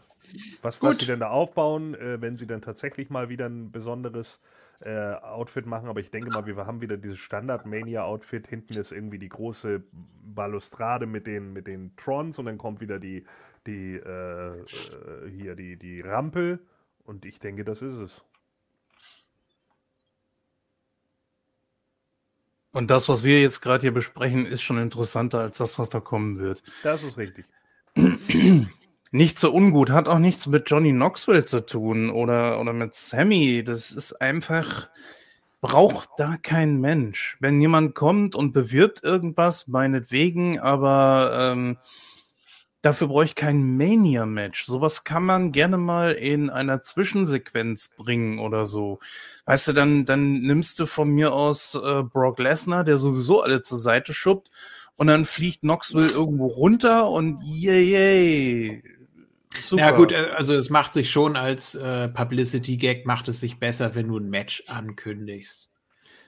[0.62, 0.90] was, Gut.
[0.90, 4.40] was sie denn da aufbauen, äh, wenn sie dann tatsächlich mal wieder ein besonderes
[4.85, 8.48] äh, Outfit machen, aber ich denke mal, wir haben wieder dieses Standard-Mania-Outfit.
[8.48, 9.84] Hinten ist irgendwie die große
[10.24, 13.26] Balustrade mit den, mit den Trons und dann kommt wieder die,
[13.68, 14.66] die äh, äh,
[15.30, 16.60] hier die, die Rampe
[17.06, 18.24] und ich denke, das ist es.
[22.74, 26.00] Und das, was wir jetzt gerade hier besprechen, ist schon interessanter als das, was da
[26.00, 26.64] kommen wird.
[26.84, 27.45] Das ist richtig.
[29.14, 33.62] Nicht so ungut, hat auch nichts mit Johnny Knoxville zu tun oder, oder mit Sammy.
[33.62, 34.90] Das ist einfach,
[35.60, 37.36] braucht da kein Mensch.
[37.42, 41.78] Wenn jemand kommt und bewirbt irgendwas, meinetwegen, aber ähm,
[42.82, 44.66] dafür brauche ich kein Mania-Match.
[44.66, 49.00] Sowas kann man gerne mal in einer Zwischensequenz bringen oder so.
[49.46, 53.62] Weißt du, dann, dann nimmst du von mir aus äh, Brock Lesnar, der sowieso alle
[53.62, 54.50] zur Seite schubbt,
[54.96, 58.84] und dann fliegt Knoxville irgendwo runter und yay, yay.
[59.62, 59.82] Super.
[59.82, 63.96] Ja gut, äh, also es macht sich schon als äh, Publicity-Gag, macht es sich besser,
[63.96, 65.70] wenn du ein Match ankündigst.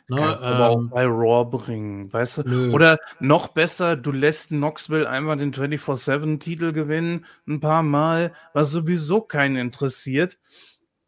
[0.09, 2.43] Ne, Kannst du aber auch ähm, bei Raw bringen, weißt du?
[2.43, 2.73] Nö.
[2.73, 9.21] Oder noch besser, du lässt Knoxville einmal den 24-7-Titel gewinnen, ein paar Mal, was sowieso
[9.21, 10.37] keinen interessiert.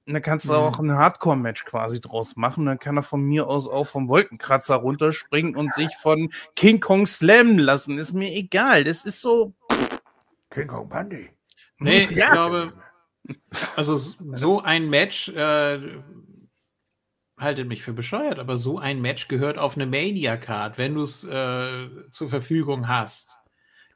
[0.07, 0.59] Und dann kannst du Mhm.
[0.59, 2.67] auch ein Hardcore-Match quasi draus machen.
[2.67, 7.05] Dann kann er von mir aus auch vom Wolkenkratzer runterspringen und sich von King Kong
[7.07, 7.97] slammen lassen.
[7.97, 8.83] Ist mir egal.
[8.85, 9.53] Das ist so.
[10.51, 11.34] King Kong Bundy.
[11.79, 12.29] Nee, ich Ja.
[12.31, 12.73] glaube,
[13.75, 15.79] also so ein Match, äh,
[17.37, 21.23] haltet mich für bescheuert, aber so ein Match gehört auf eine Mania-Card, wenn du es
[21.23, 23.37] äh, zur Verfügung hast.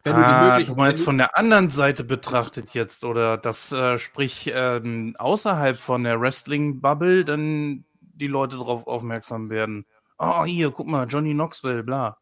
[0.04, 3.72] Wenn du die ah, Möglichkeit du meinst von der anderen Seite betrachtet jetzt oder das
[3.72, 9.86] äh, sprich ähm, außerhalb von der Wrestling-Bubble dann die Leute darauf aufmerksam werden.
[10.18, 12.18] Oh, hier, guck mal, Johnny Knoxville, bla.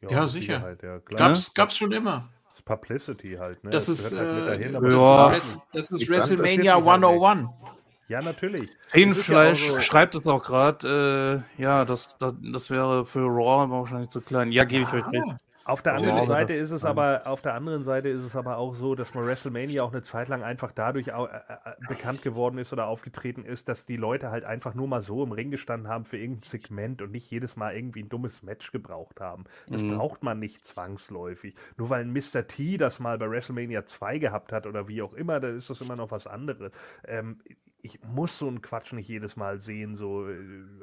[0.00, 0.54] Ja, mit sicher.
[0.54, 1.28] Sicherheit, Ja, klar.
[1.28, 2.28] gab's, gab's schon immer.
[2.64, 3.64] Das ist Publicity halt.
[3.64, 3.70] Ne?
[3.70, 5.30] Das ist, gehört halt mit äh, dahin, aber das, Ja.
[5.32, 7.48] ist, das ist WrestleMania interessiert mich halt 101.
[8.08, 8.70] ja, natürlich.
[8.88, 13.04] Feenfleisch Das ist ja so- schreibt es auch gerade, äh, ja, das, das, das wäre
[13.04, 14.52] für Raw wahrscheinlich zu klein.
[14.52, 15.34] Ja, gebe ich euch recht.
[15.64, 18.34] Auf der Ja, anderen aber Seite ist es aber auf der anderen Seite ist es
[18.34, 21.74] aber auch so, dass man WrestleMania auch eine Zeit lang einfach dadurch au- äh, äh,
[21.80, 25.30] bekannt geworden ist oder aufgetreten ist, dass die Leute halt einfach nur mal so im
[25.30, 29.20] Ring gestanden haben für irgendein Segment und nicht jedes Mal irgendwie ein dummes Match gebraucht
[29.20, 29.44] haben.
[29.70, 29.86] Das Mhm.
[29.86, 31.54] braucht man nicht zwangsläufig.
[31.76, 32.46] Nur weil ein Mr.
[32.48, 35.80] T das mal bei WrestleMania 2 gehabt hat oder wie auch immer, dann ist das
[35.80, 36.72] immer noch was anderes.
[37.06, 37.38] Ähm,
[37.84, 40.36] ich muss so einen Quatsch nicht jedes Mal sehen, so äh,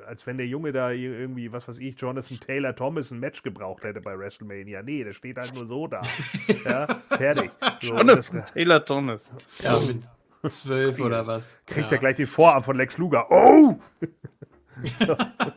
[0.05, 3.83] als wenn der Junge da irgendwie, was weiß ich, Jonathan Taylor Thomas ein Match gebraucht
[3.83, 4.83] hätte bei WrestleMania.
[4.83, 6.01] Nee, der steht halt nur so da.
[6.65, 7.51] ja, fertig.
[7.61, 9.33] So, das Jonathan Taylor Thomas.
[9.63, 10.03] Ja, mit
[10.51, 11.61] zwölf oder was.
[11.65, 11.97] kriegt ja.
[11.97, 13.31] er gleich den Vorarm von Lex Luger.
[13.31, 13.79] Oh!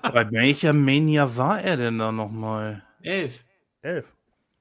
[0.02, 2.84] Bei welcher Mania war er denn da nochmal?
[3.02, 3.44] Elf.
[3.82, 4.06] Elf.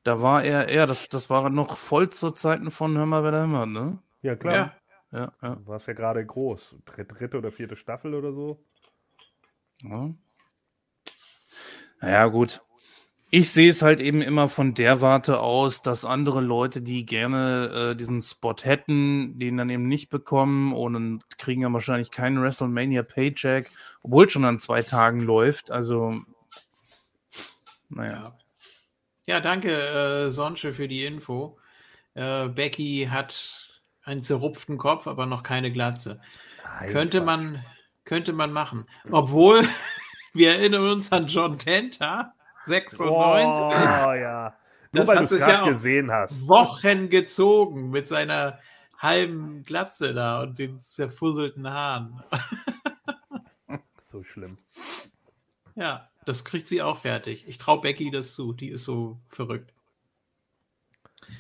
[0.03, 3.31] Da war er, ja, das, das war noch voll zu Zeiten von Hör mal, wer
[3.31, 3.99] da hämmert, ne?
[4.23, 4.55] Ja, klar.
[4.55, 4.73] Ja.
[5.11, 5.56] Ja, ja.
[5.56, 6.75] Du warst ja gerade groß.
[6.85, 8.64] Dritt- Dritte oder vierte Staffel oder so.
[9.83, 10.14] Ja.
[11.99, 12.61] Naja, gut.
[13.33, 17.91] Ich sehe es halt eben immer von der Warte aus, dass andere Leute, die gerne
[17.91, 22.41] äh, diesen Spot hätten, den dann eben nicht bekommen und dann kriegen ja wahrscheinlich keinen
[22.41, 23.72] WrestleMania Paycheck,
[24.03, 25.72] obwohl es schon an zwei Tagen läuft.
[25.72, 26.22] Also,
[27.88, 28.14] naja.
[29.25, 31.57] Ja, ja danke, äh, Sonche, für die Info.
[32.15, 33.70] Äh, Becky hat
[34.03, 36.21] einen zerrupften Kopf, aber noch keine Glatze.
[36.91, 37.63] könnte man,
[38.05, 38.85] könnte man machen.
[39.11, 39.63] Obwohl,
[40.33, 44.55] wir erinnern uns an John Tenta, 96, Oh, ja.
[44.91, 46.47] Nur Das weil hat du es ja gesehen hast.
[46.47, 48.59] Wochen gezogen mit seiner
[48.97, 52.21] halben Glatze da und den zerfusselten Haaren.
[54.03, 54.57] So schlimm.
[55.75, 56.09] Ja.
[56.25, 57.47] das kriegt sie auch fertig.
[57.47, 58.51] Ich traue Becky das zu.
[58.53, 59.73] Die ist so verrückt.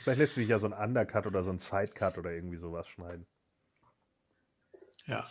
[0.03, 3.25] Vielleicht lässt sich ja so ein Undercut oder so ein Sidecut oder irgendwie sowas schneiden.
[5.05, 5.27] Ja.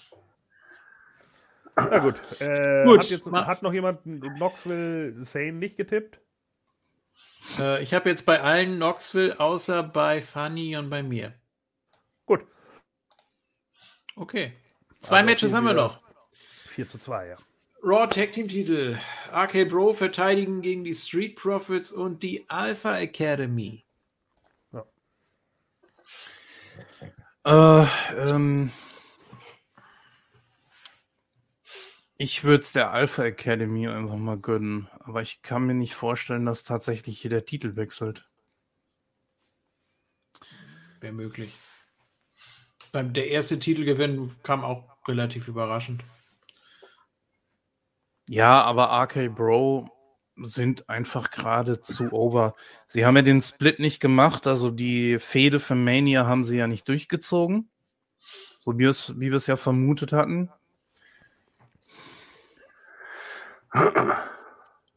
[1.77, 2.21] Na gut.
[2.41, 6.21] Äh, Gut, Hat, jetzt, hat noch jemand Knoxville Sane nicht getippt?
[7.59, 11.35] Äh, ich habe jetzt bei allen Knoxville außer bei Fanny und bei mir.
[12.27, 12.45] Gut.
[14.17, 14.53] Okay.
[15.01, 16.01] Zwei Also Matches haben wir noch.
[16.33, 17.37] 4 zu 2, ja.
[17.83, 18.99] Raw Tag Team Titel.
[19.33, 23.85] RK Bro verteidigen gegen die Street Profits und die Alpha Academy.
[27.45, 27.87] Äh,
[28.17, 28.71] ähm,
[32.17, 36.45] ich würde es der Alpha Academy einfach mal gönnen, aber ich kann mir nicht vorstellen,
[36.45, 38.29] dass tatsächlich hier der Titel wechselt.
[41.01, 41.55] Wäre möglich.
[42.93, 46.05] Beim, der erste Titelgewinn kam auch relativ überraschend.
[48.29, 49.89] Ja, aber RK Bro
[50.43, 52.55] sind einfach gerade zu over.
[52.87, 56.67] Sie haben ja den Split nicht gemacht, also die Fehde für Mania haben sie ja
[56.67, 57.69] nicht durchgezogen.
[58.59, 60.51] So wie, es, wie wir es ja vermutet hatten.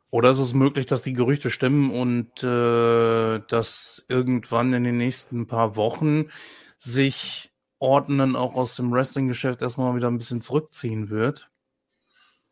[0.09, 5.47] Oder ist es möglich, dass die Gerüchte stimmen und äh, dass irgendwann in den nächsten
[5.47, 6.29] paar Wochen
[6.77, 11.49] sich Ordnen auch aus dem Wrestling-Geschäft erstmal wieder ein bisschen zurückziehen wird?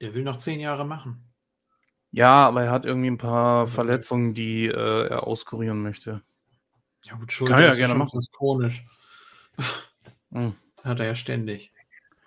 [0.01, 1.30] Der will noch zehn Jahre machen.
[2.11, 6.21] Ja, aber er hat irgendwie ein paar Verletzungen, die äh, er auskurieren möchte.
[7.03, 8.11] Ja, gut, Kann er ja ist gerne machen.
[8.13, 8.83] fast chronisch.
[10.31, 10.55] Hm.
[10.83, 11.71] Hat er ja ständig.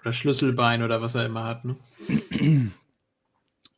[0.03, 1.65] Oder Schlüsselbein oder was er immer hat.
[1.65, 1.77] Ne?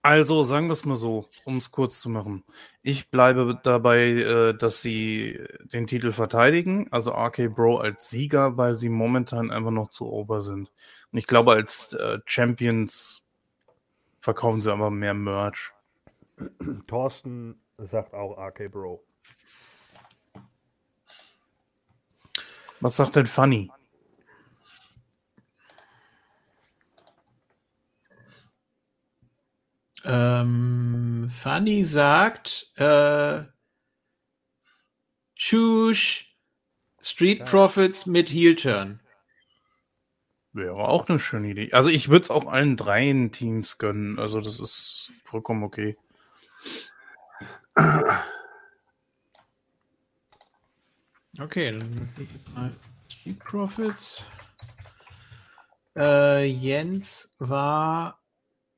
[0.03, 2.45] Also sagen wir es mal so, um es kurz zu machen.
[2.83, 5.41] Ich bleibe dabei, äh, dass sie
[5.73, 10.41] den Titel verteidigen, also RK Bro als Sieger, weil sie momentan einfach noch zu ober
[10.41, 10.71] sind.
[11.11, 13.25] Und ich glaube, als äh, Champions
[14.21, 15.73] verkaufen sie aber mehr Merch.
[16.87, 19.05] Thorsten sagt auch RK Bro.
[22.81, 23.71] Was sagt denn Funny?
[30.05, 33.43] Ähm, Fanny sagt, äh,
[35.35, 36.37] Shush,
[37.03, 37.45] Street.
[37.45, 39.01] Profits mit Heel Turn.
[40.53, 41.73] Wäre auch eine schöne Idee.
[41.73, 44.19] Also ich würde es auch allen dreien Teams gönnen.
[44.19, 45.97] Also das ist vollkommen okay.
[51.39, 52.73] Okay, dann ich jetzt mal
[53.13, 54.25] Street Profits.
[55.97, 58.21] Äh, Jens war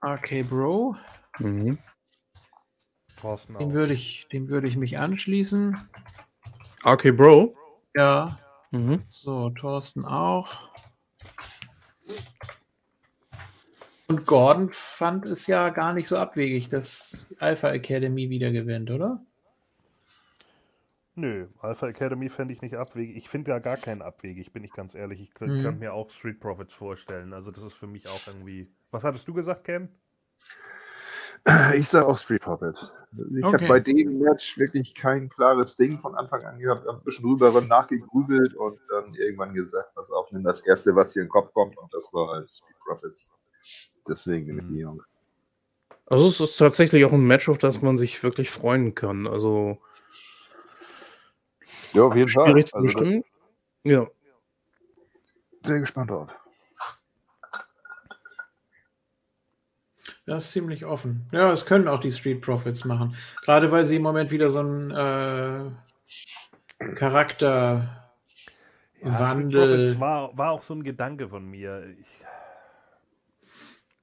[0.05, 0.97] RK Bro.
[1.39, 1.79] Mhm.
[3.59, 5.89] Dem würde ich, dem würde ich mich anschließen.
[6.85, 7.57] RK Bro?
[7.95, 8.39] Ja,
[8.71, 9.05] Mhm.
[9.11, 10.69] so, Thorsten auch.
[14.11, 19.23] Und Gordon fand es ja gar nicht so abwegig, dass Alpha Academy wieder gewinnt, oder?
[21.15, 23.17] Nö, Alpha Academy fände ich nicht abwegig.
[23.17, 25.21] Ich finde ja gar keinen abwegig, bin ich ganz ehrlich.
[25.21, 25.63] Ich könnt- Mhm.
[25.63, 27.35] könnte mir auch Street Profits vorstellen.
[27.35, 28.71] Also das ist für mich auch irgendwie.
[28.93, 29.89] Was hattest du gesagt, Ken?
[31.75, 32.77] Ich sage auch Street Profit.
[33.37, 33.53] Ich Okay.
[33.53, 36.87] habe bei dem Match wirklich kein klares Ding von Anfang an gehabt.
[36.87, 41.13] Hab ein bisschen drüber nachgegrübelt und dann irgendwann gesagt, pass auf, nimm das erste, was
[41.13, 43.29] dir in den Kopf kommt und das war halt Street Profits.
[44.09, 45.05] Deswegen nehme ich die Jungs.
[46.07, 49.27] Also es ist tatsächlich auch ein Match, auf das man sich wirklich freuen kann.
[49.27, 49.79] Also
[51.93, 52.47] Ja, auf jeden Fall.
[52.47, 53.23] schwierig zu Also.
[53.85, 54.07] Ja.
[55.65, 56.31] sehr gespannt drauf.
[60.25, 61.27] Das ist ziemlich offen.
[61.33, 63.17] Ja, das können auch die Street Profits machen.
[63.43, 65.71] Gerade weil sie im Moment wieder so einen äh,
[66.95, 68.13] Charakter
[69.03, 69.77] Ja, Street Wandel.
[69.85, 71.87] Profits war, war auch so ein Gedanke von mir.
[71.99, 72.07] Ich,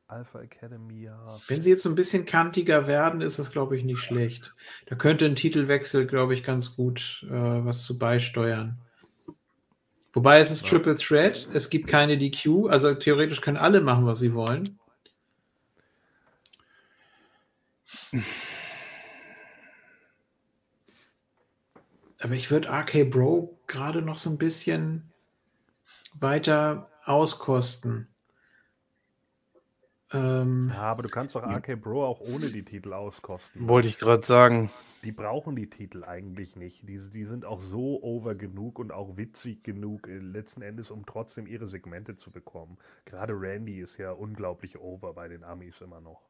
[0.08, 1.40] Alpha Academy, ja.
[1.48, 4.54] Wenn sie jetzt so ein bisschen kantiger werden, ist das, glaube ich, nicht schlecht.
[4.86, 8.78] Da könnte ein Titelwechsel, glaube ich, ganz gut äh, was zu beisteuern.
[10.14, 10.70] Wobei es ist Ja.
[10.70, 14.80] Triple Threat, es gibt keine DQ, also theoretisch können alle machen, was sie wollen.
[22.22, 25.12] Aber ich würde RK Bro gerade noch so ein bisschen
[26.14, 28.15] weiter auskosten.
[30.16, 33.68] Ähm, Ja, aber du kannst doch RK Bro auch ohne die Titel auskosten.
[33.68, 34.70] Wollte ich gerade sagen.
[35.04, 36.88] Die brauchen die Titel eigentlich nicht.
[36.90, 41.06] Die, die sind auch so over genug und auch witzig genug, äh, letzten Endes, um
[41.06, 42.78] trotzdem ihre Segmente zu bekommen.
[43.06, 46.22] Gerade Randy ist ja unglaublich over bei den Amis immer noch.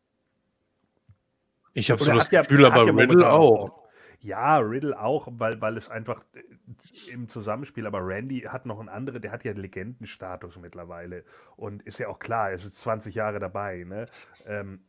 [1.74, 3.85] Ich habe so das hat ja- Gefühl, hat aber ja Riddle momentan auch.
[4.20, 8.90] Ja, Riddle auch, weil, weil es einfach äh, im Zusammenspiel, aber Randy hat noch einen
[8.90, 11.24] anderen, der hat ja Legendenstatus mittlerweile
[11.56, 14.08] und ist ja auch klar, er ist jetzt 20 Jahre dabei, ne?
[14.46, 14.82] Ähm,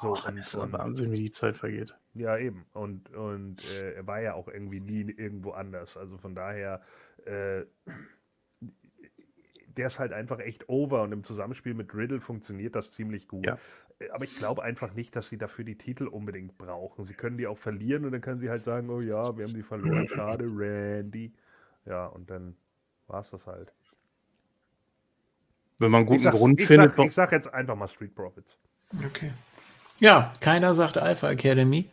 [0.00, 1.96] So, Och, und, ist und, Wahnsinn, wie die Zeit vergeht.
[2.14, 2.66] ja, eben.
[2.72, 5.96] Und, und äh, er war ja auch irgendwie nie irgendwo anders.
[5.96, 6.80] Also von daher,
[7.24, 7.64] äh,
[9.76, 13.46] der ist halt einfach echt over und im Zusammenspiel mit Riddle funktioniert das ziemlich gut.
[13.46, 13.58] Ja.
[13.98, 17.04] Äh, Aber ich glaube einfach nicht, dass sie dafür die Titel unbedingt brauchen.
[17.04, 19.54] Sie können die auch verlieren und dann können sie halt sagen, oh ja, wir haben
[19.54, 21.32] die verloren, schade, Randy.
[21.86, 22.56] Ja, und dann
[23.06, 23.76] war es das halt.
[25.78, 28.14] Wenn man einen guten sag, Grund ich, findet, sag, ich sag jetzt einfach mal Street
[28.14, 28.58] Profits.
[29.06, 29.32] Okay.
[29.98, 31.90] Ja, keiner sagt Alpha Academy.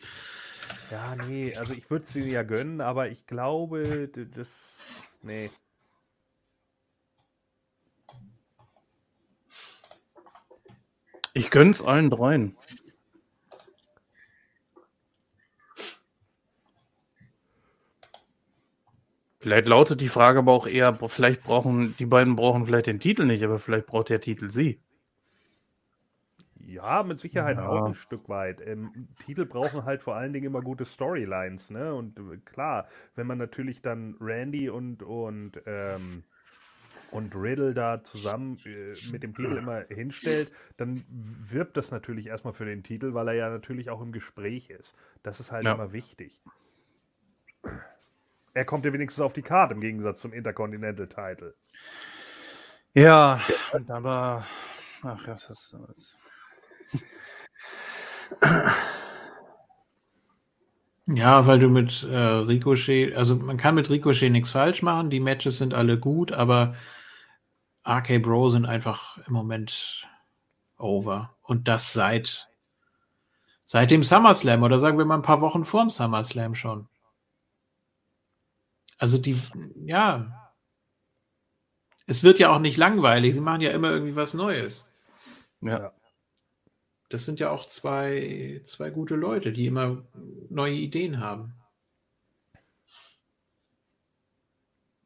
[0.90, 5.10] Ja, nee, also ich würde es ihnen ja gönnen, aber ich glaube, das.
[5.24, 5.50] Nee.
[11.42, 12.56] Ich gönn's allen dreien.
[19.40, 23.26] Vielleicht lautet die Frage aber auch eher, vielleicht brauchen die beiden brauchen vielleicht den Titel
[23.26, 24.80] nicht, aber vielleicht braucht der Titel sie.
[26.60, 27.68] Ja, mit Sicherheit Ja.
[27.68, 28.62] auch ein Stück weit.
[28.66, 31.94] Ähm, Titel brauchen halt vor allen Dingen immer gute Storylines, ne?
[31.96, 36.24] Und äh, klar, wenn man natürlich dann Randy und, und, ähm,
[37.12, 42.54] und Riddle da zusammen äh, mit dem Titel immer hinstellt, dann wirbt das natürlich erstmal
[42.54, 44.96] für den Titel, weil er ja natürlich auch im Gespräch ist.
[45.24, 45.72] Das ist halt Ja.
[45.74, 46.42] immer wichtig.
[48.54, 51.54] Er kommt ja wenigstens auf die Karte im Gegensatz zum Intercontinental Title.
[52.94, 53.40] Ja,
[53.88, 54.46] aber
[55.04, 56.18] ach ja, das ist das.
[61.08, 65.20] Ja, weil du mit äh, Ricochet, also man kann mit Ricochet nichts falsch machen, die
[65.20, 66.76] Matches sind alle gut, aber
[67.88, 70.08] RK Bro sind einfach im Moment
[70.78, 71.36] over.
[71.42, 72.50] Und das seit,
[73.66, 76.88] seit dem SummerSlam oder sagen wir mal ein paar Wochen vorm SummerSlam schon.
[78.98, 79.42] Also die,
[79.84, 80.54] ja,
[82.06, 84.92] es wird ja auch nicht langweilig, sie machen ja immer irgendwie was Neues.
[85.62, 85.92] Ja.
[87.10, 90.04] Das sind ja auch zwei, zwei gute Leute, die immer
[90.50, 91.54] neue Ideen haben.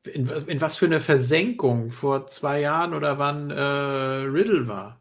[0.08, 5.00] In, in was für eine Versenkung vor zwei Jahren oder wann äh, Riddle war.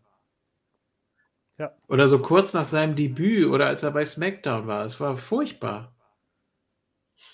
[1.58, 1.72] Ja.
[1.88, 4.84] Oder so kurz nach seinem Debüt oder als er bei SmackDown war.
[4.86, 5.94] Es war furchtbar.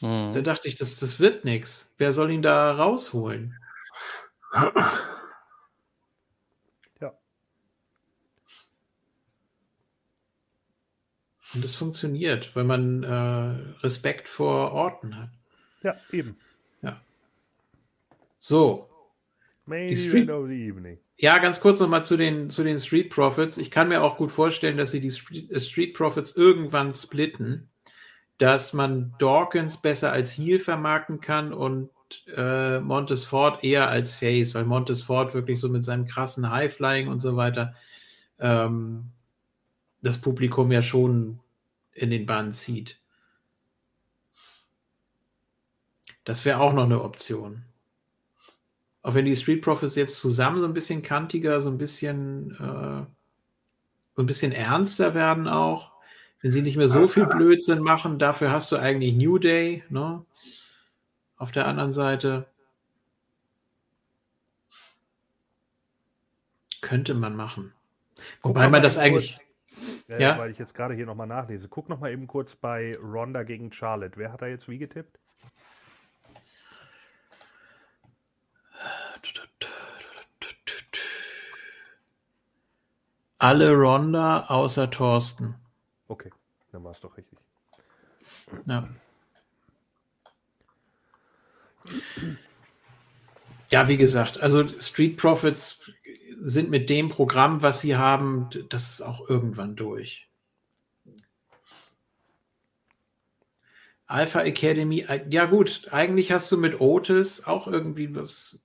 [0.00, 0.32] Mhm.
[0.32, 1.92] Da dachte ich, das, das wird nichts.
[1.98, 3.56] Wer soll ihn da rausholen?
[7.00, 7.12] Ja.
[11.54, 15.30] Und es funktioniert, weil man äh, Respekt vor Orten hat.
[15.82, 16.38] Ja, eben.
[18.40, 18.86] So,
[19.66, 20.98] Main Die Event Street- of the Evening.
[21.18, 23.58] ja, ganz kurz nochmal zu den, zu den Street Profits.
[23.58, 27.68] Ich kann mir auch gut vorstellen, dass sie die Street, äh, Street Profits irgendwann splitten,
[28.38, 31.90] dass man Dawkins besser als Heel vermarkten kann und
[32.34, 37.06] äh, Montes Ford eher als Face, weil Montes Ford wirklich so mit seinem krassen High-Flying
[37.08, 37.74] und so weiter
[38.40, 39.10] ähm,
[40.02, 41.38] das Publikum ja schon
[41.92, 42.98] in den Bann zieht.
[46.24, 47.64] Das wäre auch noch eine Option.
[49.02, 53.06] Auch wenn die Street Profits jetzt zusammen so ein bisschen kantiger, so ein bisschen, äh,
[54.14, 55.92] so ein bisschen ernster werden auch.
[56.42, 60.24] Wenn sie nicht mehr so viel Blödsinn machen, dafür hast du eigentlich New Day, ne?
[61.36, 62.46] Auf der anderen Seite.
[66.80, 67.72] Könnte man machen.
[68.42, 69.38] Wobei man das eigentlich.
[69.68, 70.38] kurz, Ja?
[70.38, 71.68] Weil ich jetzt gerade hier nochmal nachlese.
[71.68, 74.16] Guck nochmal eben kurz bei Ronda gegen Charlotte.
[74.16, 75.18] Wer hat da jetzt wie getippt?
[83.40, 85.54] Alle Ronda außer Thorsten.
[86.08, 86.30] Okay,
[86.72, 87.38] dann war es doch richtig.
[88.66, 88.86] Ja.
[93.70, 95.80] Ja, wie gesagt, also Street Profits
[96.38, 100.28] sind mit dem Programm, was sie haben, das ist auch irgendwann durch.
[104.04, 108.62] Alpha Academy, ja gut, eigentlich hast du mit Otis auch irgendwie was.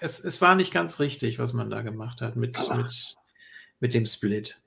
[0.00, 3.16] Es, es war nicht ganz richtig, was man da gemacht hat mit, mit,
[3.80, 4.60] mit dem Split.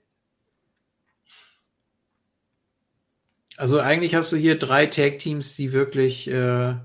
[3.57, 6.75] Also eigentlich hast du hier drei Tag-Teams, die wirklich äh,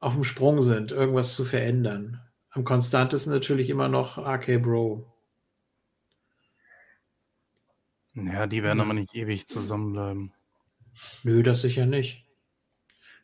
[0.00, 2.20] auf dem Sprung sind, irgendwas zu verändern.
[2.50, 5.12] Am konstantesten natürlich immer noch RK Bro.
[8.14, 8.90] Ja, die werden Hm.
[8.90, 10.32] aber nicht ewig zusammenbleiben.
[11.22, 12.27] Nö, das sicher nicht.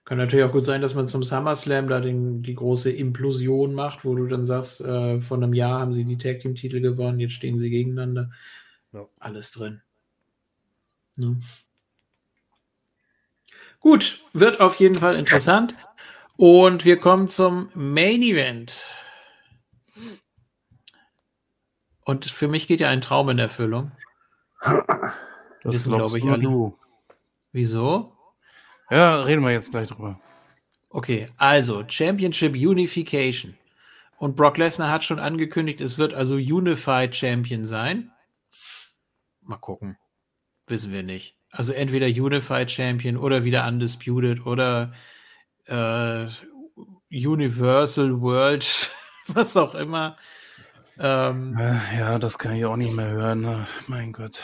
[0.04, 4.04] Kann natürlich auch gut sein, dass man zum SummerSlam da den, die große Implosion macht,
[4.04, 7.20] wo du dann sagst, äh, vor einem Jahr haben sie die Tag Team Titel gewonnen,
[7.20, 8.30] jetzt stehen sie gegeneinander.
[8.92, 9.06] Ja.
[9.18, 9.80] Alles drin.
[11.16, 11.40] Ne?
[13.80, 15.74] Gut, wird auf jeden Fall interessant.
[16.36, 18.82] Und wir kommen zum Main Event.
[22.04, 23.92] Und für mich geht ja ein Traum in Erfüllung.
[24.60, 26.42] Das Wissen, glaubst glaub ich, nur alle.
[26.42, 26.78] du.
[27.52, 28.13] Wieso?
[28.94, 30.20] Ja, reden wir jetzt gleich drüber.
[30.88, 33.56] Okay, also Championship Unification.
[34.18, 38.12] Und Brock Lesnar hat schon angekündigt, es wird also Unified Champion sein.
[39.42, 39.98] Mal gucken.
[40.68, 41.36] Wissen wir nicht.
[41.50, 44.92] Also entweder Unified Champion oder wieder Undisputed oder
[45.66, 46.26] äh,
[47.10, 48.90] Universal World,
[49.26, 50.16] was auch immer.
[50.98, 53.40] Ähm, Äh, Ja, das kann ich auch nicht mehr hören.
[53.40, 53.66] ne?
[53.88, 54.40] Mein Gott.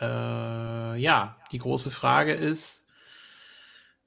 [0.00, 2.84] Äh, ja, die große Frage ist,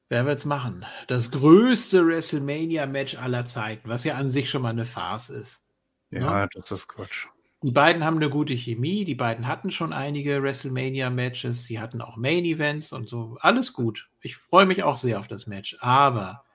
[0.10, 0.86] wer wird's machen?
[1.08, 5.66] Das größte WrestleMania-Match aller Zeiten, was ja an sich schon mal eine Farce ist.
[6.12, 7.28] Ja, das ist Quatsch.
[7.62, 12.16] Die beiden haben eine gute Chemie, die beiden hatten schon einige WrestleMania-Matches, sie hatten auch
[12.16, 13.38] Main-Events und so.
[13.42, 14.10] Alles gut.
[14.22, 15.78] Ich freue mich auch sehr auf das Match.
[15.82, 16.46] Aber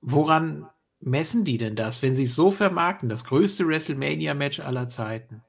[0.00, 3.08] woran messen die denn das, wenn sie es so vermarkten?
[3.08, 5.44] Das größte WrestleMania-Match aller Zeiten.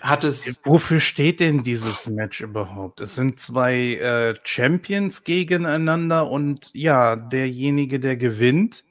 [0.00, 0.60] Hat es.
[0.64, 3.00] Wofür steht denn dieses Match überhaupt?
[3.00, 8.84] Es sind zwei äh, Champions gegeneinander und ja, derjenige, der gewinnt,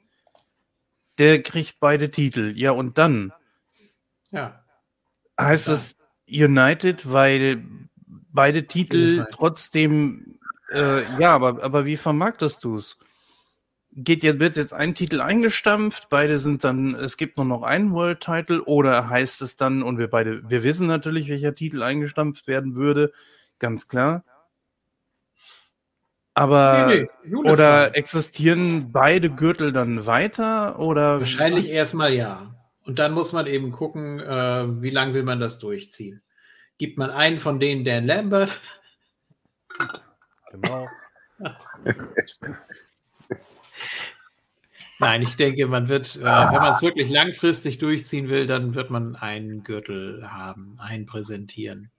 [1.18, 2.52] der kriegt beide Titel.
[2.56, 3.32] Ja, und dann
[4.30, 4.64] Ja.
[5.40, 5.96] heißt es
[6.28, 7.64] United, weil
[8.32, 10.38] beide Titel trotzdem,
[10.72, 12.98] äh, ja, aber, aber wie vermarktest du es?
[13.98, 17.92] Geht jetzt, wird jetzt ein Titel eingestampft, beide sind dann, es gibt nur noch einen
[17.92, 22.46] World Title oder heißt es dann, und wir beide, wir wissen natürlich, welcher Titel eingestampft
[22.46, 23.12] werden würde,
[23.58, 24.22] ganz klar.
[26.34, 31.20] Aber, Nee, nee, oder existieren beide Gürtel dann weiter oder?
[31.20, 32.54] Wahrscheinlich erstmal ja.
[32.84, 36.20] Und dann muss man eben gucken, äh, wie lange will man das durchziehen.
[36.76, 38.60] Gibt man einen von denen Dan Lambert?
[40.50, 40.86] Genau.
[44.98, 48.90] Nein, ich denke, man wird, äh, wenn man es wirklich langfristig durchziehen will, dann wird
[48.90, 51.90] man einen Gürtel haben, einen präsentieren.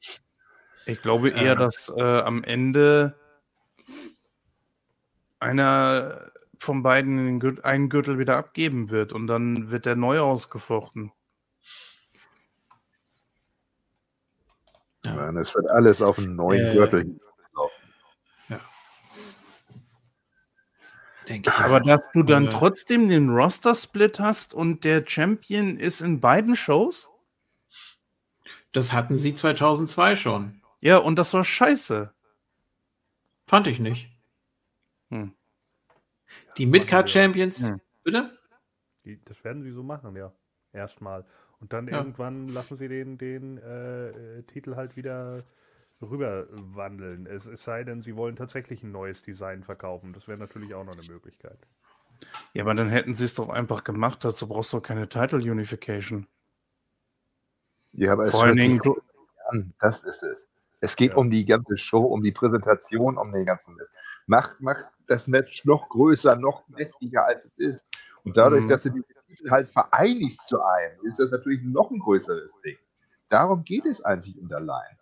[0.86, 1.56] Ich glaube eher, Äh.
[1.58, 3.16] dass äh, am Ende
[5.40, 11.12] einer von beiden Gürtel, einen Gürtel wieder abgeben wird und dann wird der neu ausgefochten.
[15.06, 15.14] Ja.
[15.14, 17.20] Nein, es wird alles auf einen neuen Äh, Gürtel
[21.28, 21.56] Denke ich.
[21.58, 22.52] Aber dass du dann Ja.
[22.52, 27.10] trotzdem den Roster-Split hast und der Champion ist in beiden Shows?
[28.72, 30.62] Das hatten sie 2002 schon.
[30.80, 32.14] Ja, und das war scheiße.
[33.48, 34.10] Fand ich nicht.
[35.10, 35.34] Hm.
[36.58, 37.82] Die Midcard Champions, Hm.
[38.04, 38.38] bitte?
[39.06, 40.32] Die, das werden sie so machen, ja.
[40.74, 41.26] Erstmal.
[41.60, 41.98] Und dann Ja.
[41.98, 45.44] irgendwann lassen sie den, den äh, äh, Titel halt wieder
[46.02, 47.26] rüberwandeln.
[47.26, 50.14] Es, es sei denn, sie wollen tatsächlich ein neues Design verkaufen.
[50.14, 51.58] Das wäre natürlich auch noch eine Möglichkeit.
[52.54, 54.24] Ja, aber dann hätten sie es doch einfach gemacht.
[54.26, 56.28] Dazu brauchst du keine Title Unification.
[57.94, 58.82] Ja, aber es Vor allen Dingen,
[59.50, 59.74] an.
[59.80, 60.50] Das ist es.
[60.80, 61.18] Es geht Ja.
[61.18, 63.92] um die ganze Show, um die Präsentation, um den ganzen Mist.
[64.28, 67.86] Macht, macht das Match noch größer, noch mächtiger als es ist.
[68.24, 68.70] Und dadurch, Mhm.
[68.70, 72.78] dass du die Titel halt vereinigst zu einem, ist das natürlich noch ein größeres Ding.
[73.30, 74.97] Darum geht es einzig und allein.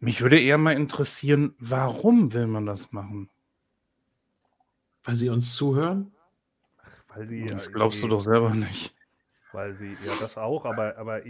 [0.00, 3.30] Mich würde eher mal interessieren, warum will man das machen?
[5.02, 6.12] Weil sie uns zuhören?
[7.08, 8.94] Weil sie, Das glaubst du doch selber nicht.
[9.52, 11.22] Weil sie, ja, das auch, aber, aber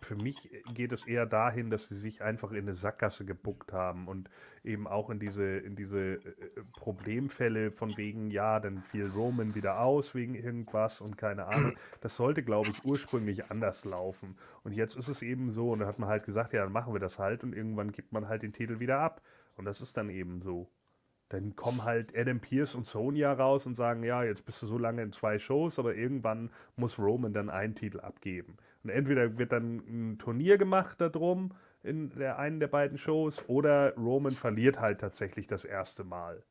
[0.00, 4.08] für mich geht es eher dahin, dass sie sich einfach in eine Sackgasse gebuckt haben
[4.08, 4.30] und
[4.64, 9.54] eben auch in diese, in diese äh, äh, Problemfälle von wegen, ja, dann fiel Roman
[9.54, 11.76] wieder aus wegen irgendwas und keine Ahnung.
[12.00, 14.36] Das sollte, glaube ich, ursprünglich anders laufen.
[14.62, 16.92] Und jetzt ist es eben so, und da hat man halt gesagt, ja, dann machen
[16.92, 19.20] wir das halt und irgendwann gibt man halt den Titel wieder ab.
[19.56, 20.68] Und das ist dann eben so.
[21.30, 24.78] Dann kommen halt Adam Pierce und Sonya raus und sagen, ja, jetzt bist du so
[24.78, 28.56] lange in zwei Shows, aber irgendwann muss Roman dann einen Titel abgeben.
[28.82, 33.94] Und entweder wird dann ein Turnier gemacht darum in der einen der beiden Shows oder
[33.96, 36.42] Roman verliert halt tatsächlich das erste Mal.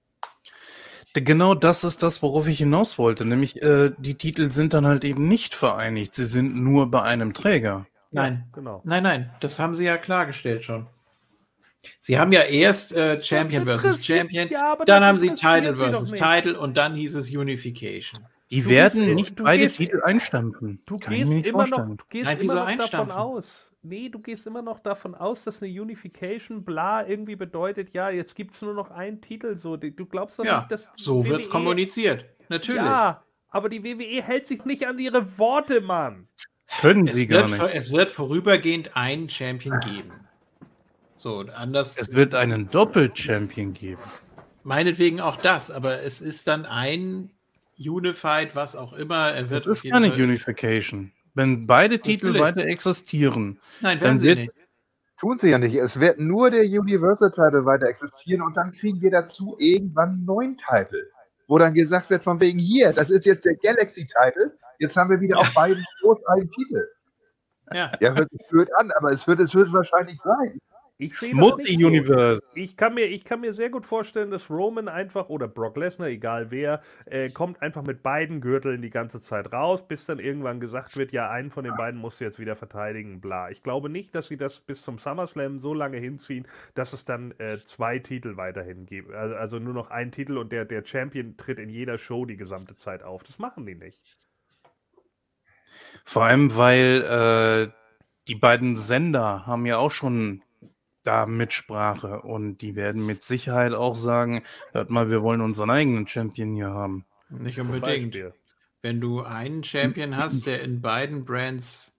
[1.13, 3.25] Genau das ist das, worauf ich hinaus wollte.
[3.25, 6.13] Nämlich, äh, die Titel sind dann halt eben nicht vereinigt.
[6.13, 7.87] Sie sind nur bei einem Träger.
[8.11, 8.47] Nein.
[8.53, 8.81] Genau.
[8.83, 10.87] Nein, nein, das haben sie ja klargestellt schon.
[11.99, 16.11] Sie haben ja erst äh, Champion versus Champion, ja, dann haben sie Title versus.
[16.11, 18.25] Title und dann hieß es Unification.
[18.49, 20.81] Die Du werden gehst- nicht du beide gehst- Titel einstampfen.
[20.85, 23.71] Du Kann gehst immer noch, du gehst Nein, immer noch davon aus.
[23.83, 28.35] Nee, du gehst immer noch davon aus, dass eine Unification bla irgendwie bedeutet, ja, jetzt
[28.35, 29.55] gibt es nur noch einen Titel.
[29.55, 32.25] So, du glaubst doch Ja, nicht, dass so wird es kommuniziert.
[32.49, 32.81] Natürlich.
[32.81, 36.27] Ja, aber die WWE hält sich nicht an ihre Worte, Mann.
[36.81, 37.75] Können Es sie gar wird, nicht.
[37.75, 40.11] es wird vorübergehend einen Champion geben.
[41.19, 41.97] So, anders.
[41.99, 44.01] Es wird einen Doppel-Champion geben.
[44.63, 47.31] meinetwegen auch das, aber es ist dann ein
[47.79, 49.31] Unified, was auch immer.
[49.31, 51.11] Er wird Das ist keine Fall- Unification.
[51.33, 52.41] Wenn beide Titel Natürlich.
[52.41, 54.51] weiter existieren, Nein, dann werden sie wird- nicht.
[55.19, 55.73] Tun sie ja nicht.
[55.75, 60.25] Es wird nur der Universal Title weiter existieren und dann kriegen wir dazu irgendwann einen
[60.25, 61.09] neuen Titel.
[61.47, 65.09] Wo dann gesagt wird, von wegen hier, das ist jetzt der Galaxy Title, jetzt haben
[65.09, 66.87] wir wieder auf beiden Shows einen Titel.
[67.73, 67.91] Ja.
[67.99, 70.59] Ja, hört sich blöd an, aber es wird, es wird wahrscheinlich sein.
[70.99, 71.35] Ich sehe.
[71.35, 72.41] Multi-Universe.
[72.55, 76.07] Ich kann, mir, ich kann mir sehr gut vorstellen, dass Roman einfach oder Brock Lesnar,
[76.07, 80.59] egal wer, äh, kommt einfach mit beiden Gürteln die ganze Zeit raus, bis dann irgendwann
[80.59, 83.51] gesagt wird, ja, einen von den beiden musst du jetzt wieder verteidigen, bla.
[83.51, 87.31] Ich glaube nicht, dass sie das bis zum SummerSlam so lange hinziehen, dass es dann
[87.37, 89.11] äh, zwei Titel weiterhin gibt.
[89.13, 92.37] Also, also nur noch ein Titel und der, der Champion tritt in jeder Show die
[92.37, 93.21] gesamte Zeit auf.
[93.21, 94.17] Das machen die nicht.
[96.05, 97.71] Vor allem, weil äh,
[98.27, 100.41] die beiden Sender haben ja auch schon
[101.07, 106.07] da Mitsprache und die werden mit Sicherheit auch sagen, hört mal, wir wollen unseren eigenen
[106.07, 107.05] Champion hier haben.
[107.29, 108.15] Nicht unbedingt.
[108.81, 111.93] Wenn du einen Champion hast, der in beiden Brands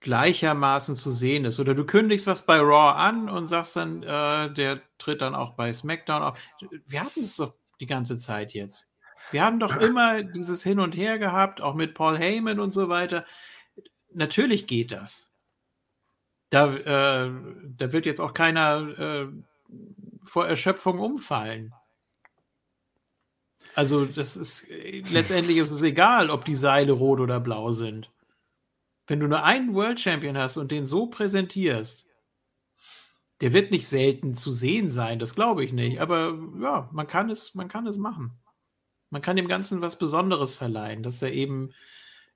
[0.00, 4.52] gleichermaßen zu sehen ist, oder du kündigst was bei Raw an und sagst dann, äh,
[4.52, 6.38] der tritt dann auch bei SmackDown auf.
[6.86, 8.88] Wir hatten es doch die ganze Zeit jetzt.
[9.32, 12.88] Wir haben doch immer dieses Hin und Her gehabt, auch mit Paul Heyman und so
[12.88, 13.24] weiter.
[14.12, 15.31] Natürlich geht das.
[16.52, 17.30] Da, äh,
[17.78, 19.26] da wird jetzt auch keiner äh,
[20.22, 21.72] vor Erschöpfung umfallen.
[23.74, 28.10] Also, das ist letztendlich ist es egal, ob die Seile rot oder blau sind.
[29.06, 32.04] Wenn du nur einen World Champion hast und den so präsentierst,
[33.40, 36.02] der wird nicht selten zu sehen sein, das glaube ich nicht.
[36.02, 38.38] Aber ja, man kann es, man kann es machen.
[39.08, 41.72] Man kann dem Ganzen was Besonderes verleihen, dass er eben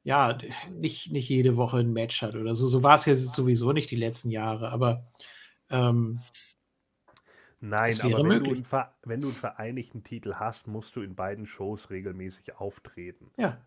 [0.06, 0.38] ja
[0.70, 2.68] nicht, nicht jede Woche ein Match hat oder so.
[2.68, 5.04] So war es ja sowieso nicht die letzten Jahre, aber
[5.68, 6.20] ähm,
[7.58, 8.62] Nein, aber wenn du,
[9.02, 13.32] wenn du einen vereinigten Titel hast, musst du in beiden Shows regelmäßig auftreten.
[13.36, 13.58] ja,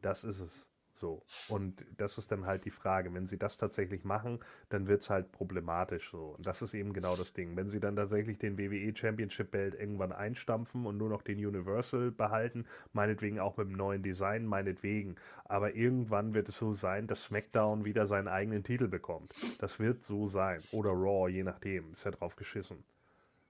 [0.00, 0.70] Das ist es.
[1.04, 1.22] So.
[1.48, 3.12] Und das ist dann halt die Frage.
[3.12, 6.34] Wenn sie das tatsächlich machen, dann wird es halt problematisch so.
[6.38, 7.54] Und das ist eben genau das Ding.
[7.56, 12.10] Wenn sie dann tatsächlich den WWE Championship Belt irgendwann einstampfen und nur noch den Universal
[12.10, 15.16] behalten, meinetwegen auch mit dem neuen Design, meinetwegen.
[15.44, 19.30] Aber irgendwann wird es so sein, dass SmackDown wieder seinen eigenen Titel bekommt.
[19.58, 20.62] Das wird so sein.
[20.72, 21.92] Oder Raw, je nachdem.
[21.92, 22.82] Ist ja drauf geschissen.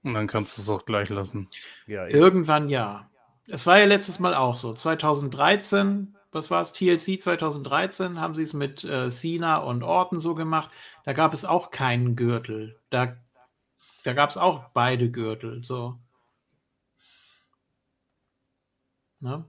[0.03, 1.47] Und dann kannst du es auch gleich lassen.
[1.87, 3.09] Ja, irgendwann ja.
[3.47, 4.73] Es war ja letztes Mal auch so.
[4.73, 6.73] 2013, was war es?
[6.73, 10.69] TLC 2013 haben sie es mit äh, Cena und Orton so gemacht.
[11.05, 12.79] Da gab es auch keinen Gürtel.
[12.89, 13.15] Da,
[14.03, 15.63] da gab es auch beide Gürtel.
[15.63, 15.97] So.
[19.21, 19.45] Ne?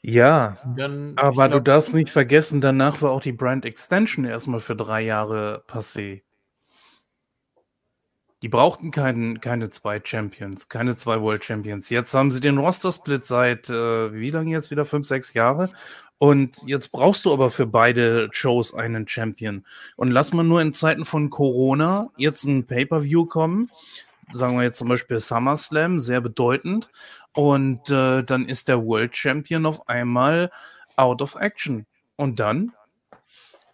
[0.00, 4.60] Ja, Dann, aber du glaub- darfst nicht vergessen, danach war auch die Brand Extension erstmal
[4.60, 6.22] für drei Jahre passé.
[8.42, 11.90] Die brauchten keinen, keine zwei Champions, keine zwei World Champions.
[11.90, 14.70] Jetzt haben sie den Roster-Split seit, äh, wie lange jetzt?
[14.70, 15.70] Wieder fünf, sechs Jahre.
[16.18, 19.64] Und jetzt brauchst du aber für beide Shows einen Champion.
[19.96, 23.70] Und lass mal nur in Zeiten von Corona jetzt ein Pay-Per-View kommen.
[24.32, 26.90] Sagen wir jetzt zum Beispiel SummerSlam, sehr bedeutend.
[27.34, 30.50] Und äh, dann ist der World Champion auf einmal
[30.96, 31.86] out of action.
[32.16, 32.72] Und dann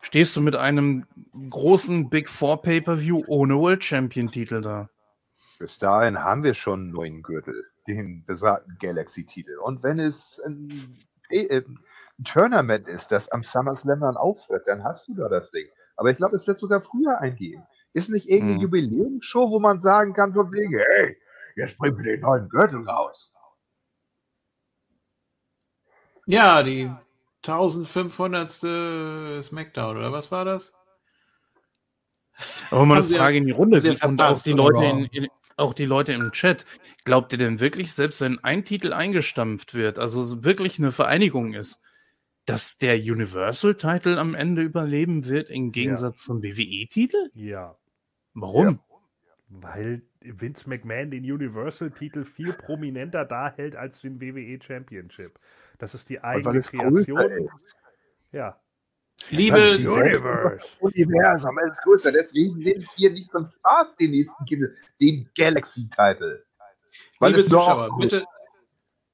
[0.04, 1.06] stehst du mit einem
[1.50, 4.88] großen Big Four Pay-Per-View ohne World Champion-Titel da.
[5.58, 9.56] Bis dahin haben wir schon einen neuen Gürtel, den besagten Galaxy-Titel.
[9.62, 10.98] Und wenn es ein,
[11.30, 11.78] äh, ein
[12.24, 15.66] Tournament ist, das am SummerSlam dann aufhört, dann hast du da das Ding.
[15.96, 17.62] Aber ich glaube, es wird sogar früher eingehen.
[17.92, 18.62] Ist nicht irgendeine Hm.
[18.62, 21.16] Jubiläumsshow, wo man sagen kann, von wegen, hey,
[21.56, 23.32] jetzt bringen wir den neuen Gürtel raus.
[26.26, 26.90] Ja, die
[27.46, 29.42] 1500.
[29.44, 30.72] Smackdown, oder was war das?
[32.70, 35.28] Aber mal eine ja- Frage in die Runde ja und auch die, Leute in, in,
[35.56, 36.64] auch die Leute im Chat.
[37.04, 41.54] Glaubt ihr denn wirklich, selbst wenn ein Titel eingestampft wird, also es wirklich eine Vereinigung
[41.54, 41.80] ist,
[42.46, 47.30] dass der Universal-Titel am Ende überleben wird im Gegensatz zum WWE-Titel?
[47.34, 47.76] Ja.
[48.34, 48.80] Warum?
[49.48, 55.32] Weil Vince McMahon den Universal-Titel viel prominenter darhält als den WWE Championship.
[55.78, 57.18] Das ist die eigene Kreation.
[57.18, 57.76] ist.
[58.32, 58.60] Ja.
[59.30, 60.66] Liebe, Universe.
[60.80, 62.12] Universum ist größer.
[62.12, 66.44] Deswegen nehme ich hier nicht zum Spaß den nächsten Titel, den Galaxy-Titel.
[67.20, 68.24] Liebe Zuschauer, cool- bitte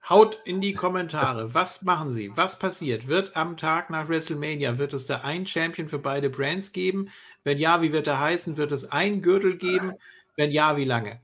[0.09, 1.55] haut in die Kommentare.
[1.55, 2.33] Was machen Sie?
[2.37, 3.07] Was passiert?
[3.07, 7.11] Wird am Tag nach WrestleMania, wird es da einen Champion für beide Brands geben?
[7.45, 8.57] Wenn ja, wie wird er heißen?
[8.57, 9.93] Wird es einen Gürtel geben?
[10.37, 11.21] Wenn ja, wie lange?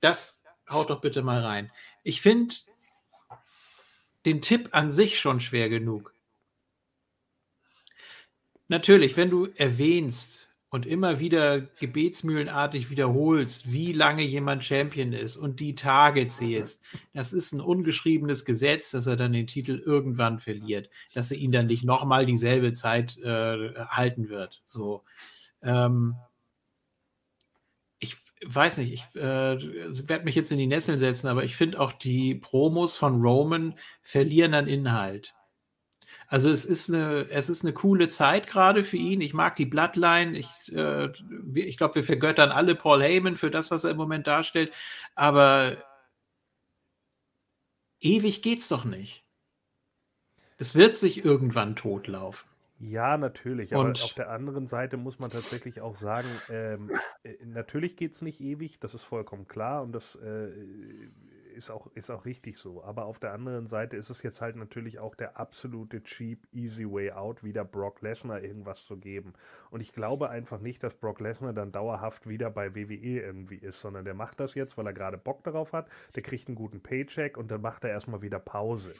[0.00, 1.70] Das haut doch bitte mal rein.
[2.02, 2.54] Ich finde
[4.26, 6.14] den Tipp an sich schon schwer genug.
[8.68, 15.60] Natürlich, wenn du erwähnst, und immer wieder gebetsmühlenartig wiederholst, wie lange jemand Champion ist und
[15.60, 20.90] die Tage zählst, das ist ein ungeschriebenes Gesetz, dass er dann den Titel irgendwann verliert,
[21.14, 24.62] dass er ihn dann nicht nochmal dieselbe Zeit äh, halten wird.
[24.66, 25.04] So.
[25.62, 26.16] Ähm,
[28.46, 29.58] weiß nicht, ich äh,
[30.08, 33.74] werde mich jetzt in die Nesseln setzen, aber ich finde auch die Promos von Roman
[34.02, 35.34] verlieren an Inhalt.
[36.30, 39.22] Also es ist eine, es ist eine coole Zeit gerade für ihn.
[39.22, 40.36] Ich mag die Bloodline.
[40.36, 41.10] Ich, äh,
[41.54, 44.72] ich glaube, wir vergöttern alle Paul Heyman für das, was er im Moment darstellt.
[45.14, 45.82] Aber
[48.00, 49.24] ewig geht's doch nicht.
[50.58, 52.48] Das wird sich irgendwann totlaufen.
[52.80, 53.74] Ja, natürlich.
[53.74, 56.90] Aber Und- auf der anderen Seite muss man tatsächlich auch sagen, ähm,
[57.24, 60.50] äh, natürlich geht es nicht ewig, das ist vollkommen klar und das äh,
[61.56, 62.84] ist, auch, ist auch richtig so.
[62.84, 66.84] Aber auf der anderen Seite ist es jetzt halt natürlich auch der absolute cheap, easy
[66.88, 69.32] way out, wieder Brock Lesnar irgendwas zu geben.
[69.70, 73.80] Und ich glaube einfach nicht, dass Brock Lesnar dann dauerhaft wieder bei WWE irgendwie ist,
[73.80, 76.80] sondern der macht das jetzt, weil er gerade Bock darauf hat, der kriegt einen guten
[76.80, 78.92] Paycheck und dann macht er erstmal wieder Pause.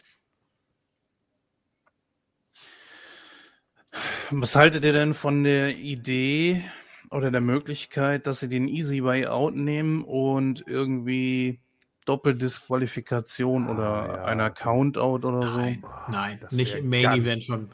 [4.30, 6.62] Was haltet ihr denn von der Idee
[7.10, 11.60] oder der Möglichkeit, dass sie den Easy Way Out nehmen und irgendwie
[12.04, 14.24] Doppeldisqualifikation oder ja.
[14.24, 15.58] einer Countout oder so?
[15.58, 17.70] Nein, nein, das nicht im Main ganz- Event von.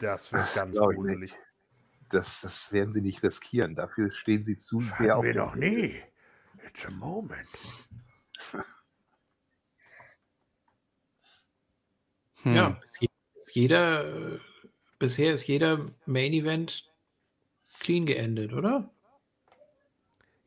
[0.00, 1.34] Das wird ganz gruselig.
[2.10, 3.76] Das, das werden sie nicht riskieren.
[3.76, 6.02] Dafür stehen sie zu sehr Hatten auf wir dem noch nie.
[6.66, 7.48] It's a moment.
[12.42, 12.56] Hm.
[12.56, 12.80] Ja,
[13.52, 14.38] jeder, äh,
[15.02, 16.90] bisher ist jeder Main Event
[17.80, 18.90] clean geendet, oder?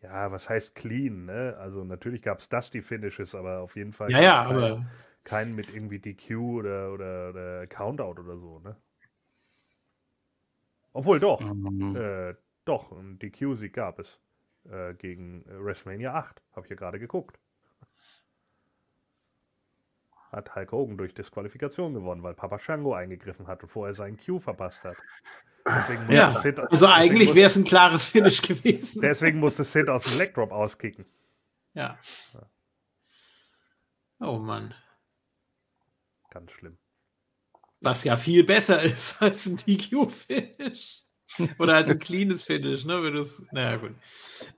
[0.01, 1.55] Ja, was heißt clean, ne?
[1.59, 4.85] Also natürlich gab es Dusty Finishes, aber auf jeden Fall Ja, ja, keinen- aber
[5.23, 8.75] keinen mit irgendwie DQ oder, oder, oder Countout oder so, ne?
[10.93, 12.33] Obwohl doch, Ähm, äh,
[12.65, 14.19] doch, ein DQ-Sieg gab es
[14.67, 17.39] äh, gegen äh, WrestleMania 8, habe ich ja gerade geguckt.
[20.35, 24.39] Hat Hulk Hogan durch Disqualifikation gewonnen, weil Papa Shango eingegriffen hat und vorher seinen Q
[24.39, 24.97] verpasst hat.
[26.09, 29.01] Ja, Sid, also eigentlich wäre es ein klares Finish gewesen.
[29.01, 31.05] Deswegen musste Sid aus dem Leg Drop auskicken.
[31.73, 31.97] Ja.
[34.19, 34.73] Oh Mann.
[36.31, 36.77] Ganz schlimm.
[37.79, 41.03] Was ja viel besser ist als ein DQ-Finish.
[41.59, 43.01] Oder als ein cleanes Finish, ne?
[43.01, 43.95] Wenn du's, naja, gut.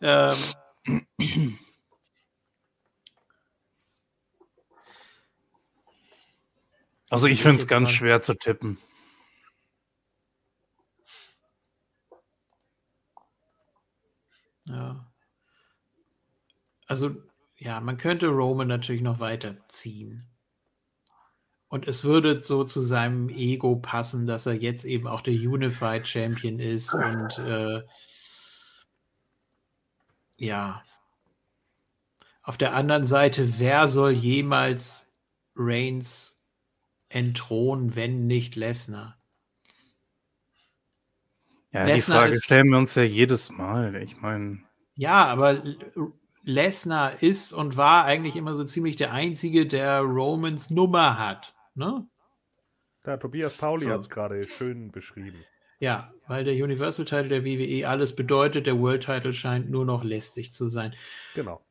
[0.02, 1.58] Ähm,
[7.10, 8.78] also ich finde es ganz schwer zu tippen.
[14.68, 15.06] ja.
[16.88, 17.16] Also,
[17.58, 20.28] ja, man könnte Roman natürlich noch weiterziehen.
[21.70, 26.08] Und es würde so zu seinem Ego passen, dass er jetzt eben auch der Unified
[26.08, 27.84] Champion ist und äh,
[30.38, 30.84] ja.
[32.42, 35.08] Auf der anderen Seite, wer soll jemals
[35.56, 36.37] Reigns
[37.10, 39.18] entthronen, wenn nicht Lesnar?
[41.72, 43.96] Ja, die Lesnar Frage ist- stellen wir uns ja jedes Mal.
[44.02, 44.60] Ich meine,
[44.96, 45.62] Ja, aber
[46.42, 51.54] Lesnar ist und war eigentlich immer so ziemlich der Einzige, der Romans Nummer hat.
[51.76, 52.08] Ne?
[53.04, 53.92] Da, Tobias Pauli So.
[53.92, 55.44] hat es gerade schön beschrieben.
[55.80, 60.04] Ja, weil der Universal Title der WWE alles bedeutet, der World Title scheint nur noch
[60.04, 60.96] lästig zu sein.
[61.36, 61.64] Genau.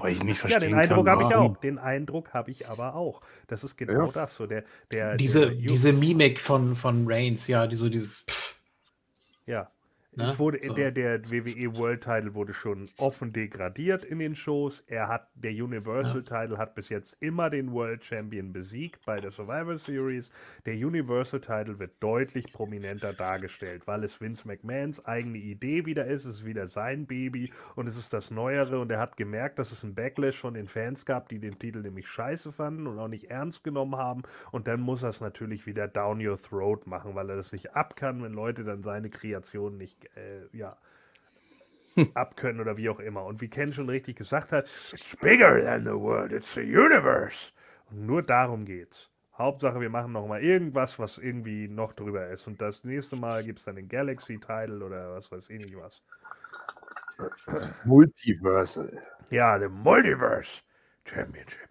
[0.00, 1.56] Wobei ich nicht Ja, verstehen den Eindruck habe ich auch.
[1.58, 3.20] Den Eindruck habe ich aber auch.
[3.46, 4.12] Das ist genau Ja.
[4.12, 4.34] das.
[4.36, 8.08] So der, der, Diese, der, diese Mimik von, von Reigns, ja, die so diese.
[8.08, 8.56] Pff,
[9.46, 9.70] Ja.
[10.16, 10.34] Ne?
[10.38, 10.74] Wurde, So.
[10.74, 14.82] der, der WWE World Title wurde schon offen degradiert in den Shows.
[14.88, 19.30] Er hat, der Universal Title hat bis jetzt immer den World Champion besiegt bei der
[19.30, 20.30] Survivor Series.
[20.66, 26.24] Der Universal Title wird deutlich prominenter dargestellt, weil es Vince McMahons eigene Idee wieder ist.
[26.24, 28.80] Es ist wieder sein Baby und es ist das Neuere.
[28.80, 31.82] Und er hat gemerkt, dass es einen Backlash von den Fans gab, die den Titel
[31.82, 34.22] nämlich scheiße fanden und auch nicht ernst genommen haben.
[34.50, 37.74] Und dann muss er es natürlich wieder down your throat machen, weil er das nicht
[37.76, 40.76] ab kann, wenn Leute dann seine Kreationen nicht, äh, ja,
[42.14, 43.24] abkönnen oder wie auch immer.
[43.24, 47.52] Und wie Ken schon richtig gesagt hat, it's bigger than the world, it's the universe.
[47.90, 49.10] Und nur darum geht's.
[49.36, 52.46] Hauptsache, wir machen noch mal irgendwas, was irgendwie noch drüber ist.
[52.46, 56.02] Und das nächste Mal gibt es dann den Galaxy-Title oder was weiß ich nicht was.
[57.84, 59.02] Multiversal.
[59.30, 60.62] Ja, the Multiverse
[61.04, 61.68] Championship.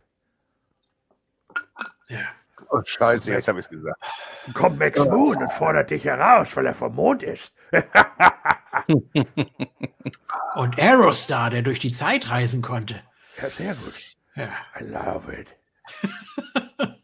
[2.07, 2.38] ja.
[2.69, 3.97] Oh, scheiße, jetzt habe ich es gesagt.
[4.53, 7.51] Kommt Max Moon und fordert dich heraus, weil er vom Mond ist.
[10.55, 12.95] Und Aerostar, der durch die Zeit reisen konnte.
[13.41, 13.93] Ja, sehr gut.
[14.35, 14.49] Ja.
[14.79, 15.47] I love it.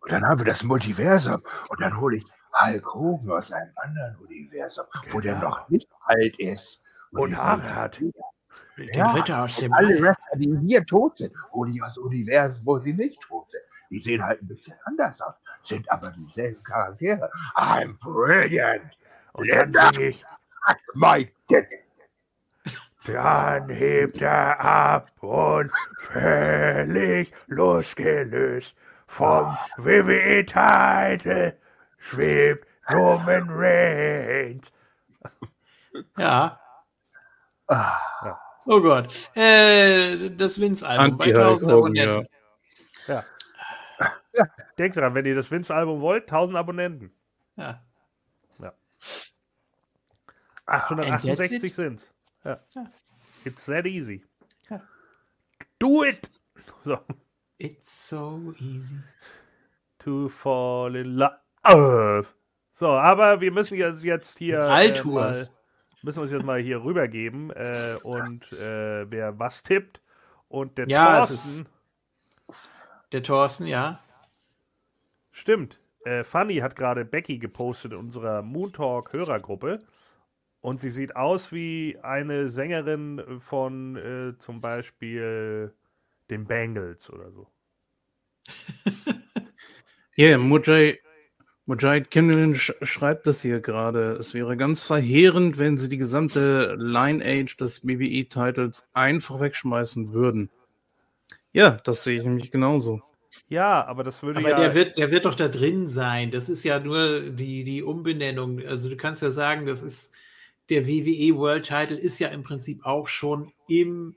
[0.00, 1.42] Und dann haben wir das Multiversum.
[1.68, 2.24] Und dann hole ich
[2.60, 5.48] Hulk Hogan aus einem anderen Universum, wo der Genau.
[5.50, 6.82] noch nicht alt ist.
[7.12, 8.00] Und die- Haare hat.
[8.78, 10.00] Den Ja, Ritter aus und dem alle All.
[10.02, 13.62] Wrestler, die hier tot sind, oder die aus Universen, wo sie nicht tot sind,
[13.92, 17.30] die sehen halt ein bisschen anders aus, sind aber dieselben Charaktere.
[17.54, 18.96] I'm brilliant.
[19.34, 20.24] Und dann sing ich,
[20.94, 21.84] My dick.
[23.04, 28.74] dann hebt er ab und völlig losgelöst
[29.06, 31.52] vom WWE-Titel
[31.98, 34.72] schwebt Roman Reigns.
[36.16, 36.58] Ja.
[37.66, 39.12] Ah, Oh Gott.
[39.34, 42.22] Äh, das Vince-Album bei Anti-Hulk 1000 Hogan, ja.
[44.34, 44.46] Abonnenten.
[44.78, 47.12] Denkt dran, wenn ihr das Vince-Album wollt, 1000 Abonnenten.
[47.56, 47.82] Ja.
[50.66, 52.14] 868 sind's.
[52.44, 52.60] Ja.
[53.44, 54.24] It's that easy.
[54.70, 54.80] Ja.
[55.78, 56.30] Do it!
[56.84, 56.98] So.
[57.58, 58.96] It's so easy.
[60.00, 62.26] To fall in love.
[62.72, 64.60] So, aber wir müssen jetzt, jetzt hier.
[64.60, 65.54] Äh, mal, Altours.
[66.02, 70.00] müssen uns jetzt mal hier rübergeben äh, und äh, wer was tippt.
[70.48, 71.66] Und der Ja, es Thorsten.
[73.12, 74.00] Der Thorsten, ja.
[75.32, 75.80] Stimmt.
[76.04, 79.78] Äh, Fanny hat gerade Becky gepostet in unserer Moon Talk Hörergruppe.
[80.60, 85.74] Und sie sieht aus wie eine Sängerin von äh, zum Beispiel
[86.30, 87.48] den Bangles oder so.
[90.14, 91.00] Ja, Mujahid,
[91.64, 94.12] Mujahid Kimlin sch schreibt das hier gerade.
[94.20, 100.50] Es wäre ganz verheerend, wenn sie die gesamte Lineage des BBE-Titles einfach wegschmeißen würden.
[101.52, 103.00] Ja, das sehe ich nämlich genauso.
[103.52, 104.58] Ja, aber das würde Aber ja.
[104.58, 106.30] der, wird, der wird doch da drin sein.
[106.30, 108.64] Das ist ja nur die, die Umbenennung.
[108.66, 110.10] Also du kannst ja sagen, das ist
[110.70, 114.16] der WWE World Title ist ja im Prinzip auch schon im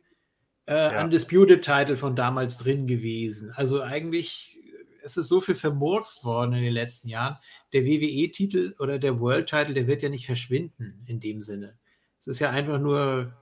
[0.68, 3.52] äh, Undisputed Title von damals drin gewesen.
[3.56, 4.58] Also eigentlich
[5.04, 7.38] es ist so viel vermurkst worden in den letzten Jahren.
[7.74, 11.78] Der WWE-Titel oder der World Title, der wird ja nicht verschwinden in dem Sinne.
[12.20, 13.34] Es ist ja einfach nur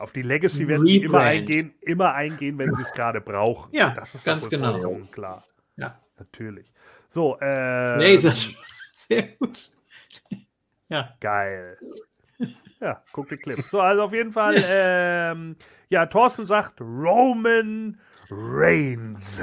[0.00, 3.68] Auf die Legacy werden sie immer eingehen, immer eingehen, wenn sie es gerade brauchen.
[3.72, 4.98] Ja, das ist ganz genau.
[5.10, 5.44] klar.
[5.76, 6.00] Ja.
[6.18, 6.72] Natürlich.
[7.08, 7.98] So, äh.
[7.98, 8.34] Laser.
[8.94, 9.70] Sehr gut.
[10.88, 11.14] Ja.
[11.20, 11.78] Geil.
[12.80, 13.60] Ja, guck den Clip.
[13.70, 15.56] So, also auf jeden Fall, ähm,
[15.90, 19.42] ja, Thorsten sagt Roman Reigns.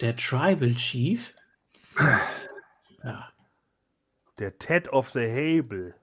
[0.00, 1.32] Der Tribal Chief.
[3.04, 3.32] Ja.
[4.38, 5.94] Der Ted of the Hable.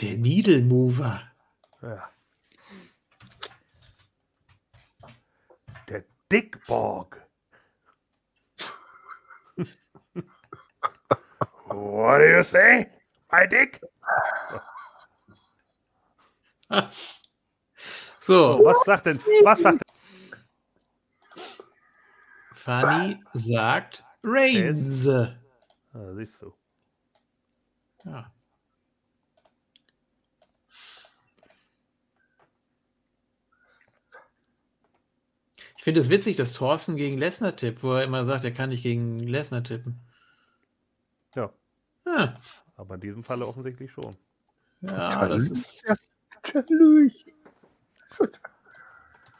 [0.00, 1.20] Der Needle Mover.
[1.82, 2.10] Ja.
[5.88, 7.20] Der Dickborg.
[11.66, 12.90] What do you say?
[13.30, 13.80] My dick?
[18.20, 19.82] So, Oh, was sagt denn, was sagt
[22.54, 25.06] Fanny sagt Reigns.
[25.08, 25.34] Ah,
[26.14, 26.54] siehst du.
[28.04, 28.32] Ja.
[35.80, 38.68] Ich finde es witzig, dass Thorsten gegen Lesnar tippt, wo er immer sagt, er kann
[38.68, 39.98] nicht gegen Lesnar tippen.
[41.34, 41.50] Ja.
[42.04, 42.34] Ah,
[42.76, 44.14] Aber in diesem Falle offensichtlich schon.
[44.82, 45.90] ja, das ist.
[46.52, 47.34] natürlich.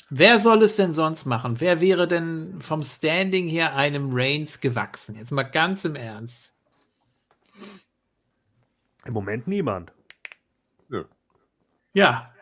[0.09, 1.61] Wer soll es denn sonst machen?
[1.61, 5.17] Wer wäre denn vom Standing her einem Reigns gewachsen?
[5.17, 6.55] Jetzt mal ganz im Ernst.
[9.05, 9.93] Im Moment niemand.
[11.93, 12.33] Ja,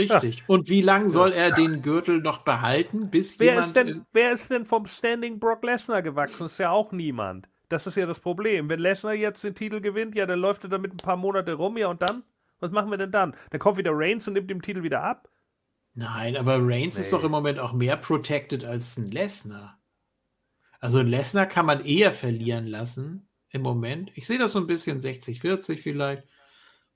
[0.00, 0.44] richtig.
[0.48, 4.32] Und wie lange soll er den Gürtel noch behalten, bis Wer jemand ist, denn, wer
[4.32, 6.46] ist denn vom Standing Brock Lesnar gewachsen?
[6.46, 7.48] Ist ja auch niemand.
[7.68, 8.68] Das ist ja das Problem.
[8.68, 11.76] Wenn Lesnar jetzt den Titel gewinnt, ja, dann läuft er damit ein paar Monate rum,
[11.76, 12.24] ja, und dann?
[12.58, 13.34] Was machen wir denn dann?
[13.50, 15.28] Dann kommt wieder Reigns und nimmt den Titel wieder ab?
[15.94, 17.18] Nein, aber Reigns ist Nee.
[17.18, 19.78] doch im Moment auch mehr protected als ein Lesnar.
[20.78, 24.10] Also ein Lesnar kann man eher verlieren lassen im Moment.
[24.14, 26.24] Ich sehe das so ein bisschen 60-40 vielleicht.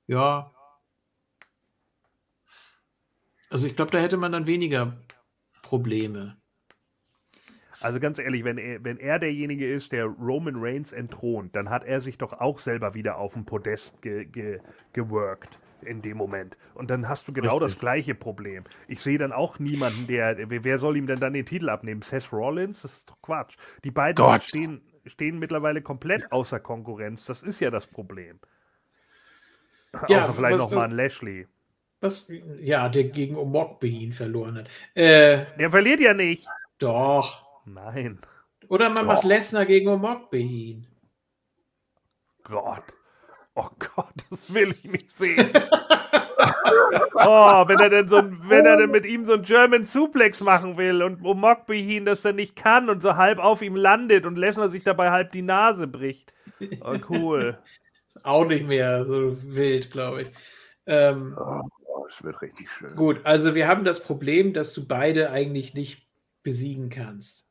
[0.07, 0.53] Ja.
[3.55, 4.97] Also ich glaube, da hätte man dann weniger
[5.63, 6.37] Probleme.
[7.81, 11.85] Also ganz ehrlich, wenn er, wenn er derjenige ist, der Roman Reigns entthront, dann hat
[11.85, 14.59] er sich doch auch selber wieder auf dem Podest ge, ge,
[14.93, 16.57] geworkt in dem Moment.
[16.75, 17.71] Und dann hast du genau Richtig.
[17.75, 18.65] das gleiche Problem.
[18.89, 22.03] Ich sehe dann auch niemanden, der, wer soll ihm denn dann den Titel abnehmen?
[22.03, 22.83] Seth Rollins?
[22.83, 23.55] Das ist doch Quatsch.
[23.85, 24.43] Die beiden Gott.
[24.43, 27.25] stehen, stehen mittlerweile komplett außer Konkurrenz.
[27.27, 28.41] Das ist ja das Problem.
[30.09, 31.47] Ja, Außer vielleicht was- noch mal ein Lashley.
[32.05, 34.69] Was, ja, der gegen Omokbehin verloren hat.
[34.95, 36.47] Äh, Der verliert ja nicht.
[36.79, 37.47] doch.
[37.65, 38.19] Nein.
[38.69, 40.87] Oder man macht Lesnar gegen Omokbehin.
[42.43, 42.83] Gott.
[43.55, 45.51] Oh Gott, das will ich nicht sehen.
[47.15, 50.41] Oh, wenn er denn so ein, wenn er denn mit ihm so einen German Suplex
[50.41, 54.37] machen will und Omokbehin das dann nicht kann und so halb auf ihm landet und
[54.37, 56.33] Lesnar sich dabei halb die Nase bricht.
[56.83, 57.59] Oh, cool.
[58.09, 60.29] Ist auch nicht mehr so wild, glaube ich.
[60.87, 61.63] Ähm, Oh,
[61.95, 62.95] oh, es wird richtig schön.
[62.97, 66.09] gut, also wir haben das Problem, dass du beide eigentlich nicht
[66.43, 67.49] besiegen kannst.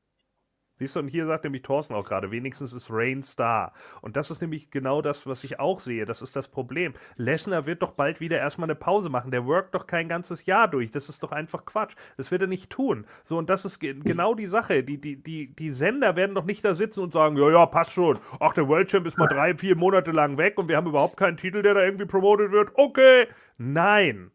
[0.80, 3.74] Siehst du, und hier sagt nämlich Thorsten auch gerade, wenigstens ist Reigns da.
[4.02, 6.06] Und das ist nämlich genau das, was ich auch sehe.
[6.06, 6.94] Das ist das Problem.
[7.16, 9.30] Lesnar wird doch bald wieder erstmal eine Pause machen.
[9.30, 10.92] Der workt doch kein ganzes Jahr durch.
[10.92, 11.94] Das ist doch einfach Quatsch.
[12.18, 13.06] Das wird er nicht tun.
[13.24, 14.84] So, und das ist ge genau die Sache.
[14.84, 17.92] Die, die, die, die Sender werden doch nicht da sitzen und sagen, ja, ja, passt
[17.94, 18.20] schon.
[18.42, 21.16] Ach, der World Champ ist mal drei, vier Monate lang weg und wir haben überhaupt
[21.16, 22.72] keinen Titel, der da irgendwie promotet wird.
[22.74, 23.28] Okay.
[23.58, 24.33] Nein.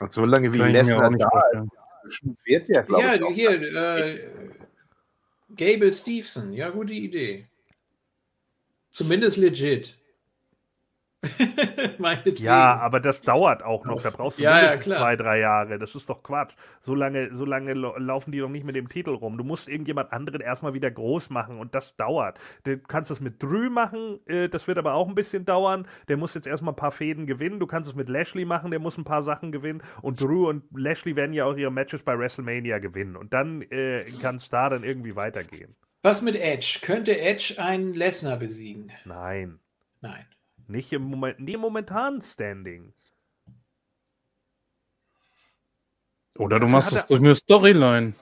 [0.00, 1.40] Und solange wie Kann ich mir Lesnar da
[2.08, 4.28] ist, wird der, glaube Ja, ich, auch hier, äh,
[5.56, 7.46] Gable Stevenson, ja, gute Idee.
[8.90, 9.96] Zumindest legit.
[12.38, 14.02] Ja, aber das dauert auch noch.
[14.02, 14.98] Da brauchst du Ja, ja, mindestens klar.
[14.98, 15.78] zwei, drei Jahre.
[15.78, 16.52] Das ist doch Quatsch.
[16.80, 19.38] So lange, so lange laufen die doch nicht mit dem Titel rum.
[19.38, 22.38] Du musst irgendjemand anderen erstmal wieder groß machen und das dauert.
[22.64, 25.86] Du kannst es mit Drew machen, äh, das wird aber auch ein bisschen dauern.
[26.08, 27.60] Der muss jetzt erstmal ein paar Fäden gewinnen.
[27.60, 29.82] Du kannst es mit Lashley machen, der muss ein paar Sachen gewinnen.
[30.02, 33.16] Und Drew und Lashley werden ja auch ihre Matches bei WrestleMania gewinnen.
[33.16, 35.76] Und dann äh, kann es da dann irgendwie weitergehen.
[36.02, 36.80] Was mit Edge?
[36.82, 38.92] Könnte Edge einen Lesnar besiegen?
[39.04, 39.58] Nein.
[40.02, 40.26] Nein.
[40.66, 42.92] Nicht im, Moment, im momentanen Standing.
[46.36, 48.14] Oder du Dafür machst es durch eine Storyline.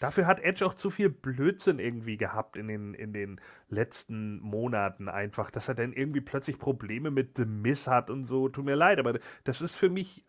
[0.00, 5.08] Dafür hat Edge auch zu viel Blödsinn irgendwie gehabt in den, in den letzten Monaten
[5.08, 8.48] einfach, dass er dann irgendwie plötzlich Probleme mit The Miz hat und so.
[8.48, 10.26] Tut mir leid, aber das ist für mich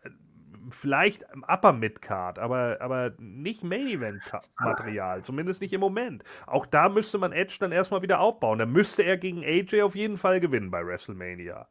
[0.70, 4.22] vielleicht im Upper Midcard, aber, aber nicht Main Event
[4.58, 6.24] Material, zumindest nicht im Moment.
[6.46, 8.58] Auch da müsste man Edge dann erstmal wieder aufbauen.
[8.58, 11.68] Da müsste er gegen AJ auf jeden Fall gewinnen bei WrestleMania.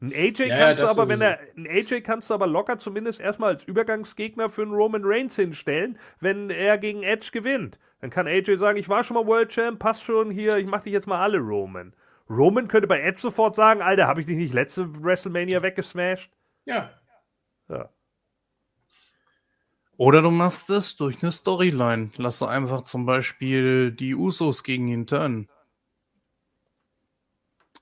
[0.00, 2.46] Ein AJ Ja, ja, kannst du das aber, wenn er, ein AJ kannst du aber
[2.46, 7.78] locker zumindest erstmal als Übergangsgegner für einen Roman Reigns hinstellen, wenn er gegen Edge gewinnt.
[8.00, 10.82] Dann kann AJ sagen, ich war schon mal World Champ, passt schon hier, ich mach
[10.82, 11.94] dich jetzt mal alle Roman.
[12.28, 16.30] Roman könnte bei Edge sofort sagen, Alter, habe ich dich nicht letzte WrestleMania weggesmashed?
[16.64, 16.90] Ja.
[17.68, 17.90] Ja.
[19.96, 22.10] Oder du machst es durch eine Storyline.
[22.16, 25.48] Lass doch einfach zum Beispiel die Usos gegen ihn turnen.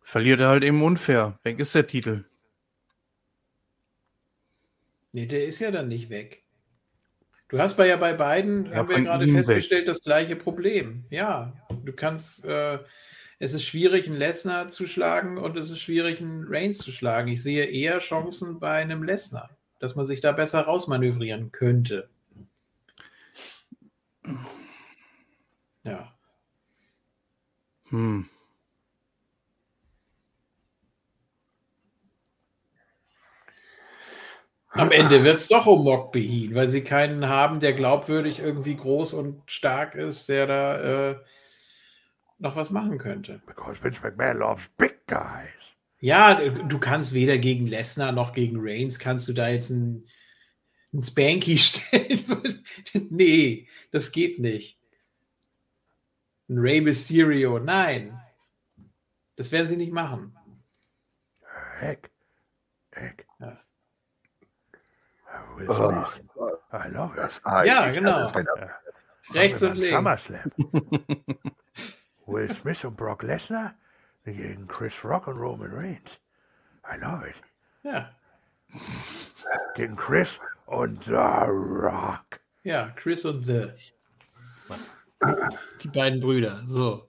[0.03, 1.39] Verliert er halt eben unfair.
[1.43, 2.25] Weg ist der Titel.
[5.13, 6.45] Nee, der ist ja dann nicht weg.
[7.49, 11.05] Du hast bei ja bei beiden, Ja, haben wir von gerade festgestellt, das gleiche Problem.
[11.11, 11.53] Ja,
[11.85, 12.79] du kannst, äh,
[13.45, 17.29] es ist schwierig, einen Lesnar zu schlagen und es ist schwierig, einen Reigns zu schlagen.
[17.29, 19.51] Ich sehe eher Chancen bei einem Lesnar,
[19.81, 22.09] dass man sich da besser rausmanövrieren könnte.
[25.83, 26.15] Ja.
[27.91, 28.31] Hm.
[34.71, 38.75] Am Ende wird es doch um Mock Behin, weil sie keinen haben, der glaubwürdig irgendwie
[38.75, 41.17] groß und stark ist, der da äh,
[42.39, 43.41] noch was machen könnte.
[43.47, 45.49] Because Vince McMahon loves big guys.
[46.01, 50.07] Ja, du kannst weder gegen Lesnar noch gegen Reigns kannst du da jetzt ein,
[50.93, 52.25] ein Spanky stellen.
[53.11, 54.79] nee, das geht nicht.
[56.49, 58.21] Ein Rey Mysterio, nein.
[59.37, 60.37] Das werden sie nicht machen.
[61.79, 62.11] Heck.
[62.93, 63.27] Heck.
[63.41, 63.59] Ja.
[65.57, 66.05] Will Oh.
[66.73, 67.41] I love it.
[67.67, 68.27] Ja, ich- genau.
[69.33, 69.95] Rechts und links.
[69.97, 70.53] SummerSlam.
[72.27, 73.75] Will Smith und Brock Lesnar
[74.25, 76.19] gegen Chris Rock und Roman Reigns.
[76.91, 77.35] I love it.
[77.83, 78.11] Ja,
[79.77, 82.41] Gegen Chris und The Rock.
[82.63, 83.69] ja, Chris und The.
[85.83, 86.63] Die beiden Brüder.
[86.67, 87.09] So.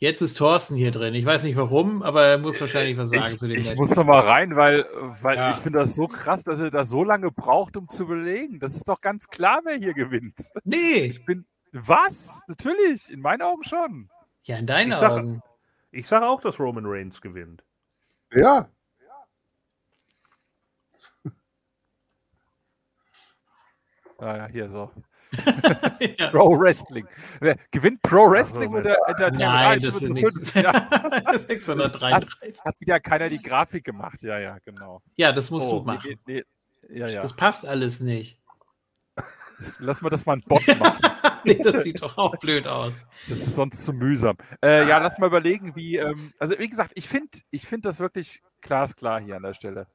[0.00, 1.14] Jetzt ist Thorsten hier drin.
[1.14, 3.76] Ich weiß nicht warum, aber er muss wahrscheinlich was sagen Ich, zu dem ich Match.
[3.76, 4.86] muss noch mal rein, weil,
[5.22, 5.50] weil Ja.
[5.50, 8.60] ich finde das so krass, dass er da so lange braucht, um zu überlegen.
[8.60, 10.38] Das ist doch ganz klar, wer hier gewinnt.
[10.64, 11.46] Nee, Ich bin.
[11.72, 12.42] Was?
[12.48, 14.10] Natürlich, in meinen Augen schon.
[14.44, 15.42] ja, in deinen Ich sag- Augen.
[15.90, 17.64] Ich sage auch, dass Roman Reigns gewinnt.
[18.32, 18.68] Ja,
[24.18, 24.90] Ah, ja, hier so.
[26.18, 26.30] Ja.
[26.30, 27.06] Pro Wrestling.
[27.40, 29.38] Wer gewinnt Pro Wrestling oder Entertainment?
[29.38, 30.54] Nein, das ist fünf.
[30.54, 30.54] nicht.
[30.54, 32.60] Ja, 633.
[32.64, 34.22] hat wieder keiner die Grafik gemacht.
[34.22, 35.02] Ja, ja, genau.
[35.16, 36.18] Ja, das musst Oh, du machen.
[36.26, 36.44] nee,
[36.88, 37.20] nee, ja, ja.
[37.22, 38.37] Das passt alles nicht.
[39.80, 41.00] Lass mal das mal ein Bot machen.
[41.44, 42.92] nee, das sieht doch auch blöd aus.
[43.28, 44.36] Das ist sonst zu mühsam.
[44.62, 45.96] Äh, ja, lass mal überlegen, wie.
[45.96, 49.86] Ähm, also, wie gesagt, ich finde ich find das wirklich glasklar hier an der Stelle.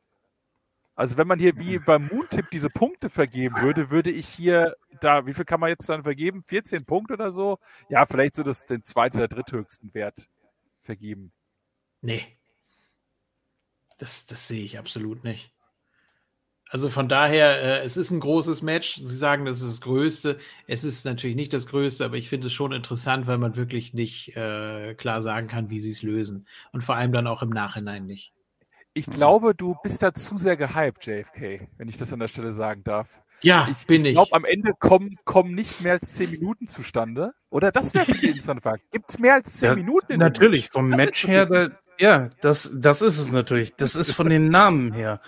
[0.96, 5.26] Also, wenn man hier wie beim Moon-Tipp diese Punkte vergeben würde, würde ich hier da,
[5.26, 6.44] wie viel kann man jetzt dann vergeben?
[6.44, 7.58] 14 Punkte oder so?
[7.90, 10.28] Ja, vielleicht so das, den zweiten oder dritthöchsten Wert
[10.82, 11.32] vergeben.
[12.02, 12.38] Nee.
[13.98, 15.53] Das, das sehe ich absolut nicht.
[16.74, 18.96] Also von daher, äh, es ist ein großes Match.
[18.96, 20.40] Sie sagen, das ist das Größte.
[20.66, 23.94] Es ist natürlich nicht das Größte, aber ich finde es schon interessant, weil man wirklich
[23.94, 26.48] nicht äh, klar sagen kann, wie sie es lösen.
[26.72, 28.34] Und vor allem dann auch im Nachhinein nicht.
[28.96, 32.52] Ich glaube, du bist da zu sehr gehypt, JFK, wenn ich das an der Stelle
[32.52, 33.22] sagen darf.
[33.44, 34.14] Ja, Ich, bin ich ich.
[34.16, 37.34] glaube, am Ende kommen, kommen nicht mehr als 10 Minuten zustande.
[37.52, 38.82] Oder das wäre für die interessante Frage.
[38.92, 40.72] Gibt es mehr als 10 Ja, Minuten in dem Natürlich, Match?
[40.72, 41.70] vom Das Match her, da,
[42.00, 43.76] ja, das, das ist es natürlich.
[43.76, 45.22] Das ist von den Namen her.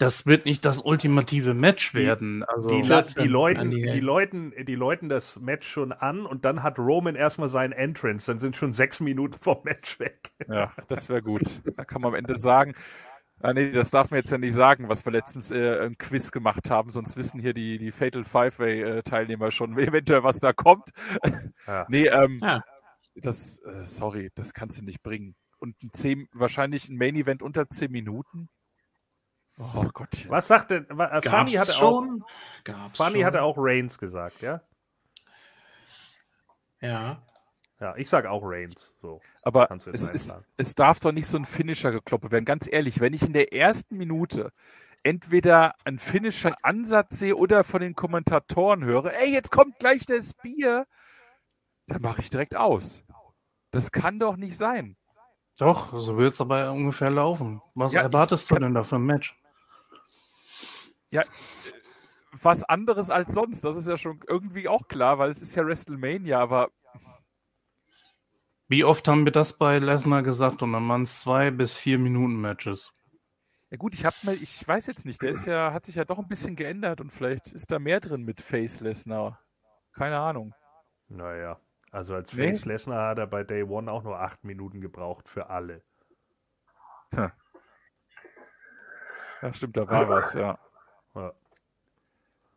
[0.00, 2.42] Das wird nicht das ultimative Match werden.
[2.44, 4.00] Also, Die, die, dann Leuten, die die.
[4.00, 8.26] Leuten, die Leuten das Match schon an und dann hat Roman erstmal seinen Entrance.
[8.26, 10.32] Dann sind schon sechs Minuten vom Match weg.
[10.48, 11.42] Ja, das wäre gut.
[11.76, 12.74] Da kann man am Ende sagen,
[13.40, 16.32] ah, nee, das darf man jetzt ja nicht sagen, was wir letztens äh, ein Quiz
[16.32, 20.88] gemacht haben, sonst wissen hier die, die Fatal Five-Way-Teilnehmer schon eventuell, was da kommt.
[21.66, 21.86] Ja.
[21.90, 22.62] Nee, ähm, Ja.
[23.16, 25.34] das, äh, sorry, das kannst du nicht bringen.
[25.58, 28.48] Und ein 10, wahrscheinlich ein Main-Event unter 10 Minuten?
[29.60, 30.28] Oh Gott.
[30.28, 30.86] Was sagt denn?
[30.90, 32.24] äh, Gab's hatte auch, schon?
[32.64, 33.24] Gab's Funny schon?
[33.24, 34.62] hatte auch Reigns gesagt, ja?
[36.80, 37.22] Ja.
[37.78, 38.94] Ja, ich sag auch Reigns.
[39.00, 39.20] So.
[39.42, 42.44] Aber es, ist, es darf doch nicht so ein Finisher gekloppe werden.
[42.44, 44.52] Ganz ehrlich, wenn ich in der ersten Minute
[45.02, 50.86] entweder einen Finisher-Ansatz sehe oder von den Kommentatoren höre, ey, jetzt kommt gleich das Bier,
[51.86, 53.02] dann mache ich direkt aus.
[53.70, 54.96] Das kann doch nicht sein.
[55.58, 57.62] doch, so wird es dabei ungefähr laufen.
[57.74, 59.39] Was Ja, ich erwartest du denn da für ein Match?
[62.32, 65.64] Was anderes als sonst, das ist ja schon irgendwie auch klar, weil es ist ja
[65.66, 66.70] WrestleMania, aber
[68.68, 70.62] Wie oft haben wir das bei Lesnar gesagt?
[70.62, 72.92] Und dann waren es zwei bis vier Minuten Matches.
[73.70, 76.04] ja gut, ich habe mal, ich weiß jetzt nicht, der ist ja, hat sich ja
[76.04, 79.36] doch ein bisschen geändert und vielleicht ist da mehr drin mit Faceless Now.
[79.92, 80.54] Keine Ahnung.
[81.08, 82.52] Naja, also als Nee.
[82.52, 85.82] Face Lesnar hat er bei Day One auch nur acht Minuten gebraucht für alle.
[89.42, 90.58] Ja, stimmt, da war was, ja.
[91.14, 91.32] Ja.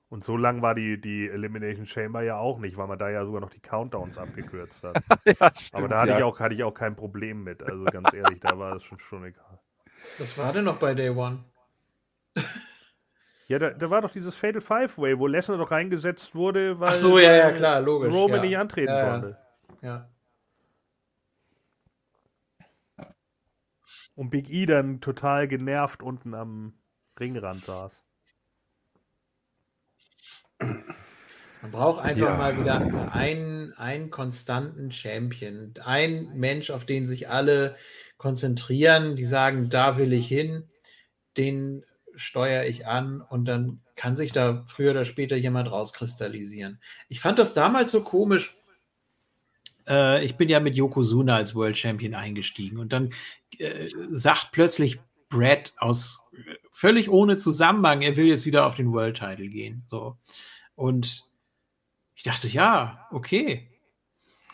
[0.09, 3.25] Und so lang war die, die Elimination Chamber ja auch nicht, weil man da ja
[3.25, 5.01] sogar noch die Countdowns abgekürzt hat.
[5.25, 6.17] ja stimmt, Aber da hatte, ja.
[6.19, 7.63] ich auch, hatte ich auch kein Problem mit.
[7.63, 9.59] Also ganz ehrlich, da war es schon, schon egal.
[10.19, 11.43] Was war denn noch bei Day One?
[13.47, 16.95] Ja, da, da war doch dieses Fatal Five-Way, wo Lesnar doch reingesetzt wurde, weil Ach
[16.95, 18.13] so, ja, ja, klar, logisch.
[18.13, 18.43] Roman ja.
[18.43, 19.11] nicht antreten Ja, ja.
[19.11, 19.37] konnte.
[19.81, 20.09] Ja.
[24.15, 26.73] Und Big E dann total genervt unten am
[27.19, 28.03] Ringrand saß.
[31.61, 32.37] Man braucht einfach Ja.
[32.37, 35.73] mal wieder einen, einen konstanten Champion.
[35.83, 37.77] Ein Mensch, auf den sich alle
[38.17, 40.69] konzentrieren, die sagen, da will ich hin,
[41.37, 41.85] den
[42.15, 46.79] steuere ich an und dann kann sich da früher oder später jemand rauskristallisieren.
[47.09, 48.57] Ich fand das damals so komisch.
[49.87, 53.11] Äh, ich bin ja mit Yokozuna als World Champion eingestiegen und dann
[53.57, 58.91] äh, sagt plötzlich Brad aus äh, völlig ohne Zusammenhang, er will jetzt wieder auf den
[58.91, 59.83] World Title gehen.
[59.87, 60.17] So.
[60.75, 61.25] Und
[62.15, 63.69] ich dachte, ja, okay.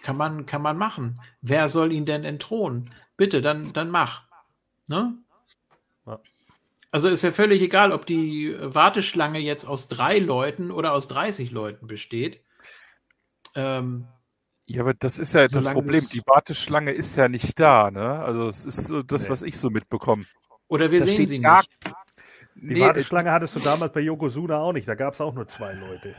[0.01, 1.19] Kann man, kann man machen.
[1.41, 2.93] Wer soll ihn denn entthronen?
[3.17, 4.23] Bitte, dann, dann mach.
[4.88, 5.14] Ne?
[6.06, 6.19] Ja.
[6.91, 11.51] Also ist ja völlig egal, ob die Warteschlange jetzt aus drei Leuten oder aus 30
[11.51, 12.41] Leuten besteht.
[13.56, 14.07] Ähm,
[14.67, 16.03] Ja, aber das ist ja das Problem.
[16.14, 18.19] Die Warteschlange ist ja nicht da, ne?
[18.19, 20.25] Also es ist so das, was ich so mitbekomme.
[20.67, 21.69] oder wir Da sehen sie gar- nicht.
[22.61, 24.88] Die Nee, Warteschlange hattest du damals bei Yokozuna auch nicht.
[24.88, 26.15] Da gab es auch nur zwei Leute.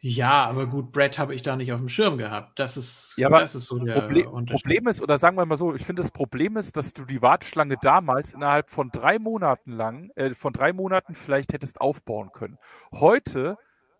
[0.00, 2.58] Ja, aber gut, Brad habe ich da nicht auf dem Schirm gehabt.
[2.60, 4.62] Das ist, Ja, aber das ist so der Proble Unterschied.
[4.62, 7.20] Problem ist, oder sagen wir mal so, ich finde das Problem ist, dass du die
[7.20, 12.58] Warteschlange damals innerhalb von drei Monaten lang, äh, von drei Monaten vielleicht hättest aufbauen können.
[12.94, 13.56] Heute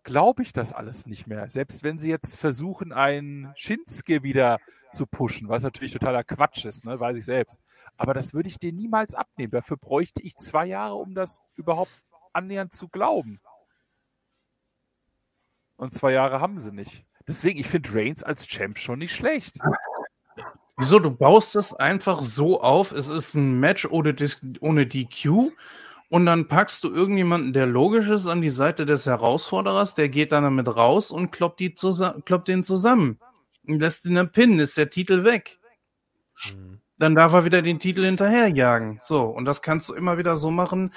[0.09, 1.49] glaube ich das alles nicht mehr.
[1.49, 4.57] Selbst wenn sie jetzt versuchen, einen Shinsuke wieder
[4.91, 7.59] zu pushen, was natürlich totaler Quatsch ist, ne, weiß ich selbst.
[7.95, 9.51] Aber das würde ich dir niemals abnehmen.
[9.51, 11.91] Dafür bräuchte ich zwei Jahre, um das überhaupt
[12.33, 13.39] annähernd zu glauben.
[15.77, 17.05] Und zwei Jahre haben sie nicht.
[17.27, 19.59] Deswegen, ich finde Reigns als Champ schon nicht schlecht.
[20.75, 20.97] Wieso?
[20.97, 22.91] Du baust es einfach so auf.
[22.91, 25.51] Es ist ein Match ohne, Dis ohne DQ.
[26.09, 29.93] Und dann packst du irgendjemanden, der logisch ist, an die Seite des Herausforderers.
[29.93, 33.19] Der geht dann damit raus und kloppt, die zusa- kloppt den zusammen.
[33.67, 34.59] Und lässt ihn dann pinnen.
[34.59, 35.59] Ist der Titel weg.
[36.97, 38.99] Dann darf er wieder den Titel hinterherjagen.
[39.03, 39.23] So.
[39.25, 40.91] Und das kannst du immer wieder so machen,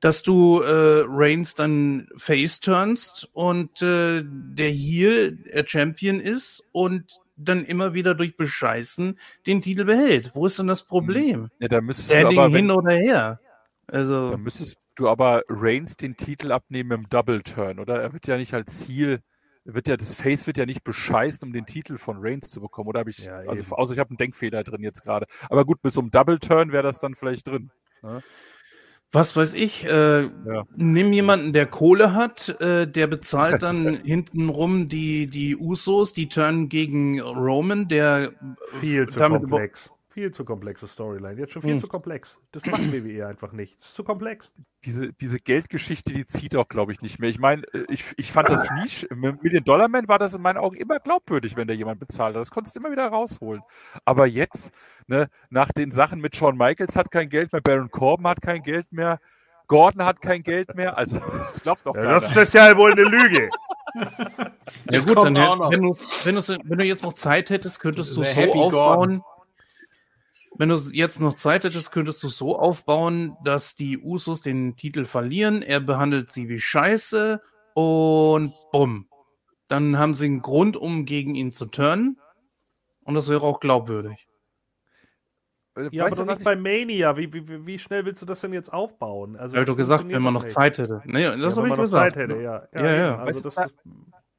[0.00, 7.20] dass du äh, Reigns dann face turnst und äh, der hier der Champion ist und
[7.36, 10.32] dann immer wieder durch Bescheißen den Titel behält.
[10.34, 11.50] Wo ist denn das Problem?
[11.60, 13.40] Ja, da müsstest du Standing aber, hin wenn, oder her.
[13.86, 18.00] Also, da müsstest du aber Reigns den Titel abnehmen im Double Turn, oder?
[18.00, 19.20] Er wird ja nicht als Ziel
[19.64, 22.88] wird ja, das Face wird ja nicht bescheißt, um den Titel von Reigns zu bekommen.
[22.88, 23.72] Oder habe ich, Ja, also eben.
[23.72, 25.26] außer ich habe einen Denkfehler drin jetzt gerade.
[25.48, 27.70] Aber gut, bis zum Double Turn wäre das dann vielleicht drin.
[28.02, 28.22] Ne?
[29.12, 30.64] Was weiß ich, äh, Ja.
[30.74, 36.68] nimm jemanden, der Kohle hat, äh, der bezahlt dann hintenrum die, die Usos, die turnen
[36.68, 38.32] gegen Roman, der
[38.80, 39.92] Viel zu komplex.
[40.12, 41.40] Viel zu komplexe Storyline.
[41.40, 41.80] Jetzt schon viel Hm.
[41.80, 42.38] zu komplex.
[42.52, 43.78] Das macht WWE einfach nicht.
[43.80, 44.50] Das ist zu komplex.
[44.84, 47.30] Diese, diese Geldgeschichte, die zieht auch, glaube ich, nicht mehr.
[47.30, 50.42] Ich meine, äh, ich, ich fand das nie, mit Million Dollar Man war das in
[50.42, 52.40] meinen Augen immer glaubwürdig, wenn da jemand bezahlt hat.
[52.42, 53.62] Das konntest du immer wieder rausholen.
[54.04, 54.72] Aber jetzt,
[55.06, 58.62] ne, nach den Sachen mit Shawn Michaels hat kein Geld mehr, Baron Corbin hat kein
[58.62, 59.18] Geld mehr,
[59.68, 61.18] Gordon hat kein Geld mehr, also
[61.48, 62.20] das glaubt doch Ja, keiner.
[62.20, 63.48] das ist ja wohl eine Lüge.
[64.90, 68.22] Ja gut, dann, wenn, du, wenn, du, wenn du jetzt noch Zeit hättest, könntest du
[68.22, 69.22] The so Happy aufbauen.
[70.58, 75.04] Wenn du jetzt noch Zeit hättest, könntest du so aufbauen, dass die Usos den Titel
[75.06, 75.62] verlieren.
[75.62, 77.40] Er behandelt sie wie Scheiße
[77.74, 79.08] und bumm.
[79.68, 82.18] Dann haben sie einen Grund, um gegen ihn zu turnen.
[83.04, 84.28] Und das wäre auch glaubwürdig.
[85.74, 87.16] Äh, Ja, weißt aber du, doch was nicht bei Mania.
[87.16, 89.36] Wie, wie, wie- schnell willst du das denn jetzt aufbauen?
[89.36, 90.44] Also, Weil das du gesagt, wenn man noch.
[90.44, 91.00] Zeit hätte.
[91.06, 92.14] Nee, das ja, habe wenn ich man noch gesagt.
[92.14, 92.68] Zeit hätte, ja.
[92.74, 93.10] Ja, ja.
[93.12, 93.20] eben.
[93.20, 93.74] Also Weißt das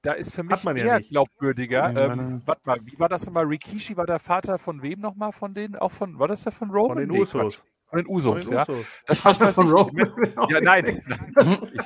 [0.04, 1.10] Da ist für mich man ja eher nicht.
[1.10, 1.92] glaubwürdiger.
[1.92, 3.46] Ja, meine- Ähm, warte mal, wie war das nochmal?
[3.46, 5.32] Rikishi war der Vater von wem nochmal?
[5.32, 5.76] Von denen?
[5.78, 6.90] Auch von, war das der von Roman?
[6.90, 7.32] von den Nee, Usos.
[7.42, 7.60] Quatsch.
[7.90, 8.68] Von den Von Usos, den ja.
[8.68, 8.86] Usos.
[9.08, 10.14] Das Vater was von Roman.
[10.50, 11.34] Ja, nein, nein.
[11.74, 11.84] Ich,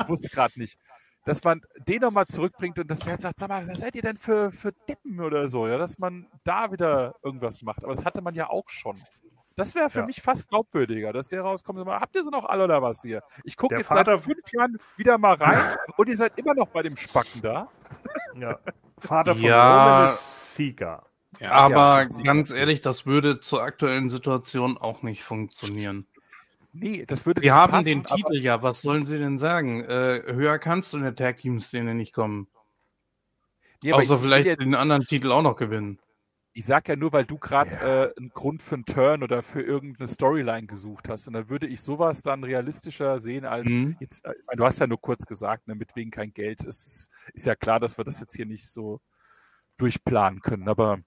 [0.00, 0.78] ich wusste es gerade nicht.
[1.24, 4.02] Dass man den nochmal zurückbringt und dass der halt sagt, sag mal, was seid ihr
[4.02, 7.82] denn für, für Deppen oder so, ja, dass man da wieder irgendwas macht.
[7.84, 8.96] Aber das hatte man ja auch schon.
[9.60, 10.06] Das wäre für Ja.
[10.06, 13.02] mich fast glaubwürdiger, dass der rauskommt und sagt, habt ihr sie noch alle oder was
[13.02, 13.22] hier?
[13.44, 16.68] Ich gucke jetzt Vater- seit fünf Jahren wieder mal rein und ihr seid immer noch
[16.68, 17.68] bei dem Spacken da.
[18.34, 18.58] Ja.
[18.98, 19.94] Vater von Ja.
[19.98, 21.02] Roman ist Sieger.
[21.38, 26.06] Ja, Aber ja, ganz ehrlich, das würde zur aktuellen Situation auch nicht funktionieren.
[26.72, 29.82] Nee, das würde Sie haben passen, den Titel ja, was sollen sie denn sagen?
[29.84, 32.46] Äh, höher kannst du in der Tag Team Szene nicht kommen.
[33.84, 35.98] Aber Außer ich, ich, vielleicht ja, den anderen Titel auch noch gewinnen.
[36.52, 39.62] Ich sag ja nur, weil du gerade äh, einen Grund für einen Turn oder für
[39.62, 41.26] irgendeine Storyline gesucht hast.
[41.28, 43.96] Und dann würde ich sowas dann realistischer sehen als Mhm.
[44.00, 46.60] jetzt, äh, ich meine, du hast ja nur kurz gesagt, ne, mit wegen kein Geld.
[46.64, 49.00] Es ist, ist ja klar, dass wir das jetzt hier nicht so
[49.78, 50.68] durchplanen können.
[50.68, 50.98] Aber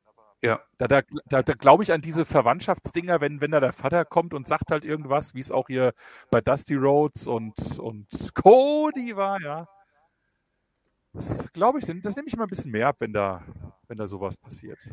[0.41, 0.61] Ja.
[0.77, 4.33] da, da, da, da glaube ich an diese Verwandtschaftsdinger, wenn, wenn da der Vater kommt
[4.33, 5.93] und sagt halt irgendwas, wie es auch hier
[6.31, 9.67] bei Dusty Rhodes und, und Cody war, ja.
[11.13, 13.43] Das glaube ich, das nehme ich mal ein bisschen mehr ab, wenn da,
[13.87, 14.89] wenn da sowas passiert.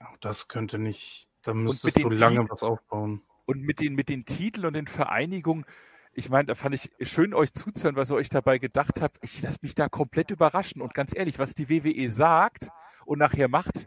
[0.00, 3.22] Auch das könnte nicht, da müsstest du lange Team- was aufbauen.
[3.46, 5.64] Und mit den, mit den Titeln und den Vereinigungen,
[6.12, 9.18] ich meine, da fand ich schön, euch zuzuhören, was ihr euch dabei gedacht habt.
[9.22, 10.82] Ich lasse mich da komplett überraschen.
[10.82, 12.68] Und ganz ehrlich, was die WWE sagt
[13.04, 13.86] und nachher macht,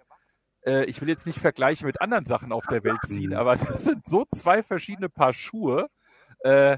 [0.65, 3.83] äh, ich will jetzt nicht Vergleiche mit anderen Sachen auf der Welt ziehen, aber das
[3.83, 5.89] sind so zwei verschiedene Paar Schuhe.
[6.43, 6.77] Äh,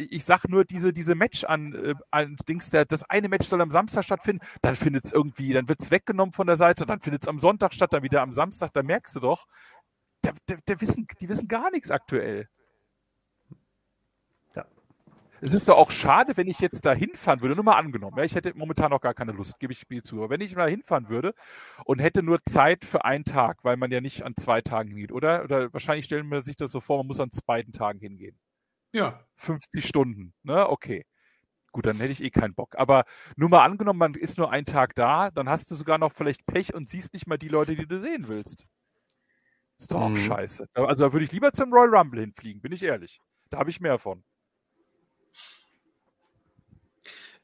[0.00, 3.60] ich sag nur diese, diese Match an, äh, an Dings, der, das eine Match soll
[3.60, 7.00] am Samstag stattfinden, dann findet es irgendwie, dann wird es weggenommen von der Seite, dann
[7.00, 9.46] findet es am Sonntag statt, dann wieder am Samstag, da merkst du doch,
[10.24, 12.48] der, der, der wissen, die wissen gar nichts aktuell.
[14.54, 14.66] Ja.
[15.40, 18.24] Es ist doch auch schade, wenn ich jetzt da hinfahren würde, nur mal angenommen, ja,
[18.24, 20.68] ich hätte momentan noch gar keine Lust, gebe ich Spiel zu, aber wenn ich mal
[20.68, 21.34] hinfahren würde
[21.84, 25.12] und hätte nur Zeit für einen Tag, weil man ja nicht an zwei Tagen hingeht,
[25.12, 25.44] oder?
[25.44, 28.38] Oder wahrscheinlich stellen wir sich das so vor, man muss an beiden Tagen hingehen.
[28.92, 29.24] Ja.
[29.34, 30.68] 50 Stunden, ne?
[30.68, 31.04] Okay.
[31.72, 32.76] Gut, dann hätte ich eh keinen Bock.
[32.76, 33.04] Aber
[33.36, 36.44] nur mal angenommen, man ist nur einen Tag da, dann hast du sogar noch vielleicht
[36.46, 38.66] Pech und siehst nicht mal die Leute, die du sehen willst.
[39.78, 40.16] Ist doch auch Mhm.
[40.16, 40.66] scheiße.
[40.74, 43.20] Also da würde ich lieber zum Royal Rumble hinfliegen, bin ich ehrlich.
[43.50, 44.24] Da habe ich mehr von.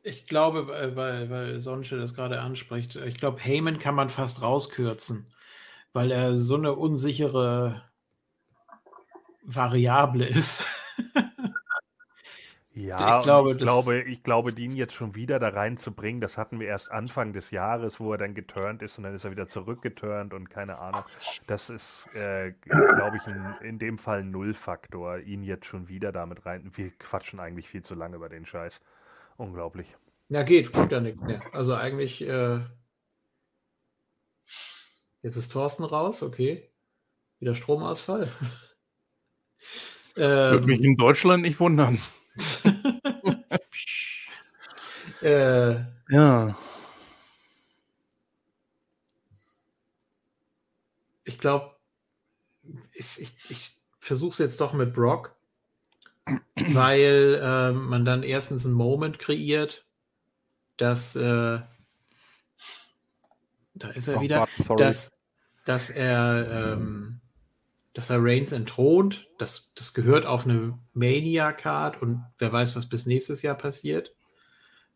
[0.02, 4.40] Ich glaube, weil, weil, weil Sonsche das gerade anspricht, ich glaube, Heyman kann man fast
[4.42, 5.26] rauskürzen,
[5.92, 7.82] weil er so eine unsichere
[9.42, 10.64] Variable ist.
[12.76, 16.60] Ja, Ich glaube, ich, glaube, ich glaube, den jetzt schon wieder da reinzubringen, das hatten
[16.60, 19.46] wir erst Anfang des Jahres, wo er dann geturnt ist und dann ist er wieder
[19.46, 21.02] zurückgeturnt und keine Ahnung.
[21.46, 26.12] Das ist, äh, glaube ich, ein, in dem Fall ein Nullfaktor, ihn jetzt schon wieder
[26.12, 26.70] damit rein.
[26.74, 28.82] Wir quatschen eigentlich viel zu lange über den Scheiß.
[29.38, 29.96] Unglaublich.
[30.28, 31.40] Ja, geht, tut ja nichts mehr.
[31.54, 32.58] Also eigentlich, äh,
[35.22, 36.70] jetzt ist Thorsten raus, okay.
[37.38, 38.30] Wieder Stromausfall.
[40.14, 41.98] Würde mich ähm, in Deutschland nicht wundern.
[45.22, 45.76] Äh,
[46.08, 46.56] Ja.
[51.24, 51.76] ich glaube,
[52.92, 55.34] ich, ich, ich versuche es jetzt doch mit Brock,
[56.54, 59.84] weil ähm, man dann erstens einen Moment kreiert,
[60.76, 61.60] dass äh,
[63.74, 64.82] da ist er Oh, wieder, sorry.
[64.84, 65.12] dass,
[65.64, 67.20] dass er ähm,
[67.96, 69.26] dass er Reigns entthront.
[69.38, 74.14] Das, das gehört auf eine Mania-Card und wer weiß, was bis nächstes Jahr passiert.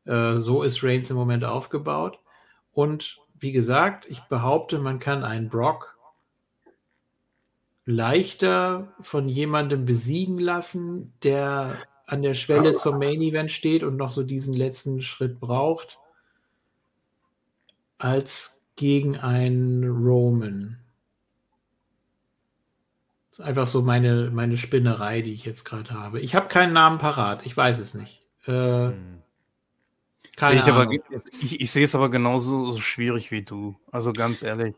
[0.04, 2.18] Äh, so ist Reigns im Moment aufgebaut.
[2.72, 5.96] Und wie gesagt, ich behaupte, man kann einen Brock
[7.86, 14.10] leichter von jemandem besiegen lassen, der an der Schwelle zum Main Event steht und noch
[14.10, 15.98] so diesen letzten Schritt braucht,
[17.96, 20.79] als gegen einen Roman.
[23.40, 26.20] Ist einfach so meine, meine Spinnerei, die ich jetzt gerade habe.
[26.20, 28.22] Ich habe keinen Namen parat, ich weiß es nicht.
[28.46, 29.22] Äh, Hm.
[30.36, 30.90] ich, aber,
[31.40, 33.78] ich, ich sehe es aber genauso so schwierig wie du.
[33.90, 34.74] Also ganz ehrlich,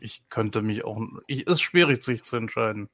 [0.00, 1.00] ich könnte mich auch.
[1.28, 2.88] Ich, ist schwierig, sich zu entscheiden.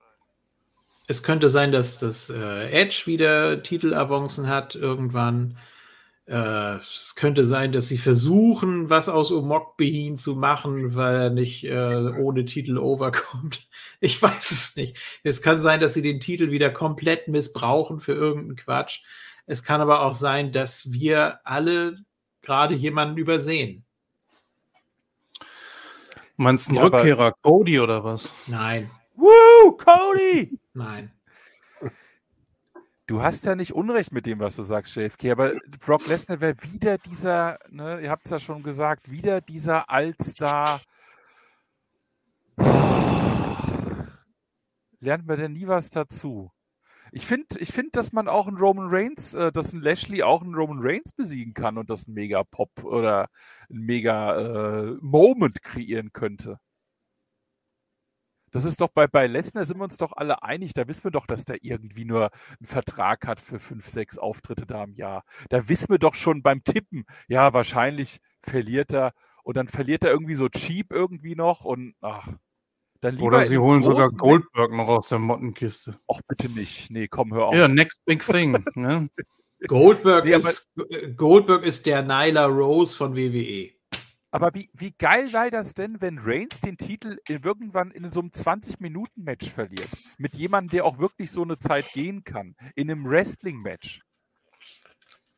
[1.06, 5.56] Es könnte sein, dass das äh, Edge wieder Titelavancen hat irgendwann.
[6.28, 11.31] Äh, es könnte sein, dass sie versuchen, was aus Omok Behin zu machen, weil er
[11.31, 13.66] nicht äh, ohne Titel overkommt.
[14.00, 14.97] Ich weiß es nicht.
[15.24, 19.02] Es kann sein, dass sie den Titel wieder komplett missbrauchen für irgendeinen Quatsch.
[19.47, 21.98] Es kann aber auch sein, dass wir alle
[22.42, 23.84] gerade jemanden übersehen.
[26.36, 28.31] Meinst du einen Ja, Rückkehrer, Cody oder was?
[28.47, 30.57] Nein, Woo, Cody!
[30.74, 31.10] nein.
[33.08, 36.62] Du hast ja nicht Unrecht mit dem, was du sagst, JFK, aber Brock Lesnar wäre
[36.62, 40.82] wieder dieser, ne, ihr habt es ja schon gesagt, wieder dieser Allstar.
[45.00, 46.52] Lernt man denn nie was dazu?
[47.10, 50.42] Ich finde, ich find, dass man auch einen Roman Reigns, äh, dass ein Lashley auch
[50.42, 53.30] einen Roman Reigns besiegen kann und das ein mega Pop oder
[53.70, 56.60] ein mega äh, Moment kreieren könnte.
[58.50, 60.74] Das ist doch bei, bei Lesnar sind wir uns doch alle einig.
[60.74, 64.66] Da wissen wir doch, dass der irgendwie nur einen Vertrag hat für fünf, sechs Auftritte
[64.66, 65.24] da im Jahr.
[65.50, 69.12] Da wissen wir doch schon beim Tippen, ja, wahrscheinlich verliert er
[69.42, 72.28] und dann verliert er irgendwie so cheap irgendwie noch und ach.
[73.00, 76.00] Dann Oder sie holen sogar Goldberg noch aus der Mottenkiste.
[76.12, 76.90] Ach, bitte nicht.
[76.90, 77.54] Nee, komm, hör auf.
[77.54, 78.64] Ja, next big thing.
[78.74, 79.08] ne?
[79.68, 80.68] Goldberg, Nee, ist,
[81.16, 83.14] Goldberg ist der Nyla Rose von.
[83.16, 83.77] WWE.
[84.31, 88.20] Aber wie, wie geil wäre das denn, wenn Reigns den Titel in, irgendwann in so
[88.20, 89.89] einem 20-Minuten-Match verliert?
[90.18, 92.55] Mit jemandem, der auch wirklich so eine Zeit gehen kann.
[92.74, 94.02] In einem Wrestling-Match.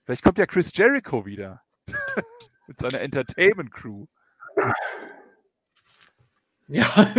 [0.02, 1.62] Vielleicht kommt ja Chris Jericho wieder.
[2.66, 4.06] Mit seiner Entertainment-Crew.
[6.66, 7.14] Ja,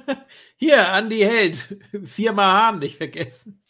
[0.56, 1.78] hier, Andy Held.
[2.04, 3.62] Viermal Hahn nicht vergessen.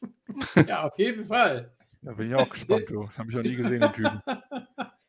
[0.66, 1.74] ja, auf jeden Fall.
[2.02, 3.08] Da bin ich auch gespannt, du.
[3.16, 4.22] Habe ich noch nie gesehen, den Typen.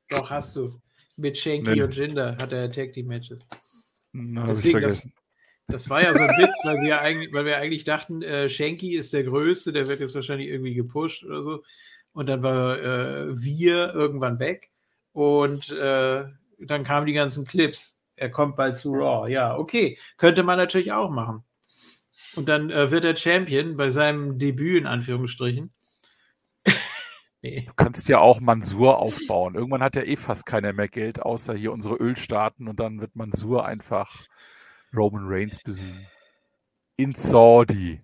[0.10, 0.82] Doch, hast du.
[1.16, 1.82] Mit Shanky Nee.
[1.84, 3.40] und Jinder hat er Tag Team Matches.
[4.14, 5.08] Hm, Habe ich Deswegen, das,
[5.68, 8.50] das war ja so ein Witz, weil, sie ja eigentlich, weil wir eigentlich dachten, äh,
[8.50, 11.64] Shanky ist der Größte, der wird jetzt wahrscheinlich irgendwie gepusht oder so.
[12.14, 14.72] Und dann war äh, wir irgendwann weg.
[15.14, 16.26] Und äh,
[16.60, 17.98] dann kamen die ganzen Clips.
[18.16, 19.30] Er kommt bald zu Raw.
[19.32, 19.98] Ja, okay.
[20.18, 21.44] Könnte man natürlich auch machen.
[22.36, 25.72] Und dann äh, wird er Champion bei seinem Debüt in Anführungsstrichen.
[27.44, 27.66] Nee.
[27.68, 29.56] Du kannst ja auch Mansur aufbauen.
[29.56, 32.68] Irgendwann hat ja eh fast keiner mehr Geld, außer hier unsere Ölstaaten.
[32.68, 34.28] Und dann wird Mansur einfach
[34.96, 36.08] Roman Reigns besiegen.
[36.96, 38.02] In Saudi.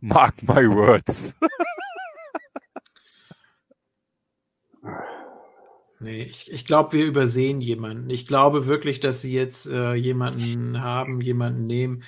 [0.00, 1.34] Mark my words.
[6.00, 8.10] Nee, ich, ich glaube, wir übersehen jemanden.
[8.10, 12.02] Ich glaube wirklich, dass sie jetzt äh, jemanden haben, jemanden nehmen.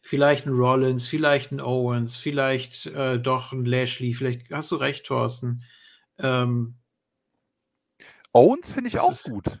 [0.00, 4.14] Vielleicht einen Rollins, vielleicht einen Owens, vielleicht äh, doch einen Lashley.
[4.14, 5.64] Vielleicht hast du recht, Thorsten.
[6.22, 6.74] Ähm,
[8.32, 9.60] Owens finde ich auch ist- gut.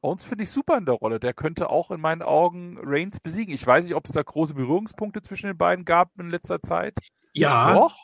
[0.00, 1.18] Owens finde ich super in der Rolle.
[1.18, 3.52] Der könnte auch in meinen Augen Reigns besiegen.
[3.54, 6.94] Ich weiß nicht, ob es da große Berührungspunkte zwischen den beiden gab in letzter Zeit.
[7.32, 7.96] ja, Doch.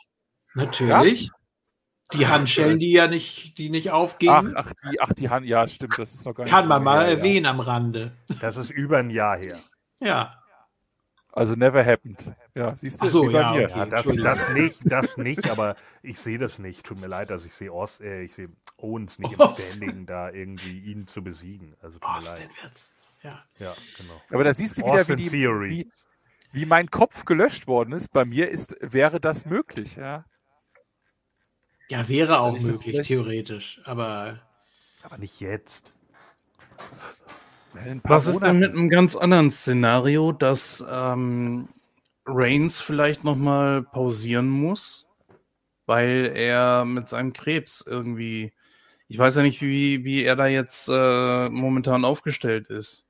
[0.53, 1.31] natürlich.
[2.11, 5.67] Die Handschellen, die ja nicht, die nicht Ach, aufgingen, ach, die, ach, die Hand, ja,
[5.67, 7.17] stimmt, das ist noch gar nicht kann so man mal her, ja.
[7.17, 8.11] erwähnen am Rande.
[8.39, 9.57] Das ist über ein Jahr her.
[9.99, 10.39] Ja.
[11.31, 12.35] Also never happened.
[12.55, 13.65] Ja, siehst du, so, wie bei ja, mir.
[13.65, 13.77] okay.
[13.79, 16.85] Ja, das, das nicht, das nicht, aber ich sehe das nicht.
[16.85, 19.77] Tut mir leid, dass ich sehe Ost, äh, ich sehe Owens nicht im Ost.
[19.77, 21.75] Standing, da irgendwie ihn zu besiegen.
[21.81, 22.63] Also tut mir Austin leid.
[22.63, 22.93] wird's.
[23.23, 23.43] Ja.
[23.57, 24.21] Ja, genau.
[24.29, 25.69] Aber da siehst du wieder, wie, die, Theory.
[25.69, 25.91] wie,
[26.51, 28.09] wie mein Kopf gelöscht worden ist.
[28.09, 30.25] Bei mir ist, wäre das möglich, ja.
[31.87, 33.81] ja, wäre auch das möglich, theoretisch.
[33.85, 34.41] Aber
[35.03, 35.91] Aber nicht jetzt.
[38.03, 41.69] Was ist denn mit einem ganz anderen Szenario, dass ähm,
[42.25, 45.07] Reigns vielleicht nochmal pausieren muss,
[45.85, 48.53] weil er mit seinem Krebs irgendwie,
[49.07, 53.05] ich weiß ja nicht, wie, wie er da jetzt äh, momentan aufgestellt ist.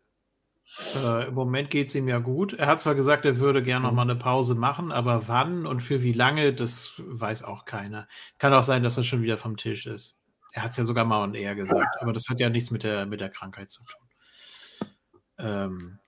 [0.96, 2.54] Äh, Im Moment geht es ihm ja gut.
[2.54, 5.82] Er hat zwar gesagt, er würde gerne noch mal eine Pause machen, aber wann und
[5.82, 8.08] für wie lange, das weiß auch keiner.
[8.40, 10.16] Kann auch sein, dass er schon wieder vom Tisch ist.
[10.54, 12.84] Er hat es ja sogar mal und eher gesagt, aber das hat ja nichts mit
[12.84, 14.08] der, mit der Krankheit zu tun.
[15.38, 16.00] Ähm,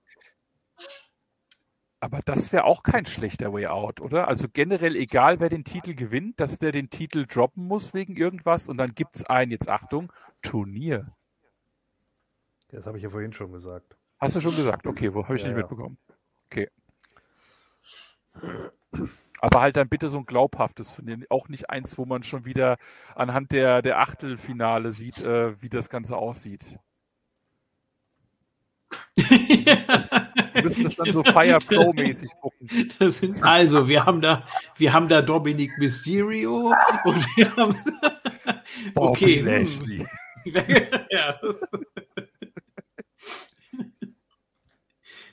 [1.99, 4.27] Aber das wäre auch kein schlechter Way out, oder?
[4.27, 8.67] Also generell, egal wer den Titel gewinnt, dass der den Titel droppen muss wegen irgendwas
[8.67, 11.15] und dann gibt es ein, jetzt Achtung, Turnier.
[12.69, 13.98] Das habe ich ja vorhin schon gesagt.
[14.19, 14.85] Hast du schon gesagt?
[14.85, 15.61] Okay, wo habe ich Ja, nicht ja.
[15.64, 15.98] mitbekommen.
[16.45, 16.69] Okay.
[19.40, 22.77] Aber halt dann bitte so ein glaubhaftes Turnier, auch nicht eins, wo man schon wieder
[23.15, 26.80] anhand der, der Achtelfinale sieht, äh, wie das Ganze aussieht.
[29.15, 32.69] Wir müssen das dann so Fire Pro-mäßig gucken.
[33.11, 34.43] Sind, also, wir haben da,
[34.77, 36.74] wir haben da Dominic Mysterio
[37.06, 37.77] und wir haben.
[38.95, 39.40] Okay.
[39.40, 39.45] hm.
[39.45, 40.06] Lashley.
[41.11, 41.67] ja, das,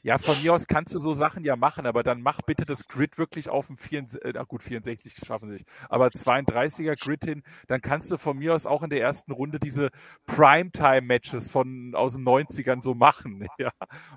[0.05, 2.89] Ja, von mir aus kannst du so Sachen ja machen, aber dann mach bitte das
[2.89, 7.45] Grid wirklich auf dem 64, äh, gut, 64 schaffen sie nicht, aber 32er Grid hin,
[7.69, 9.91] dann kannst du von mir aus auch in der ersten Runde diese
[10.27, 13.71] Primetime-Matches von aus den 90ern so machen, ja,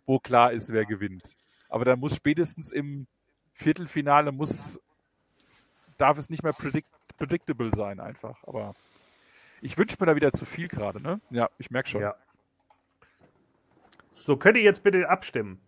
[0.05, 1.35] wo klar ist, wer gewinnt.
[1.69, 3.05] Aber dann muss spätestens im
[3.53, 4.79] Viertelfinale muss,
[5.97, 8.73] darf es nicht mehr predict, predictable sein einfach, aber
[9.61, 11.21] ich wünsche mir da wieder zu viel gerade, ne?
[11.29, 12.01] Ja, ich merke schon.
[12.01, 12.15] Ja.
[14.25, 15.61] So, könnt ihr jetzt bitte abstimmen?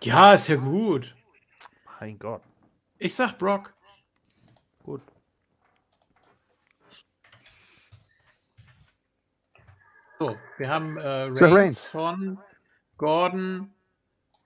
[0.00, 1.14] Ja, ist ja gut.
[2.00, 2.42] Mein Gott.
[2.98, 3.72] Ich sag Brock.
[4.82, 5.02] Gut.
[10.18, 11.80] So, wir haben äh, Reigns.
[11.80, 12.38] von
[12.96, 13.72] Gordon,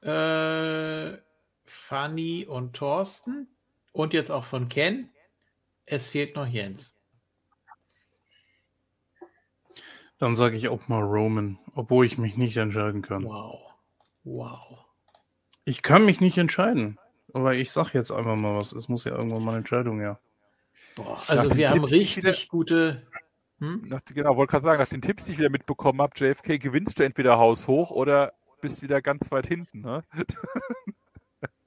[0.02, 1.16] äh,
[1.64, 3.48] Fanny und Thorsten
[3.92, 5.10] und jetzt auch von Ken.
[5.86, 6.94] Es fehlt noch Jens.
[10.18, 13.24] Dann sage ich auch mal Roman, obwohl ich mich nicht entscheiden kann.
[13.24, 13.72] Wow.
[14.24, 14.84] Wow.
[15.64, 16.98] Ich kann mich nicht entscheiden.
[17.32, 18.72] Aber ich sag jetzt einfach mal was.
[18.72, 20.18] Es muss ja irgendwann mal eine Entscheidung her.
[20.96, 23.02] Boah, also wir haben Tipps, richtig gute.
[23.58, 23.82] Hm?
[23.86, 26.98] Nach, genau, wollte gerade sagen, nach den Tipps, die ich wieder mitbekommen habe, JFK, gewinnst
[26.98, 29.80] du entweder Haus hoch oder bist wieder ganz weit hinten.
[29.80, 30.02] Ne?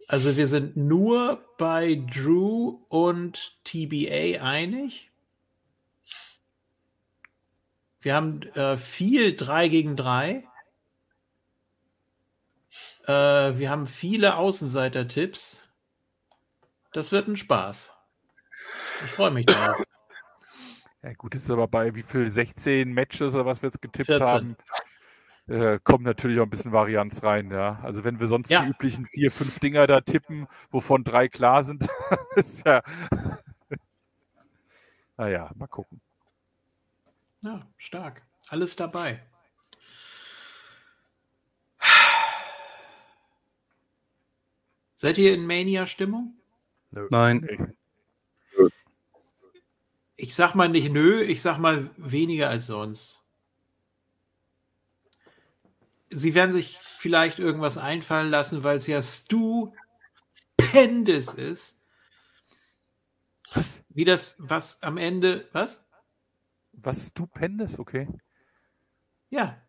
[0.07, 5.09] Also wir sind nur bei Drew und TBA einig.
[8.01, 10.43] Wir haben äh, viel 3 gegen 3.
[13.07, 15.67] Äh, wir haben viele Außenseiter-Tipps.
[16.93, 17.91] Das wird ein Spaß.
[19.05, 19.83] Ich freue mich drauf.
[21.03, 22.31] Ja, gut, ist aber bei wie viel?
[22.31, 24.25] 16 Matches oder was wir jetzt getippt 14.
[24.27, 24.57] haben,
[25.47, 27.51] äh, kommt natürlich auch ein bisschen Varianz rein.
[27.51, 27.79] Ja?
[27.83, 28.63] Also, wenn wir sonst Ja.
[28.63, 31.87] die üblichen vier, fünf Dinger da tippen, wovon drei klar sind,
[32.35, 32.81] ist ja.
[35.17, 36.01] naja, mal gucken.
[37.43, 38.23] Ja, stark.
[38.49, 39.21] Alles dabei.
[45.05, 46.33] Seid ihr in Mania-Stimmung?
[47.11, 47.75] Nein.
[50.15, 53.21] Ich sag mal nicht nö, ich sag mal weniger als sonst.
[56.09, 59.75] Sie werden sich vielleicht irgendwas einfallen lassen, weil es ja stupendous
[61.35, 61.79] ist.
[63.53, 63.83] Was?
[63.89, 65.87] Wie das, was am Ende, was?
[66.71, 68.07] Was stupendes, okay.
[69.29, 69.61] Ja.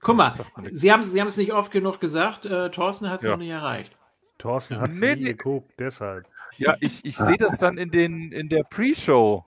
[0.00, 0.34] Guck mal,
[0.70, 3.30] Sie haben es nicht oft genug gesagt, äh, Thorsten hat es Ja.
[3.30, 3.96] noch nicht erreicht.
[4.40, 6.26] Thorsten hat Nee, nie geguckt, deshalb.
[6.56, 9.44] Ja, ich, ich sehe das dann in, den, in der Pre-Show.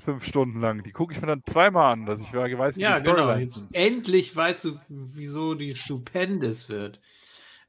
[0.00, 0.82] Fünf Stunden lang.
[0.82, 3.14] Die gucke ich mir dann zweimal an, dass ich weiß, wie Ja, die genau.
[3.16, 3.74] Storylines Jetzt sind.
[3.74, 7.00] endlich weißt du, wieso die stupendous wird.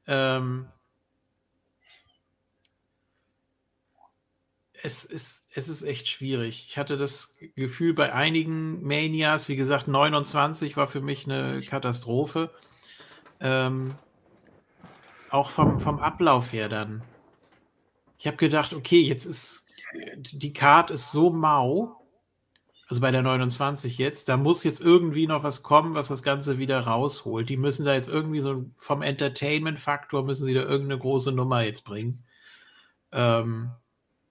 [0.06, 0.66] Ähm,
[4.82, 6.66] es, ist, es ist echt schwierig.
[6.68, 12.50] Ich hatte das Gefühl bei einigen Manias, wie gesagt, 29 war für mich eine Katastrophe.
[13.40, 13.94] Ähm,
[15.36, 17.02] auch vom, vom Ablauf her dann.
[18.18, 19.66] Ich habe gedacht, okay, jetzt ist
[20.32, 21.96] die Card ist so mau,
[22.88, 26.58] also bei der 29 jetzt, da muss jetzt irgendwie noch was kommen, was das Ganze
[26.58, 27.48] wieder rausholt.
[27.48, 31.84] Die müssen da jetzt irgendwie so vom Entertainment-Faktor müssen sie da irgendeine große Nummer jetzt
[31.84, 32.24] bringen.
[33.12, 33.70] Ähm,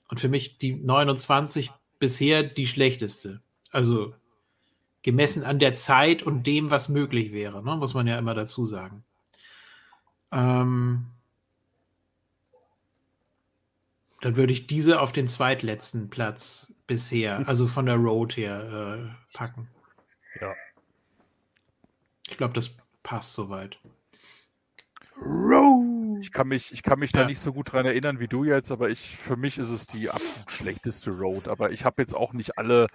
[0.07, 3.41] und für mich die 29 bisher die schlechteste.
[3.71, 4.13] Also
[5.01, 7.75] gemessen an der Zeit und dem, was möglich wäre, ne?
[7.75, 9.03] muss man ja immer dazu sagen.
[10.31, 11.07] Ähm,
[14.21, 19.37] dann würde ich diese auf den zweitletzten Platz bisher, also von der Road her, äh,
[19.37, 19.67] packen.
[20.41, 20.53] Ja.
[22.27, 22.71] Ich glaube, das
[23.03, 23.77] passt soweit.
[26.25, 27.27] Ich kann mich, ich kann mich da Ja.
[27.27, 30.09] nicht so gut dran erinnern wie du jetzt, aber ich, für mich ist es die
[30.09, 31.47] absolut schlechteste Road.
[31.47, 32.87] Aber ich habe jetzt auch nicht alle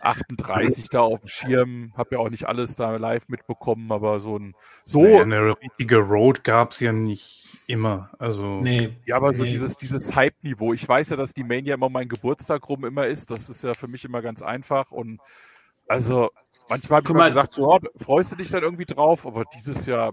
[0.00, 4.38] 38 da auf dem Schirm, habe ja auch nicht alles da live mitbekommen, aber so
[4.38, 8.10] ein, so, Naja, eine richtige Road gab es ja nicht immer.
[8.18, 8.96] Also Nee.
[9.04, 9.50] ja, aber so Nee.
[9.50, 10.72] dieses, dieses Hype-Niveau.
[10.72, 13.30] Ich weiß ja, dass die Mania immer mein Geburtstag rum immer ist.
[13.30, 15.20] Das ist ja für mich immer ganz einfach und
[15.86, 16.30] also
[16.68, 17.28] manchmal habe ich mal mal.
[17.28, 20.12] gesagt, so, oh, freust du dich dann irgendwie drauf, aber dieses Jahr,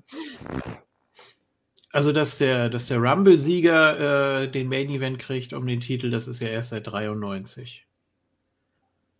[1.96, 6.28] Also, dass der, dass der Rumble-Sieger äh, den Main Event kriegt um den Titel, das
[6.28, 7.88] ist ja erst seit 93.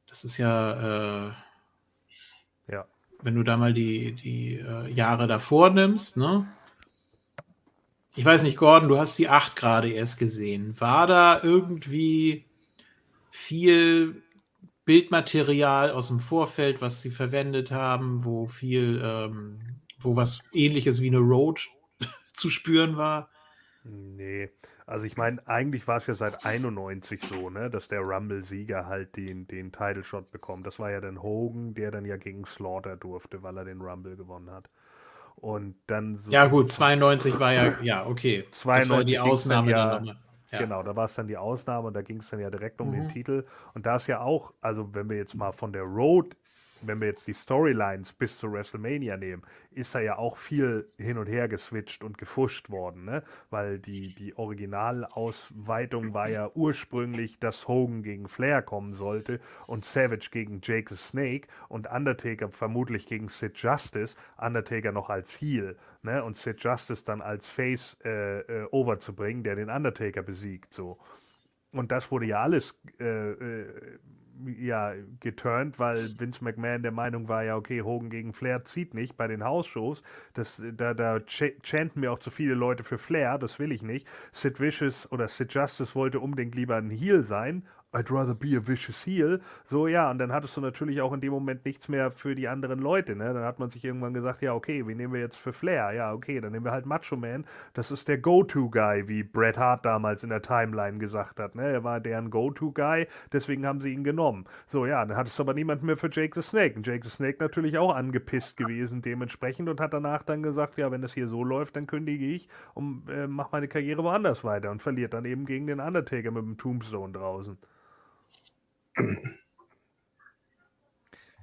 [0.08, 1.32] Das ist ja, äh,
[2.70, 2.86] Ja.
[3.22, 6.52] wenn du da mal die, die äh, Jahre davor nimmst, ne?
[8.14, 10.76] Ich weiß nicht, Gordon, du hast die 8 gerade erst gesehen.
[10.78, 12.44] War da irgendwie
[13.32, 14.22] viel
[14.84, 19.62] Bildmaterial aus dem Vorfeld, was sie verwendet haben, wo viel, ähm,
[19.98, 21.70] wo was ähnliches wie eine Road
[22.36, 23.30] zu spüren war?
[23.84, 24.50] Nee,
[24.88, 29.16] also ich meine, eigentlich war es ja seit 91 so, ne, dass der Rumble-Sieger halt
[29.16, 30.66] den, den Title-Shot bekommt.
[30.66, 34.16] Das war ja dann Hogan, der dann ja gegen Slaughter durfte, weil er den Rumble
[34.16, 34.70] gewonnen hat.
[35.36, 36.32] Und dann so.
[36.32, 38.46] Ja, gut, 92 war ja, ja, okay.
[38.50, 40.22] Das war 92 die ging's dann Ausnahme ja- dann nochmal.
[40.52, 40.60] Ja.
[40.60, 42.92] Genau, da war es dann die Ausnahme und da ging es dann ja direkt um
[42.92, 43.10] den Mhm.
[43.10, 43.46] Titel.
[43.74, 46.36] Und da ist ja auch, also wenn wir jetzt mal von der Road,
[46.82, 51.18] wenn wir jetzt die Storylines bis zu WrestleMania nehmen, ist da ja auch viel hin
[51.18, 53.24] und her geswitcht und gefuscht worden, ne?
[53.50, 60.30] Weil die, die Originalausweitung war ja ursprünglich, dass Hogan gegen Flair kommen sollte und Savage
[60.32, 66.24] gegen Jake the Snake und Undertaker vermutlich gegen Sid Justice, Undertaker noch als Heel, ne?
[66.24, 70.98] Und Sid Justice dann als Face äh, äh, overzubringen, der den Undertaker besiegt, so.
[71.72, 74.00] Und das wurde ja alles äh, äh,
[74.60, 79.18] ja, geturnt, weil Vince McMahon der Meinung war, ja, okay, Hogan gegen Flair zieht nicht
[79.18, 80.04] bei den Hausshows.
[80.34, 83.82] Das, da, da ch chanten mir auch zu viele Leute für Flair, das will ich
[83.82, 84.08] nicht.
[84.32, 87.64] Sid Vicious oder Sid Justice wollte unbedingt lieber ein Heel sein.
[87.96, 89.40] I'd rather be a vicious heel.
[89.64, 92.48] So, ja, und dann hattest du natürlich auch in dem Moment nichts mehr für die
[92.48, 93.34] anderen Leute, ne?
[93.34, 95.94] Dann hat man sich irgendwann gesagt, ja, okay, wen nehmen wir jetzt für Flair?
[95.94, 97.46] Ja, okay, dann nehmen wir halt Macho Man.
[97.74, 101.72] Das ist der Go-To-Guy, wie Bret Hart damals in der Timeline gesagt hat, ne?
[101.72, 104.46] Er war deren Go-To-Guy, deswegen haben sie ihn genommen.
[104.66, 106.76] So, ja, dann hattest du aber niemanden mehr für Jake the Snake.
[106.76, 110.92] Und Jake the Snake natürlich auch angepisst gewesen dementsprechend und hat danach dann gesagt, ja,
[110.92, 114.72] wenn das hier so läuft, dann kündige ich und äh, mach meine Karriere woanders weiter
[114.72, 117.58] und verliert dann eben gegen den Undertaker mit dem Tombstone draußen.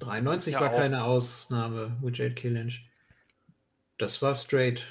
[0.00, 2.84] 93 ja war keine Ausnahme mit Jade Killinch.
[3.98, 4.84] Das war straight.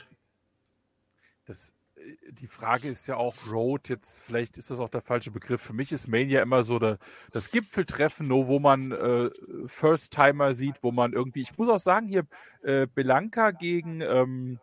[1.46, 5.32] Das, äh, die Frage ist ja auch Road, jetzt vielleicht ist das auch der falsche
[5.32, 5.62] Begriff.
[5.62, 6.98] Für mich ist Mania immer so der,
[7.32, 9.30] das Gipfeltreffen, nur wo man äh,
[9.66, 12.26] First-Timer sieht, wo man irgendwie, ich muss auch sagen, hier
[12.64, 14.60] äh, Belanca gegen, ähm,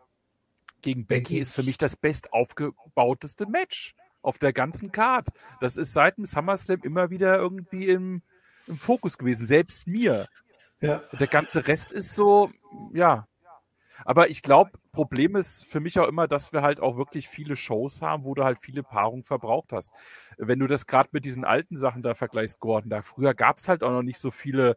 [0.81, 1.39] gegen Becky Becky.
[1.39, 5.29] ist für mich das best aufgebauteste Match auf der ganzen Card.
[5.61, 8.23] Das ist seit dem SummerSlam immer wieder irgendwie im,
[8.67, 10.27] im Fokus gewesen, selbst mir.
[10.81, 11.03] Ja.
[11.19, 12.51] Der ganze Rest ist so,
[12.93, 13.27] ja.
[14.05, 17.57] Aber ich glaube, Problem ist für mich auch immer, dass wir halt auch wirklich viele
[17.57, 19.93] Shows haben, wo du halt viele Paarungen verbraucht hast.
[20.37, 23.69] Wenn du das gerade mit diesen alten Sachen da vergleichst, Gordon, da früher gab es
[23.69, 24.77] halt auch noch nicht so viele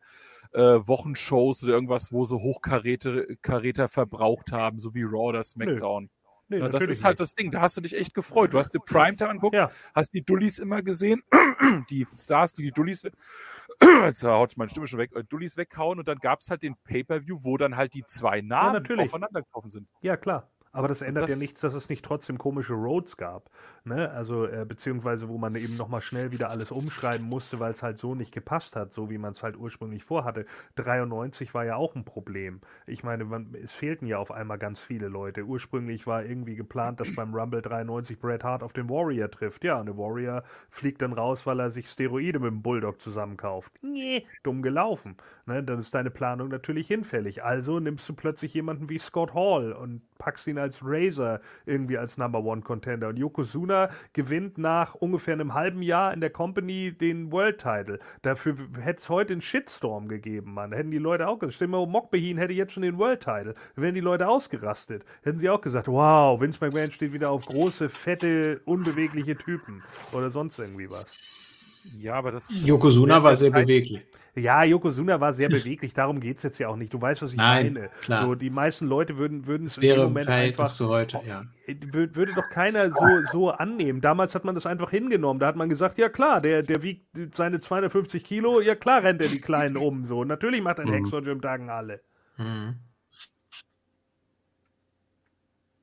[0.53, 6.09] äh, Wochenshows oder irgendwas, wo so Hochkaräter Karäter verbraucht haben, so wie Raw oder SmackDown.
[6.51, 7.21] Nee, Ja, das ist halt nicht.
[7.21, 7.49] das Ding.
[7.51, 8.53] Da hast du dich echt gefreut.
[8.53, 9.71] Du hast die Primetime angeguckt, Ja.
[9.95, 11.23] hast die Dullis immer gesehen,
[11.89, 13.03] die Stars, die die Dullis,
[14.03, 16.75] jetzt haut meine Stimme schon weg, äh, Dullis weghauen und dann gab es halt den
[16.83, 19.05] Pay-Per-View, wo dann halt die zwei Namen natürlich.
[19.05, 19.87] aufeinander getroffen sind.
[20.01, 20.49] Ja, klar.
[20.73, 23.49] Aber das ändert ja das- nichts, dass es nicht trotzdem komische Roads gab.
[23.83, 24.09] Ne?
[24.11, 27.99] Also, äh, beziehungsweise wo man eben nochmal schnell wieder alles umschreiben musste, weil es halt
[27.99, 30.45] so nicht gepasst hat, so wie man es halt ursprünglich vorhatte.
[30.75, 32.61] 93 war ja auch ein Problem.
[32.87, 35.43] Ich meine, man, es fehlten ja auf einmal ganz viele Leute.
[35.43, 39.63] Ursprünglich war irgendwie geplant, dass beim Rumble 93 Bret Hart auf den Warrior trifft.
[39.63, 43.73] Ja, und der Warrior fliegt dann raus, weil er sich Steroide mit dem Bulldog zusammenkauft.
[43.81, 45.17] Nee, dumm gelaufen.
[45.45, 45.63] Ne?
[45.63, 47.43] Dann ist deine Planung natürlich hinfällig.
[47.43, 52.17] Also nimmst du plötzlich jemanden wie Scott Hall und packst ihn als Razor irgendwie als
[52.17, 53.09] Number One Contender.
[53.09, 57.99] Und Yokozuna gewinnt nach ungefähr einem halben Jahr in der Company den World Title.
[58.21, 60.71] Dafür hätte es heute einen Shitstorm gegeben, Mann.
[60.71, 63.53] Hätten die Leute auch gesagt, stell mal, Mokbehin hätte jetzt schon den World Title.
[63.75, 65.03] Wären die Leute ausgerastet.
[65.23, 69.83] Hätten sie auch gesagt, wow, Vince McMahon steht wieder auf große, fette, unbewegliche Typen.
[70.11, 71.50] Oder sonst irgendwie was.
[71.97, 72.47] Ja, aber das.
[72.47, 74.01] das Yokozuna war sehr Zeit- beweglich.
[74.33, 76.93] Ja, Yokozuna war sehr beweglich, darum geht es jetzt ja auch nicht.
[76.93, 77.89] Du weißt, was ich Nein, meine.
[78.01, 78.25] klar.
[78.25, 80.87] So, die meisten Leute würden, würden es Das in dem wäre im Moment einfach zu
[80.87, 81.43] heute, ja.
[81.67, 83.99] Wür- würde doch keiner so, so annehmen.
[83.99, 85.39] Damals hat man das einfach hingenommen.
[85.41, 89.21] Da hat man gesagt, ja klar, der, der wiegt seine 250 Kilo, ja klar rennt
[89.21, 90.05] er die Kleinen um.
[90.05, 90.93] So, natürlich macht ein Mhm.
[90.93, 91.99] Hexer Jim Duggan alle.
[92.37, 92.75] Mhm.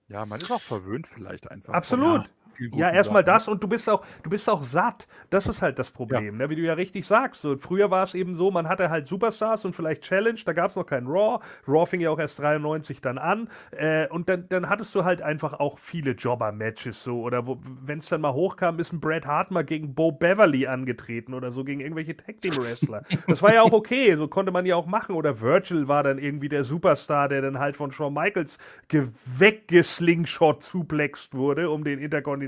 [0.09, 1.75] Ja, man ist auch verwöhnt vielleicht einfach.
[1.75, 2.23] Absolut.
[2.23, 2.27] Ja,
[2.59, 5.07] guten erstmal das und du bist auch, du bist auch satt.
[5.31, 6.51] Das ist halt das Problem, ne?
[6.51, 7.43] wie du ja richtig sagst.
[7.43, 10.70] So, früher war es eben so, man hatte halt Superstars und vielleicht Challenge, da gab
[10.70, 11.43] es noch keinen Raw.
[11.67, 13.49] Raw fing ja auch erst 93 dann an.
[13.70, 17.20] Äh, und dann, dann hattest du halt einfach auch viele Jobber-Matches so.
[17.23, 17.45] Oder
[17.85, 21.51] wenn es dann mal hochkam, ist ein Bret Hart mal gegen Bo Beverly angetreten oder
[21.51, 23.03] so, gegen irgendwelche Tag-Team-Wrestler.
[23.27, 25.15] das war ja auch okay, so konnte man ja auch machen.
[25.15, 31.35] Oder Virgil war dann irgendwie der Superstar, der dann halt von Shawn Michaels ge- weggeslingshot-suplext
[31.35, 31.99] wurde um den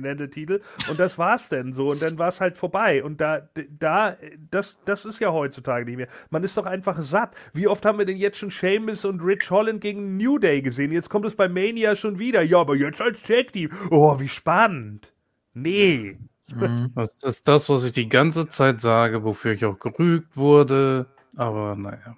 [0.04, 0.60] Intercontinental-Titel.
[0.88, 1.90] Und das war's denn so.
[1.90, 3.02] Und dann war es halt vorbei.
[3.02, 3.48] Und da,
[3.78, 4.16] da,
[4.50, 6.08] das, das ist ja heutzutage nicht mehr.
[6.30, 7.34] Man ist doch einfach satt.
[7.52, 10.92] Wie oft haben wir denn jetzt schon Sheamus und Rich Holland gegen New Day gesehen?
[10.92, 12.42] Jetzt kommt es bei Mania schon wieder.
[12.42, 13.70] Ja, aber jetzt als Tag-Team.
[13.90, 15.12] Oh, wie spannend.
[15.54, 16.18] Nee.
[16.96, 21.06] Das ist das, was ich die ganze Zeit sage, wofür ich auch gerügt wurde.
[21.36, 22.16] Aber naja.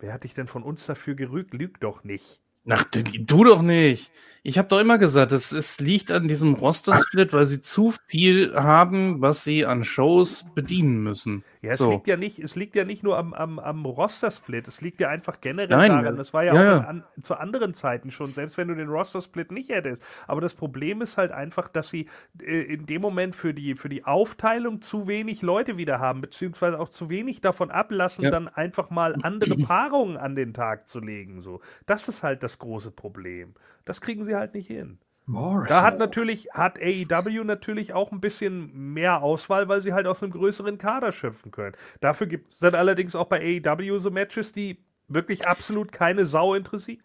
[0.00, 1.54] Wer hat dich denn von uns dafür gerügt?
[1.54, 2.40] Lüg doch nicht.
[2.70, 4.10] Ach, du, du doch nicht.
[4.44, 8.54] Ich habe doch immer gesagt, es, es liegt an diesem Roster-Split, weil sie zu viel
[8.54, 11.44] haben, was sie an Shows bedienen müssen.
[11.60, 11.90] Ja, es So.
[11.90, 15.08] liegt ja nicht, es liegt ja nicht nur am, am, am Roster-Split, es liegt ja
[15.08, 16.16] einfach generell Nein, daran.
[16.16, 16.76] Das war ja, ja, auch ja.
[16.78, 20.02] in, an, zu anderen Zeiten schon, selbst wenn du den Roster-Split nicht hättest.
[20.28, 22.06] Aber das Problem ist halt einfach, dass sie
[22.40, 26.78] äh, in dem Moment für die, für die Aufteilung zu wenig Leute wieder haben, beziehungsweise
[26.78, 28.30] auch zu wenig davon ablassen, Ja.
[28.30, 31.42] dann einfach mal andere Paarungen an den Tag zu legen.
[31.42, 31.60] So.
[31.86, 33.54] Das ist halt das große Problem.
[33.84, 34.98] Das kriegen sie halt nicht hin.
[35.26, 40.22] Da hat natürlich, hat AEW natürlich auch ein bisschen mehr Auswahl, weil sie halt aus
[40.22, 41.76] einem größeren Kader schöpfen können.
[42.00, 46.54] Dafür gibt es dann allerdings auch bei AEW so Matches, die wirklich absolut keine Sau
[46.54, 47.02] interessieren.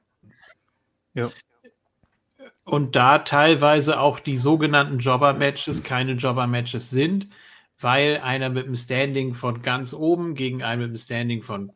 [1.13, 1.29] Ja.
[2.63, 7.27] Und da teilweise auch die sogenannten Jobber-Matches keine Jobber-Matches sind,
[7.79, 11.73] weil einer mit einem Standing von ganz oben gegen einen mit einem Standing von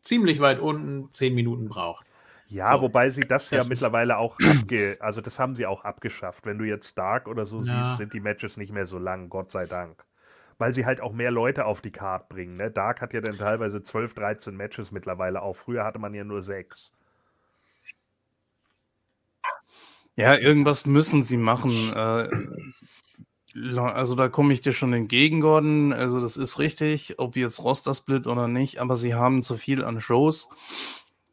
[0.00, 2.06] ziemlich weit unten zehn Minuten braucht.
[2.52, 2.82] Ja, So.
[2.82, 4.36] wobei sie das ja Das ist- mittlerweile auch
[4.68, 6.44] abge, also das haben sie auch abgeschafft.
[6.44, 7.84] Wenn du jetzt Dark oder so Ja.
[7.84, 10.04] siehst, sind die Matches nicht mehr so lang, Gott sei Dank.
[10.58, 12.56] Weil sie halt auch mehr Leute auf die Card bringen.
[12.56, 12.70] Ne?
[12.70, 15.56] Dark hat ja dann teilweise 12, 13 Matches mittlerweile auch.
[15.56, 16.90] Früher hatte man ja nur sechs.
[20.14, 21.92] Ja, irgendwas müssen sie machen.
[21.94, 22.28] Äh,
[23.78, 25.92] also da komme ich dir schon entgegen, Gordon.
[25.92, 30.00] Also das ist richtig, ob jetzt Roster-Split oder nicht, aber sie haben zu viel an
[30.02, 30.48] Shows.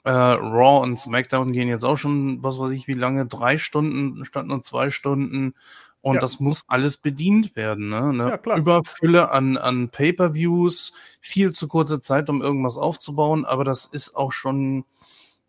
[0.10, 4.26] Äh, Raw und SmackDown gehen jetzt auch schon, was weiß ich, wie lange, drei Stunden
[4.26, 5.54] statt nur zwei Stunden.
[6.02, 6.20] Und Ja.
[6.22, 7.90] das muss alles bedient werden.
[7.90, 7.98] Ne?
[8.10, 8.58] Eine Ja.
[8.58, 14.32] Überfülle an, an Pay-per-Views, viel zu kurze Zeit, um irgendwas aufzubauen, aber das ist auch
[14.32, 14.84] schon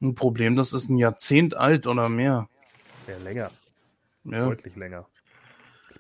[0.03, 0.57] ein Problem.
[0.57, 2.47] Das ist ein Jahrzehnt alt oder mehr.
[3.07, 3.51] Ja, länger.
[4.25, 4.45] Ja.
[4.45, 5.07] Deutlich länger.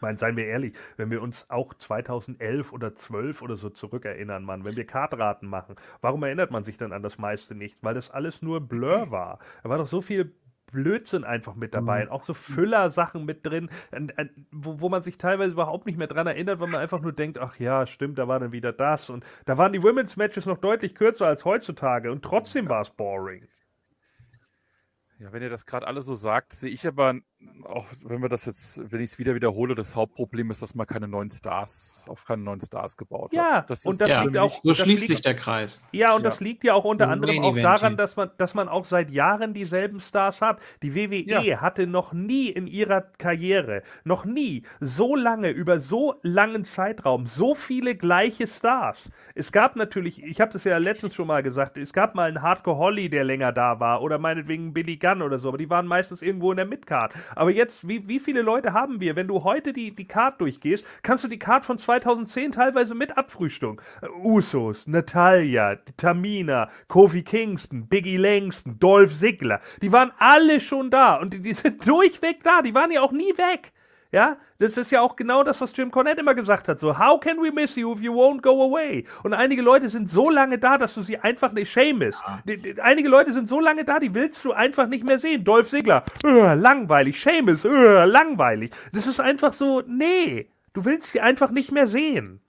[0.01, 4.43] Ich meine, seien wir ehrlich, wenn wir uns auch 2011 oder 12 oder so zurückerinnern,
[4.45, 7.77] Mann, wenn wir Kartraten machen, warum erinnert man sich dann an das meiste nicht?
[7.83, 9.41] Weil das alles nur Blur war.
[9.63, 10.35] Da war doch so viel
[10.73, 12.13] Blödsinn einfach mit dabei, Mhm.
[12.13, 16.07] auch so Füller-Sachen mit drin, an- an- wo, wo man sich teilweise überhaupt nicht mehr
[16.07, 19.11] dran erinnert, weil man einfach nur denkt, ach ja, stimmt, da war dann wieder das
[19.11, 22.89] und da waren die Women's Matches noch deutlich kürzer als heutzutage und trotzdem war es
[22.91, 23.47] boring.
[25.19, 27.15] Ja, wenn ihr das gerade alle so sagt, sehe ich aber
[27.65, 30.87] auch, wenn wir das jetzt, wenn ich es wieder wiederhole, das Hauptproblem ist, dass man
[30.87, 33.71] keine neuen Stars, auf keine neuen Stars gebaut Ja, hat.
[33.71, 35.83] Das und ist das Ja, liegt auch So das schließt liegt- sich der Kreis.
[35.93, 36.31] Ja, und Ja.
[36.31, 39.11] das liegt ja auch unter So anderem auch daran, dass man, dass man auch seit
[39.11, 40.61] Jahren dieselben Stars hat.
[40.83, 41.61] Die WWE Ja.
[41.61, 47.55] hatte noch nie in ihrer Karriere, noch nie so lange, über so langen Zeitraum, so
[47.55, 49.11] viele gleiche Stars.
[49.35, 52.43] Es gab natürlich, ich habe das ja letztens schon mal gesagt, es gab mal einen
[52.43, 55.87] Hardcore Holly, der länger da war, oder meinetwegen Billy Gunn oder so, aber die waren
[55.87, 57.15] meistens irgendwo in der Midcard.
[57.35, 59.17] Aber jetzt, wie, wie viele Leute haben wir?
[59.17, 63.17] Wenn du heute die, die Card durchgehst, kannst du die Card von 2010 teilweise mit
[63.17, 63.81] abfrühstücken.
[64.03, 71.17] Äh, Usos, Natalia, Tamina, Kofi Kingston, Biggie Langston, Dolph Ziggler, die waren alle schon da
[71.17, 73.73] und die, die sind durchweg da, die waren ja auch nie weg.
[74.13, 76.81] Ja, das ist ja auch genau das, was Jim Cornette immer gesagt hat.
[76.81, 79.05] So, how can we miss you if you won't go away?
[79.23, 81.73] Und einige Leute sind so lange da, dass du sie einfach nicht.
[81.77, 85.45] Die, die, einige Leute sind so lange da, die willst du einfach nicht mehr sehen.
[85.45, 87.23] Dolph Ziggler, äh, langweilig.
[87.23, 88.73] Seamus, äh, langweilig.
[88.93, 92.41] Das ist einfach so, nee, du willst sie einfach nicht mehr sehen.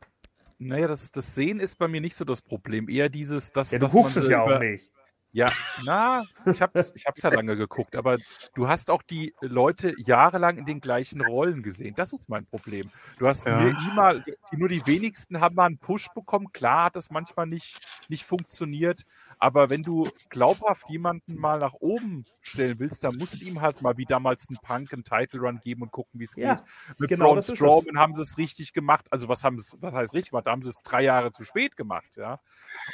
[0.57, 2.89] Naja, das, das Sehen ist bei mir nicht so das Problem.
[2.89, 4.91] Eher dieses, dass, Ja, du dass man es ja über- auch nicht.
[5.33, 5.47] Ja,
[5.85, 8.17] na, ich hab's, ich hab's ja lange geguckt, aber
[8.53, 11.95] du hast auch die Leute jahrelang in den gleichen Rollen gesehen.
[11.95, 12.91] Das ist mein Problem.
[13.17, 13.57] Du hast Ja.
[13.57, 16.51] mir immer, nur die wenigsten haben mal einen Push bekommen.
[16.51, 17.79] Klar hat das manchmal nicht,
[18.09, 19.05] nicht funktioniert,
[19.41, 23.81] aber wenn du glaubhaft jemanden mal nach oben stellen willst, dann musst du ihm halt
[23.81, 26.99] mal wie damals einen Punk einen Title Run geben und gucken, wie es Ja, geht.
[26.99, 27.41] Mit genau Braun.
[27.41, 29.07] Strowman haben sie es richtig gemacht.
[29.09, 30.45] Also was haben sie, was heißt richtig gemacht?
[30.45, 32.39] Da haben sie es drei Jahre zu spät gemacht, ja.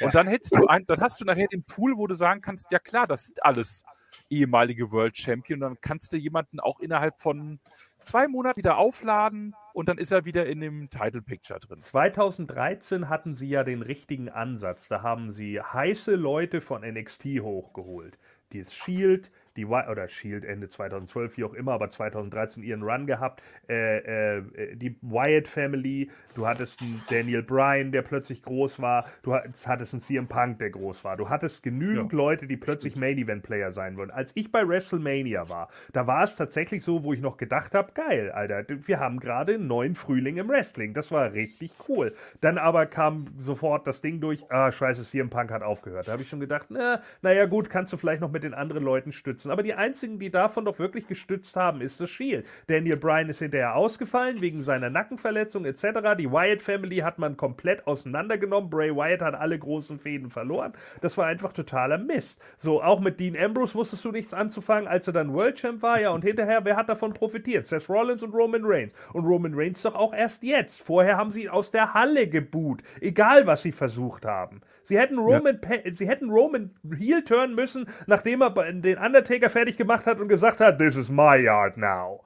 [0.00, 2.72] Und dann hättest du ein, dann hast du nachher den Pool, wo du sagen kannst,
[2.72, 3.82] ja klar, das sind alles
[4.30, 5.60] ehemalige World Champion.
[5.60, 7.60] Dann kannst du jemanden auch innerhalb von
[8.02, 11.78] zwei Monate wieder aufladen und dann ist er wieder in dem Title Picture drin.
[11.78, 14.88] 2013 hatten sie ja den richtigen Ansatz.
[14.88, 18.18] Da haben sie heiße Leute von NXT hochgeholt.
[18.52, 23.42] Die Shield, die oder Shield Ende 2012, wie auch immer, aber 2013 ihren Run gehabt.
[23.68, 29.06] Äh, äh, die Wyatt Family, du hattest einen Daniel Bryan, der plötzlich groß war.
[29.22, 31.16] Du hattest einen CM Punk, der groß war.
[31.16, 33.06] Du hattest genügend ja, Leute, die plötzlich stimmt.
[33.06, 34.12] Main Event Player sein wollen.
[34.12, 37.92] Als ich bei WrestleMania war, da war es tatsächlich so, wo ich noch gedacht habe,
[37.92, 40.94] geil, Alter, wir haben gerade einen neuen Frühling im Wrestling.
[40.94, 42.14] Das war richtig cool.
[42.40, 46.06] Dann aber kam sofort das Ding durch, ah, scheiße, CM Punk hat aufgehört.
[46.06, 48.84] Da habe ich schon gedacht, na, naja gut, kannst du vielleicht noch mit den anderen
[48.84, 49.47] Leuten stützen.
[49.50, 52.46] Aber die einzigen, die davon doch wirklich gestützt haben, ist das Shield.
[52.66, 56.16] Daniel Bryan ist hinterher ausgefallen wegen seiner Nackenverletzung etc.
[56.18, 58.70] Die Wyatt Family hat man komplett auseinandergenommen.
[58.70, 60.72] Bray Wyatt hat alle großen Fäden verloren.
[61.00, 62.40] Das war einfach totaler Mist.
[62.56, 66.00] So, auch mit Dean Ambrose wusstest du nichts anzufangen, als er dann World Champ war.
[66.00, 67.66] Ja, und hinterher, wer hat davon profitiert?
[67.66, 68.94] Seth Rollins und Roman Reigns.
[69.12, 70.80] Und Roman Reigns doch auch erst jetzt.
[70.80, 72.82] Vorher haben sie ihn aus der Halle geboot.
[73.00, 74.60] Egal, was sie versucht haben.
[74.88, 75.94] Sie hätten Roman, ja.
[75.94, 80.60] sie hätten Roman heel turn müssen, nachdem er den Undertaker fertig gemacht hat und gesagt
[80.60, 82.24] hat, this is my yard now.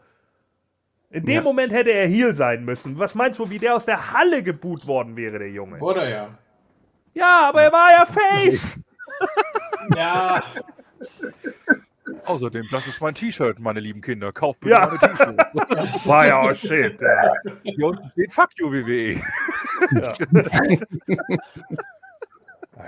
[1.10, 1.42] In dem ja.
[1.42, 3.00] Moment hätte er Heal sein müssen.
[3.00, 5.80] Was meinst du, wie der aus der Halle geboot worden wäre, der Junge?
[5.80, 6.38] Wurde ja.
[7.14, 8.78] Ja, aber er war ja Face.
[9.96, 10.40] ja.
[12.24, 14.30] Außerdem, das ist mein T-Shirt, meine lieben Kinder.
[14.32, 14.86] Kauft bitte ja.
[14.86, 16.06] meine T-Shirts.
[16.06, 17.00] War ja auch shit.
[17.00, 17.32] Ja.
[17.64, 19.20] Hier unten steht Fuck you, WWE.
[19.90, 20.14] Ja.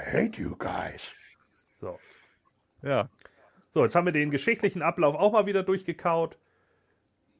[0.04, 1.14] I hate you guys.
[1.80, 1.98] So.
[2.82, 3.08] Ja.
[3.72, 6.36] So, jetzt haben wir den geschichtlichen Ablauf auch mal wieder durchgekaut.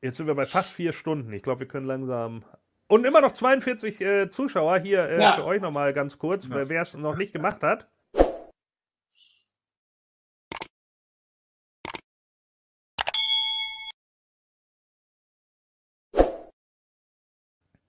[0.01, 1.33] Jetzt sind wir bei fast vier Stunden.
[1.33, 2.45] Ich glaube, wir können langsam.
[2.89, 5.37] Und immer noch 42 äh, Zuschauer hier äh, ja.
[5.37, 6.69] für euch nochmal ganz kurz, ja.
[6.69, 7.89] wer es noch nicht gemacht hat.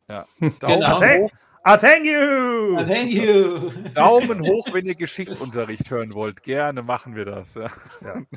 [0.07, 0.25] Ja.
[0.59, 1.01] Daumen genau.
[1.01, 1.31] hoch.
[1.67, 2.77] Ah, thank you!
[2.77, 3.71] Ah, thank you!
[3.95, 6.43] Daumen hoch, wenn ihr Geschichtsunterricht hören wollt.
[6.43, 7.55] Gerne machen wir das.
[7.55, 7.71] Ja.
[8.01, 8.21] Ja.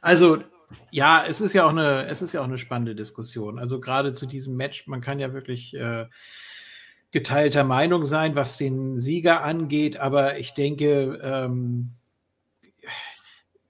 [0.00, 0.42] Also,
[0.90, 3.58] ja, es ist ja auch eine, es ist ja auch eine spannende Diskussion.
[3.58, 6.06] Also gerade zu diesem Match, man kann ja wirklich äh,
[7.12, 11.92] geteilter Meinung sein, was den Sieger angeht, aber ich denke, ähm,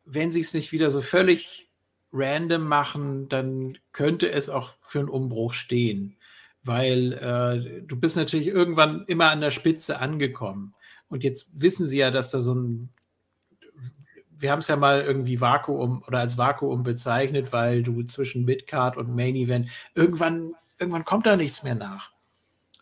[0.05, 1.71] wenn sie es nicht wieder so völlig
[2.13, 6.17] random machen, dann könnte es auch für einen Umbruch stehen
[6.65, 10.75] weil äh, du bist natürlich irgendwann immer an der Spitze angekommen.
[11.09, 12.89] Und jetzt wissen sie ja, dass da so ein,
[14.31, 18.97] wir haben es ja mal irgendwie Vakuum oder als Vakuum bezeichnet, weil du zwischen Midcard
[18.97, 22.11] und Main Event irgendwann, irgendwann kommt da nichts mehr nach.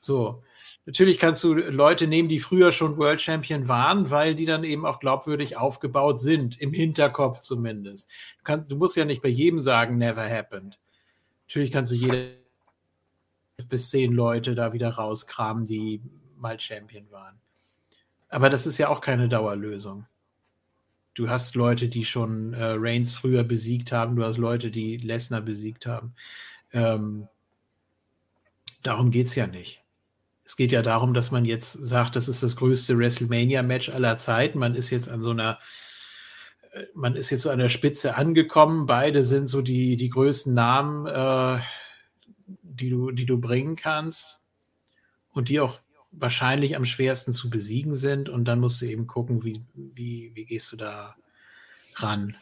[0.01, 0.43] So.
[0.85, 4.85] Natürlich kannst du Leute nehmen, die früher schon World Champion waren, weil die dann eben
[4.85, 8.09] auch glaubwürdig aufgebaut sind, im Hinterkopf zumindest.
[8.39, 10.81] Du, kannst, du musst ja nicht bei jedem sagen, never happened.
[11.47, 12.42] Natürlich kannst du jeder
[13.69, 16.01] bis zehn Leute da wieder rauskramen, die
[16.37, 17.41] mal Champion waren.
[18.29, 20.07] Aber das ist ja auch keine Dauerlösung.
[21.15, 25.43] Du hast Leute, die schon äh, Reigns früher besiegt haben, du hast Leute, die Lesnar
[25.43, 26.15] besiegt haben.
[26.73, 27.29] Ähm,
[28.83, 29.83] darum geht es ja nicht.
[30.45, 34.59] Es geht ja darum, dass man jetzt sagt, das ist das größte WrestleMania-Match aller Zeiten.
[34.59, 35.59] Man ist jetzt an so einer,
[36.73, 38.87] äh, man ist jetzt so an der Spitze angekommen.
[38.87, 41.61] Beide sind so die, die größten Namen äh,
[42.75, 44.41] die du, die du bringen kannst
[45.33, 45.79] und die auch
[46.11, 48.29] wahrscheinlich am schwersten zu besiegen sind.
[48.29, 51.17] Und dann musst du eben gucken, wie, wie, wie gehst du da
[51.95, 52.37] ran.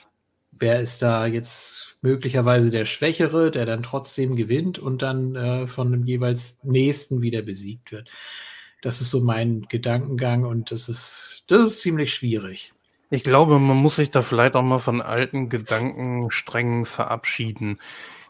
[0.53, 5.91] Wer ist da jetzt möglicherweise der Schwächere, der dann trotzdem gewinnt und dann äh, von
[5.93, 8.11] dem jeweils Nächsten wieder besiegt wird?
[8.83, 12.73] Das ist so mein Gedankengang und das ist, das ist ziemlich schwierig.
[13.11, 17.79] Ich glaube, man muss sich da vielleicht auch mal von alten Gedankensträngen verabschieden.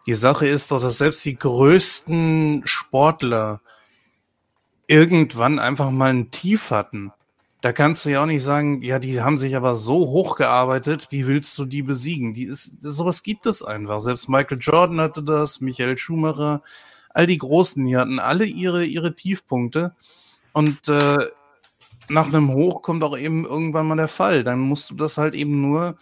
[0.07, 3.61] Die Sache ist doch, dass selbst die größten Sportler
[4.87, 7.13] irgendwann einfach mal ein Tief hatten.
[7.61, 11.27] Da kannst du ja auch nicht sagen, ja, die haben sich aber so hochgearbeitet, wie
[11.27, 12.33] willst du die besiegen?
[12.33, 14.01] Die ist, sowas gibt es einfach.
[14.01, 16.63] Selbst Michael Jordan hatte das, Michael Schumacher,
[17.11, 19.95] all die Großen, die hatten alle ihre, ihre Tiefpunkte.
[20.53, 21.27] Und äh,
[22.09, 24.43] nach einem Hoch kommt auch eben irgendwann mal der Fall.
[24.43, 25.97] Dann musst du das halt eben nur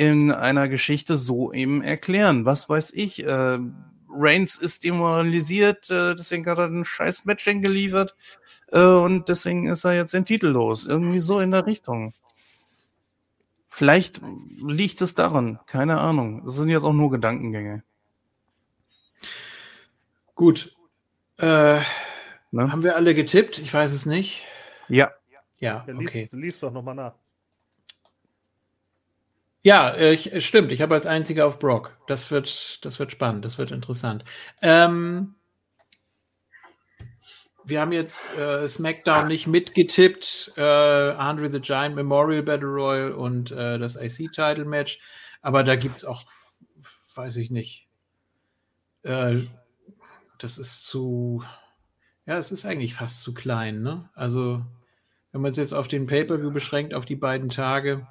[0.00, 2.46] in einer Geschichte so eben erklären.
[2.46, 3.58] Was weiß ich, äh,
[4.08, 8.16] Reigns ist demoralisiert, äh, deswegen hat er ein scheiß Matching geliefert
[8.72, 10.86] äh, und deswegen ist er jetzt den Titel los.
[10.86, 12.14] Irgendwie so in der Richtung.
[13.68, 14.22] Vielleicht
[14.56, 16.44] liegt es daran, keine Ahnung.
[16.46, 17.82] Das sind jetzt auch nur Gedankengänge.
[20.34, 20.74] Gut.
[21.36, 21.80] Äh,
[22.52, 22.72] ne?
[22.72, 23.58] Haben wir alle getippt?
[23.58, 24.46] Ich weiß es nicht.
[24.88, 25.10] Ja.
[25.58, 26.30] Ja, okay.
[26.32, 27.19] Lies, lies doch nochmal nach.
[29.62, 30.72] Ja, äh, ich, äh, stimmt.
[30.72, 31.98] Ich habe als einziger auf Brock.
[32.06, 34.24] Das wird, das wird spannend, das wird interessant.
[34.62, 35.34] Ähm,
[37.64, 43.50] wir haben jetzt äh, SmackDown nicht mitgetippt, äh, Andre the Giant Memorial Battle Royal und
[43.52, 44.98] äh, das IC-Title Match,
[45.42, 46.24] aber da gibt es auch,
[47.14, 47.86] weiß ich nicht,
[49.02, 49.42] äh,
[50.38, 51.44] das ist zu,
[52.26, 54.08] ja, es ist eigentlich fast zu klein, ne?
[54.14, 54.64] Also,
[55.32, 58.06] wenn man es jetzt auf den Pay-Per-View beschränkt, auf die beiden Tage,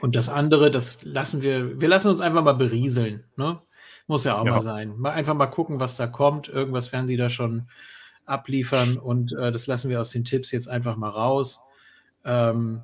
[0.00, 3.24] und das andere, das lassen wir, wir lassen uns einfach mal berieseln.
[3.36, 3.60] Ne?
[4.06, 4.52] Muss ja auch ja.
[4.52, 4.96] mal sein.
[4.96, 6.48] Mal einfach mal gucken, was da kommt.
[6.48, 7.68] Irgendwas werden sie da schon
[8.24, 11.60] abliefern und äh, das lassen wir aus den Tipps jetzt einfach mal raus.
[12.24, 12.82] Ähm,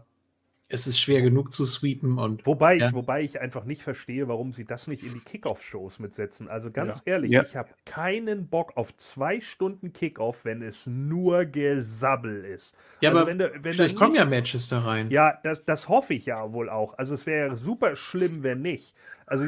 [0.73, 2.47] es ist schwer genug zu sweepen und.
[2.47, 2.89] Wobei, ja.
[2.89, 6.49] ich, wobei ich einfach nicht verstehe, warum sie das nicht in die Kickoff-Shows mitsetzen.
[6.49, 7.13] Also ganz ja.
[7.13, 7.43] ehrlich, ja.
[7.43, 12.75] ich habe keinen Bock auf zwei Stunden Kickoff, wenn es nur Gesabbel ist.
[13.03, 15.11] Ja, also aber wenn du, wenn vielleicht kommen ja Matches da rein.
[15.11, 16.97] Ja, das, das hoffe ich ja wohl auch.
[16.97, 18.95] Also es wäre super schlimm, wenn nicht.
[19.33, 19.47] Also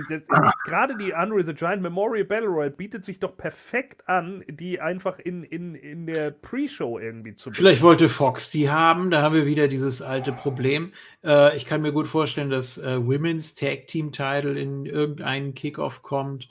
[0.65, 5.19] gerade die Unreal the Giant Memorial Battle Royale bietet sich doch perfekt an, die einfach
[5.19, 9.45] in, in, in der Pre-Show irgendwie zu Vielleicht wollte Fox die haben, da haben wir
[9.45, 10.95] wieder dieses alte Problem.
[11.23, 16.01] Äh, ich kann mir gut vorstellen, dass äh, Women's Tag Team Title in irgendeinen Kickoff
[16.01, 16.49] kommt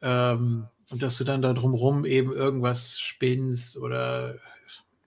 [0.00, 4.36] ähm, und dass du dann da drumrum eben irgendwas spinnst oder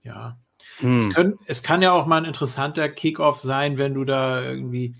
[0.03, 0.35] ja.
[0.80, 0.99] Hm.
[0.99, 4.95] Es, können, es kann ja auch mal ein interessanter Kickoff sein, wenn du da irgendwie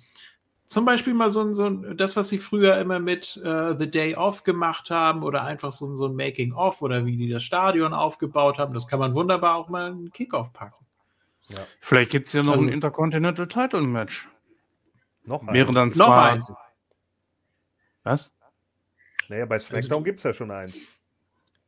[0.70, 3.90] zum Beispiel mal so ein, so ein, das, was sie früher immer mit uh, The
[3.90, 7.94] Day Off gemacht haben oder einfach so, so ein Making-of oder wie die das Stadion
[7.94, 10.86] aufgebaut haben, das kann man wunderbar auch mal in einen Kickoff packen.
[11.48, 11.58] Ja.
[11.80, 14.30] Vielleicht gibt es ja noch also, ein Intercontinental Title Match.
[15.24, 15.54] Noch eins.
[15.54, 16.08] Wäre dann zwar.
[16.08, 16.54] Noch eins.
[18.04, 18.32] Was?
[19.28, 20.78] Naja, bei SmackDown also, gibt es ja schon eins.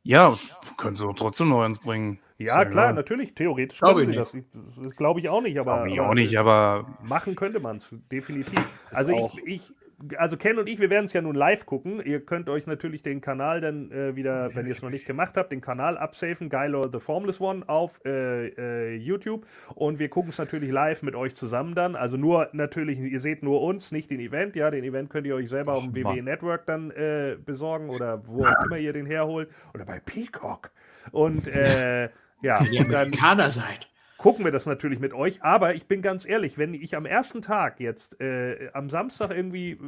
[0.04, 0.38] Ja,
[0.76, 2.20] können sie trotzdem noch eins bringen.
[2.44, 2.92] Ja, klar, ja.
[2.92, 4.36] natürlich, theoretisch glaube ich das.
[4.82, 5.86] Das glaube ich auch nicht, aber.
[5.86, 6.86] Ich auch nicht, aber.
[7.02, 8.60] Machen könnte man es, definitiv.
[8.92, 9.74] Also ich, ich,
[10.16, 12.02] also Ken und ich, wir werden es ja nun live gucken.
[12.04, 15.36] Ihr könnt euch natürlich den Kanal dann äh, wieder, wenn ihr es noch nicht gemacht
[15.36, 19.46] habt, den Kanal absafen, Geilo The Formless One auf äh, äh, YouTube.
[19.74, 21.96] Und wir gucken es natürlich live mit euch zusammen dann.
[21.96, 24.56] Also nur natürlich, ihr seht nur uns, nicht den Event.
[24.56, 28.26] Ja, den Event könnt ihr euch selber auf dem WWE Network dann äh, besorgen oder
[28.26, 29.50] wo auch immer ihr den herholt.
[29.74, 30.70] Oder bei Peacock.
[31.10, 32.08] Und äh,
[32.42, 33.88] ja, die Amerikaner seid
[34.22, 35.42] gucken wir das natürlich mit euch.
[35.42, 39.72] Aber ich bin ganz ehrlich, wenn ich am ersten Tag jetzt äh, am Samstag irgendwie
[39.72, 39.78] äh,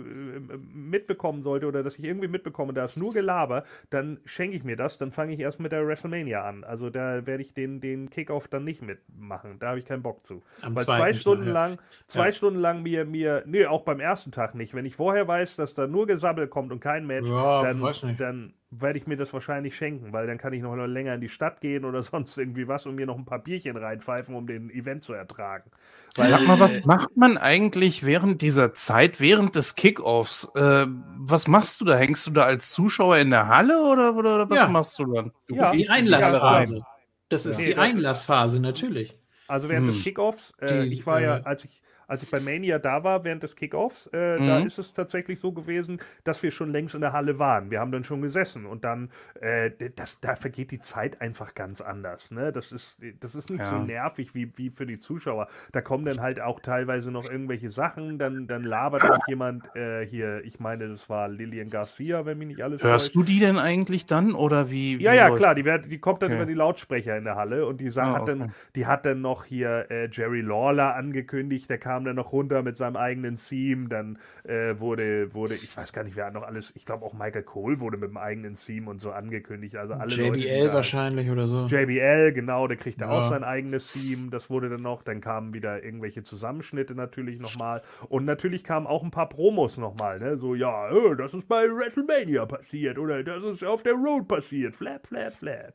[0.75, 4.77] mitbekommen sollte oder dass ich irgendwie mitbekomme, da ist nur Gelaber, dann schenke ich mir
[4.77, 4.99] das.
[4.99, 6.65] Dann fange ich erst mit der WrestleMania an.
[6.65, 9.61] Also da werde ich den, den Kickoff dann nicht mitmachen.
[9.61, 10.43] Da habe ich keinen Bock zu.
[10.63, 12.33] Am Weil zwei Stunden Tag, lang, zwei ja.
[12.33, 14.75] Stunden lang mir, mir, nee, auch beim ersten Tag nicht.
[14.75, 18.55] Wenn ich vorher weiß, dass da nur Gesabbel kommt und kein Match, ja, dann, dann
[18.81, 21.61] werde ich mir das wahrscheinlich schenken, weil dann kann ich noch länger in die Stadt
[21.61, 25.05] gehen oder sonst irgendwie was und mir noch ein paar Bierchen reinpfeifen, um den Event
[25.05, 25.71] zu ertragen.
[26.17, 30.49] Weil, Sag mal, was äh, macht man eigentlich während dieser Zeit, während des Kickoffs?
[30.55, 30.87] Äh,
[31.19, 31.97] was machst du da?
[31.97, 34.69] Hängst du da als Zuschauer in der Halle oder, oder, oder was ja.
[34.69, 35.33] machst du dann?
[35.49, 36.85] Du ja, die Einlassphase.
[37.29, 37.67] Das ist ja.
[37.67, 39.19] die Einlassphase, natürlich.
[39.49, 39.95] Also während hm.
[39.95, 43.25] des Kickoffs, äh, ich war ja, äh, als ich als ich bei Mania da war
[43.25, 44.47] während des Kickoffs, äh, mhm.
[44.47, 47.71] da ist es tatsächlich so gewesen, dass wir schon längst in der Halle waren.
[47.71, 49.11] Wir haben dann schon gesessen und dann,
[49.41, 52.31] äh, das, da vergeht die Zeit einfach ganz anders.
[52.31, 52.53] Ne?
[52.53, 53.71] Das, ist, das ist nicht ja.
[53.71, 55.49] so nervig wie, wie für die Zuschauer.
[55.73, 60.07] Da kommen dann halt auch teilweise noch irgendwelche Sachen, dann, dann labert auch jemand äh,
[60.07, 63.17] hier, ich meine, das war Lillian Garcia, wenn mich nicht alles Hörst täuscht.
[63.17, 64.99] du die denn eigentlich dann oder wie?
[64.99, 66.37] wie ja, ja, klar, die, werd, die kommt dann okay.
[66.37, 68.39] über die Lautsprecher in der Halle und die, oh, hat, okay.
[68.39, 72.33] dann, die hat dann noch hier äh, Jerry Lawler angekündigt, der kam kam dann noch
[72.33, 73.89] runter mit seinem eigenen Theme.
[73.89, 77.45] Dann äh, wurde, wurde, ich weiß gar nicht, wer noch alles, ich glaube auch Michael
[77.45, 79.77] Cole wurde mit dem eigenen Theme und so angekündigt.
[79.77, 81.67] Also alle JBL Leute, wahrscheinlich oder so.
[81.67, 83.11] JBL, genau, der kriegte ja.
[83.11, 84.31] auch sein eigenes Theme.
[84.31, 85.05] Das wurde dann noch.
[85.05, 87.83] Dann kamen wieder irgendwelche Zusammenschnitte natürlich nochmal.
[88.09, 90.19] Und natürlich kamen auch ein paar Promos nochmal.
[90.19, 90.37] Ne?
[90.37, 94.75] So, ja, oh, das ist bei WrestleMania passiert oder das ist auf der Road passiert.
[94.75, 95.75] Flap, flap, flap.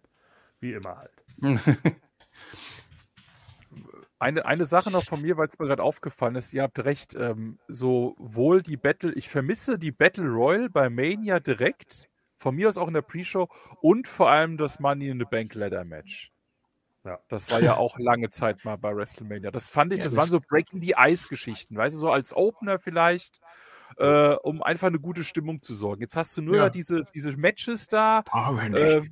[0.59, 1.14] Wie immer halt.
[4.19, 7.15] Eine, eine Sache noch von mir, weil es mir gerade aufgefallen ist, ihr habt recht,
[7.15, 12.77] ähm, sowohl die Battle, ich vermisse die Battle Royal bei Mania direkt, von mir aus
[12.77, 13.48] auch in der Pre-Show
[13.81, 16.31] und vor allem das Money in the Bank Ladder Match.
[17.06, 17.17] Ja.
[17.30, 19.51] Das war ja auch lange Zeit mal bei WrestleMania.
[19.51, 22.35] Das fand ich, ja, das, das waren so Breaking the Ice-Geschichten, weißt du, so als
[22.35, 23.39] Opener vielleicht,
[23.98, 26.01] äh, um einfach eine gute Stimmung zu sorgen.
[26.01, 26.69] Jetzt hast du nur ja.
[26.69, 28.22] diese, diese Matches da.
[28.25, 28.81] Brauchen wir nicht.
[28.81, 29.09] Äh,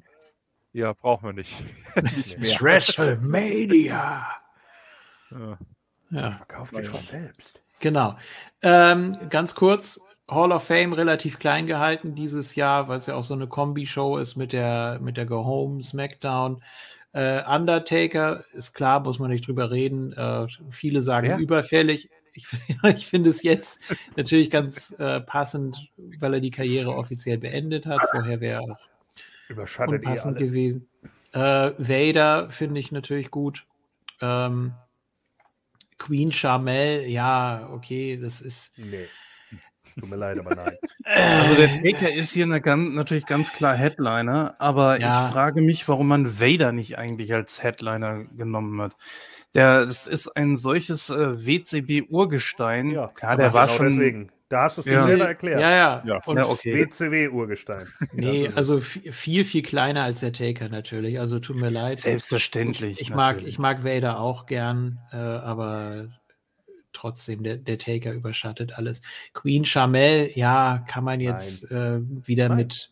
[0.73, 1.63] ja, brauchen wir nicht.
[2.15, 2.59] nicht mehr.
[2.59, 4.27] WrestleMania.
[5.31, 5.57] Ja.
[6.11, 6.31] ja.
[6.31, 7.61] Verkauft sich schon selbst.
[7.79, 8.15] Genau.
[8.61, 9.99] Ähm, ganz kurz,
[10.29, 14.17] Hall of Fame relativ klein gehalten dieses Jahr, weil es ja auch so eine Kombi-Show
[14.17, 16.61] ist mit der, mit der Go Home, SmackDown.
[17.13, 20.13] Äh, Undertaker ist klar, muss man nicht drüber reden.
[20.13, 21.37] Äh, viele sagen Wer?
[21.37, 22.09] überfällig.
[22.33, 22.45] ich,
[22.83, 23.79] ich finde es jetzt
[24.15, 25.89] natürlich ganz äh, passend,
[26.19, 28.01] weil er die Karriere offiziell beendet hat.
[28.11, 28.79] Vorher wäre er auch
[29.47, 30.89] Überschattet unpassend gewesen.
[31.31, 33.65] Äh, Vader finde ich natürlich gut.
[34.21, 34.73] Ähm,
[35.97, 38.71] Queen Charmel, ja, okay, das ist.
[38.77, 39.07] Nee.
[39.99, 40.77] Tut mir leid, aber nein.
[41.05, 45.25] Also der Taker ist hier eine ganz, natürlich ganz klar Headliner, aber Ja.
[45.25, 48.95] ich frage mich, warum man Vader nicht eigentlich als Headliner genommen hat.
[49.55, 52.91] Der, das ist ein solches äh, WCB-Urgestein.
[52.91, 53.89] Ja, Ja, der war genau schon.
[53.97, 54.31] deswegen.
[54.49, 55.01] Da hast du es Ja.
[55.01, 55.59] dir selber erklärt.
[55.61, 56.03] Ja, ja.
[56.05, 56.21] Ja.
[56.25, 56.73] Und Ja, okay.
[56.73, 57.85] WCW-Urgestein.
[58.13, 61.19] Nee, also vi- viel, viel kleiner als der Taker natürlich.
[61.19, 61.97] Also tut mir leid.
[61.99, 62.93] Selbstverständlich.
[62.93, 63.49] Ich, ich, mag, natürlich.
[63.55, 66.07] ich mag Vader auch gern, äh, aber
[66.93, 69.01] trotzdem, der, der Taker überschattet alles.
[69.33, 72.57] Queen Charmel, ja, kann man jetzt äh, wieder Nein.
[72.57, 72.91] mit,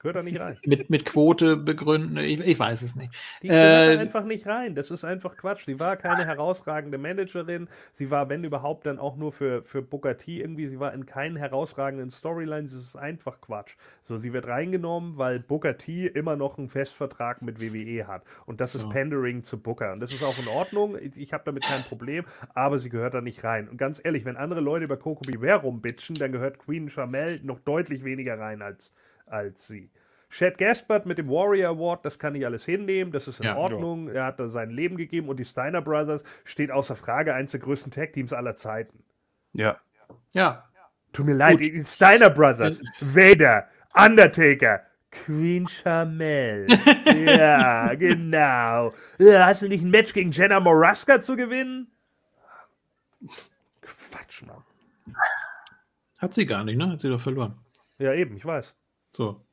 [0.00, 0.60] Gehört da nicht rein.
[0.64, 2.16] mit, mit Quote begründen.
[2.18, 3.14] Ich, ich weiß es nicht.
[3.42, 4.74] Die gehört Äh, da einfach nicht rein.
[4.74, 5.64] Das ist einfach Quatsch.
[5.66, 7.68] Sie war keine herausragende Managerin.
[7.92, 10.66] Sie war, wenn überhaupt, dann auch nur für, für Booker T irgendwie.
[10.68, 12.72] Sie war in keinen herausragenden Storylines.
[12.72, 13.76] Das ist einfach Quatsch.
[14.02, 18.24] So, sie wird reingenommen, weil Booker T immer noch einen Festvertrag mit WWE hat.
[18.46, 18.88] Und das ist So.
[18.88, 19.92] Pandering zu Booker.
[19.92, 20.96] Und das ist auch in Ordnung.
[20.98, 22.24] Ich, ich habe damit kein Problem.
[22.54, 23.68] Aber sie gehört da nicht rein.
[23.68, 27.60] Und ganz ehrlich, wenn andere Leute über Coco Beware rumbitchen, dann gehört Queen Charmel noch
[27.60, 28.92] deutlich weniger rein als,
[29.30, 29.90] als sie.
[30.30, 33.56] Chad Gaspard mit dem Warrior Award, das kann ich alles hinnehmen, das ist in Ja.
[33.56, 34.08] Ordnung.
[34.08, 37.60] Er hat da sein Leben gegeben und die Steiner Brothers steht außer Frage, eins der
[37.60, 39.02] größten Tag-Teams aller Zeiten.
[39.52, 39.78] Ja.
[40.32, 40.64] Ja,
[41.12, 41.60] Tut mir leid, Gut.
[41.62, 46.68] die Steiner Brothers, Vader, Undertaker, Queen Charmel.
[47.26, 48.92] ja, genau.
[49.20, 51.88] Hast du nicht ein Match gegen Jenna Moraska zu gewinnen?
[53.82, 54.62] Quatsch, Mann.
[56.20, 56.90] hat sie gar nicht, ne?
[56.92, 57.58] Hat sie doch verloren.
[57.98, 58.74] Ja, eben, ich weiß.
[59.12, 59.44] So.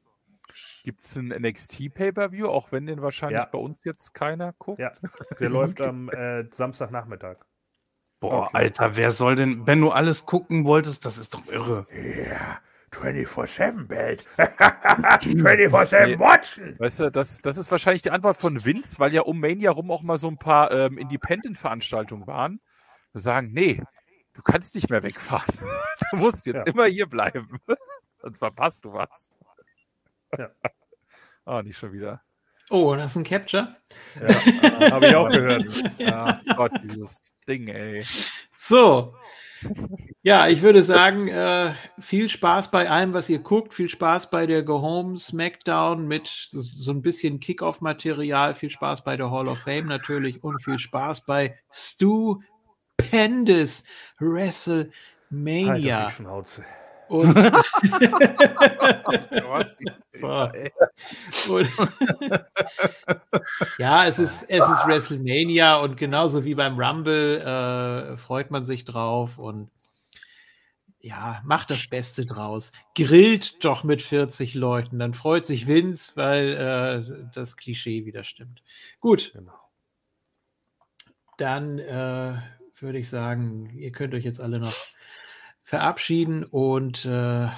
[0.83, 3.49] Gibt es ein NXT Pay-Per-View, auch wenn den wahrscheinlich Ja.
[3.51, 4.79] bei uns jetzt keiner guckt?
[4.79, 4.93] Ja,
[5.39, 7.37] der läuft am äh, Samstagnachmittag.
[8.19, 8.57] Boah, Okay.
[8.57, 11.85] Alter, wer soll denn, wenn du alles gucken wolltest, das ist doch irre.
[11.91, 12.59] Ja,
[12.93, 14.25] 24-7-Belt.
[14.37, 16.79] 24-7 watchen.
[16.79, 19.91] Weißt du, das, das ist wahrscheinlich die Antwort von Vince, weil ja um Mania rum
[19.91, 22.59] auch mal so ein paar ähm, Independent-Veranstaltungen waren.
[23.13, 23.81] Sagen, nee,
[24.33, 25.53] du kannst nicht mehr wegfahren.
[26.11, 26.71] Du musst jetzt Ja.
[26.71, 27.59] immer hier bleiben.
[28.21, 29.29] Sonst verpasst du was.
[30.37, 30.49] Ja.
[31.45, 32.21] Ah, nicht schon wieder.
[32.69, 33.75] Oh, das ist ein Capture.
[34.21, 35.65] Ja, habe ich auch gehört.
[35.97, 38.03] Ja, Gott, dieses Ding, ey.
[38.57, 39.15] So.
[40.21, 43.73] Ja, ich würde sagen, äh, viel Spaß bei allem, was ihr guckt.
[43.73, 48.53] Viel Spaß bei der Go Home Smackdown mit so ein bisschen Kickoff-Material.
[48.53, 52.39] Viel Spaß bei der Hall of Fame natürlich und viel Spaß bei Stu
[52.97, 53.83] Pendis
[54.19, 54.29] Halt
[55.31, 56.07] WrestleMania.
[56.07, 56.65] auf die Schnauze.
[57.09, 57.37] Und,
[60.11, 60.47] so.
[61.55, 61.69] und
[63.77, 68.83] ja, es ist, es ist WrestleMania und genauso wie beim Rumble äh, freut man sich
[68.85, 69.69] drauf und
[70.99, 72.71] ja, macht das Beste draus.
[72.95, 78.61] Grillt doch mit 40 Leuten, dann freut sich Vince, weil äh, das Klischee wieder stimmt.
[78.99, 79.53] Gut, Genau.
[81.37, 82.35] dann äh,
[82.79, 84.75] würde ich sagen, ihr könnt euch jetzt alle noch
[85.67, 87.49] verabschieden und äh,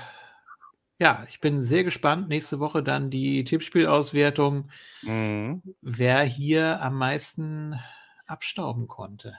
[0.97, 2.27] ja, ich bin sehr gespannt.
[2.27, 4.71] Nächste Woche dann die Tippspielauswertung,
[5.03, 5.61] Mhm.
[5.81, 7.79] wer hier am meisten
[8.25, 9.37] abstauben konnte.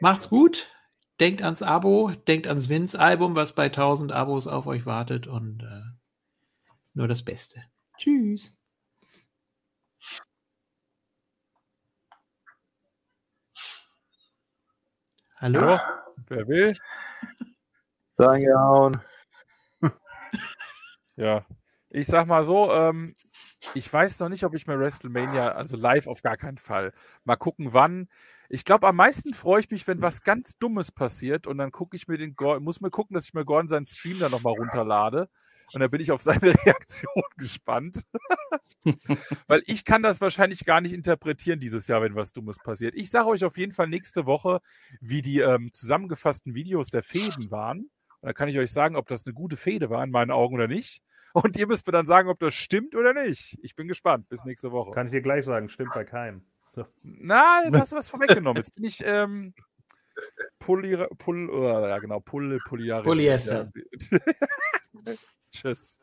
[0.00, 0.68] Macht's gut.
[1.20, 5.82] Denkt ans Abo, denkt ans Vince-Album, was bei 1000 Abos auf euch wartet und äh,
[6.94, 7.62] nur das Beste.
[7.98, 8.56] Tschüss.
[15.36, 15.60] Hallo?
[15.60, 16.74] Ja, wer will?
[18.18, 19.00] Reingehauen.
[21.16, 21.44] Ja.
[21.90, 23.14] Ich sag mal so, ähm,
[23.74, 26.92] ich weiß noch nicht, ob ich mir WrestleMania, also live auf gar keinen Fall.
[27.24, 28.08] Mal gucken, wann.
[28.48, 31.96] Ich glaube, am meisten freue ich mich, wenn was ganz Dummes passiert und dann gucke
[31.96, 34.54] ich mir den Gordon, muss mir gucken, dass ich mir Gordon seinen Stream dann nochmal
[34.54, 35.28] runterlade.
[35.74, 38.02] Und dann bin ich auf seine Reaktion gespannt.
[39.46, 42.94] Weil ich kann das wahrscheinlich gar nicht interpretieren dieses Jahr, wenn was Dummes passiert.
[42.94, 44.60] Ich sage euch auf jeden Fall nächste Woche,
[45.00, 47.90] wie die ähm, zusammengefassten Videos der Fäden waren.
[48.22, 50.54] Und dann kann ich euch sagen, ob das eine gute Fehde war in meinen Augen
[50.54, 51.02] oder nicht.
[51.34, 53.58] Und ihr müsst mir dann sagen, ob das stimmt oder nicht.
[53.62, 54.28] Ich bin gespannt.
[54.28, 54.92] Bis nächste Woche.
[54.92, 56.42] Kann ich dir gleich sagen, stimmt bei keinem.
[57.02, 58.56] Na, jetzt hast du was vorweggenommen.
[58.58, 59.52] Jetzt bin ich ähm,
[60.58, 63.04] Polyra, Pol, oh, ja genau, Poly, Polyaris.
[63.04, 63.72] Polyester.
[65.52, 66.00] Tschüss.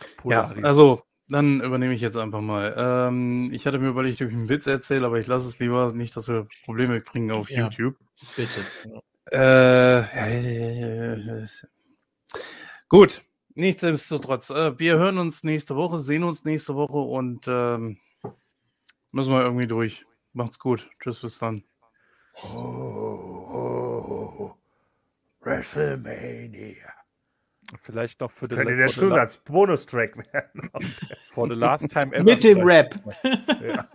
[0.00, 0.64] Ja, Polaris.
[0.64, 2.74] also dann übernehme ich jetzt einfach mal.
[2.78, 5.92] Ähm, ich hatte mir überlegt, ob ich einen Witz erzähle, aber ich lasse es lieber
[5.92, 7.64] nicht, dass wir Probleme kriegen auf Ja.
[7.64, 7.96] YouTube.
[8.36, 8.64] Bitte.
[9.30, 10.02] Äh,
[12.88, 13.22] gut,
[13.54, 14.50] nichtsdestotrotz.
[14.50, 17.98] Äh, wir hören uns nächste Woche, sehen uns nächste Woche und ähm,
[19.12, 20.06] müssen wir irgendwie durch.
[20.32, 20.88] Macht's gut.
[21.00, 21.64] Tschüss, bis dann.
[22.42, 24.54] Oh.
[25.40, 26.92] WrestleMania.
[27.82, 30.70] Vielleicht noch für den Könnte der for the la- Zusatz-Bonus-Track werden.
[31.30, 32.24] for the last time ever.
[32.24, 32.60] Mit dem.
[32.60, 32.94] Rap.
[33.62, 33.88] ja.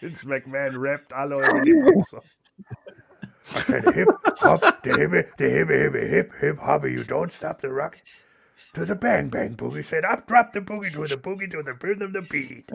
[0.00, 1.62] Vince McMahon rappt alle eure
[3.54, 7.60] I said hip hop, the hippie, the hippie, hippie, hip hip hopper, you don't stop
[7.60, 7.96] the rock
[8.74, 9.84] to the bang bang boogie.
[9.84, 12.70] Said up, drop the boogie to the boogie to the rhythm the beat.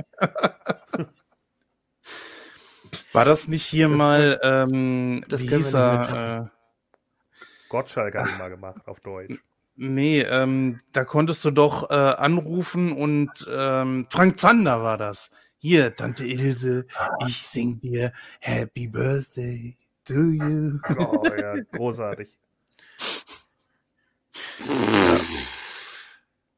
[3.13, 6.49] War das nicht hier mal, ähm, das wie hieß er?
[6.51, 9.39] Äh, Gottschalk hat ihn mal gemacht auf Deutsch.
[9.75, 15.31] nee, ähm, da konntest du doch äh, anrufen und ähm, Frank Zander war das.
[15.57, 16.85] Hier, Tante Ilse,
[17.25, 20.79] ich sing dir Happy Birthday to you.
[20.97, 22.29] Oh ja, großartig.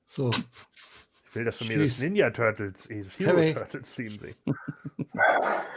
[0.05, 0.29] So.
[0.29, 1.99] Ich will, dass du mir das.
[1.99, 3.53] Ninja Turtles, äh, das Hero.
[3.53, 4.41] Turtles Theme singst.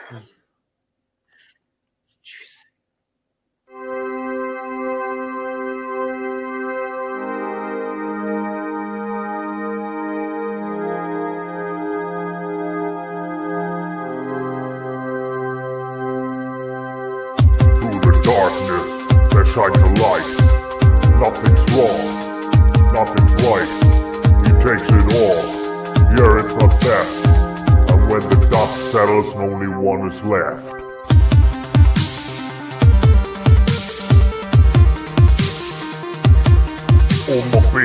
[21.21, 22.01] Nothing's wrong,
[22.95, 23.71] nothing's right.
[24.47, 25.43] He takes it all.
[26.17, 27.15] Yeah, it's the best.
[27.91, 30.65] And when the dust settles, only one is left.
[37.29, 37.85] Oh my.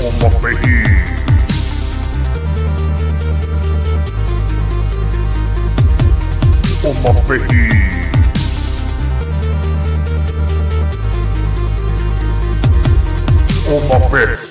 [0.00, 0.81] Oh my.
[7.04, 7.68] Oh my baby.
[13.66, 14.41] Oh my baby.